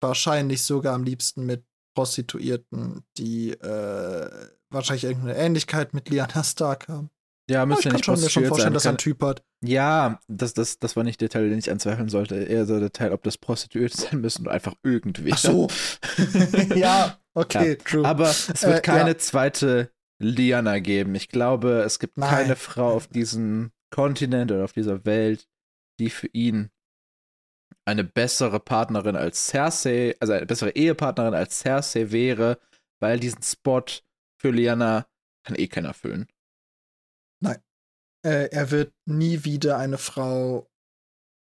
Wahrscheinlich 0.00 0.62
sogar 0.62 0.94
am 0.94 1.04
liebsten 1.04 1.44
mit 1.44 1.62
Prostituierten, 1.94 3.04
die 3.18 3.50
äh, 3.50 4.48
wahrscheinlich 4.70 5.04
irgendeine 5.04 5.36
Ähnlichkeit 5.36 5.92
mit 5.92 6.08
Liana 6.08 6.42
Stark 6.42 6.88
haben. 6.88 7.10
Ja, 7.50 7.66
müsste 7.66 7.90
ja, 7.90 7.96
ich 7.96 8.02
kann 8.02 8.16
schon, 8.16 8.24
mir 8.24 8.30
schon 8.30 8.46
vorstellen, 8.46 8.68
sein. 8.68 8.74
dass 8.74 8.84
er 8.86 8.90
einen 8.92 8.98
Typ 8.98 9.22
hat. 9.22 9.42
Ja, 9.62 10.20
das, 10.26 10.54
das, 10.54 10.78
das 10.78 10.96
war 10.96 11.04
nicht 11.04 11.20
der 11.20 11.28
Teil, 11.28 11.50
den 11.50 11.58
ich 11.58 11.70
anzweifeln 11.70 12.08
sollte. 12.08 12.36
Eher 12.36 12.64
so 12.64 12.80
der 12.80 12.92
Teil, 12.92 13.12
ob 13.12 13.24
das 13.24 13.36
Prostituierte 13.36 13.96
sein 14.00 14.22
müssen 14.22 14.46
oder 14.46 14.52
einfach 14.52 14.74
irgendwie. 14.82 15.32
Ach 15.34 15.38
so. 15.38 15.68
ja, 16.74 17.19
okay, 17.34 17.70
ja. 17.70 17.74
true. 17.76 18.04
Aber 18.04 18.28
es 18.30 18.62
wird 18.62 18.78
äh, 18.78 18.80
keine 18.80 19.10
ja. 19.10 19.18
zweite 19.18 19.90
Liana 20.20 20.78
geben. 20.78 21.14
Ich 21.14 21.28
glaube, 21.28 21.82
es 21.84 21.98
gibt 21.98 22.18
Nein. 22.18 22.30
keine 22.30 22.56
Frau 22.56 22.94
auf 22.94 23.06
diesem 23.06 23.72
Kontinent 23.90 24.52
oder 24.52 24.64
auf 24.64 24.72
dieser 24.72 25.04
Welt, 25.04 25.48
die 25.98 26.10
für 26.10 26.28
ihn 26.28 26.70
eine 27.84 28.04
bessere 28.04 28.60
Partnerin 28.60 29.16
als 29.16 29.46
Cersei, 29.46 30.14
also 30.20 30.32
eine 30.34 30.46
bessere 30.46 30.70
Ehepartnerin 30.70 31.34
als 31.34 31.60
Cersei 31.60 32.10
wäre, 32.10 32.60
weil 33.00 33.18
diesen 33.18 33.42
Spot 33.42 33.84
für 34.40 34.50
Liana 34.50 35.06
kann 35.44 35.56
eh 35.56 35.66
keiner 35.66 35.94
füllen. 35.94 36.28
Nein. 37.42 37.62
Äh, 38.24 38.50
er 38.50 38.70
wird 38.70 38.92
nie 39.06 39.44
wieder 39.44 39.78
eine 39.78 39.98
Frau 39.98 40.70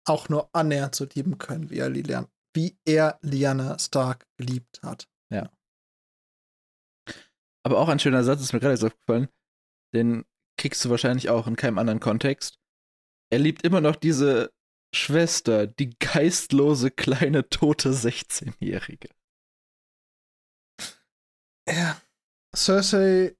auch 0.06 0.28
nur 0.28 0.50
annähernd 0.52 0.94
so 0.94 1.06
lieben 1.14 1.38
können, 1.38 1.70
wie 1.70 1.78
er, 1.78 1.88
Lilian, 1.88 2.26
wie 2.54 2.76
er 2.84 3.18
Lyanna 3.22 3.78
Stark 3.78 4.26
geliebt 4.36 4.82
hat. 4.82 5.08
Ja. 5.30 5.50
Aber 7.64 7.78
auch 7.78 7.88
ein 7.88 7.98
schöner 7.98 8.24
Satz 8.24 8.40
ist 8.40 8.52
mir 8.52 8.60
gerade 8.60 8.74
jetzt 8.74 8.84
aufgefallen. 8.84 9.28
Den 9.94 10.24
kriegst 10.58 10.84
du 10.84 10.90
wahrscheinlich 10.90 11.30
auch 11.30 11.46
in 11.46 11.56
keinem 11.56 11.78
anderen 11.78 12.00
Kontext. 12.00 12.58
Er 13.32 13.38
liebt 13.38 13.62
immer 13.62 13.80
noch 13.80 13.96
diese 13.96 14.52
Schwester, 14.94 15.66
die 15.66 15.90
geistlose 15.98 16.90
kleine 16.90 17.48
tote 17.48 17.90
16-Jährige. 17.90 19.08
Ja. 21.68 22.00
Cersei 22.54 23.34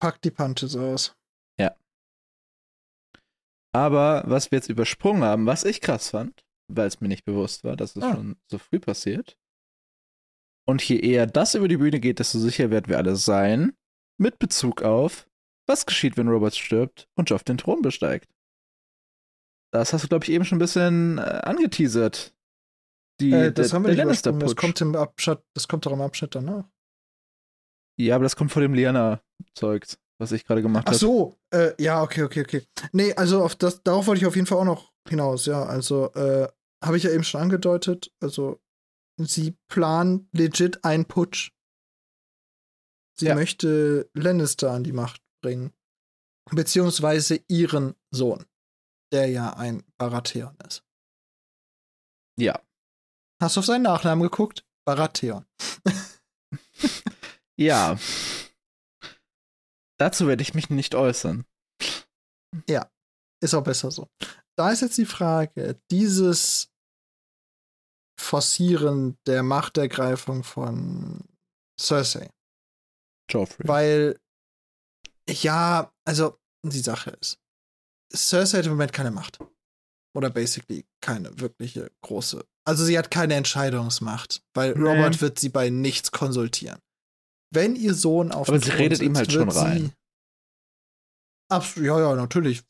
packt 0.00 0.24
die 0.24 0.30
Punches 0.30 0.76
aus. 0.76 1.16
Aber 3.74 4.22
was 4.26 4.50
wir 4.50 4.58
jetzt 4.58 4.68
übersprungen 4.68 5.24
haben, 5.24 5.46
was 5.46 5.64
ich 5.64 5.80
krass 5.80 6.10
fand, 6.10 6.44
weil 6.68 6.86
es 6.86 7.00
mir 7.00 7.08
nicht 7.08 7.24
bewusst 7.24 7.64
war, 7.64 7.74
dass 7.74 7.96
es 7.96 8.02
Ah. 8.02 8.12
schon 8.12 8.36
so 8.50 8.58
früh 8.58 8.78
passiert. 8.78 9.38
Und 10.68 10.82
je 10.82 10.98
eher 10.98 11.26
das 11.26 11.54
über 11.54 11.68
die 11.68 11.76
Bühne 11.76 12.00
geht, 12.00 12.18
desto 12.18 12.38
sicher 12.38 12.70
werden 12.70 12.88
wir 12.88 12.98
alle 12.98 13.16
sein, 13.16 13.72
mit 14.18 14.38
Bezug 14.38 14.82
auf, 14.82 15.26
was 15.66 15.86
geschieht, 15.86 16.16
wenn 16.16 16.28
Robert 16.28 16.54
stirbt 16.54 17.08
und 17.16 17.30
Joff 17.30 17.44
den 17.44 17.58
Thron 17.58 17.82
besteigt. 17.82 18.28
Das 19.72 19.92
hast 19.92 20.04
du, 20.04 20.08
glaube 20.08 20.24
ich, 20.24 20.30
eben 20.30 20.44
schon 20.44 20.56
ein 20.56 20.60
bisschen 20.60 21.18
äh, 21.18 21.22
angeteasert. 21.44 22.34
Die, 23.20 23.32
Äh, 23.32 23.52
das 23.52 23.68
der, 23.70 23.76
haben 23.76 23.86
wir 23.86 23.94
der 23.94 24.06
nicht. 24.06 24.24
Das 24.26 24.56
kommt, 24.56 24.80
im 24.80 24.94
Abschnitt, 24.94 25.40
das 25.54 25.66
kommt 25.66 25.86
doch 25.86 25.92
im 25.92 26.00
Abschnitt 26.00 26.34
danach. 26.34 26.68
Ja, 27.98 28.16
aber 28.16 28.24
das 28.24 28.36
kommt 28.36 28.52
vor 28.52 28.62
dem 28.62 28.74
Liana-Zeug, 28.74 29.86
was 30.18 30.32
ich 30.32 30.44
gerade 30.44 30.62
gemacht 30.62 30.84
Ach 30.86 30.92
habe. 30.92 30.98
so, 30.98 31.38
äh, 31.52 31.72
ja, 31.82 32.02
okay, 32.02 32.22
okay, 32.22 32.42
okay. 32.42 32.62
Nee, 32.92 33.14
also 33.14 33.42
auf 33.42 33.54
das, 33.56 33.82
darauf 33.82 34.06
wollte 34.06 34.20
ich 34.20 34.26
auf 34.26 34.36
jeden 34.36 34.46
Fall 34.46 34.58
auch 34.58 34.64
noch 34.64 34.92
hinaus, 35.08 35.46
ja. 35.46 35.64
Also, 35.64 36.12
äh, 36.14 36.48
habe 36.84 36.96
ich 36.96 37.02
ja 37.04 37.10
eben 37.10 37.24
schon 37.24 37.40
angedeutet. 37.40 38.12
Also, 38.20 38.60
sie 39.18 39.56
planen 39.68 40.28
legit 40.32 40.84
einen 40.84 41.06
Putsch. 41.06 41.52
Sie 43.18 43.26
Ja. 43.26 43.34
möchte 43.34 44.10
Lannister 44.14 44.70
an 44.72 44.84
die 44.84 44.92
Macht 44.92 45.22
bringen. 45.42 45.72
Beziehungsweise 46.50 47.40
ihren 47.48 47.94
Sohn, 48.10 48.44
der 49.12 49.28
ja 49.28 49.54
ein 49.56 49.84
Baratheon 49.96 50.56
ist. 50.66 50.84
Ja. 52.38 52.60
Hast 53.40 53.56
du 53.56 53.60
auf 53.60 53.66
seinen 53.66 53.82
Nachnamen 53.82 54.22
geguckt? 54.22 54.66
Baratheon. 54.86 55.46
Ja. 57.58 57.96
Dazu 60.00 60.26
werde 60.26 60.42
ich 60.42 60.54
mich 60.54 60.68
nicht 60.70 60.94
äußern. 60.96 61.44
Ist 63.40 63.54
auch 63.54 63.62
besser 63.62 63.90
so. 63.90 64.08
Da 64.56 64.72
ist 64.72 64.80
jetzt 64.80 64.98
die 64.98 65.06
Frage, 65.06 65.80
dieses 65.90 66.71
Forcieren 68.22 69.18
der 69.26 69.42
Machtergreifung 69.42 70.44
von 70.44 71.24
Cersei. 71.78 72.30
Joffrey. 73.28 73.66
Weil, 73.66 74.20
ja, 75.28 75.92
also 76.04 76.38
die 76.64 76.80
Sache 76.80 77.10
ist, 77.20 77.38
Cersei 78.14 78.58
hat 78.58 78.66
im 78.66 78.72
Moment 78.72 78.92
keine 78.92 79.10
Macht. 79.10 79.38
Oder 80.14 80.30
basically 80.30 80.84
keine 81.00 81.40
wirkliche 81.40 81.90
große. 82.02 82.44
Also 82.64 82.84
sie 82.84 82.98
hat 82.98 83.10
keine 83.10 83.34
Entscheidungsmacht, 83.34 84.42
weil 84.54 84.74
Nee. 84.74 84.88
Robert 84.88 85.20
wird 85.20 85.38
sie 85.38 85.48
bei 85.48 85.70
nichts 85.70 86.12
konsultieren. 86.12 86.78
Wenn 87.50 87.76
ihr 87.76 87.94
Sohn 87.94 88.30
auf 88.30 88.48
Aber 88.48 88.60
sie 88.60 88.68
Thron 88.68 88.78
redet 88.78 89.00
ihm 89.00 89.14
sitzt, 89.14 89.30
halt 89.30 89.32
schon 89.32 89.48
rein. 89.48 89.92
Abs 91.50 91.76
ja, 91.76 91.98
ja, 91.98 92.14
natürlich. 92.14 92.62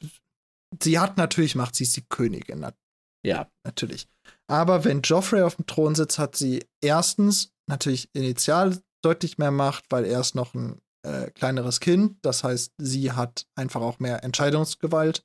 Sie 0.81 0.99
hat 0.99 1.16
natürlich 1.16 1.55
Macht, 1.57 1.74
sie 1.74 1.85
ist 1.85 1.97
die 1.97 2.07
Königin, 2.09 2.61
nat 2.61 2.77
ja. 3.24 3.51
natürlich. 3.65 4.09
Aber 4.48 4.85
wenn 4.85 5.02
Joffrey 5.02 5.43
auf 5.43 5.56
dem 5.56 5.66
Thron 5.66 5.94
sitzt, 5.94 6.19
hat 6.19 6.36
sie 6.36 6.64
erstens 6.81 7.52
natürlich 7.66 8.10
initial 8.14 8.78
deutlich 9.02 9.39
mehr 9.39 9.51
Macht, 9.51 9.85
weil 9.90 10.05
er 10.05 10.20
ist 10.20 10.35
noch 10.35 10.55
ein 10.55 10.81
äh, 11.02 11.31
kleineres 11.31 11.81
Kind. 11.81 12.19
Das 12.23 12.44
heißt, 12.44 12.73
sie 12.78 13.12
hat 13.12 13.47
einfach 13.55 13.81
auch 13.81 13.98
mehr 13.98 14.24
Entscheidungsgewalt. 14.24 15.24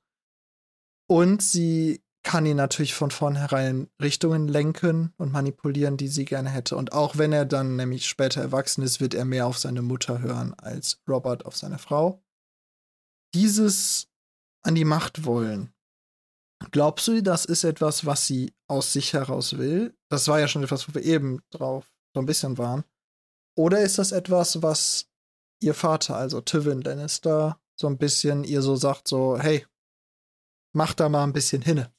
Und 1.09 1.41
sie 1.41 2.01
kann 2.23 2.45
ihn 2.45 2.57
natürlich 2.57 2.93
von 2.93 3.09
vornherein 3.09 3.89
Richtungen 4.01 4.49
lenken 4.49 5.13
und 5.17 5.31
manipulieren, 5.31 5.95
die 5.95 6.09
sie 6.09 6.25
gerne 6.25 6.49
hätte. 6.49 6.75
Und 6.75 6.91
auch 6.91 7.17
wenn 7.17 7.31
er 7.31 7.45
dann 7.45 7.77
nämlich 7.77 8.05
später 8.05 8.41
erwachsen 8.41 8.83
ist, 8.83 8.99
wird 8.99 9.13
er 9.13 9.23
mehr 9.23 9.47
auf 9.47 9.57
seine 9.57 9.81
Mutter 9.81 10.19
hören 10.19 10.53
als 10.55 11.01
Robert 11.07 11.45
auf 11.45 11.55
seine 11.55 11.77
Frau. 11.77 12.21
Dieses 13.33 14.09
an 14.63 14.75
die 14.75 14.83
Macht 14.83 15.23
wollen. 15.23 15.73
Glaubst 16.71 17.07
du, 17.07 17.21
das 17.21 17.45
ist 17.45 17.63
etwas, 17.63 18.05
was 18.05 18.25
sie 18.27 18.53
aus 18.67 18.91
sich 18.93 19.13
heraus 19.13 19.57
will? 19.57 19.95
Das 20.09 20.27
war 20.27 20.39
ja 20.39 20.47
schon 20.47 20.63
etwas, 20.63 20.87
wo 20.89 20.95
wir 20.95 21.03
eben 21.03 21.39
drauf 21.51 21.89
so 22.13 22.19
ein 22.21 22.25
bisschen 22.25 22.57
waren. 22.57 22.83
Oder 23.55 23.81
ist 23.81 23.97
das 23.99 24.11
etwas, 24.11 24.61
was 24.61 25.07
ihr 25.61 25.73
Vater, 25.73 26.15
also 26.15 26.41
Tywin 26.41 26.81
Lannister, 26.81 27.59
so 27.79 27.87
ein 27.87 27.97
bisschen 27.97 28.43
ihr 28.43 28.61
so 28.61 28.75
sagt, 28.75 29.07
so, 29.07 29.37
hey, 29.37 29.65
mach 30.73 30.93
da 30.93 31.09
mal 31.09 31.23
ein 31.23 31.33
bisschen 31.33 31.61
hinne. 31.61 31.91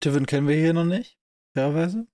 Tivin 0.00 0.26
kennen 0.26 0.48
wir 0.48 0.56
hier 0.56 0.72
noch 0.72 0.84
nicht, 0.84 1.18
fairerweise. 1.54 2.06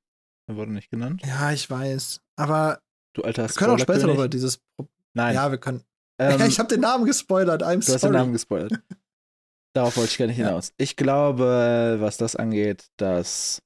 Er 0.49 0.57
wurde 0.57 0.73
nicht 0.73 0.91
genannt. 0.91 1.23
Ja, 1.25 1.53
ich 1.53 1.69
weiß. 1.69 2.21
Aber 2.37 2.81
Du 3.15 3.23
alter 3.23 3.49
wir 3.49 3.55
können 3.55 3.73
auch 3.75 3.79
später 3.79 4.13
über 4.13 4.29
dieses. 4.29 4.61
Nein, 5.15 5.35
Ja, 5.35 5.51
wir 5.51 5.59
können. 5.59 5.83
ähm, 6.19 6.41
ich 6.43 6.59
habe 6.59 6.69
den 6.69 6.81
Namen 6.81 7.05
gespoilert. 7.05 7.63
I'm 7.63 7.75
du 7.75 7.79
hast 7.79 7.89
den 7.89 7.99
sorry. 7.99 8.13
Namen 8.13 8.33
gespoilert. 8.33 8.73
Darauf 9.77 9.99
wollte 9.99 10.11
ich 10.13 10.19
gar 10.19 10.27
nicht 10.27 10.39
Ja. 10.39 10.47
hinaus. 10.47 10.73
Ich 10.79 10.97
glaube, 10.97 11.99
was 12.01 12.17
das 12.17 12.35
angeht, 12.35 12.87
dass 12.97 13.63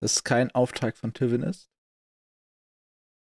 es 0.00 0.24
kein 0.24 0.50
Auftrag 0.50 0.96
von 0.96 1.14
Tivin 1.14 1.42
ist. 1.42 1.70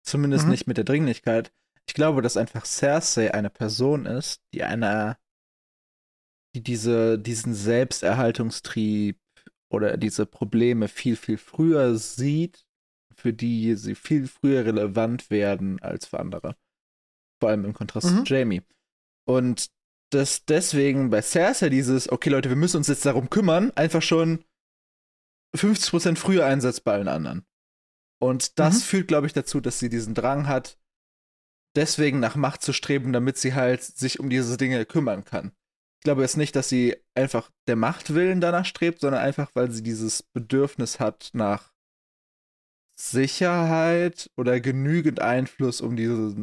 Zumindest 0.05 0.43
Mhm. 0.45 0.51
nicht 0.51 0.67
mit 0.67 0.75
der 0.75 0.83
Dringlichkeit. 0.83 1.53
Ich 1.87 1.93
glaube, 1.93 2.21
dass 2.21 2.35
einfach 2.35 2.65
Cersei 2.65 3.33
eine 3.33 3.49
Person 3.49 4.05
ist, 4.05 4.41
die 4.53 4.63
einer, 4.63 5.17
die 6.53 6.61
diese, 6.61 7.17
diesen 7.17 7.53
Selbsterhaltungstrieb 7.53 9.17
oder 9.71 9.95
diese 9.95 10.25
Probleme 10.25 10.89
viel, 10.89 11.15
viel 11.15 11.37
früher 11.37 11.95
sieht, 11.95 12.65
für 13.15 13.31
die 13.31 13.75
sie 13.75 13.95
viel 13.95 14.27
früher 14.27 14.65
relevant 14.65 15.29
werden 15.29 15.81
als 15.81 16.05
für 16.05 16.19
andere. 16.19 16.57
Vor 17.41 17.49
allem 17.49 17.63
im 17.63 17.73
Kontrast 17.73 18.11
Mhm. 18.11 18.25
zu 18.25 18.33
Jamie. 18.33 18.61
Und 19.25 19.67
dass 20.11 20.45
deswegen 20.45 21.09
bei 21.09 21.21
Cersei 21.21 21.69
dieses, 21.69 22.09
okay 22.11 22.29
Leute, 22.29 22.49
wir 22.49 22.55
müssen 22.55 22.77
uns 22.77 22.87
jetzt 22.87 23.05
darum 23.05 23.29
kümmern, 23.29 23.71
einfach 23.71 24.01
schon 24.01 24.43
50% 25.55 26.17
früher 26.17 26.45
einsetzt 26.45 26.83
bei 26.83 26.93
allen 26.93 27.07
anderen. 27.07 27.45
Und 28.21 28.57
das 28.59 28.75
Mhm. 28.79 28.81
führt, 28.81 29.07
glaube 29.07 29.27
ich, 29.27 29.33
dazu, 29.33 29.59
dass 29.59 29.79
sie 29.79 29.89
diesen 29.89 30.13
Drang 30.13 30.47
hat, 30.47 30.79
deswegen 31.75 32.19
nach 32.19 32.35
Macht 32.35 32.61
zu 32.61 32.73
streben, 32.73 33.13
damit 33.13 33.37
sie 33.37 33.53
halt 33.53 33.83
sich 33.83 34.19
um 34.19 34.29
diese 34.29 34.57
Dinge 34.57 34.85
kümmern 34.85 35.23
kann. 35.23 35.51
Ich 35.99 36.03
glaube 36.03 36.21
jetzt 36.21 36.37
nicht, 36.37 36.55
dass 36.55 36.69
sie 36.69 36.95
einfach 37.15 37.51
der 37.67 37.75
Machtwillen 37.75 38.39
danach 38.39 38.65
strebt, 38.65 39.01
sondern 39.01 39.21
einfach, 39.21 39.51
weil 39.55 39.71
sie 39.71 39.83
dieses 39.83 40.23
Bedürfnis 40.23 40.99
hat 40.99 41.31
nach 41.33 41.73
Sicherheit 42.99 44.31
oder 44.37 44.59
genügend 44.59 45.19
Einfluss, 45.21 45.81
um 45.81 45.95
diese 45.95 46.35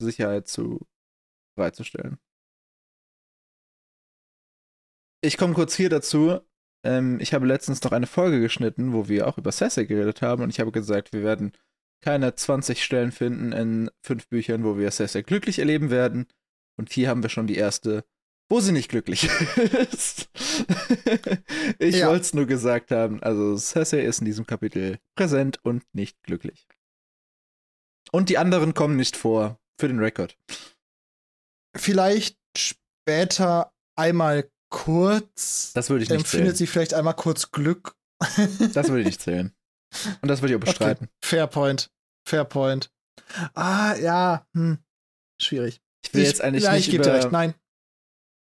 Sicherheit 0.00 0.48
zu 0.48 0.80
bereitzustellen. 1.56 2.18
Ich 5.22 5.36
komme 5.36 5.54
kurz 5.54 5.74
hier 5.74 5.88
dazu. 5.90 6.40
Ähm, 6.84 7.18
ich 7.20 7.34
habe 7.34 7.46
letztens 7.46 7.82
noch 7.82 7.92
eine 7.92 8.06
Folge 8.06 8.40
geschnitten, 8.40 8.92
wo 8.92 9.08
wir 9.08 9.26
auch 9.28 9.36
über 9.38 9.52
Cersei 9.52 9.84
geredet 9.84 10.22
haben 10.22 10.42
und 10.42 10.50
ich 10.50 10.60
habe 10.60 10.72
gesagt, 10.72 11.12
wir 11.12 11.22
werden 11.22 11.52
keine 12.02 12.34
20 12.34 12.82
Stellen 12.82 13.12
finden 13.12 13.52
in 13.52 13.90
fünf 14.02 14.28
Büchern, 14.28 14.64
wo 14.64 14.78
wir 14.78 14.90
Cersei 14.90 15.20
glücklich 15.22 15.58
erleben 15.58 15.90
werden. 15.90 16.26
Und 16.78 16.90
hier 16.90 17.10
haben 17.10 17.22
wir 17.22 17.28
schon 17.28 17.46
die 17.46 17.56
erste, 17.56 18.04
wo 18.48 18.60
sie 18.60 18.72
nicht 18.72 18.88
glücklich 18.88 19.24
ist. 19.92 20.30
ich 21.78 21.96
Ja. 21.96 22.08
wollte 22.08 22.22
es 22.22 22.32
nur 22.32 22.46
gesagt 22.46 22.90
haben. 22.90 23.22
Also 23.22 23.58
Cersei 23.58 24.00
ist 24.02 24.20
in 24.20 24.24
diesem 24.24 24.46
Kapitel 24.46 24.98
präsent 25.14 25.58
und 25.62 25.84
nicht 25.92 26.22
glücklich. 26.22 26.66
Und 28.12 28.30
die 28.30 28.38
anderen 28.38 28.72
kommen 28.72 28.96
nicht 28.96 29.16
vor, 29.18 29.60
für 29.78 29.88
den 29.88 29.98
Rekord. 29.98 30.38
Vielleicht 31.76 32.38
später 32.56 33.72
einmal 33.94 34.50
kurz. 34.70 35.72
Das 35.74 35.90
würde 35.90 36.04
ich 36.04 36.10
nicht 36.10 36.18
empfindet 36.18 36.48
zählen. 36.48 36.56
sie 36.56 36.66
vielleicht 36.66 36.94
einmal 36.94 37.14
kurz 37.14 37.50
Glück. 37.50 37.94
Das 38.74 38.88
würde 38.88 39.00
ich 39.00 39.06
nicht 39.06 39.22
zählen. 39.22 39.52
Und 40.20 40.28
das 40.28 40.40
würde 40.40 40.54
ich 40.54 40.56
auch 40.56 40.64
bestreiten. 40.64 41.06
Okay. 41.06 41.14
Fair 41.22 41.46
point. 41.46 41.90
Fair 42.26 42.44
point. 42.44 42.92
Ah, 43.54 43.94
ja. 43.96 44.46
Hm. 44.54 44.78
Schwierig. 45.40 45.80
Ich 46.04 46.14
will 46.14 46.24
jetzt 46.24 46.40
eigentlich 46.40 46.64
ja, 46.64 46.72
nicht 46.72 46.86
ich 46.86 46.90
gebe 46.92 47.04
dir 47.04 47.14
recht. 47.14 47.32
Nein. 47.32 47.54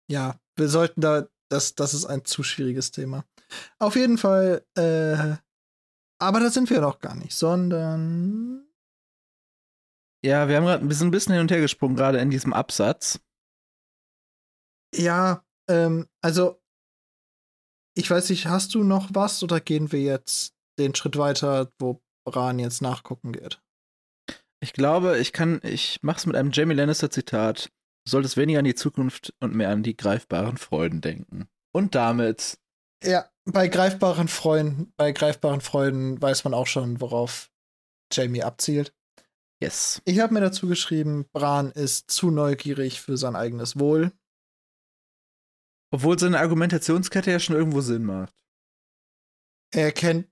Ja, 0.09 0.39
wir 0.55 0.69
sollten 0.69 1.01
da, 1.01 1.27
das, 1.49 1.75
das 1.75 1.93
ist 1.93 2.05
ein 2.05 2.25
zu 2.25 2.43
schwieriges 2.43 2.91
Thema. 2.91 3.25
Auf 3.79 3.95
jeden 3.95 4.17
Fall, 4.17 4.65
äh, 4.77 5.35
aber 6.19 6.39
da 6.39 6.49
sind 6.49 6.69
wir 6.69 6.81
noch 6.81 6.99
gar 6.99 7.15
nicht, 7.15 7.33
sondern. 7.33 8.65
Ja, 10.25 10.47
wir 10.47 10.57
haben 10.57 10.65
gerade 10.65 10.83
ein 10.83 10.87
bisschen, 10.87 11.07
ein 11.07 11.11
bisschen 11.11 11.33
hin 11.33 11.41
und 11.41 11.51
her 11.51 11.61
gesprungen, 11.61 11.95
gerade 11.95 12.19
in 12.19 12.29
diesem 12.29 12.53
Absatz. 12.53 13.19
Ja, 14.95 15.45
ähm, 15.67 16.07
also, 16.21 16.61
ich 17.97 18.09
weiß 18.09 18.29
nicht, 18.29 18.45
hast 18.47 18.75
du 18.75 18.83
noch 18.83 19.09
was 19.13 19.41
oder 19.43 19.59
gehen 19.59 19.91
wir 19.91 20.01
jetzt 20.01 20.53
den 20.77 20.93
Schritt 20.95 21.17
weiter, 21.17 21.71
wo 21.79 22.01
Bran 22.25 22.59
jetzt 22.59 22.81
nachgucken 22.81 23.31
geht? 23.33 23.61
Ich 24.59 24.73
glaube, 24.73 25.17
ich 25.19 25.33
kann, 25.33 25.59
ich 25.63 25.99
mach's 26.01 26.25
mit 26.25 26.35
einem 26.35 26.51
Jamie 26.51 26.73
Lannister 26.75 27.09
Zitat. 27.09 27.71
Du 28.05 28.11
solltest 28.11 28.37
weniger 28.37 28.59
an 28.59 28.65
die 28.65 28.75
Zukunft 28.75 29.33
und 29.39 29.53
mehr 29.53 29.69
an 29.69 29.83
die 29.83 29.95
greifbaren 29.97 30.57
Freuden 30.57 31.01
denken. 31.01 31.47
Und 31.73 31.95
damit, 31.95 32.57
Ja, 33.03 33.29
bei 33.45 33.67
greifbaren 33.67 34.27
Freunden, 34.27 34.93
bei 34.97 35.11
greifbaren 35.11 35.61
Freuden 35.61 36.21
weiß 36.21 36.43
man 36.43 36.53
auch 36.53 36.67
schon, 36.67 37.01
worauf 37.01 37.51
Jamie 38.11 38.43
abzielt. 38.43 38.93
yes. 39.61 40.01
Ich 40.05 40.19
habe 40.19 40.33
mir 40.33 40.41
dazu 40.41 40.67
geschrieben, 40.67 41.25
Bran 41.33 41.71
ist 41.71 42.09
zu 42.09 42.31
neugierig 42.31 43.01
für 43.01 43.17
sein 43.17 43.35
eigenes 43.35 43.79
Wohl. 43.79 44.11
Obwohl 45.93 46.19
seine 46.19 46.39
Argumentationskette 46.39 47.31
ja 47.31 47.39
schon 47.39 47.55
irgendwo 47.55 47.81
Sinn 47.81 48.03
macht. 48.03 48.33
Er 49.73 49.85
erkennt, 49.85 50.27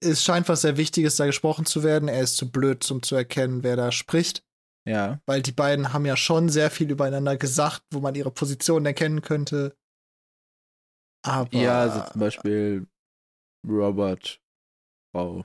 es 0.00 0.24
scheint 0.24 0.48
was 0.48 0.62
sehr 0.62 0.76
Wichtiges 0.76 1.16
da 1.16 1.26
gesprochen 1.26 1.66
zu 1.66 1.82
werden. 1.82 2.08
Er 2.08 2.20
ist 2.22 2.36
zu 2.36 2.50
blöd, 2.50 2.88
um 2.90 3.02
zu 3.02 3.14
erkennen, 3.16 3.62
wer 3.62 3.76
da 3.76 3.92
spricht. 3.92 4.44
Ja. 4.88 5.20
Weil 5.26 5.42
die 5.42 5.52
beiden 5.52 5.92
haben 5.92 6.06
ja 6.06 6.16
schon 6.16 6.48
sehr 6.48 6.70
viel 6.70 6.90
übereinander 6.90 7.36
gesagt, 7.36 7.82
wo 7.92 8.00
man 8.00 8.14
ihre 8.14 8.30
Position 8.30 8.86
erkennen 8.86 9.20
könnte. 9.22 9.76
Aber. 11.24 11.52
Ja, 11.54 11.80
also 11.82 12.10
zum 12.12 12.20
Beispiel 12.20 12.86
Robert, 13.66 14.40
Frau, 15.14 15.44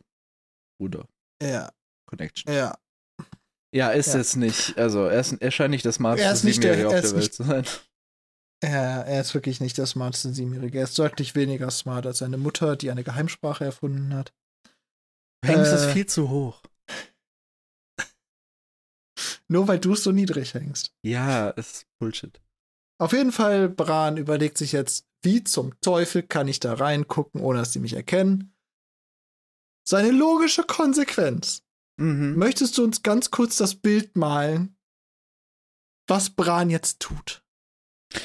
Bruder. 0.79 1.07
Ja. 1.41 1.71
Connection. 2.07 2.53
Ja. 2.53 2.77
Ja, 3.75 3.89
ist 3.89 4.13
Ja. 4.13 4.19
es 4.19 4.35
nicht. 4.35 4.77
Also, 4.77 5.05
er, 5.05 5.19
ist, 5.19 5.33
er 5.33 5.51
scheint 5.51 5.71
nicht 5.71 5.83
das 5.85 5.95
smarteste 5.95 6.27
Er 6.27 6.33
ist 6.33 6.43
nicht 6.43 6.63
der- 6.63 6.75
Siebenjährige 6.75 6.87
auf 6.87 6.93
er 6.93 7.01
der 7.01 7.11
Welt 7.11 7.21
nicht- 7.23 7.33
zu 7.33 7.43
sein. 7.43 7.65
Er, 8.63 9.05
er 9.05 9.19
ist 9.21 9.33
wirklich 9.33 9.59
nicht 9.59 9.77
der 9.77 9.85
smarteste 9.85 10.33
Siebenjährige. 10.33 10.77
Er 10.77 10.85
ist 10.85 10.97
deutlich 10.97 11.35
weniger 11.35 11.69
smart 11.69 12.05
als 12.05 12.19
seine 12.19 12.37
Mutter, 12.37 12.75
die 12.77 12.91
eine 12.91 13.03
Geheimsprache 13.03 13.65
erfunden 13.65 14.13
hat. 14.13 14.33
Hängst 15.45 15.71
Äh. 15.71 15.75
es 15.75 15.85
viel 15.91 16.05
zu 16.05 16.29
hoch. 16.29 16.61
Nur 19.49 19.67
weil 19.67 19.79
du 19.79 19.93
es 19.93 20.03
so 20.03 20.11
niedrig 20.11 20.53
hängst. 20.53 20.93
Ja, 21.03 21.49
ist 21.49 21.87
Bullshit. 21.99 22.41
Auf 23.01 23.11
jeden 23.11 23.33
Fall, 23.33 23.67
Bran 23.67 24.15
überlegt 24.17 24.57
sich 24.57 24.71
jetzt, 24.71 25.07
wie 25.21 25.43
zum 25.43 25.77
Teufel 25.81 26.23
kann 26.23 26.47
ich 26.47 26.59
da 26.61 26.73
reingucken, 26.73 27.41
ohne 27.41 27.59
dass 27.59 27.71
die 27.71 27.79
mich 27.79 27.93
erkennen. 27.93 28.55
Seine 29.85 30.11
logische 30.11 30.63
Konsequenz. 30.63 31.63
Mhm. 31.99 32.35
Möchtest 32.37 32.77
du 32.77 32.83
uns 32.85 33.03
ganz 33.03 33.29
kurz 33.29 33.57
das 33.57 33.75
Bild 33.75 34.15
malen, 34.15 34.77
was 36.07 36.29
Bran 36.29 36.69
jetzt 36.69 37.01
tut? 37.01 37.42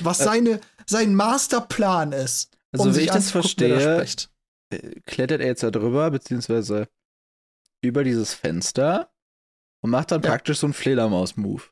Was 0.01 0.21
Äh. 0.21 0.25
seine, 0.25 0.61
sein 0.87 1.15
Masterplan 1.15 2.13
ist. 2.13 2.57
Also, 2.73 2.85
um 2.85 2.91
wie 2.91 2.95
sich 2.95 3.05
ich 3.07 3.11
das 3.11 3.31
verstehe, 3.31 3.81
spricht. 3.81 4.31
äh, 4.71 5.01
klettert 5.07 5.41
er 5.41 5.47
jetzt 5.49 5.63
da 5.63 5.71
drüber, 5.71 6.11
beziehungsweise 6.11 6.89
über 7.83 8.05
dieses 8.05 8.35
Fenster 8.35 9.13
und 9.83 9.91
macht 9.91 10.11
dann 10.11 10.23
Ja. 10.23 10.31
praktisch 10.31 10.59
so 10.59 10.67
einen 10.67 10.75
Fledermaus-Move. 10.75 11.63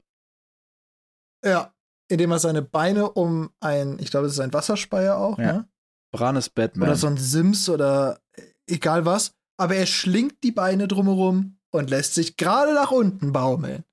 Ja, 1.45 1.75
indem 2.09 2.31
er 2.31 2.39
seine 2.39 2.63
Beine 2.63 3.11
um 3.11 3.51
ein, 3.61 3.99
ich 3.99 4.11
glaube, 4.11 4.27
es 4.27 4.33
ist 4.35 4.41
ein 4.41 4.53
Wasserspeier 4.53 5.17
auch, 5.17 5.39
Ja. 5.39 5.53
ne? 5.53 5.69
Bran 6.13 6.37
ist 6.37 6.51
Batman. 6.55 6.89
Oder 6.89 6.97
so 6.97 7.09
ein 7.09 7.17
Sims 7.19 7.69
oder 7.69 8.21
egal 8.67 9.05
was. 9.05 9.35
Aber 9.59 9.75
er 9.75 9.87
schlingt 9.87 10.43
die 10.45 10.53
Beine 10.53 10.87
drumherum 10.89 11.59
und 11.73 11.91
lässt 11.91 12.15
sich 12.15 12.37
gerade 12.37 12.73
nach 12.75 12.91
unten 12.91 13.33
baumeln. 13.33 13.85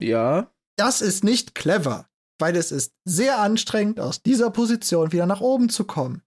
ja, 0.00 0.50
Das 0.78 1.00
ist 1.00 1.24
nicht 1.24 1.54
clever, 1.54 2.08
weil 2.38 2.56
es 2.56 2.70
ist 2.72 2.94
sehr 3.04 3.38
anstrengend, 3.40 3.98
aus 4.00 4.22
dieser 4.22 4.50
Position 4.50 5.12
wieder 5.12 5.26
nach 5.26 5.40
oben 5.40 5.68
zu 5.68 5.84
kommen. 5.84 6.22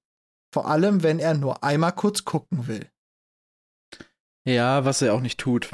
Vor 0.53 0.67
allem, 0.67 1.03
wenn 1.03 1.19
er 1.19 1.33
nur 1.33 1.63
einmal 1.63 1.93
kurz 1.93 2.25
gucken 2.25 2.67
will. 2.67 2.91
ja, 4.45 4.83
was 4.83 5.01
er 5.01 5.13
auch 5.13 5.21
nicht 5.21 5.39
tut. 5.39 5.71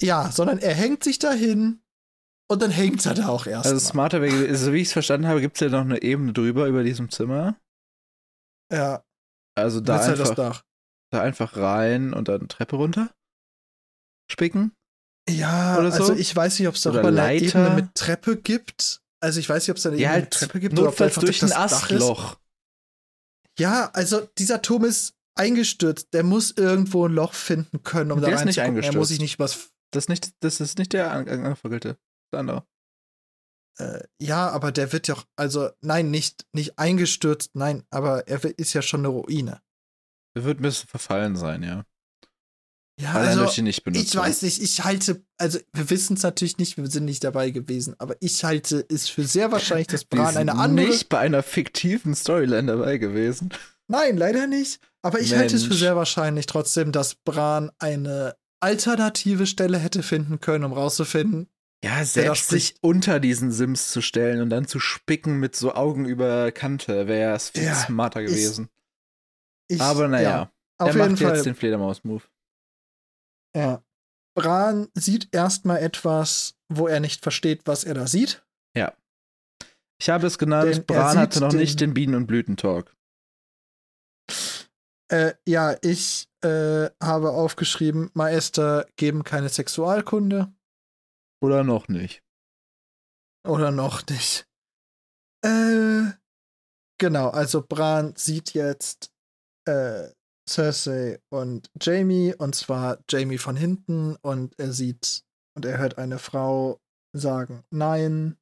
Ja, 0.00 0.30
sondern 0.30 0.58
er 0.58 0.74
hängt 0.74 1.04
sich 1.04 1.18
dahin 1.18 1.82
und 2.50 2.62
dann 2.62 2.70
hängt 2.70 3.04
er 3.04 3.14
da 3.14 3.28
auch 3.28 3.46
erst. 3.46 3.66
Also, 3.66 3.78
smarter 3.86 4.22
wäre, 4.22 4.48
also 4.48 4.72
wie 4.72 4.80
ich 4.80 4.86
es 4.88 4.92
verstanden 4.92 5.26
habe, 5.26 5.40
gibt 5.40 5.56
es 5.56 5.60
ja 5.60 5.68
noch 5.68 5.80
eine 5.84 6.00
Ebene 6.02 6.32
drüber 6.32 6.66
über 6.68 6.84
diesem 6.84 7.10
Zimmer. 7.10 7.60
Ja, 8.72 9.04
Also 9.56 9.80
da 9.80 9.98
halt 9.98 10.20
einfach, 10.20 10.34
Dach. 10.34 10.64
da 11.10 11.20
einfach 11.20 11.56
rein 11.56 12.14
und 12.14 12.28
dann 12.28 12.48
Treppe 12.48 12.76
runter. 12.76 13.10
Spicken. 14.30 14.72
Ja, 15.28 15.78
Oder 15.78 15.90
so? 15.92 15.98
also 16.04 16.14
ich 16.14 16.34
weiß 16.34 16.58
nicht, 16.58 16.68
ob 16.68 16.74
es 16.74 16.86
Oder 16.86 17.02
darüber 17.02 17.22
eine. 17.22 17.40
Ebene 17.40 17.70
mit 17.70 17.94
Treppe 17.94 18.36
gibt. 18.36 19.00
Also 19.20 19.40
ich 19.40 19.48
weiß 19.48 19.62
nicht, 19.64 19.70
ob 19.70 19.76
es 19.76 19.82
da 19.82 19.90
eine 19.90 19.98
Ja, 19.98 20.10
Ebene 20.10 20.14
halt 20.14 20.24
mit 20.24 20.32
Treppe 20.34 20.60
gibt 20.60 20.72
oder 20.78 20.82
notfalls 20.88 21.10
einfach 21.18 21.22
durch 21.22 21.42
ein. 21.42 21.52
Astloch. 21.52 22.38
Ja, 23.58 23.90
also 23.92 24.28
dieser 24.38 24.62
Turm 24.62 24.84
ist 24.84 25.14
eingestürzt. 25.34 26.08
Der 26.14 26.22
muss 26.22 26.52
irgendwo 26.52 27.06
ein 27.08 27.12
Loch 27.12 27.34
finden 27.34 27.82
können, 27.82 28.12
um 28.12 28.20
Der 28.20 28.30
da 28.30 28.36
ist 28.36 28.44
nicht 28.44 28.58
reinzugucken. 28.58 28.82
Er 28.84 28.86
muss 28.98 29.08
eingestürzt. 29.08 29.08
sich 29.08 29.20
nicht 29.20 29.34
übers. 29.34 29.70
Das 29.92 30.04
ist 30.04 30.08
nicht, 30.08 30.30
das 30.40 30.60
ist 30.60 30.78
nicht 30.78 30.92
der 30.92 31.10
an- 31.12 31.28
angefackelte. 31.28 31.98
Der 32.32 32.40
andere. 32.40 32.66
Äh, 33.78 34.04
ja, 34.20 34.48
aber 34.50 34.70
der 34.72 34.92
wird 34.92 35.08
ja 35.08 35.14
auch. 35.14 35.24
Also, 35.36 35.70
nein, 35.80 36.10
nicht, 36.10 36.46
nicht 36.52 36.78
eingestürzt, 36.78 37.50
nein, 37.54 37.84
aber 37.90 38.26
er 38.28 38.44
ist 38.58 38.72
ja 38.74 38.82
schon 38.82 39.00
eine 39.00 39.08
Ruine. 39.08 39.62
Der 40.36 40.44
wird 40.44 40.58
ein 40.60 40.62
bisschen 40.62 40.88
verfallen 40.88 41.36
sein, 41.36 41.62
ja. 41.62 41.84
Ja, 43.00 43.12
er 43.12 43.28
also. 43.40 43.46
die 43.46 43.62
nicht 43.62 43.84
benutzt 43.84 44.04
Ich 44.08 44.16
weiß 44.16 44.42
nicht, 44.42 44.60
ich 44.60 44.84
halte, 44.84 45.22
also 45.36 45.58
wir 45.72 45.88
wissen 45.90 46.16
es 46.16 46.22
natürlich 46.24 46.58
nicht, 46.58 46.76
wir 46.76 46.86
sind 46.88 47.04
nicht 47.04 47.22
dabei 47.22 47.50
gewesen, 47.50 47.94
aber 47.98 48.16
ich 48.20 48.42
halte 48.44 48.84
es 48.90 49.08
für 49.08 49.24
sehr 49.24 49.52
wahrscheinlich, 49.52 49.86
dass 49.86 50.04
Bran 50.06 50.36
eine 50.36 50.56
andere. 50.56 50.86
nicht 50.88 51.08
bei 51.08 51.18
einer 51.18 51.42
fiktiven 51.44 52.14
Storyline 52.14 52.66
dabei 52.72 52.98
gewesen. 52.98 53.50
Nein, 53.88 54.16
leider 54.16 54.46
nicht. 54.46 54.80
Aber 55.00 55.20
ich 55.20 55.34
halte 55.34 55.54
es 55.56 55.62
für 55.62 55.68
Mensch. 55.70 55.80
sehr 55.80 55.96
wahrscheinlich 55.96 56.46
trotzdem, 56.46 56.90
dass 56.92 57.14
Bran 57.14 57.70
eine 57.78 58.34
alternative 58.60 59.46
Stelle 59.46 59.78
hätte 59.78 60.02
finden 60.02 60.40
können, 60.40 60.64
um 60.64 60.72
rauszufinden. 60.72 61.48
Ja, 61.84 62.04
selbst 62.04 62.48
sich 62.48 62.74
unter 62.80 63.20
diesen 63.20 63.52
Sims 63.52 63.92
zu 63.92 64.00
stellen 64.02 64.42
und 64.42 64.50
dann 64.50 64.66
zu 64.66 64.80
spicken 64.80 65.38
mit 65.38 65.54
so 65.54 65.72
Augen 65.74 66.04
über 66.06 66.50
Kante, 66.50 67.06
wäre 67.06 67.36
es 67.36 67.50
viel 67.50 67.62
Ja, 67.62 67.74
smarter 67.76 68.20
ich- 68.20 68.26
gewesen. 68.30 68.68
Ich, 69.68 69.80
Aber 69.80 70.08
naja, 70.08 70.28
ja, 70.30 70.52
auf 70.78 70.88
er 70.88 70.94
jeden 70.96 71.12
macht 71.12 71.22
Fall. 71.22 71.36
jetzt 71.36 71.46
den 71.46 71.54
Fledermaus-Move. 71.54 72.22
Ja. 73.56 73.82
Bran 74.36 74.88
sieht 74.94 75.28
erstmal 75.34 75.78
etwas, 75.82 76.54
wo 76.72 76.86
er 76.86 77.00
nicht 77.00 77.22
versteht, 77.22 77.62
was 77.66 77.84
er 77.84 77.94
da 77.94 78.06
sieht. 78.06 78.44
Ich 80.00 80.08
habe 80.10 80.28
es 80.28 80.38
genannt, 80.38 80.72
Denn 80.72 80.86
Bran 80.86 81.18
hatte 81.18 81.40
noch 81.40 81.48
den- 81.48 81.58
nicht 81.58 81.80
den 81.80 81.92
Bienen- 81.92 82.14
und 82.14 82.28
Blütentalk. 82.28 82.94
Äh, 85.10 85.34
ja, 85.44 85.76
ich 85.82 86.28
äh, 86.44 86.88
habe 87.02 87.30
aufgeschrieben, 87.32 88.10
Meister 88.14 88.86
geben 88.94 89.24
keine 89.24 89.48
Sexualkunde 89.48 90.52
Oder 91.42 91.64
noch 91.64 91.88
nicht. 91.88 92.22
oder 93.44 93.72
noch 93.72 94.06
nicht. 94.06 94.46
Äh, 95.44 96.12
genau, 97.00 97.30
also 97.30 97.60
Bran 97.66 98.14
sieht 98.14 98.54
jetzt 98.54 99.10
äh, 99.66 100.10
Cersei 100.48 101.20
und 101.28 101.70
Jamie 101.80 102.34
und 102.34 102.54
zwar 102.54 102.98
Jamie 103.08 103.38
von 103.38 103.56
hinten 103.56 104.16
und 104.16 104.58
er 104.58 104.72
sieht 104.72 105.24
und 105.54 105.64
er 105.64 105.78
hört 105.78 105.98
eine 105.98 106.18
Frau 106.18 106.80
sagen 107.14 107.64
Nein. 107.70 108.36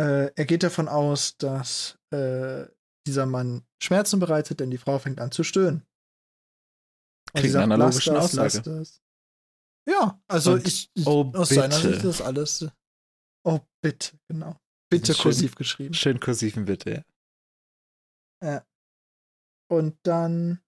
Äh, 0.00 0.32
er 0.34 0.44
geht 0.44 0.62
davon 0.64 0.88
aus, 0.88 1.36
dass 1.36 1.98
äh, 2.10 2.66
dieser 3.06 3.26
Mann 3.26 3.64
Schmerzen 3.82 4.18
bereitet, 4.18 4.60
denn 4.60 4.70
die 4.70 4.78
Frau 4.78 4.98
fängt 4.98 5.20
an 5.20 5.30
zu 5.30 5.44
stöhnen. 5.44 5.86
Und 7.32 7.40
Klingt 7.40 7.54
nach 7.54 7.62
einer 7.62 7.76
"Lass 7.76 7.94
logischen 8.06 8.14
das, 8.14 8.32
lass 8.32 8.58
Aussage." 8.58 8.78
das." 8.78 9.00
Ja, 9.88 10.20
also 10.26 10.54
Und, 10.54 10.66
ich, 10.66 10.90
ich 10.94 11.06
"Oh, 11.06 11.30
aus 11.34 11.50
seiner 11.50 11.76
bitte." 11.76 11.92
Sicht 11.92 12.04
ist 12.04 12.20
alles. 12.22 12.66
Oh, 13.46 13.60
bitte, 13.82 14.18
genau. 14.28 14.58
Bitte 14.90 15.14
Schön. 15.14 15.22
kursiv 15.22 15.54
geschrieben. 15.54 15.94
Schön 15.94 16.18
kursiven 16.18 16.64
bitte, 16.64 17.04
ja. 18.42 18.64
Und 19.70 19.98
dann, 20.04 20.60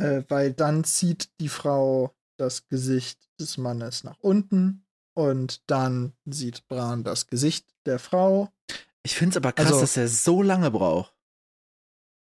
äh, 0.00 0.24
weil 0.28 0.52
dann 0.52 0.84
zieht 0.84 1.30
die 1.40 1.48
Frau 1.48 2.14
das 2.38 2.66
Gesicht 2.68 3.28
des 3.38 3.58
Mannes 3.58 4.02
nach 4.04 4.18
unten 4.20 4.84
und 5.14 5.62
dann 5.70 6.12
sieht 6.24 6.66
Bran 6.68 7.04
das 7.04 7.26
Gesicht 7.26 7.66
der 7.86 7.98
Frau. 7.98 8.50
Ich 9.02 9.14
finde 9.16 9.30
es 9.32 9.36
aber 9.36 9.52
krass, 9.52 9.66
Also- 9.68 9.80
dass 9.80 9.96
er 9.96 10.08
so 10.08 10.42
lange 10.42 10.70
braucht. 10.70 11.14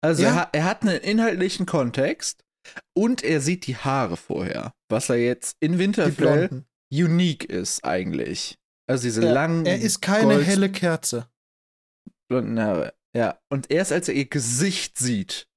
Also 0.02 0.24
Ja. 0.24 0.30
er, 0.30 0.36
hat, 0.36 0.50
er 0.56 0.64
hat 0.66 0.82
einen 0.84 0.98
inhaltlichen 1.02 1.66
Kontext 1.66 2.44
und 2.94 3.24
er 3.24 3.42
sieht 3.42 3.66
die 3.68 3.78
Haare 3.78 4.18
vorher, 4.18 4.74
was 4.90 5.10
er 5.10 5.18
jetzt 5.18 5.58
in 5.60 5.80
Winterfell 5.80 6.64
unique 6.92 7.44
ist 7.46 7.84
eigentlich. 7.84 8.58
Also 8.88 9.04
diese 9.04 9.26
Er, 9.26 9.34
langen 9.34 9.66
er 9.66 9.80
ist 9.82 10.02
keine 10.02 10.36
Gold- 10.36 10.46
helle 10.46 10.72
Kerze. 10.72 11.28
blonden 12.28 12.60
Haare. 12.60 12.94
Ja, 13.16 13.40
und 13.50 13.72
erst 13.72 13.92
als 13.92 14.08
er 14.10 14.16
ihr 14.16 14.26
Gesicht 14.30 14.98
sieht, 14.98 15.48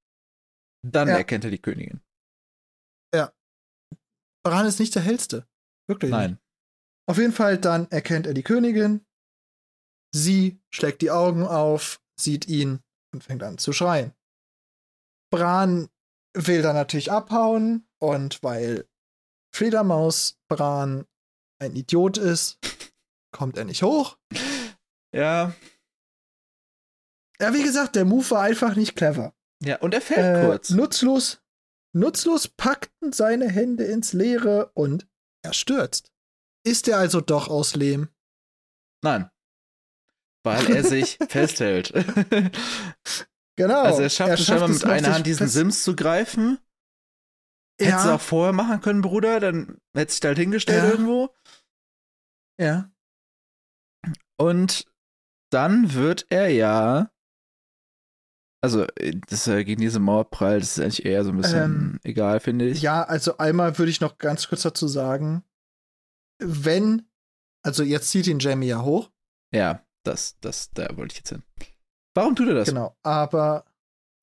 dann 0.95 1.09
Ja. 1.09 1.17
erkennt 1.17 1.45
er 1.45 1.51
die 1.51 1.61
Königin. 1.61 2.01
Bran 4.45 4.67
ist 4.67 4.79
nicht 4.79 4.95
der 4.95 5.03
hellste. 5.03 5.47
Wirklich. 5.89 6.11
nicht. 6.11 6.19
Nein. 6.21 6.39
Auf 7.07 7.19
jeden 7.19 7.33
Fall, 7.33 7.59
dann 7.59 7.91
erkennt 7.91 8.27
er 8.27 8.33
die 8.35 8.43
Königin. 8.45 9.05
Sie 10.15 10.61
schlägt 10.71 11.03
die 11.03 11.11
Augen 11.11 11.45
auf, 11.47 12.01
sieht 12.19 12.47
ihn 12.49 12.81
und 13.13 13.23
fängt 13.25 13.43
an 13.43 13.59
zu 13.59 13.73
schreien. 13.73 14.15
Bran 15.31 15.91
will 16.35 16.63
dann 16.63 16.77
natürlich 16.77 17.11
abhauen 17.13 17.87
und 18.01 18.43
weil 18.43 18.89
Fledermaus 19.55 20.39
Bran 20.49 21.05
ein 21.61 21.75
Idiot 21.75 22.17
ist, 22.17 22.59
kommt 23.35 23.59
er 23.59 23.65
nicht 23.65 23.83
hoch. 23.83 24.19
Ja, 25.13 25.53
Ja, 27.41 27.53
wie 27.55 27.63
gesagt, 27.65 27.97
der 27.97 28.05
Move 28.05 28.31
war 28.31 28.43
einfach 28.43 28.77
nicht 28.77 28.97
clever. 28.97 29.35
Ja, 29.63 29.79
und 29.81 29.95
er 29.95 30.01
fällt 30.01 30.37
Äh, 30.43 30.47
kurz. 30.47 30.71
Nutzlos, 30.71 31.41
nutzlos 31.95 32.49
packten 32.49 33.13
seine 33.13 33.49
Hände 33.49 33.85
ins 33.85 34.13
Leere 34.13 34.71
und 34.75 35.07
er 35.43 35.53
stürzt. 35.53 36.13
Ist 36.67 36.89
er 36.89 36.99
also 36.99 37.21
doch 37.21 37.49
aus 37.49 37.75
Lehm? 37.77 38.09
Nein. 39.03 39.31
Weil 40.45 40.71
er 40.77 40.85
sich 40.85 41.19
festhält. 41.29 41.93
Genau. 43.57 43.83
Also 43.83 44.03
er 44.03 44.11
schafft 44.11 44.29
er 44.31 44.35
es 44.35 44.45
scheinbar 44.47 44.69
mit 44.69 44.85
einer 44.85 45.15
Hand 45.15 45.27
diesen 45.27 45.49
Sims 45.49 45.83
zu 45.85 45.97
greifen. 45.97 46.59
Hättest 47.81 48.05
du 48.05 48.09
Ja, 48.09 48.15
auch 48.17 48.21
vorher 48.21 48.53
machen 48.53 48.81
können, 48.81 49.03
Bruder, 49.03 49.41
dann 49.41 49.81
hättest 49.95 50.19
du 50.19 50.21
dich 50.23 50.29
halt 50.29 50.39
hingestellt 50.39 50.83
Ja. 50.85 50.91
irgendwo. 50.91 51.35
ja. 52.61 52.91
Und 54.41 54.85
dann 55.51 55.95
wird 55.95 56.27
er 56.31 56.49
ja. 56.49 57.11
Also, 58.61 58.85
äh, 58.97 59.15
das 59.29 59.47
äh, 59.47 59.65
gegen 59.65 59.81
diese 59.81 60.01
Mauer 60.01 60.29
prallt, 60.31 60.63
das 60.63 60.77
ist 60.79 60.83
eigentlich 60.83 61.05
eher 61.07 61.25
so 61.25 61.31
ein 61.31 61.37
bisschen 61.37 61.63
Ähm, 61.63 62.01
egal, 62.03 62.41
finde 62.41 62.69
ich. 62.69 62.83
Ja, 62.83 63.03
also 63.05 63.39
einmal 63.39 63.79
würde 63.79 63.91
ich 63.91 64.01
noch 64.01 64.19
ganz 64.19 64.49
kurz 64.49 64.63
dazu 64.63 64.89
sagen, 64.89 65.45
wenn, 66.43 67.09
also 67.65 67.83
jetzt 67.83 68.11
zieht 68.11 68.27
ihn 68.27 68.39
Jamie 68.41 68.67
ja 68.69 68.83
hoch, 68.83 69.11
Ja, 69.55 69.85
das, 70.05 70.39
das, 70.41 70.71
da 70.73 70.89
wollte 70.97 71.13
ich 71.13 71.19
jetzt 71.19 71.29
hin. 71.31 71.43
Warum 72.15 72.35
tut 72.35 72.49
er 72.49 72.55
das? 72.55 72.69
genau, 72.69 72.97
aber 73.03 73.65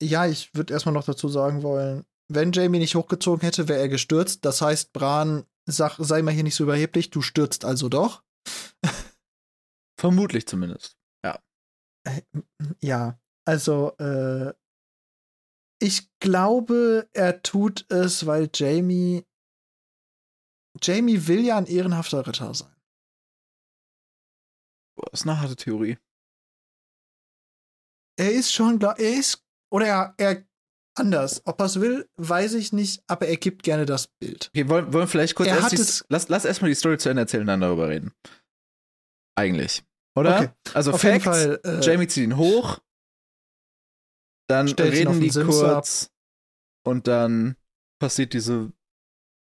ja, 0.02 0.26
ich 0.26 0.54
würde 0.54 0.74
erstmal 0.74 0.92
noch 0.92 1.04
dazu 1.06 1.28
sagen 1.28 1.62
wollen, 1.62 2.04
wenn 2.28 2.52
Jamie 2.52 2.78
nicht 2.78 2.94
hochgezogen 2.94 3.40
hätte, 3.42 3.68
wäre 3.68 3.80
er 3.80 3.88
gestürzt. 3.88 4.44
Das 4.44 4.60
heißt, 4.60 4.92
Bran, 4.92 5.46
sag, 5.64 5.96
sei 5.98 6.20
mal 6.22 6.34
hier 6.34 6.42
nicht 6.42 6.56
so 6.56 6.64
überheblich, 6.64 7.08
du 7.10 7.22
stürzt 7.22 7.64
also 7.64 7.88
doch. 7.88 8.22
Vermutlich 9.98 10.46
zumindest. 10.46 10.96
Äh, 12.04 12.20
Ja, 12.82 13.18
also 13.46 13.96
äh, 13.98 14.52
ich 15.80 16.08
glaube, 16.20 17.08
er 17.12 17.42
tut 17.42 17.84
es, 17.90 18.26
weil 18.26 18.50
Jamie 18.54 19.24
Jamie 20.82 21.26
will 21.26 21.44
ja 21.44 21.56
ein 21.56 21.66
ehrenhafter 21.66 22.26
Ritter 22.26 22.52
sein. 22.54 22.74
Boah, 24.98 25.10
ist 25.12 25.22
eine 25.22 25.40
harte 25.40 25.56
Theorie. 25.56 25.98
Er 28.18 28.32
ist 28.32 28.52
schon, 28.52 28.80
er 28.80 28.98
ist, 28.98 29.44
oder 29.70 29.86
er, 29.86 30.14
er 30.18 30.46
anders. 30.98 31.42
Ob 31.46 31.60
er 31.60 31.66
es 31.66 31.80
will, 31.80 32.08
weiß 32.16 32.54
ich 32.54 32.72
nicht, 32.72 33.02
aber 33.06 33.26
er 33.26 33.36
gibt 33.36 33.62
gerne 33.62 33.84
das 33.84 34.08
Bild. 34.08 34.48
Okay, 34.54 34.68
wollen, 34.68 34.86
wollen 34.92 35.04
wir 35.04 35.08
vielleicht 35.08 35.34
kurz 35.34 35.48
Er 35.48 35.56
erst 35.58 35.72
die, 35.72 35.76
es- 35.76 36.04
lass, 36.08 36.28
lass 36.28 36.44
erstmal 36.46 36.70
die 36.70 36.74
Story 36.74 36.96
zu 36.98 37.10
Ende 37.10 37.22
erzählen, 37.22 37.46
dann 37.46 37.60
darüber 37.60 37.88
reden. 37.88 38.12
Eigentlich. 39.38 39.84
Oder? 40.16 40.40
Okay. 40.40 40.50
Also 40.72 40.92
Auf 40.92 41.00
Facts, 41.02 41.12
jeden 41.12 41.24
Fall. 41.24 41.60
Äh, 41.62 41.80
Jamie 41.84 42.06
zieht 42.06 42.24
ihn 42.24 42.38
hoch, 42.38 42.78
dann 44.48 44.68
Stellt 44.68 44.92
reden 44.92 45.12
den 45.12 45.20
die 45.20 45.30
Sims 45.30 45.58
kurz 45.58 46.10
und 46.84 47.06
dann 47.06 47.56
passiert 47.98 48.32
diese 48.32 48.72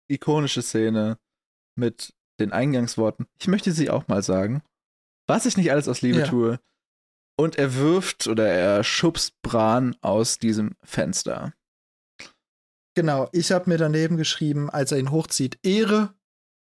ikonische 0.09 0.63
Szene 0.63 1.19
mit 1.77 2.15
den 2.41 2.53
Eingangsworten. 2.53 3.27
Ich 3.39 3.49
möchte 3.49 3.73
sie 3.73 3.91
auch 3.91 4.09
mal 4.09 4.23
sagen, 4.23 4.63
was 5.27 5.47
ich 5.47 5.57
nicht 5.57 5.71
alles 5.71 5.89
aus 5.89 6.03
Liebe 6.03 6.21
Ja. 6.21 6.27
tue. 6.27 6.61
Und 7.39 7.57
er 7.57 7.75
wirft 7.75 8.29
oder 8.29 8.49
er 8.49 8.83
schubst 8.83 9.41
Bran 9.43 9.95
aus 10.01 10.39
diesem 10.39 10.75
Fenster. 10.83 11.53
Genau, 12.95 13.29
ich 13.33 13.53
habe 13.53 13.69
mir 13.69 13.77
daneben 13.77 14.17
geschrieben, 14.17 14.71
als 14.71 14.91
er 14.93 14.99
ihn 14.99 15.11
hochzieht, 15.11 15.59
Ehre. 15.63 16.15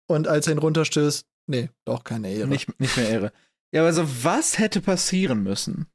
Und 0.08 0.28
als 0.28 0.48
er 0.48 0.54
ihn 0.54 0.60
runterstößt, 0.60 1.28
nee, 1.48 1.70
doch 1.86 2.04
keine 2.06 2.32
Ehre. 2.32 2.48
Nicht, 2.48 2.80
nicht 2.80 2.96
mehr 2.96 3.10
Ehre. 3.10 3.34
Ja, 3.74 3.82
aber 3.82 3.92
so, 3.92 4.04
was 4.24 4.58
hätte 4.60 4.80
passieren 4.80 5.44
müssen, 5.44 5.88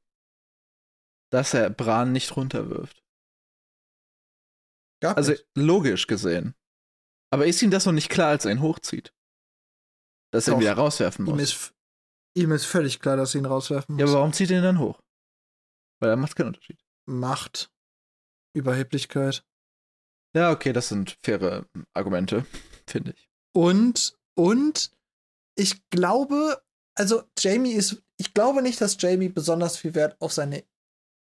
dass 1.30 1.54
er 1.54 1.70
Bran 1.70 2.12
nicht 2.12 2.36
runterwirft? 2.36 3.02
Gab 5.00 5.16
Also 5.16 5.32
nicht. 5.32 5.46
logisch 5.56 6.06
gesehen. 6.06 6.54
Aber 7.30 7.46
ist 7.46 7.62
ihm 7.62 7.70
das 7.70 7.86
noch 7.86 7.92
nicht 7.92 8.08
klar, 8.10 8.28
als 8.30 8.44
er 8.44 8.52
ihn 8.52 8.62
hochzieht? 8.62 9.12
Dass 10.32 10.46
er 10.48 10.52
ihn 10.52 10.56
Doch. 10.56 10.60
wieder 10.60 10.74
rauswerfen 10.74 11.26
ihm, 11.26 11.32
muss. 11.32 11.42
ist, 11.42 11.74
ihm 12.36 12.52
ist 12.52 12.64
völlig 12.64 13.00
klar, 13.00 13.16
dass 13.16 13.32
sie 13.32 13.38
ihn 13.38 13.46
rauswerfen 13.46 13.94
muss. 13.94 14.00
Ja, 14.00 14.06
aber 14.06 14.14
warum 14.18 14.32
zieht 14.32 14.50
er 14.50 14.58
ihn 14.58 14.64
dann 14.64 14.78
hoch? 14.78 15.00
Weil 16.00 16.10
er 16.10 16.16
macht 16.16 16.36
keinen 16.36 16.48
Unterschied. 16.48 16.80
Macht, 17.06 17.70
Überheblichkeit. 18.54 19.44
Ja, 20.34 20.50
okay, 20.50 20.72
das 20.72 20.88
sind 20.88 21.16
faire 21.22 21.66
Argumente, 21.94 22.44
finde 22.88 23.12
ich. 23.12 23.28
Und, 23.54 24.16
und 24.36 24.90
ich 25.56 25.88
glaube, 25.90 26.62
also 26.96 27.22
Jamie 27.38 27.72
ist, 27.72 28.02
ich 28.18 28.34
glaube 28.34 28.62
nicht, 28.62 28.80
dass 28.80 28.96
Jamie 29.00 29.28
besonders 29.28 29.76
viel 29.76 29.94
Wert 29.94 30.20
auf 30.20 30.32
seine, 30.32 30.64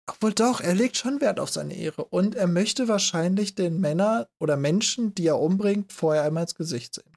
obwohl 0.07 0.35
doch, 0.35 0.61
er 0.61 0.75
legt 0.75 0.97
schon 0.97 1.21
Wert 1.21 1.41
auf 1.41 1.51
seine 1.51 1.75
Ehre. 1.75 2.05
Und 2.05 2.35
er 2.35 2.47
möchte 2.47 2.89
wahrscheinlich 2.89 3.55
den 3.55 3.81
Männer 3.81 4.29
oder 4.39 4.57
Menschen, 4.57 5.15
die 5.15 5.27
er 5.27 5.39
umbringt, 5.41 5.93
vorher 5.93 6.23
einmal 6.25 6.43
ins 6.45 6.55
Gesicht 6.55 6.95
sehen. 6.95 7.13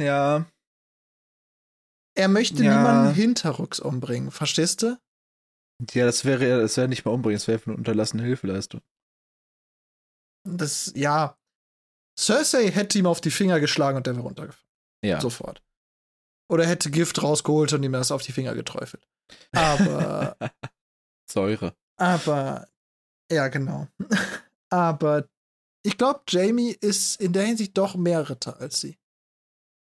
Ja, 0.00 0.46
Er 2.18 2.28
möchte 2.28 2.64
Ja. 2.64 2.76
niemanden 2.78 3.14
hinterrücks 3.14 3.78
umbringen, 3.78 4.30
verstehst 4.30 4.82
du? 4.82 4.98
ja, 5.92 6.06
das 6.06 6.24
wäre 6.24 6.48
ja, 6.48 6.58
das 6.58 6.76
wäre 6.78 6.88
nicht 6.88 7.04
mal 7.04 7.10
umbringen, 7.12 7.36
das 7.38 7.46
wäre 7.48 7.60
eine 7.66 7.76
unterlassene 7.76 8.22
Hilfeleistung. 8.22 8.80
Das, 10.44 10.92
ja. 10.94 11.36
Cersei 12.18 12.70
hätte 12.70 12.98
ihm 12.98 13.06
auf 13.06 13.20
die 13.20 13.30
Finger 13.30 13.60
geschlagen 13.60 13.98
und 13.98 14.06
der 14.06 14.14
wäre 14.14 14.24
runtergefallen. 14.24 14.70
Ja. 15.04 15.20
Sofort. 15.20 15.62
Oder 16.50 16.66
hätte 16.66 16.90
Gift 16.90 17.22
rausgeholt 17.22 17.72
und 17.74 17.82
ihm 17.82 17.92
das 17.92 18.10
auf 18.12 18.22
die 18.22 18.32
Finger 18.32 18.54
geträufelt. 18.54 19.06
Aber, 19.52 20.36
Säure. 21.30 21.74
aber, 21.98 22.68
ja, 23.30 23.48
genau. 23.48 23.88
aber 24.70 25.28
ich 25.84 25.96
glaube, 25.98 26.20
Jamie 26.28 26.76
ist 26.80 27.20
in 27.20 27.32
der 27.32 27.44
Hinsicht 27.44 27.76
doch 27.78 27.94
mehr 27.96 28.28
Ritter 28.28 28.58
als 28.60 28.80
sie. 28.80 28.98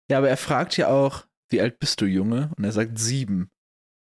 Ja, 0.10 0.20
aber 0.20 0.30
er 0.30 0.38
fragt 0.38 0.78
ja 0.78 0.88
auch, 0.90 1.26
wie 1.50 1.62
alt 1.62 1.80
bist 1.80 2.00
du, 2.02 2.06
Junge? 2.06 2.52
Und 2.58 2.64
er 2.64 2.72
sagt 2.72 2.98
sieben. 3.00 3.50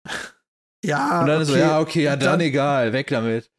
Ja, 0.83 1.21
Und 1.21 1.27
dann 1.27 1.45
so, 1.45 1.55
ja, 1.55 1.79
okay, 1.79 2.01
ja, 2.01 2.15
dann, 2.15 2.25
dann- 2.25 2.39
egal, 2.41 2.91
weg 2.91 3.05
damit. 3.09 3.51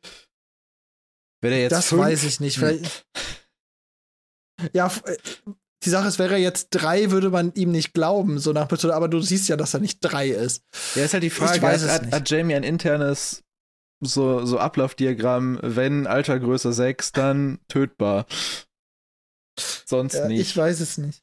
Wäre 1.41 1.55
er 1.55 1.61
jetzt 1.63 1.71
das 1.73 1.89
fünf? 1.91 2.03
weiß 2.03 2.25
ich 2.25 2.41
nicht. 2.41 2.59
Vielleicht, 2.59 3.07
ja, 4.73 4.89
äh, 5.05 5.17
die 5.85 5.89
Sache 5.91 6.09
ist, 6.09 6.19
wäre 6.19 6.33
er 6.35 6.41
jetzt 6.41 6.71
drei, 6.71 7.13
würde 7.13 7.31
man 7.31 7.53
ihm 7.55 7.71
nicht 7.71 7.95
glauben, 7.95 8.41
so 8.41 8.53
nach 8.53 8.69
Motto, 8.69 8.91
aber 8.91 9.07
du 9.07 9.21
siehst 9.21 9.49
ja, 9.49 9.57
dass 9.57 9.73
er 9.73 9.79
nicht 9.79 10.01
drei 10.01 10.31
ist. 10.31 10.65
Ja, 10.97 11.05
ist 11.05 11.13
halt 11.15 11.23
die 11.23 11.31
Frage, 11.31 11.57
Ich 11.59 11.63
weiß 11.63 11.83
hat, 11.83 11.89
es 11.89 11.95
hat, 11.95 12.03
nicht. 12.07 12.13
hat 12.15 12.29
Jamie 12.31 12.55
ein 12.57 12.65
internes 12.65 13.45
so, 14.05 14.45
so 14.45 14.59
Ablaufdiagramm, 14.59 15.59
wenn 15.63 16.07
Alter 16.07 16.39
größer 16.41 16.73
6, 16.73 17.13
dann 17.13 17.61
tötbar. 17.69 18.27
Sonst 19.59 20.15
Ja, 20.15 20.29
nicht. 20.29 20.41
ich 20.41 20.57
weiß 20.57 20.81
es 20.81 20.99
nicht. 20.99 21.23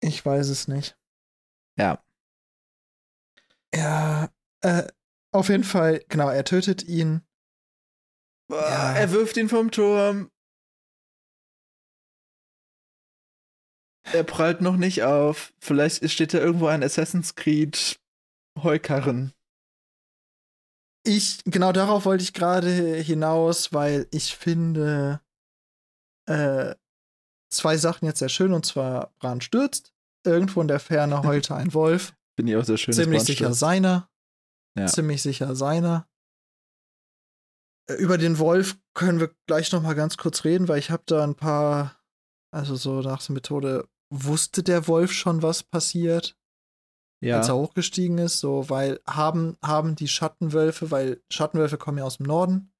Ich 0.00 0.24
weiß 0.24 0.48
es 0.48 0.68
nicht. 0.68 0.98
Ja. 1.78 2.02
Ja, 3.74 4.30
äh, 4.62 4.86
auf 5.32 5.48
jeden 5.48 5.64
Fall, 5.64 6.04
genau, 6.08 6.28
er 6.30 6.44
tötet 6.44 6.84
ihn. 6.84 7.22
Ah, 8.50 8.94
Er 8.96 9.12
wirft 9.12 9.36
ihn 9.36 9.48
vom 9.48 9.70
Turm. 9.70 10.30
Er 14.10 14.24
prallt 14.24 14.62
noch 14.62 14.76
nicht 14.76 15.02
auf. 15.02 15.52
Vielleicht 15.60 16.08
steht 16.10 16.32
da 16.32 16.38
irgendwo 16.38 16.66
ein 16.66 16.82
Assassin's 16.82 17.34
Creed 17.34 18.00
Heukarren. 18.62 19.34
Ich, 21.08 21.42
genau 21.46 21.72
darauf 21.72 22.04
wollte 22.04 22.22
ich 22.22 22.34
gerade 22.34 22.68
hinaus, 22.68 23.72
weil 23.72 24.06
ich 24.10 24.36
finde 24.36 25.22
äh, 26.26 26.74
zwei 27.50 27.78
Sachen 27.78 28.04
jetzt 28.04 28.18
sehr 28.18 28.28
schön, 28.28 28.52
und 28.52 28.66
zwar 28.66 29.14
Bran 29.18 29.40
stürzt. 29.40 29.94
Irgendwo 30.26 30.60
in 30.60 30.68
der 30.68 30.80
Ferne 30.80 31.22
heulte 31.24 31.54
ein 31.54 31.72
Wolf. 31.72 32.14
Bin 32.36 32.46
ich 32.46 32.56
auch 32.56 32.64
sehr 32.64 32.76
schön. 32.76 32.92
ziemlich 32.92 33.22
sicher 33.22 33.54
seiner. 33.54 34.10
Ja. 34.78 34.86
Ziemlich 34.86 35.22
sicher 35.22 35.56
seiner. 35.56 36.06
Äh, 37.90 37.94
Über 37.94 38.18
den 38.18 38.38
Wolf 38.38 38.76
können 38.92 39.18
wir 39.18 39.34
gleich 39.46 39.72
noch 39.72 39.80
mal 39.82 39.94
ganz 39.94 40.18
kurz 40.18 40.44
reden, 40.44 40.68
weil 40.68 40.78
ich 40.78 40.90
habe 40.90 41.04
da 41.06 41.24
ein 41.24 41.36
paar, 41.36 41.98
also 42.54 42.76
so 42.76 43.00
nach 43.00 43.24
der 43.24 43.32
Methode, 43.32 43.88
wusste 44.12 44.62
der 44.62 44.86
Wolf 44.86 45.12
schon, 45.12 45.42
was 45.42 45.62
passiert, 45.62 46.37
Ja. 47.20 47.38
als 47.38 47.48
er 47.48 47.56
hochgestiegen 47.56 48.18
ist, 48.18 48.38
so, 48.38 48.70
weil 48.70 49.00
haben, 49.06 49.56
haben 49.62 49.96
die 49.96 50.08
Schattenwölfe, 50.08 50.90
weil 50.90 51.20
Schattenwölfe 51.30 51.76
kommen 51.76 51.98
ja 51.98 52.04
aus 52.04 52.18
dem 52.18 52.26
Norden, 52.26 52.72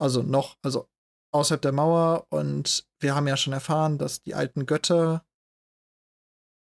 also 0.00 0.22
noch, 0.22 0.56
also 0.62 0.88
außerhalb 1.32 1.60
der 1.60 1.72
Mauer 1.72 2.26
und 2.30 2.86
wir 3.00 3.14
haben 3.14 3.26
ja 3.26 3.36
schon 3.36 3.52
erfahren, 3.52 3.98
dass 3.98 4.22
die 4.22 4.34
alten 4.34 4.64
Götter 4.66 5.24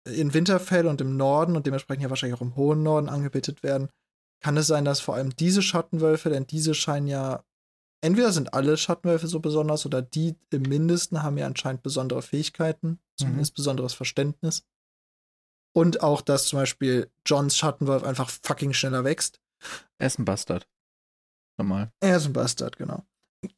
in 0.06 0.34
Winterfell 0.34 0.86
und 0.86 1.00
im 1.00 1.16
Norden 1.16 1.56
und 1.56 1.66
dementsprechend 1.66 2.02
ja 2.02 2.10
wahrscheinlich 2.10 2.38
auch 2.38 2.42
im 2.42 2.56
hohen 2.56 2.82
Norden 2.82 3.08
angebetet 3.08 3.62
werden, 3.62 3.88
kann 4.42 4.56
es 4.56 4.66
sein, 4.66 4.84
dass 4.84 5.00
vor 5.00 5.14
allem 5.14 5.34
diese 5.36 5.62
Schattenwölfe, 5.62 6.28
denn 6.28 6.46
diese 6.46 6.74
scheinen 6.74 7.06
ja, 7.06 7.44
entweder 8.02 8.32
sind 8.32 8.52
alle 8.52 8.76
Schattenwölfe 8.76 9.26
so 9.26 9.40
besonders 9.40 9.86
oder 9.86 10.02
die 10.02 10.36
im 10.50 10.62
Mindesten 10.62 11.22
haben 11.22 11.38
ja 11.38 11.46
anscheinend 11.46 11.82
besondere 11.82 12.22
Fähigkeiten, 12.22 13.00
zumindest 13.16 13.54
besonderes 13.54 13.94
Verständnis. 13.94 14.66
Und 15.76 16.02
auch, 16.02 16.20
dass 16.22 16.46
zum 16.46 16.60
Beispiel 16.60 17.10
Johns 17.26 17.56
Schattenwolf 17.56 18.04
einfach 18.04 18.30
fucking 18.30 18.72
schneller 18.72 19.04
wächst. 19.04 19.40
Er 19.98 20.06
ist 20.06 20.18
ein 20.18 20.24
Bastard. 20.24 20.68
Normal. 21.58 21.92
Er 22.00 22.16
ist 22.16 22.26
ein 22.26 22.32
Bastard, 22.32 22.76
genau. 22.76 23.04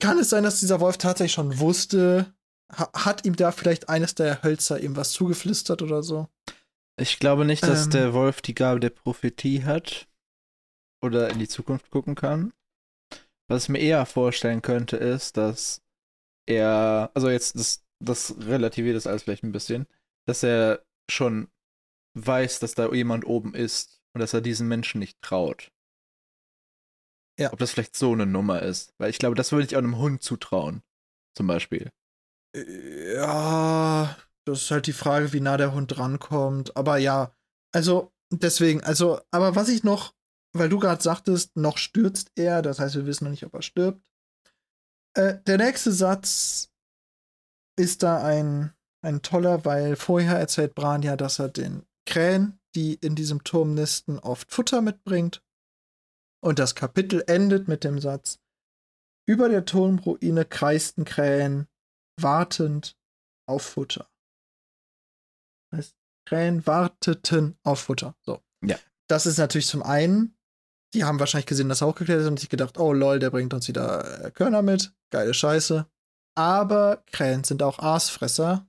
Kann 0.00 0.18
es 0.18 0.30
sein, 0.30 0.44
dass 0.44 0.60
dieser 0.60 0.80
Wolf 0.80 0.98
tatsächlich 0.98 1.32
schon 1.32 1.58
wusste, 1.58 2.34
ha 2.72 2.90
hat 2.94 3.24
ihm 3.24 3.36
da 3.36 3.52
vielleicht 3.52 3.88
eines 3.88 4.14
der 4.14 4.42
Hölzer 4.42 4.80
ihm 4.80 4.96
was 4.96 5.12
zugeflüstert 5.12 5.82
oder 5.82 6.02
so? 6.02 6.28
Ich 6.98 7.18
glaube 7.18 7.44
nicht, 7.44 7.62
dass 7.62 7.84
Ähm. 7.84 7.90
der 7.90 8.14
Wolf 8.14 8.40
die 8.40 8.54
Gabe 8.54 8.80
der 8.80 8.90
Prophetie 8.90 9.64
hat 9.64 10.08
oder 11.02 11.28
in 11.30 11.38
die 11.38 11.48
Zukunft 11.48 11.90
gucken 11.90 12.14
kann. 12.14 12.52
Was 13.48 13.64
ich 13.64 13.68
mir 13.68 13.78
eher 13.78 14.06
vorstellen 14.06 14.62
könnte, 14.62 14.96
ist, 14.96 15.36
dass 15.36 15.82
er, 16.46 17.10
also 17.14 17.28
jetzt, 17.28 17.54
das, 17.56 17.84
das 18.02 18.34
relativiert 18.40 18.96
das 18.96 19.06
alles 19.06 19.22
vielleicht 19.22 19.44
ein 19.44 19.52
bisschen, 19.52 19.86
dass 20.26 20.42
er 20.42 20.84
schon 21.10 21.48
weiß, 22.16 22.58
dass 22.60 22.74
da 22.74 22.92
jemand 22.92 23.26
oben 23.26 23.54
ist 23.54 24.00
und 24.14 24.20
dass 24.20 24.34
er 24.34 24.40
diesen 24.40 24.68
Menschen 24.68 24.98
nicht 24.98 25.20
traut. 25.22 25.70
Ja. 27.38 27.52
Ob 27.52 27.58
das 27.58 27.72
vielleicht 27.72 27.96
so 27.96 28.12
eine 28.12 28.26
Nummer 28.26 28.62
ist. 28.62 28.94
Weil 28.98 29.10
ich 29.10 29.18
glaube, 29.18 29.34
das 29.34 29.52
würde 29.52 29.66
ich 29.66 29.76
auch 29.76 29.80
einem 29.80 29.98
Hund 29.98 30.22
zutrauen. 30.22 30.82
Zum 31.36 31.46
Beispiel. 31.46 31.92
Ja, 32.54 34.16
das 34.46 34.62
ist 34.62 34.70
halt 34.70 34.86
die 34.86 34.94
Frage, 34.94 35.34
wie 35.34 35.40
nah 35.40 35.58
der 35.58 35.74
Hund 35.74 35.98
rankommt. 35.98 36.74
Aber 36.76 36.96
ja, 36.96 37.34
also 37.74 38.14
deswegen, 38.32 38.82
also, 38.82 39.20
aber 39.30 39.54
was 39.54 39.68
ich 39.68 39.84
noch, 39.84 40.14
weil 40.54 40.70
du 40.70 40.78
gerade 40.78 41.02
sagtest, 41.02 41.56
noch 41.56 41.76
stürzt 41.76 42.32
er, 42.36 42.62
das 42.62 42.78
heißt, 42.78 42.94
wir 42.94 43.04
wissen 43.04 43.24
noch 43.24 43.30
nicht, 43.30 43.44
ob 43.44 43.52
er 43.52 43.60
stirbt. 43.60 44.02
Äh, 45.14 45.42
der 45.46 45.58
nächste 45.58 45.92
Satz 45.92 46.70
ist 47.78 48.02
da 48.02 48.24
ein, 48.24 48.72
ein 49.04 49.20
toller, 49.20 49.66
weil 49.66 49.96
vorher 49.96 50.38
erzählt 50.38 50.74
Bran 50.74 51.02
ja, 51.02 51.16
dass 51.16 51.38
er 51.38 51.50
den 51.50 51.85
Krähen, 52.06 52.58
die 52.74 52.94
in 52.94 53.14
diesem 53.14 53.44
Turm 53.44 53.74
nisten, 53.74 54.18
oft 54.18 54.50
Futter 54.50 54.80
mitbringt. 54.80 55.42
Und 56.42 56.58
das 56.58 56.74
Kapitel 56.74 57.22
endet 57.26 57.68
mit 57.68 57.84
dem 57.84 58.00
Satz: 58.00 58.38
Über 59.28 59.48
der 59.48 59.64
Turmruine 59.64 60.44
kreisten 60.44 61.04
Krähen, 61.04 61.68
wartend 62.20 62.96
auf 63.48 63.62
Futter. 63.62 64.08
Das 65.70 65.78
heißt, 65.78 65.96
Krähen 66.26 66.66
warteten 66.66 67.58
auf 67.62 67.80
Futter. 67.80 68.16
So. 68.22 68.42
Ja. 68.64 68.78
Das 69.08 69.26
ist 69.26 69.38
natürlich 69.38 69.66
zum 69.66 69.82
einen, 69.82 70.36
die 70.94 71.04
haben 71.04 71.20
wahrscheinlich 71.20 71.46
gesehen, 71.46 71.68
dass 71.68 71.82
er 71.82 71.88
hochgeklettert 71.88 72.22
ist 72.22 72.28
und 72.28 72.40
sich 72.40 72.48
gedacht, 72.48 72.78
oh 72.78 72.92
lol, 72.92 73.18
der 73.18 73.30
bringt 73.30 73.54
uns 73.54 73.68
wieder 73.68 74.24
äh, 74.24 74.30
Körner 74.30 74.62
mit. 74.62 74.92
Geile 75.10 75.34
Scheiße. 75.34 75.86
Aber 76.36 77.02
Krähen 77.06 77.44
sind 77.44 77.62
auch 77.62 77.78
Aasfresser. 77.78 78.68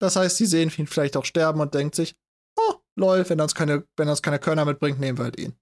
Das 0.00 0.16
heißt, 0.16 0.36
sie 0.36 0.46
sehen 0.46 0.72
ihn 0.76 0.86
vielleicht 0.86 1.16
auch 1.16 1.24
sterben 1.24 1.60
und 1.60 1.74
denkt 1.74 1.94
sich, 1.94 2.16
oh 2.56 2.74
lol, 2.96 3.28
wenn 3.28 3.40
er 3.40 3.44
uns 3.44 3.54
keine, 3.54 3.84
wenn 3.96 4.08
er 4.08 4.12
uns 4.12 4.22
keine 4.22 4.38
Körner 4.38 4.64
mitbringt, 4.64 5.00
nehmen 5.00 5.18
wir 5.18 5.24
halt 5.24 5.38
ihn. 5.38 5.54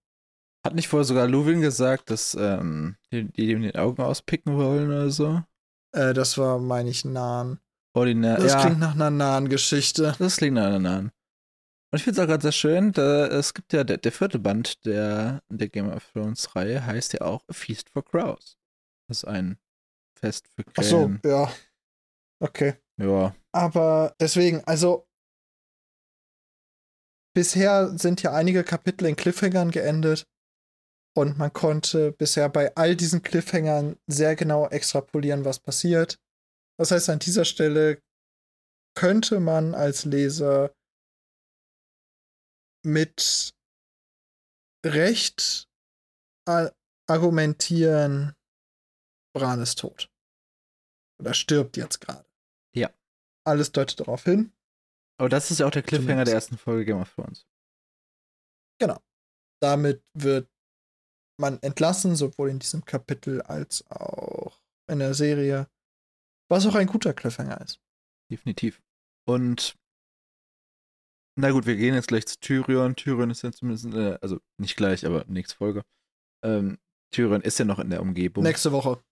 Hat 0.64 0.74
nicht 0.74 0.88
vorher 0.88 1.04
sogar 1.04 1.28
Luwin 1.28 1.60
gesagt, 1.60 2.10
dass 2.10 2.34
ähm, 2.34 2.96
die, 3.12 3.24
die 3.24 3.50
ihm 3.52 3.62
den 3.62 3.76
Augen 3.76 4.02
auspicken 4.02 4.56
wollen 4.56 4.88
oder 4.88 5.10
so? 5.10 5.42
Äh, 5.92 6.12
das 6.12 6.36
war, 6.38 6.58
meine 6.58 6.90
ich, 6.90 7.04
Nahen. 7.04 7.60
Ordinär. 7.94 8.36
Das 8.36 8.52
ja, 8.52 8.60
klingt 8.60 8.80
nach 8.80 8.94
einer 8.94 9.10
nahen 9.10 9.48
Geschichte. 9.48 10.14
das 10.18 10.36
klingt 10.36 10.54
nach 10.54 10.66
einer 10.66 10.78
nahen. 10.78 11.12
Und 11.92 11.98
ich 11.98 12.02
finde 12.02 12.20
es 12.20 12.24
auch 12.24 12.28
gerade 12.28 12.42
sehr 12.42 12.52
schön, 12.52 12.92
da, 12.92 13.26
es 13.28 13.54
gibt 13.54 13.72
ja 13.72 13.84
der, 13.84 13.96
der 13.96 14.12
vierte 14.12 14.38
Band 14.38 14.84
der, 14.84 15.40
der 15.48 15.68
Game 15.68 15.88
of 15.88 16.04
Thrones 16.12 16.54
Reihe, 16.54 16.84
heißt 16.84 17.14
ja 17.14 17.20
auch 17.22 17.44
A 17.48 17.52
Feast 17.52 17.88
for 17.90 18.04
Crows. 18.04 18.58
Das 19.08 19.18
ist 19.18 19.24
ein 19.24 19.58
Fest 20.18 20.48
für 20.48 20.64
Ach 20.76 20.82
so, 20.82 21.06
Krähen. 21.06 21.20
ja. 21.24 21.50
Okay. 22.40 22.74
Ja. 22.98 23.34
Aber 23.52 24.14
deswegen, 24.20 24.62
also 24.64 25.06
bisher 27.34 27.96
sind 27.98 28.22
ja 28.22 28.32
einige 28.32 28.64
Kapitel 28.64 29.06
in 29.06 29.16
Cliffhangern 29.16 29.70
geendet 29.70 30.26
und 31.14 31.36
man 31.38 31.52
konnte 31.52 32.12
bisher 32.12 32.48
bei 32.48 32.74
all 32.76 32.96
diesen 32.96 33.22
Cliffhangern 33.22 33.98
sehr 34.06 34.36
genau 34.36 34.68
extrapolieren, 34.68 35.44
was 35.44 35.60
passiert. 35.60 36.18
Das 36.78 36.90
heißt, 36.90 37.10
an 37.10 37.18
dieser 37.18 37.44
Stelle 37.44 38.00
könnte 38.94 39.40
man 39.40 39.74
als 39.74 40.04
Leser 40.04 40.74
mit 42.82 43.54
Recht 44.84 45.68
argumentieren, 47.08 48.34
Bran 49.34 49.60
ist 49.60 49.78
tot. 49.80 50.08
Oder 51.20 51.34
stirbt 51.34 51.76
jetzt 51.76 52.00
gerade. 52.00 52.24
Alles 53.46 53.72
deutet 53.72 54.00
darauf 54.00 54.24
hin. 54.24 54.52
Aber 55.18 55.28
das 55.28 55.50
ist 55.50 55.60
ja 55.60 55.66
auch 55.66 55.70
der 55.70 55.82
Cliffhanger 55.82 56.08
Zumindest. 56.08 56.28
der 56.28 56.34
ersten 56.34 56.58
Folge 56.58 56.84
Game 56.84 57.00
of 57.00 57.14
Thrones. 57.14 57.46
Damit 59.62 60.02
wird 60.14 60.50
man 61.40 61.60
entlassen, 61.62 62.14
sowohl 62.14 62.50
in 62.50 62.58
diesem 62.58 62.84
Kapitel 62.84 63.40
als 63.42 63.90
auch 63.90 64.60
in 64.90 64.98
der 64.98 65.14
Serie. 65.14 65.68
Was 66.50 66.66
auch 66.66 66.74
ein 66.74 66.86
guter 66.86 67.14
Cliffhanger 67.14 67.60
ist. 67.62 67.80
Definitiv. 68.30 68.82
Und 69.26 69.76
na 71.38 71.50
gut, 71.50 71.66
wir 71.66 71.76
gehen 71.76 71.94
jetzt 71.94 72.08
gleich 72.08 72.26
zu 72.26 72.38
Tyrion. 72.38 72.96
Tyrion 72.96 73.30
ist 73.30 73.42
ja 73.42 73.52
zumindest, 73.52 73.86
äh, 73.86 74.18
also 74.20 74.40
nicht 74.58 74.76
gleich, 74.76 75.04
aber 75.04 75.24
nächste 75.26 75.56
Folge. 75.56 75.82
Ähm, 76.44 76.78
Tyrion 77.12 77.42
ist 77.42 77.58
ja 77.58 77.64
noch 77.64 77.78
in 77.78 77.90
der 77.90 78.02
Umgebung. 78.02 78.44
Nächste 78.44 78.72
Woche. 78.72 79.02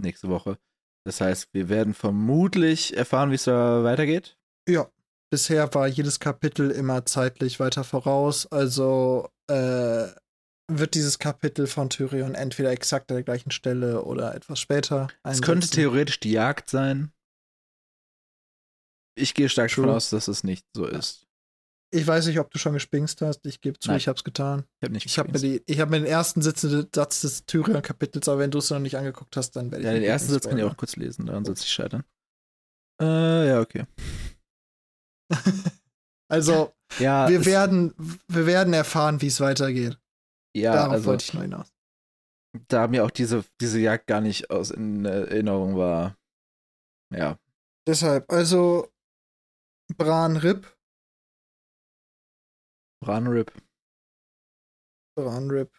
nächste 0.00 0.28
Woche. 0.28 0.58
Das 1.04 1.20
heißt, 1.20 1.48
wir 1.52 1.68
werden 1.68 1.94
vermutlich 1.94 2.96
erfahren, 2.96 3.30
wie 3.30 3.36
es 3.36 3.44
da 3.44 3.84
weitergeht. 3.84 4.36
Ja. 4.68 4.90
Bisher 5.32 5.72
war 5.74 5.86
jedes 5.86 6.18
Kapitel 6.18 6.72
immer 6.72 7.06
zeitlich 7.06 7.60
weiter 7.60 7.84
voraus. 7.84 8.50
Also 8.50 9.28
äh, 9.46 10.08
wird 10.68 10.94
dieses 10.94 11.20
Kapitel 11.20 11.68
von 11.68 11.88
Tyrion 11.88 12.34
entweder 12.34 12.70
exakt 12.70 13.10
an 13.10 13.16
der 13.16 13.22
gleichen 13.22 13.52
Stelle 13.52 14.02
oder 14.02 14.34
etwas 14.34 14.58
später. 14.58 15.08
Es 15.22 15.40
könnte 15.40 15.66
einsetzen. 15.66 15.74
theoretisch 15.74 16.18
die 16.18 16.32
Jagd 16.32 16.68
sein. 16.68 17.12
Ich 19.16 19.34
gehe 19.34 19.48
stark 19.48 19.68
davon 19.68 19.84
True. 19.84 19.94
aus, 19.94 20.10
dass 20.10 20.26
es 20.26 20.42
nicht 20.42 20.66
so 20.74 20.86
ist. 20.86 21.29
Ich 21.92 22.06
weiß 22.06 22.26
nicht, 22.26 22.38
ob 22.38 22.50
du 22.52 22.58
schon 22.58 22.72
gespingst 22.74 23.20
hast. 23.20 23.44
Ich 23.46 23.60
gebe 23.60 23.78
zu, 23.78 23.88
Nein. 23.88 23.96
ich 23.98 24.06
hab's 24.06 24.22
getan. 24.22 24.64
Ich 24.78 24.84
habe 24.84 24.92
nicht 24.92 25.06
Ich 25.06 25.18
habe 25.18 25.28
mir, 25.28 25.32
gesehen. 25.32 25.60
die- 25.66 25.72
ich 25.72 25.80
hab 25.80 25.90
mir 25.90 25.98
den 25.98 26.06
ersten 26.06 26.40
sitzenden 26.40 26.88
Satz 26.94 27.20
des 27.22 27.46
Tyrion-Kapitels, 27.46 28.28
aber 28.28 28.38
wenn 28.38 28.50
du 28.52 28.58
es 28.58 28.70
noch 28.70 28.78
nicht 28.78 28.96
angeguckt 28.96 29.36
hast, 29.36 29.52
dann 29.56 29.70
werde 29.72 29.82
ich. 29.82 29.86
Ja, 29.86 29.92
den 29.94 30.02
ersten 30.04 30.30
Satz 30.32 30.48
kann 30.48 30.56
ich 30.58 30.64
auch 30.64 30.76
kurz 30.76 30.94
lesen, 30.96 31.26
daran 31.26 31.44
soll 31.44 31.54
es 31.54 31.60
nicht 31.60 31.72
scheitern. 31.72 32.04
Äh, 33.02 33.48
ja, 33.48 33.60
okay. 33.60 33.86
Also, 36.30 36.72
Ja, 37.00 37.28
wir 37.28 37.40
es- 37.40 37.46
werden, 37.46 37.92
wir 38.28 38.46
werden 38.46 38.72
erfahren, 38.72 39.20
wie 39.20 39.26
es 39.26 39.40
weitergeht. 39.40 39.98
ja 40.56 40.72
Darauf 40.74 40.92
also, 40.92 41.06
wollte 41.06 41.24
ich 41.24 41.34
nur 41.34 41.42
hinaus. 41.42 41.72
da 42.68 42.86
mir 42.86 43.04
auch 43.04 43.10
diese, 43.10 43.44
diese 43.60 43.80
Jagd 43.80 44.06
gar 44.06 44.20
nicht 44.20 44.48
aus 44.50 44.70
in 44.70 45.04
Erinnerung 45.04 45.76
war. 45.76 46.16
Ja, 47.12 47.36
Deshalb, 47.88 48.30
also 48.30 48.92
Bran 49.96 50.36
Rip, 50.36 50.72
Bran-Rip. 53.00 53.52
Bran 55.16 55.50
Rip, 55.50 55.72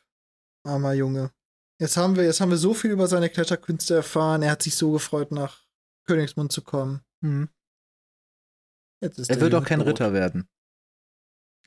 armer 0.65 0.93
Junge. 0.93 1.31
Jetzt 1.79 1.97
haben 1.97 2.15
wir, 2.15 2.23
jetzt 2.23 2.41
haben 2.41 2.51
wir 2.51 2.57
so 2.57 2.73
viel 2.73 2.91
über 2.91 3.07
seine 3.07 3.29
Kletterkünste 3.29 3.95
erfahren. 3.95 4.43
Er 4.43 4.51
hat 4.51 4.61
sich 4.61 4.75
so 4.75 4.91
gefreut, 4.91 5.31
nach 5.31 5.65
Königsmund 6.05 6.51
zu 6.51 6.61
kommen. 6.63 7.01
Hm. 7.23 7.49
Er 9.01 9.41
wird 9.41 9.55
auch 9.55 9.65
kein 9.65 9.79
tot. 9.79 9.87
Ritter 9.87 10.13
werden. 10.13 10.47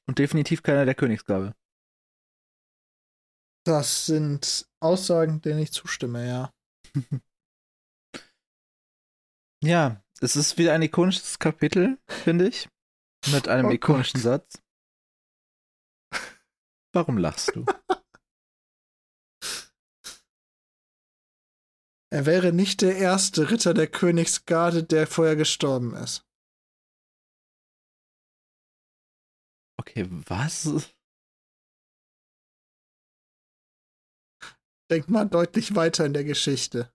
Und 0.06 0.18
definitiv 0.18 0.62
keiner 0.62 0.85
der 0.85 0.94
Königsgabe. 0.94 1.55
Das 3.66 4.06
sind 4.06 4.68
Aussagen, 4.81 5.40
denen 5.40 5.59
ich 5.60 5.72
zustimme, 5.72 6.26
ja. 6.26 6.52
Ja, 9.64 10.05
es 10.20 10.36
ist 10.36 10.59
wieder 10.59 10.74
ein 10.74 10.82
ikonisches 10.82 11.39
Kapitel, 11.39 11.98
finde 12.06 12.48
ich. 12.48 12.68
Mit 13.32 13.48
einem 13.48 13.68
Oh 13.68 13.70
ikonischen 13.70 14.20
Satz. 14.20 14.62
Warum 16.94 17.18
lachst 17.18 17.56
du? 17.56 17.66
Er 22.12 22.26
wäre 22.26 22.52
nicht 22.52 22.82
der 22.82 22.96
erste 22.96 23.50
Ritter 23.50 23.74
der 23.74 23.88
Königsgarde, 23.88 24.84
der 24.84 25.08
vorher 25.08 25.34
gestorben 25.34 25.96
ist. 25.96 26.24
Okay, 29.80 30.06
was? 30.28 30.94
Denk 34.88 35.08
mal 35.08 35.28
deutlich 35.28 35.74
weiter 35.74 36.06
in 36.06 36.12
der 36.12 36.22
Geschichte. 36.22 36.92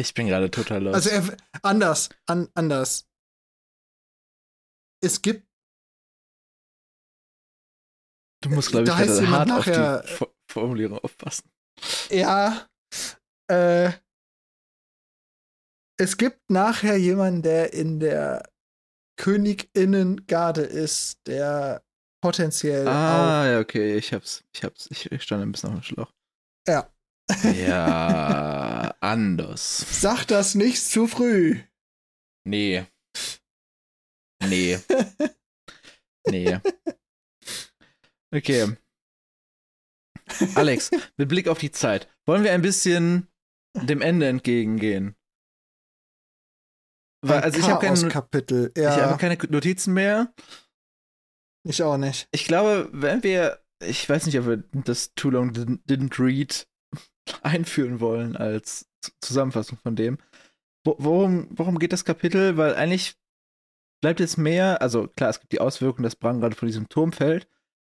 Ich 0.00 0.14
bin 0.14 0.26
gerade 0.28 0.50
total 0.50 0.82
los. 0.84 0.94
Also 0.94 1.10
er, 1.10 1.36
anders, 1.62 2.08
an, 2.26 2.48
anders. 2.54 3.06
Es 5.02 5.20
gibt, 5.20 5.46
du 8.42 8.50
musst, 8.50 8.70
glaube 8.70 8.84
ich, 8.88 8.90
gerade 8.96 9.14
jemand 9.14 9.30
hart 9.30 9.50
auf 9.50 9.66
nachher- 9.66 10.02
die 10.02 10.08
Fo- 10.14 10.34
Formulierung 10.50 10.98
aufpassen. 10.98 11.50
ja, 12.10 12.66
äh, 13.50 13.92
es 15.98 16.16
gibt 16.16 16.48
nachher 16.50 16.96
jemanden, 16.96 17.42
der 17.42 17.72
in 17.74 18.00
der 18.00 18.48
Königinnengarde 19.18 20.62
ist, 20.62 21.18
der 21.26 21.82
potenziell 22.22 22.88
Ah, 22.88 23.46
ja, 23.46 23.60
okay, 23.60 23.96
ich 23.96 24.14
hab's, 24.14 24.42
ich 24.54 24.64
hab's, 24.64 24.86
ich, 24.90 25.12
ich 25.12 25.22
stand 25.22 25.42
ein 25.42 25.52
bisschen 25.52 25.70
auf 25.70 25.80
dem 25.80 25.82
Schlauch. 25.82 26.12
Ja. 26.66 26.90
Ja, 27.44 28.89
anders. 29.00 29.84
Sag 29.90 30.24
das 30.26 30.54
nicht 30.54 30.82
zu 30.82 31.06
früh. 31.06 31.60
Nee. 32.44 32.86
Nee. 34.42 34.78
nee. 36.28 36.58
Okay. 38.34 38.76
Alex, 40.54 40.90
mit 41.16 41.28
Blick 41.28 41.48
auf 41.48 41.58
die 41.58 41.72
Zeit, 41.72 42.08
wollen 42.26 42.44
wir 42.44 42.52
ein 42.52 42.62
bisschen 42.62 43.28
dem 43.74 44.00
Ende 44.00 44.28
entgegengehen? 44.28 45.16
Weil, 47.22 47.40
also 47.40 47.58
ich 47.58 47.68
habe 47.68 47.84
keine, 47.84 48.08
Kapitel. 48.08 48.72
Ja. 48.76 48.96
Ich 48.96 49.02
habe 49.02 49.18
keine 49.18 49.36
Notizen 49.50 49.92
mehr. 49.92 50.32
Ich 51.68 51.82
auch 51.82 51.98
nicht. 51.98 52.28
Ich 52.30 52.46
glaube, 52.46 52.88
wenn 52.92 53.22
wir, 53.22 53.60
ich 53.82 54.08
weiß 54.08 54.26
nicht, 54.26 54.38
ob 54.38 54.46
wir 54.46 54.64
das 54.72 55.12
Too 55.14 55.30
Long 55.30 55.50
Didn't 55.52 56.18
Read 56.18 56.66
einführen 57.42 58.00
wollen 58.00 58.36
als 58.36 58.89
Zusammenfassung 59.20 59.78
von 59.78 59.96
dem. 59.96 60.18
Worum, 60.84 61.48
worum 61.50 61.78
geht 61.78 61.92
das 61.92 62.04
Kapitel? 62.04 62.56
Weil 62.56 62.74
eigentlich 62.74 63.14
bleibt 64.00 64.20
jetzt 64.20 64.38
mehr, 64.38 64.80
also 64.80 65.08
klar, 65.08 65.30
es 65.30 65.40
gibt 65.40 65.52
die 65.52 65.60
Auswirkung, 65.60 66.02
dass 66.02 66.16
Bran 66.16 66.40
gerade 66.40 66.56
von 66.56 66.68
diesem 66.68 66.88
Turm 66.88 67.12
fällt, 67.12 67.48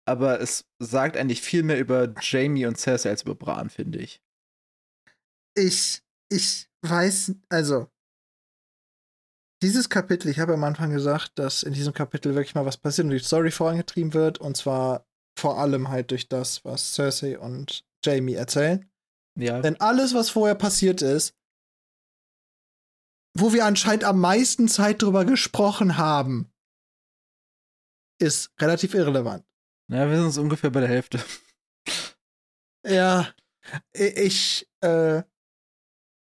aber 0.06 0.42
es 0.42 0.66
sagt 0.80 1.16
eigentlich 1.16 1.42
viel 1.42 1.64
mehr 1.64 1.80
über 1.80 2.14
Jamie 2.20 2.66
und 2.66 2.78
Cersei 2.78 3.10
als 3.10 3.24
über 3.24 3.36
Bran, 3.36 3.70
finde 3.70 4.00
ich. 4.00 4.22
Ich, 5.56 6.02
ich 6.30 6.68
weiß, 6.82 7.36
also 7.50 7.88
dieses 9.64 9.90
Kapitel, 9.90 10.28
ich 10.28 10.40
habe 10.40 10.54
am 10.54 10.64
Anfang 10.66 10.92
gesagt, 10.92 11.40
dass 11.40 11.64
in 11.64 11.72
diesem 11.72 11.94
Kapitel 11.94 12.36
wirklich 12.36 12.54
mal 12.54 12.66
was 12.66 12.76
passiert 12.76 13.06
und 13.06 13.12
die 13.12 13.20
Story 13.20 13.50
vorangetrieben 13.50 14.14
wird. 14.14 14.38
Und 14.40 14.58
zwar 14.58 15.08
vor 15.40 15.58
allem 15.58 15.88
halt 15.88 16.12
durch 16.12 16.28
das, 16.28 16.66
was 16.66 16.94
Cersei 16.94 17.40
und 17.40 17.86
Jamie 18.04 18.34
erzählen. 18.34 18.86
Ja. 19.36 19.62
Denn 19.62 19.80
alles, 19.80 20.14
was 20.14 20.30
vorher 20.30 20.56
passiert 20.56 21.02
ist, 21.02 21.36
wo 23.36 23.52
wir 23.54 23.66
anscheinend 23.66 24.04
am 24.04 24.20
meisten 24.20 24.68
Zeit 24.68 25.02
drüber 25.02 25.26
gesprochen 25.26 25.98
haben, 25.98 26.52
ist 28.22 28.52
relativ 28.62 28.94
irrelevant. 28.94 29.46
Ja, 29.90 30.08
wir 30.08 30.16
sind 30.16 30.26
uns 30.26 30.38
ungefähr 30.38 30.70
bei 30.70 30.82
der 30.82 30.90
Hälfte. 30.90 31.24
Ja, 32.86 33.34
ich, 33.94 34.70
äh, 34.82 35.24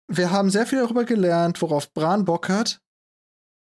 wir 0.08 0.30
haben 0.30 0.50
sehr 0.50 0.66
viel 0.66 0.78
darüber 0.80 1.04
gelernt, 1.04 1.60
worauf 1.60 1.92
Bran 1.92 2.24
Bock 2.24 2.48
hat. 2.48 2.82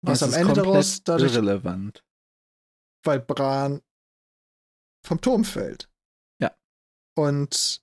Was 0.03 0.23
am 0.23 0.34
Ende 0.34 0.53
daraus 0.53 1.03
dadurch. 1.03 1.34
Irrelevant. 1.34 2.03
Weil 3.03 3.19
Bran 3.19 3.81
vom 5.05 5.22
Turm 5.22 5.45
fällt. 5.45 5.89
Ja. 6.39 6.55
Und 7.15 7.81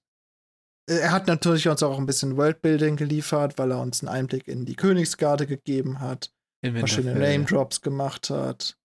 er 0.88 1.12
hat 1.12 1.26
natürlich 1.26 1.68
uns 1.68 1.82
auch 1.82 1.98
ein 1.98 2.06
bisschen 2.06 2.36
Worldbuilding 2.36 2.96
geliefert, 2.96 3.58
weil 3.58 3.72
er 3.72 3.80
uns 3.80 4.02
einen 4.02 4.08
Einblick 4.08 4.48
in 4.48 4.64
die 4.64 4.76
Königsgarde 4.76 5.46
gegeben 5.46 6.00
hat, 6.00 6.32
verschiedene 6.62 7.18
Name-Drops 7.18 7.82
gemacht 7.82 8.30
hat. 8.30 8.76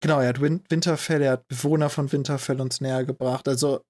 Genau, 0.00 0.20
er 0.20 0.28
hat 0.28 0.40
Win 0.40 0.62
Winterfell, 0.68 1.22
er 1.22 1.32
hat 1.32 1.48
Bewohner 1.48 1.90
von 1.90 2.12
Winterfell 2.12 2.60
uns 2.60 2.80
näher 2.80 3.04
gebracht. 3.04 3.48
Also 3.48 3.84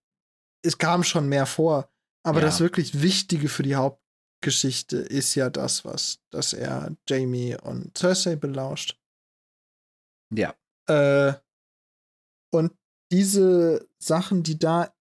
es 0.64 0.78
kam 0.78 1.04
schon 1.04 1.28
mehr 1.28 1.46
vor. 1.46 1.90
Aber 2.24 2.40
ja. 2.40 2.46
das 2.46 2.60
wirklich 2.60 3.02
Wichtige 3.02 3.48
für 3.48 3.62
die 3.62 3.76
Haupt 3.76 4.00
Geschichte 4.42 4.98
ist 4.98 5.34
ja 5.34 5.50
das, 5.50 5.84
was, 5.84 6.20
dass 6.30 6.52
er 6.52 6.94
Jamie 7.08 7.56
und 7.56 7.96
Cersei 7.96 8.36
belauscht. 8.36 8.98
Ja. 10.34 10.54
Äh, 10.88 11.34
und 12.52 12.72
diese 13.12 13.88
Sachen, 13.98 14.42
die 14.42 14.58
da 14.58 14.92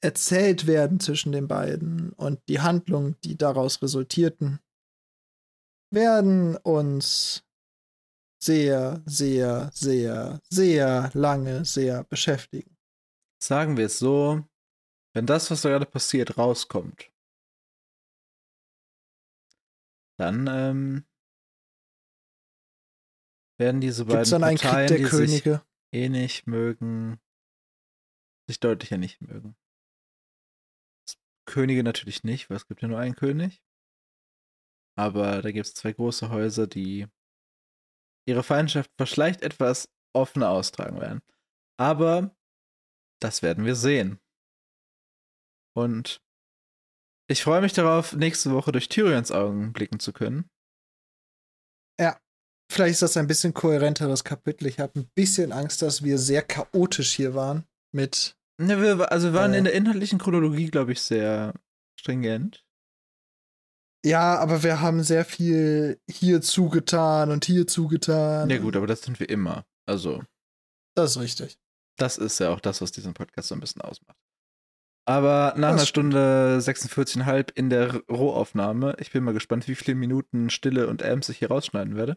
erzählt 0.00 0.66
werden 0.66 1.00
zwischen 1.00 1.32
den 1.32 1.48
beiden 1.48 2.12
und 2.12 2.40
die 2.48 2.60
Handlungen, 2.60 3.16
die 3.24 3.36
daraus 3.36 3.82
resultierten, 3.82 4.60
werden 5.92 6.56
uns 6.56 7.44
sehr, 8.42 9.02
sehr, 9.06 9.70
sehr, 9.74 10.40
sehr 10.48 11.10
lange 11.14 11.64
sehr 11.64 12.04
beschäftigen. 12.04 12.76
Sagen 13.42 13.76
wir 13.76 13.86
es 13.86 13.98
so, 13.98 14.44
wenn 15.14 15.26
das, 15.26 15.50
was 15.50 15.62
da 15.62 15.70
gerade 15.70 15.86
passiert, 15.86 16.38
rauskommt, 16.38 17.10
dann 20.18 20.46
ähm, 20.46 21.04
werden 23.58 23.80
diese 23.80 24.04
beiden 24.04 24.40
Parteien, 24.40 24.96
die 24.96 25.02
Könige? 25.02 25.62
sich 25.92 26.00
eh 26.02 26.08
nicht 26.08 26.46
mögen, 26.46 27.18
sich 28.50 28.60
deutlicher 28.60 28.98
nicht 28.98 29.20
mögen. 29.20 29.56
Könige 31.46 31.82
natürlich 31.82 32.22
nicht, 32.24 32.50
weil 32.50 32.56
es 32.56 32.66
gibt 32.66 32.82
ja 32.82 32.88
nur 32.88 32.98
einen 32.98 33.16
König. 33.16 33.62
Aber 34.96 35.40
da 35.42 35.50
gibt 35.50 35.66
es 35.66 35.74
zwei 35.74 35.92
große 35.92 36.30
Häuser, 36.30 36.66
die 36.66 37.06
ihre 38.28 38.42
Feindschaft 38.42 38.90
verschleicht 38.96 39.42
etwas 39.42 39.88
offener 40.14 40.50
austragen 40.50 41.00
werden. 41.00 41.22
Aber 41.78 42.36
das 43.20 43.42
werden 43.42 43.64
wir 43.64 43.74
sehen. 43.74 44.20
Und 45.74 46.22
ich 47.28 47.42
freue 47.42 47.60
mich 47.60 47.72
darauf, 47.72 48.12
nächste 48.12 48.52
Woche 48.52 48.72
durch 48.72 48.88
Tyrions 48.88 49.30
Augen 49.30 49.72
blicken 49.72 50.00
zu 50.00 50.12
können. 50.12 50.50
Ja, 52.00 52.20
vielleicht 52.70 52.94
ist 52.94 53.02
das 53.02 53.16
ein 53.16 53.26
bisschen 53.26 53.54
kohärenteres 53.54 54.24
Kapitel. 54.24 54.66
Ich 54.66 54.80
habe 54.80 55.00
ein 55.00 55.10
bisschen 55.14 55.52
Angst, 55.52 55.82
dass 55.82 56.02
wir 56.02 56.18
sehr 56.18 56.42
chaotisch 56.42 57.14
hier 57.14 57.34
waren 57.34 57.66
mit. 57.92 58.36
Ja, 58.60 58.80
wir, 58.80 59.10
also 59.10 59.28
wir 59.28 59.34
waren 59.34 59.54
äh, 59.54 59.58
in 59.58 59.64
der 59.64 59.72
inhaltlichen 59.72 60.18
Chronologie, 60.18 60.66
glaube 60.66 60.92
ich, 60.92 61.00
sehr 61.00 61.54
stringent. 61.98 62.64
Ja, 64.04 64.38
aber 64.38 64.62
wir 64.62 64.80
haben 64.80 65.02
sehr 65.02 65.24
viel 65.24 66.00
hier 66.10 66.40
zugetan 66.40 67.30
und 67.30 67.44
hier 67.44 67.66
zugetan. 67.66 68.48
Ja, 68.50 68.58
gut, 68.58 68.76
aber 68.76 68.86
das 68.86 69.02
sind 69.02 69.20
wir 69.20 69.28
immer. 69.28 69.66
Also. 69.86 70.22
Das 70.94 71.12
ist 71.12 71.22
richtig. 71.22 71.58
Das 71.96 72.18
ist 72.18 72.38
ja 72.38 72.50
auch 72.50 72.60
das, 72.60 72.80
was 72.80 72.92
diesen 72.92 73.14
Podcast 73.14 73.48
so 73.48 73.54
ein 73.54 73.60
bisschen 73.60 73.82
ausmacht. 73.82 74.16
Aber 75.06 75.54
nach 75.56 75.70
einer 75.70 75.86
Stunde 75.86 76.58
46,5 76.62 77.52
in 77.54 77.68
der 77.68 78.02
Rohaufnahme, 78.10 78.96
ich 79.00 79.10
bin 79.10 79.24
mal 79.24 79.34
gespannt, 79.34 79.68
wie 79.68 79.74
viele 79.74 79.96
Minuten 79.96 80.50
Stille 80.50 80.86
und 80.86 81.02
Amps 81.02 81.28
ich 81.28 81.38
hier 81.38 81.48
rausschneiden 81.48 81.96
werde. 81.96 82.16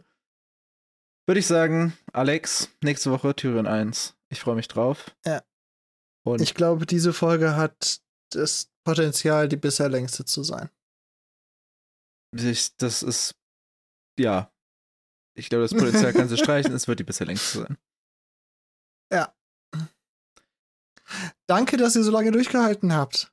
Würde 1.26 1.40
ich 1.40 1.48
sagen, 1.48 1.94
Alex, 2.12 2.70
nächste 2.82 3.12
Woche 3.12 3.36
Tyrion 3.36 3.68
1. 3.68 4.16
Ich 4.30 4.42
freue 4.42 4.56
mich 4.56 4.68
drauf. 4.68 5.16
Ja. 5.26 5.42
Und 6.24 6.42
ich 6.42 6.54
glaube, 6.54 6.86
diese 6.86 7.14
Folge 7.14 7.56
hat 7.56 8.02
das 8.32 8.70
Potenzial, 8.84 9.48
die 9.48 9.58
bisher 9.58 9.90
längste 9.90 10.26
zu 10.26 10.44
sein. 10.44 10.70
Ich, 12.36 12.76
das 12.78 13.04
ist, 13.04 13.36
ja. 14.18 14.52
Ich 15.36 15.50
glaube, 15.50 15.64
das 15.64 15.74
Potenzial 15.74 16.14
kannst 16.14 16.32
du 16.32 16.38
streichen, 16.44 16.74
es 16.74 16.88
wird 16.88 17.00
die 17.00 17.04
bisher 17.04 17.28
längste 17.28 17.60
sein. 17.60 17.78
Ja. 19.12 19.34
Danke, 21.48 21.78
dass 21.78 21.96
ihr 21.96 22.04
so 22.04 22.12
lange 22.12 22.32
durchgehalten 22.32 22.94
habt. 22.94 23.32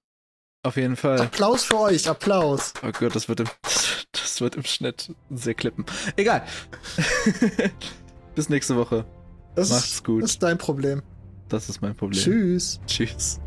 Auf 0.62 0.76
jeden 0.76 0.96
Fall. 0.96 1.20
Applaus 1.20 1.64
für 1.64 1.78
euch, 1.78 2.08
Applaus. 2.08 2.74
Oh 2.82 2.90
Gott, 2.92 3.14
das 3.14 3.28
wird 3.28 3.40
im, 3.40 3.48
das 4.12 4.40
wird 4.40 4.56
im 4.56 4.64
Schnitt 4.64 5.14
sehr 5.30 5.54
klippen. 5.54 5.86
Egal. 6.16 6.46
Bis 8.34 8.50
nächste 8.50 8.76
Woche. 8.76 9.06
Das 9.54 9.70
Macht's 9.70 10.04
gut. 10.04 10.22
Das 10.22 10.32
ist 10.32 10.42
dein 10.42 10.58
Problem. 10.58 11.02
Das 11.50 11.68
ist 11.68 11.82
mein 11.82 11.94
Problem. 11.94 12.20
Tschüss. 12.20 12.80
Tschüss. 12.86 13.40